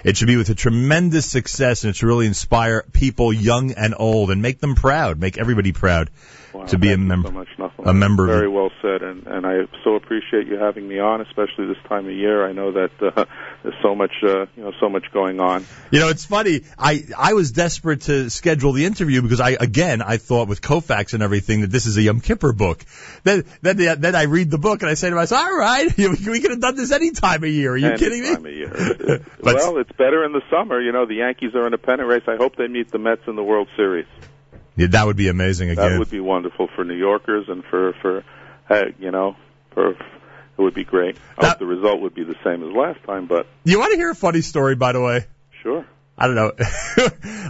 it 0.05 0.19
should 0.19 0.27
be 0.29 0.37
with 0.37 0.51
a 0.51 0.55
tremendous 0.55 1.25
success 1.25 1.85
and 1.85 1.91
it 1.91 1.97
should 1.97 2.07
really 2.07 2.27
inspire 2.27 2.83
people 2.93 3.33
young 3.33 3.73
and 3.73 3.95
old 3.97 4.31
and 4.31 4.43
make 4.43 4.61
them 4.61 4.75
proud, 4.75 5.19
make 5.19 5.39
everybody 5.39 5.73
proud 5.73 6.11
Wow, 6.53 6.67
to 6.67 6.79
be 6.79 6.93
a 6.93 6.99
member. 6.99 7.47
so. 7.57 7.69
A 7.87 7.93
member 7.93 8.25
of 8.25 8.31
Very 8.31 8.49
well 8.49 8.71
said, 8.81 9.03
and 9.03 9.27
and 9.27 9.45
I 9.47 9.67
so 9.85 9.95
appreciate 9.95 10.47
you 10.47 10.57
having 10.57 10.89
me 10.89 11.01
on, 11.01 11.21
especially 11.21 11.67
this 11.67 11.77
time 11.87 12.07
of 12.07 12.13
year. 12.13 12.47
I 12.47 12.53
know 12.53 12.73
that 12.73 12.91
uh, 13.03 13.27
there's 13.63 13.75
so 13.83 13.95
much, 13.95 14.13
uh, 14.23 14.47
you 14.57 14.63
know, 14.65 14.73
so 14.81 14.89
much 14.89 15.05
going 15.13 15.39
on. 15.39 15.67
You 15.91 16.01
know, 16.01 16.09
it's 16.09 16.25
funny. 16.25 16.63
I 16.79 17.05
I 17.17 17.35
was 17.35 17.53
desperate 17.53 18.03
to 18.03 18.31
schedule 18.31 18.73
the 18.73 18.87
interview 18.87 19.21
because 19.21 19.41
I 19.41 19.51
again 19.51 20.01
I 20.01 20.17
thought 20.17 20.49
with 20.49 20.63
Koufax 20.63 21.13
and 21.13 21.23
everything 21.23 21.61
that 21.61 21.71
this 21.71 21.85
is 21.85 21.99
a 21.99 22.03
Yom 22.03 22.21
Kippur 22.21 22.55
book. 22.55 22.83
Then 23.23 23.45
then 23.61 23.77
the, 23.77 23.97
then 23.99 24.15
I 24.15 24.23
read 24.23 24.51
the 24.51 24.59
book 24.59 24.81
and 24.81 24.91
I 24.91 24.95
say 24.95 25.11
to 25.11 25.17
myself, 25.17 25.45
all 25.45 25.59
right, 25.59 25.95
we 25.99 26.41
could 26.41 26.53
have 26.53 26.61
done 26.61 26.77
this 26.77 26.91
any 26.91 27.11
time 27.11 27.45
of 27.45 27.51
year. 27.51 27.73
Are 27.73 27.77
you 27.77 27.89
Any 27.89 27.99
kidding 27.99 28.23
me? 28.23 28.35
time 28.35 28.47
of 28.47 28.53
year. 28.53 29.21
well, 29.43 29.77
it's 29.77 29.93
better 29.93 30.25
in 30.25 30.33
the 30.33 30.43
summer. 30.51 30.81
You 30.81 30.93
know, 30.93 31.05
the 31.05 31.17
Yankees 31.17 31.55
are 31.55 31.67
in 31.67 31.75
a 31.75 31.79
pennant 31.79 32.09
race. 32.09 32.25
I 32.27 32.37
hope 32.37 32.57
they 32.57 32.69
meet 32.69 32.91
the 32.91 32.99
Mets 32.99 33.23
in 33.27 33.37
the 33.37 33.45
World 33.45 33.69
Series. 33.77 34.07
Yeah, 34.77 34.89
that 34.89 35.07
would 35.07 35.17
be 35.17 35.29
amazing 35.29 35.71
again. 35.71 35.91
That 35.93 35.99
would 35.99 36.11
be 36.11 36.21
wonderful 36.21 36.69
for 36.75 36.85
New 36.85 36.95
Yorkers 36.97 37.47
and 37.49 37.63
for 37.65 37.93
for 38.03 38.25
uh, 38.69 38.85
you 38.99 39.11
know 39.11 39.37
for 39.73 39.91
it 39.91 39.97
would 40.63 40.75
be 40.75 40.85
great. 40.85 41.17
I 41.39 41.49
hope 41.49 41.59
the 41.59 41.67
result 41.67 42.01
would 42.03 42.15
be 42.15 42.25
the 42.25 42.37
same 42.45 42.63
as 42.69 42.75
last 42.75 43.03
time, 43.05 43.27
but 43.27 43.47
You 43.65 43.79
want 43.81 43.93
to 43.93 43.99
hear 43.99 44.11
a 44.11 44.15
funny 44.15 44.41
story, 44.41 44.75
by 44.77 44.93
the 44.93 45.01
way? 45.01 45.27
sure. 45.63 45.85
I 46.17 46.27
don't 46.29 46.37
know. 46.37 46.53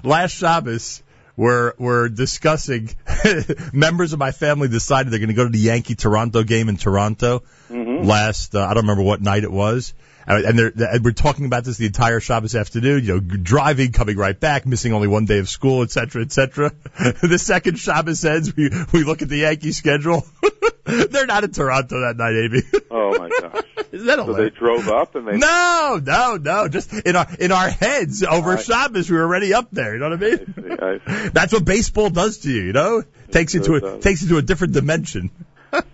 Last 0.05 0.33
Shabbos, 0.39 1.03
we're 1.37 1.75
we're 1.79 2.09
discussing. 2.09 2.89
members 3.75 4.15
of 4.15 4.19
my 4.19 4.31
family 4.33 4.69
decided 4.69 5.13
they're 5.13 5.19
going 5.19 5.29
to 5.29 5.35
go 5.35 5.45
to 5.45 5.51
the 5.51 5.59
Yankee 5.59 5.95
Toronto 5.97 6.43
game 6.45 6.71
in 6.71 6.79
Toronto. 6.79 7.43
Mhm. 7.69 8.07
Last, 8.07 8.55
uh, 8.55 8.61
I 8.65 8.69
don't 8.73 8.85
remember 8.85 9.03
what 9.03 9.21
night 9.21 9.45
it 9.45 9.53
was. 9.53 9.93
Uh, 10.27 10.43
And, 10.47 10.59
they're, 10.59 10.73
and 10.77 11.05
we're 11.05 11.13
talking 11.13 11.45
about 11.47 11.65
this 11.65 11.77
the 11.77 11.87
entire 11.87 12.21
Shabbos 12.21 12.55
afternoon, 12.55 13.05
you 13.05 13.15
know, 13.15 13.21
driving, 13.21 13.93
coming 13.93 14.17
right 14.17 14.39
back, 14.39 14.65
missing 14.67 14.93
only 14.93 15.09
one 15.09 15.25
day 15.27 15.39
of 15.39 15.49
school, 15.49 15.83
et 15.83 15.91
cetera, 15.91 16.23
et 16.23 16.33
cetera. 16.33 16.73
the 17.23 17.39
second 17.39 17.79
Shabbos 17.79 18.25
ends, 18.25 18.55
we, 18.57 18.71
we 18.93 19.05
look 19.05 19.23
at 19.23 19.29
the 19.29 19.39
Yankee 19.39 19.73
schedule. 19.73 20.27
they're 20.85 21.27
not 21.27 21.45
in 21.45 21.53
Toronto 21.53 22.01
that 22.01 22.17
night, 22.17 22.35
Amy. 22.37 22.63
Oh 22.97 23.19
my 23.19 23.29
gosh! 23.29 23.63
Isn't 23.91 24.07
that 24.07 24.19
so 24.19 24.33
they 24.35 24.51
drove 24.51 24.87
up 24.89 25.17
and 25.17 25.27
they 25.27 25.37
No, 25.37 26.01
no, 26.01 26.37
no. 26.37 26.69
Just 26.69 26.93
in 26.93 27.17
our 27.17 27.27
in 27.41 27.51
our 27.51 27.69
heads 27.69 28.23
over 28.23 28.53
I- 28.53 28.63
Shabbos, 28.63 29.11
we 29.11 29.17
were 29.17 29.25
already 29.25 29.53
up 29.53 29.69
there. 29.73 29.95
You 29.95 30.01
know 30.01 30.11
what 30.11 30.23
I 30.23 30.27
mean? 30.31 30.79
I, 31.07 31.29
That's 31.31 31.53
what 31.53 31.65
baseball 31.65 32.11
does 32.11 32.39
to 32.39 32.51
you. 32.53 32.63
You 32.63 32.73
know, 32.73 33.03
takes 33.33 33.53
you 33.53 33.63
to 33.65 33.75
a 33.75 33.81
does. 33.81 34.03
takes 34.05 34.23
you 34.23 34.29
to 34.29 34.37
a 34.37 34.43
different 34.43 34.75
dimension. 34.75 35.31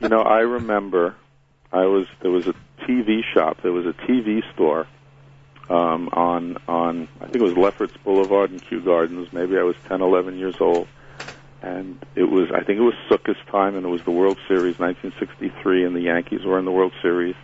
you 0.00 0.08
know, 0.10 0.20
I 0.20 0.40
remember 0.40 1.14
I 1.72 1.86
was 1.86 2.06
there 2.20 2.30
was 2.30 2.46
a 2.46 2.54
TV 2.90 3.20
shop, 3.34 3.58
there 3.62 3.72
was 3.72 3.86
a 3.86 3.92
TV 4.10 4.40
store 4.54 4.86
um, 5.68 6.08
on 6.12 6.56
on 6.66 7.08
I 7.20 7.24
think 7.26 7.36
it 7.36 7.42
was 7.42 7.56
Lefferts 7.56 7.96
Boulevard 8.04 8.50
in 8.52 8.60
Kew 8.60 8.82
Gardens. 8.82 9.28
Maybe 9.32 9.56
I 9.56 9.62
was 9.62 9.76
ten, 9.88 10.00
eleven 10.02 10.36
years 10.38 10.56
old, 10.60 10.88
and 11.62 11.96
it 12.16 12.24
was 12.24 12.48
I 12.54 12.64
think 12.64 12.78
it 12.78 12.82
was 12.82 12.94
Sukkot's 13.10 13.38
time, 13.50 13.76
and 13.76 13.84
it 13.86 13.88
was 13.88 14.00
the 14.04 14.10
World 14.10 14.38
Series, 14.48 14.78
1963, 14.78 15.84
and 15.84 15.94
the 15.94 16.00
Yankees 16.00 16.40
were 16.44 16.58
in 16.58 16.64
the 16.64 16.72
World 16.72 16.92
Series, 17.02 17.36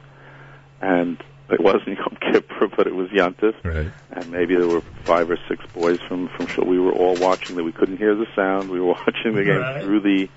and 0.81 1.23
it 1.51 1.61
wasn't 1.61 1.87
Yom 1.99 2.17
Kippur, 2.21 2.69
but 2.77 2.87
it 2.89 2.95
was 2.95 3.09
Yantif, 3.11 3.55
right. 3.65 3.93
and 4.11 4.31
maybe 4.33 4.57
there 4.57 4.67
were 4.67 4.83
five 5.07 5.31
or 5.31 5.39
six 5.49 5.65
boys 5.73 6.01
from 6.09 6.29
from 6.37 6.49
We 6.67 6.81
were 6.81 6.93
all 6.93 7.17
watching 7.17 7.55
that. 7.57 7.63
We 7.65 7.73
couldn't 7.73 7.99
hear 7.99 8.17
the 8.17 8.27
sound. 8.35 8.71
We 8.71 8.81
were 8.81 8.95
watching 9.07 9.35
the 9.37 9.45
game 9.45 9.61
Right. 9.61 9.83
through 9.85 10.01
the 10.01 10.29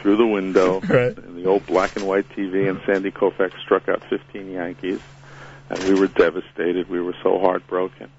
through 0.00 0.16
the 0.16 0.26
window 0.26 0.80
Right. 0.88 1.16
in 1.16 1.36
the 1.36 1.46
old 1.46 1.66
black 1.66 1.96
and 1.96 2.06
white 2.06 2.28
TV, 2.30 2.68
and 2.68 2.80
Sandy 2.86 3.10
Koufax 3.10 3.58
struck 3.60 3.88
out 3.88 4.02
15 4.08 4.50
Yankees, 4.50 5.00
and 5.70 5.78
we 5.84 5.98
were 5.98 6.06
devastated. 6.08 6.88
We 6.88 7.00
were 7.00 7.14
so 7.22 7.38
heartbroken. 7.38 8.10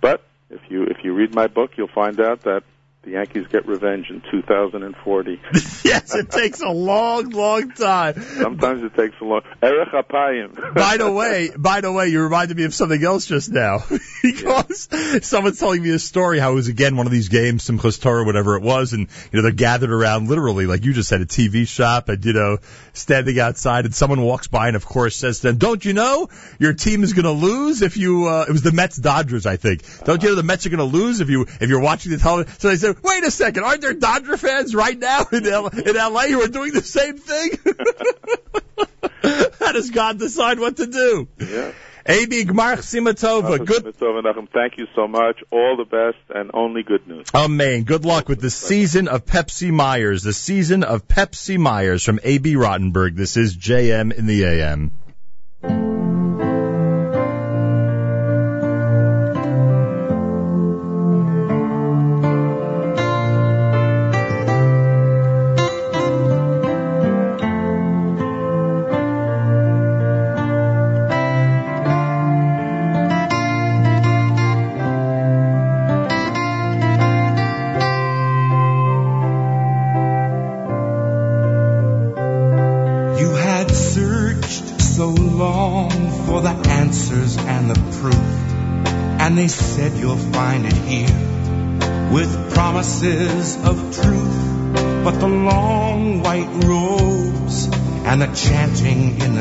But 0.00 0.22
if 0.50 0.60
you 0.70 0.84
if 0.84 1.04
you 1.04 1.12
read 1.14 1.34
my 1.34 1.46
book, 1.46 1.76
you'll 1.76 1.88
find 1.88 2.20
out 2.20 2.42
that 2.42 2.62
the 3.08 3.14
Yankees 3.14 3.46
get 3.50 3.66
revenge 3.66 4.10
in 4.10 4.22
2040. 4.30 5.40
yes, 5.84 6.14
it 6.14 6.30
takes 6.30 6.60
a 6.60 6.68
long, 6.68 7.30
long 7.30 7.70
time. 7.70 8.20
Sometimes 8.20 8.82
it 8.84 8.94
takes 8.94 9.18
a 9.20 9.24
long. 9.24 9.40
Erech 9.62 9.88
Apayim. 9.88 10.74
By 10.74 10.98
the 10.98 11.10
way, 11.10 11.50
by 11.56 11.80
the 11.80 11.90
way, 11.90 12.08
you 12.08 12.22
reminded 12.22 12.56
me 12.56 12.64
of 12.64 12.74
something 12.74 13.02
else 13.02 13.26
just 13.26 13.50
now. 13.50 13.84
because 14.22 14.88
someone's 15.22 15.58
telling 15.58 15.82
me 15.82 15.90
a 15.90 15.98
story 15.98 16.38
how 16.38 16.52
it 16.52 16.54
was 16.54 16.68
again 16.68 16.96
one 16.96 17.06
of 17.06 17.12
these 17.12 17.28
games, 17.28 17.66
Simchas 17.66 18.00
Torah, 18.00 18.24
whatever 18.24 18.56
it 18.56 18.62
was, 18.62 18.92
and 18.92 19.08
you 19.32 19.38
know 19.38 19.42
they're 19.42 19.52
gathered 19.52 19.90
around 19.90 20.28
literally, 20.28 20.66
like 20.66 20.84
you 20.84 20.92
just 20.92 21.08
said, 21.08 21.20
a 21.20 21.26
TV 21.26 21.66
shop, 21.66 22.08
and 22.08 22.24
you 22.24 22.32
know 22.32 22.58
standing 22.92 23.38
outside, 23.40 23.84
and 23.84 23.94
someone 23.94 24.20
walks 24.20 24.46
by 24.48 24.68
and 24.68 24.76
of 24.76 24.84
course 24.84 25.16
says 25.16 25.40
to 25.40 25.48
them, 25.48 25.56
"Don't 25.56 25.84
you 25.84 25.92
know 25.92 26.28
your 26.58 26.74
team 26.74 27.02
is 27.02 27.12
going 27.12 27.24
to 27.24 27.30
lose 27.32 27.82
if 27.82 27.96
you?" 27.96 28.28
Uh, 28.28 28.44
it 28.48 28.52
was 28.52 28.62
the 28.62 28.72
Mets 28.72 28.96
Dodgers, 28.96 29.46
I 29.46 29.56
think. 29.56 29.82
Don't 30.04 30.22
you 30.22 30.30
know 30.30 30.34
the 30.34 30.42
Mets 30.42 30.66
are 30.66 30.70
going 30.70 30.78
to 30.78 30.84
lose 30.84 31.20
if 31.20 31.30
you 31.30 31.42
if 31.42 31.68
you're 31.68 31.80
watching 31.80 32.12
the 32.12 32.18
television? 32.18 32.58
So 32.58 32.68
they 32.68 32.76
said, 32.76 32.96
"Wait 33.02 33.24
a 33.24 33.30
second, 33.30 33.64
aren't 33.64 33.80
there 33.80 33.94
Dodger 33.94 34.36
fans 34.36 34.74
right 34.74 34.98
now 34.98 35.26
in 35.32 35.46
L- 35.46 35.68
in 35.68 35.96
LA 35.96 36.26
who 36.28 36.42
are 36.42 36.48
doing 36.48 36.72
the 36.72 36.82
same 36.82 37.18
thing?" 37.18 37.50
How 39.60 39.72
does 39.72 39.90
God 39.90 40.18
decide 40.18 40.58
what 40.58 40.76
to 40.78 40.86
do? 40.86 41.28
Yeah. 41.38 41.72
Abie 42.06 42.44
Gmarch 42.46 42.78
Simatova, 42.78 43.64
good. 43.66 43.84
Mitzvah 43.84 44.04
Menachem, 44.06 44.48
Thank 44.50 44.78
you 44.78 44.86
so 44.94 45.06
much. 45.06 45.40
All 45.50 45.76
the 45.76 45.84
best 45.84 46.16
and 46.34 46.50
only 46.54 46.82
good 46.82 47.06
news. 47.06 47.26
Amen. 47.34 47.82
Good 47.82 48.06
luck 48.06 48.30
with 48.30 48.40
the 48.40 48.48
season 48.48 49.08
of 49.08 49.26
Pepsi 49.26 49.70
Myers. 49.70 50.22
The 50.22 50.32
season 50.32 50.84
of 50.84 51.06
Pepsi 51.06 51.58
Myers 51.58 52.02
from 52.02 52.18
Abie 52.24 52.54
Rotenberg. 52.54 53.14
This 53.14 53.36
is 53.36 53.54
JM 53.54 54.14
in 54.14 54.26
the 54.26 54.44
AM. 54.44 54.92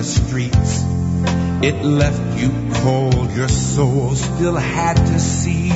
Streets, 0.08 0.84
it 1.62 1.84
left 1.84 2.40
you 2.40 2.50
cold. 2.82 3.32
Your 3.32 3.50
soul 3.50 4.16
still 4.16 4.56
had 4.56 4.96
to 4.96 5.20
see 5.20 5.70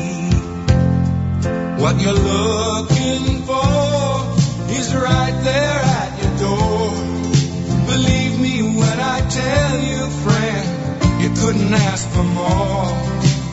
What 1.82 2.00
you're 2.00 2.14
looking 2.14 3.42
for 3.50 4.72
is 4.78 4.94
right 4.96 5.38
there 5.44 5.82
at 6.00 6.12
your 6.22 6.38
door. 6.46 6.92
Believe 7.88 8.40
me 8.40 8.62
when 8.62 9.00
I 9.00 9.20
tell 9.28 9.80
you, 9.90 10.10
friend, 10.26 11.22
you 11.22 11.30
couldn't 11.42 11.74
ask 11.74 12.08
for 12.10 12.24
more. 12.24 12.86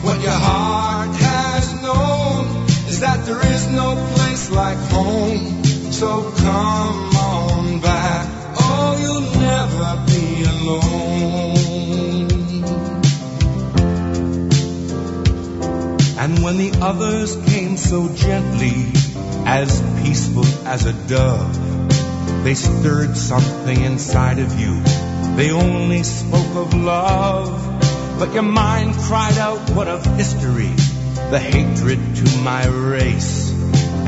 What 0.05 0.21
your 0.21 0.39
heart 0.47 1.15
has 1.15 1.81
known 1.81 2.65
is 2.87 2.99
that 3.01 3.25
there 3.25 3.43
is 3.53 3.67
no 3.69 3.95
place 4.15 4.49
like 4.51 4.77
home. 4.77 5.63
So 5.91 6.31
come 6.37 7.18
when 16.49 16.57
the 16.57 16.79
others 16.81 17.35
came 17.45 17.77
so 17.77 18.09
gently, 18.15 18.73
as 19.45 19.69
peaceful 20.01 20.47
as 20.65 20.87
a 20.87 20.93
dove, 21.07 22.43
they 22.43 22.55
stirred 22.55 23.15
something 23.15 23.79
inside 23.79 24.39
of 24.39 24.59
you. 24.59 24.81
They 25.35 25.51
only 25.51 26.01
spoke 26.01 26.55
of 26.55 26.73
love, 26.73 27.53
but 28.17 28.33
your 28.33 28.41
mind 28.41 28.95
cried 28.95 29.37
out, 29.37 29.59
What 29.75 29.87
of 29.87 30.03
history? 30.17 30.73
The 31.29 31.37
hatred 31.37 31.99
to 32.15 32.37
my 32.39 32.65
race. 32.65 33.51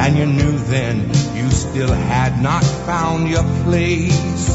And 0.01 0.17
you 0.17 0.25
knew 0.25 0.57
then 0.57 1.09
you 1.35 1.51
still 1.51 1.93
had 1.93 2.41
not 2.41 2.63
found 2.63 3.29
your 3.29 3.43
place. 3.65 4.49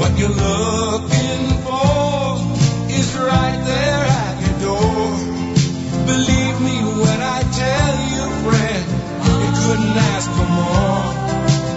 What 0.00 0.18
you're 0.18 0.30
looking 0.30 1.44
for 1.66 2.88
is 2.88 3.14
right 3.18 3.62
there. 3.66 4.17
Believe 6.08 6.58
me 6.62 6.76
when 7.02 7.20
I 7.20 7.42
tell 7.62 7.94
you, 8.14 8.24
friend, 8.44 8.84
you 9.44 9.50
couldn't 9.62 9.96
ask 10.12 10.26
for 10.30 10.48
more. 10.58 11.02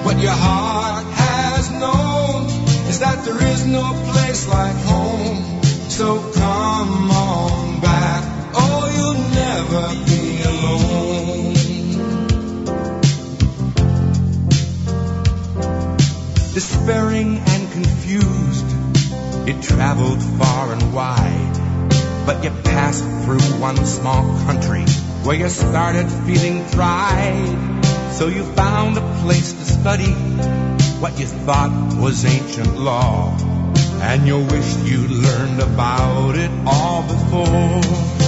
What 0.06 0.18
your 0.22 0.32
heart 0.32 1.06
has 1.06 1.69
known 1.72 2.45
is 2.88 3.00
that 3.00 3.26
there 3.26 3.43
is 3.51 3.66
no 3.66 3.92
place 4.11 4.48
like 4.48 4.77
home. 4.85 5.61
So 5.90 6.32
come 6.32 7.11
on 7.11 7.82
back. 7.82 8.24
Oh, 8.56 8.84
you'll 8.95 9.24
never 9.43 9.84
be 10.08 10.42
alone. 10.51 11.53
Despairing 16.53 17.38
and 17.38 17.72
confused, 17.74 18.69
it 19.50 19.61
traveled 19.61 20.24
far 20.40 20.72
and 20.72 20.93
wide. 20.93 21.51
Passed 22.72 23.03
through 23.25 23.59
one 23.59 23.75
small 23.85 24.24
country 24.45 24.85
where 25.24 25.35
you 25.35 25.50
started 25.50 26.08
feeling 26.25 26.66
pride. 26.69 27.83
So 28.14 28.27
you 28.27 28.43
found 28.43 28.98
a 28.98 29.01
place 29.24 29.51
to 29.51 29.66
study 29.66 30.14
what 31.01 31.19
you 31.19 31.25
thought 31.25 31.98
was 31.98 32.24
ancient 32.24 32.80
law. 32.80 33.35
And 34.01 34.25
you 34.25 34.40
wished 34.40 34.80
you'd 34.85 35.11
learned 35.11 35.59
about 35.61 36.35
it 36.38 36.51
all 36.66 37.03
before. 37.03 38.20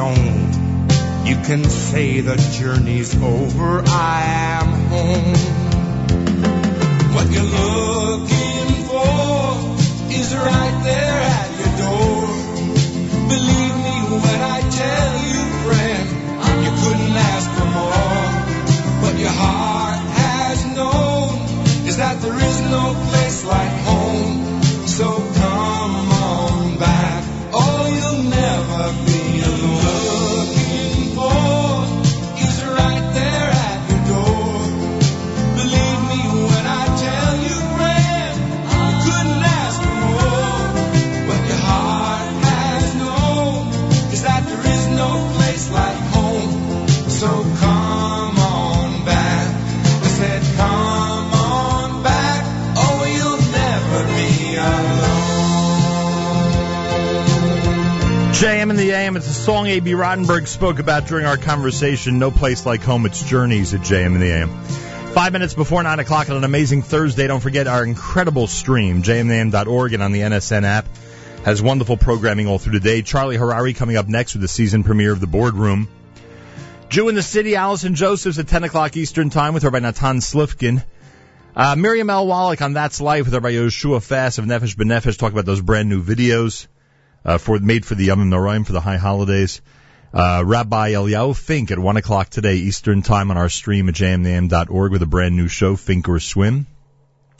Stone, 0.00 1.26
you 1.26 1.36
can 1.44 1.62
say 1.64 2.22
the 2.22 2.36
journey's 2.58 3.14
over, 3.22 3.82
I 3.86 4.22
am 4.56 4.68
home. 4.88 5.34
What 7.14 7.26
you're 7.34 7.52
looking 7.60 8.68
for 8.88 9.76
is 10.18 10.28
right 10.34 10.76
there 10.88 11.20
at 11.36 11.48
your 11.60 11.72
door. 11.84 12.20
Believe 13.34 13.76
me 13.86 13.96
when 14.24 14.40
I 14.40 14.60
tell 14.80 15.12
you, 15.32 15.40
friend, 15.66 16.06
you 16.64 16.72
couldn't 16.82 17.16
ask 17.32 17.46
for 17.56 17.68
more. 17.78 18.22
What 19.02 19.14
your 19.18 19.36
heart 19.42 20.00
has 20.24 20.58
known 20.78 21.28
is 21.86 21.98
that 21.98 22.22
there 22.22 22.38
is 22.50 22.60
no 22.70 22.84
place 23.10 23.44
like 23.44 23.72
home. 23.84 23.89
Song 59.40 59.66
Abie 59.68 59.92
Rotenberg 59.92 60.46
spoke 60.46 60.80
about 60.80 61.06
during 61.06 61.24
our 61.24 61.38
conversation. 61.38 62.18
No 62.18 62.30
place 62.30 62.66
like 62.66 62.82
home. 62.82 63.06
It's 63.06 63.22
Journeys 63.22 63.72
at 63.72 63.80
JM 63.80 64.14
in 64.14 64.20
the 64.20 64.30
AM. 64.30 64.50
Five 65.14 65.32
minutes 65.32 65.54
before 65.54 65.82
nine 65.82 65.98
o'clock 65.98 66.28
on 66.28 66.36
an 66.36 66.44
amazing 66.44 66.82
Thursday. 66.82 67.26
Don't 67.26 67.40
forget 67.40 67.66
our 67.66 67.82
incredible 67.82 68.46
stream, 68.48 69.02
jmam.org 69.02 69.94
and 69.94 70.02
on 70.02 70.12
the 70.12 70.20
NSN 70.20 70.64
app. 70.64 70.84
Has 71.46 71.62
wonderful 71.62 71.96
programming 71.96 72.48
all 72.48 72.58
through 72.58 72.78
the 72.78 72.84
day. 72.84 73.00
Charlie 73.00 73.38
Harary 73.38 73.74
coming 73.74 73.96
up 73.96 74.08
next 74.08 74.34
with 74.34 74.42
the 74.42 74.46
season 74.46 74.84
premiere 74.84 75.10
of 75.10 75.20
The 75.20 75.26
Boardroom. 75.26 75.88
Jew 76.90 77.08
in 77.08 77.14
the 77.14 77.22
City, 77.22 77.56
Allison 77.56 77.94
Josephs 77.94 78.38
at 78.38 78.46
10 78.46 78.64
o'clock 78.64 78.94
Eastern 78.98 79.30
Time 79.30 79.54
with 79.54 79.62
her 79.62 79.70
by 79.70 79.78
Natan 79.78 80.18
Slifkin. 80.18 80.84
Uh, 81.56 81.76
Miriam 81.76 82.10
L. 82.10 82.26
Wallach 82.26 82.60
on 82.60 82.74
That's 82.74 83.00
Life 83.00 83.24
with 83.24 83.32
her 83.32 83.40
by 83.40 83.52
Yoshua 83.52 84.02
Fass 84.02 84.36
of 84.36 84.44
Nefesh 84.44 84.76
B'Nefesh 84.76 85.16
talk 85.16 85.32
about 85.32 85.46
those 85.46 85.62
brand 85.62 85.88
new 85.88 86.02
videos 86.02 86.66
uh, 87.24 87.38
for 87.38 87.58
made 87.58 87.84
for 87.84 87.94
the 87.94 88.04
Yom 88.04 88.30
Noraim 88.30 88.66
for 88.66 88.72
the 88.72 88.80
high 88.80 88.96
holidays. 88.96 89.60
Uh, 90.12 90.42
Rabbi 90.44 90.92
Eliyahu 90.92 91.36
Fink 91.36 91.70
at 91.70 91.78
1 91.78 91.96
o'clock 91.96 92.30
today 92.30 92.56
Eastern 92.56 93.02
Time 93.02 93.30
on 93.30 93.36
our 93.36 93.48
stream 93.48 93.88
at 93.88 93.94
jmnam.org 93.94 94.90
with 94.90 95.02
a 95.02 95.06
brand 95.06 95.36
new 95.36 95.46
show, 95.46 95.76
Fink 95.76 96.08
or 96.08 96.18
Swim. 96.18 96.66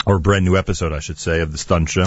Or 0.06 0.16
a 0.16 0.20
brand 0.20 0.44
new 0.44 0.56
episode, 0.56 0.92
I 0.92 1.00
should 1.00 1.18
say, 1.18 1.40
of 1.40 1.52
the 1.52 1.58
Stunt 1.58 1.90
Show. 1.90 2.06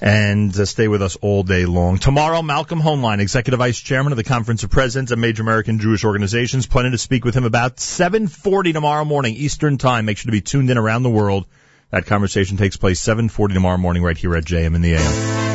And 0.00 0.56
uh, 0.56 0.64
stay 0.64 0.86
with 0.86 1.02
us 1.02 1.16
all 1.16 1.42
day 1.42 1.66
long. 1.66 1.98
Tomorrow, 1.98 2.42
Malcolm 2.42 2.80
Hoenlein, 2.80 3.20
Executive 3.20 3.58
Vice 3.58 3.80
Chairman 3.80 4.12
of 4.12 4.16
the 4.16 4.24
Conference 4.24 4.62
of 4.62 4.70
Presidents 4.70 5.12
of 5.12 5.18
Major 5.18 5.42
American 5.42 5.80
Jewish 5.80 6.04
Organizations, 6.04 6.66
planning 6.66 6.92
to 6.92 6.98
speak 6.98 7.24
with 7.24 7.34
him 7.34 7.44
about 7.44 7.76
7.40 7.76 8.72
tomorrow 8.72 9.04
morning 9.04 9.34
Eastern 9.34 9.76
Time. 9.76 10.04
Make 10.04 10.18
sure 10.18 10.28
to 10.28 10.32
be 10.32 10.40
tuned 10.40 10.70
in 10.70 10.78
around 10.78 11.02
the 11.02 11.10
world. 11.10 11.46
That 11.90 12.06
conversation 12.06 12.56
takes 12.56 12.76
place 12.76 13.02
7.40 13.02 13.54
tomorrow 13.54 13.78
morning 13.78 14.02
right 14.02 14.16
here 14.16 14.36
at 14.36 14.44
JM 14.44 14.76
in 14.76 14.82
the 14.82 14.94
AM. 14.94 15.49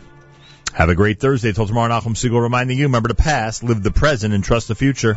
Have 0.74 0.90
a 0.90 0.94
great 0.94 1.18
Thursday. 1.18 1.54
Till 1.54 1.66
tomorrow, 1.66 1.98
Nachum 1.98 2.14
Segal 2.14 2.42
reminding 2.42 2.76
you, 2.76 2.84
remember 2.84 3.08
the 3.08 3.14
past, 3.14 3.64
live 3.64 3.82
the 3.82 3.90
present, 3.90 4.34
and 4.34 4.44
trust 4.44 4.68
the 4.68 4.74
future. 4.74 5.16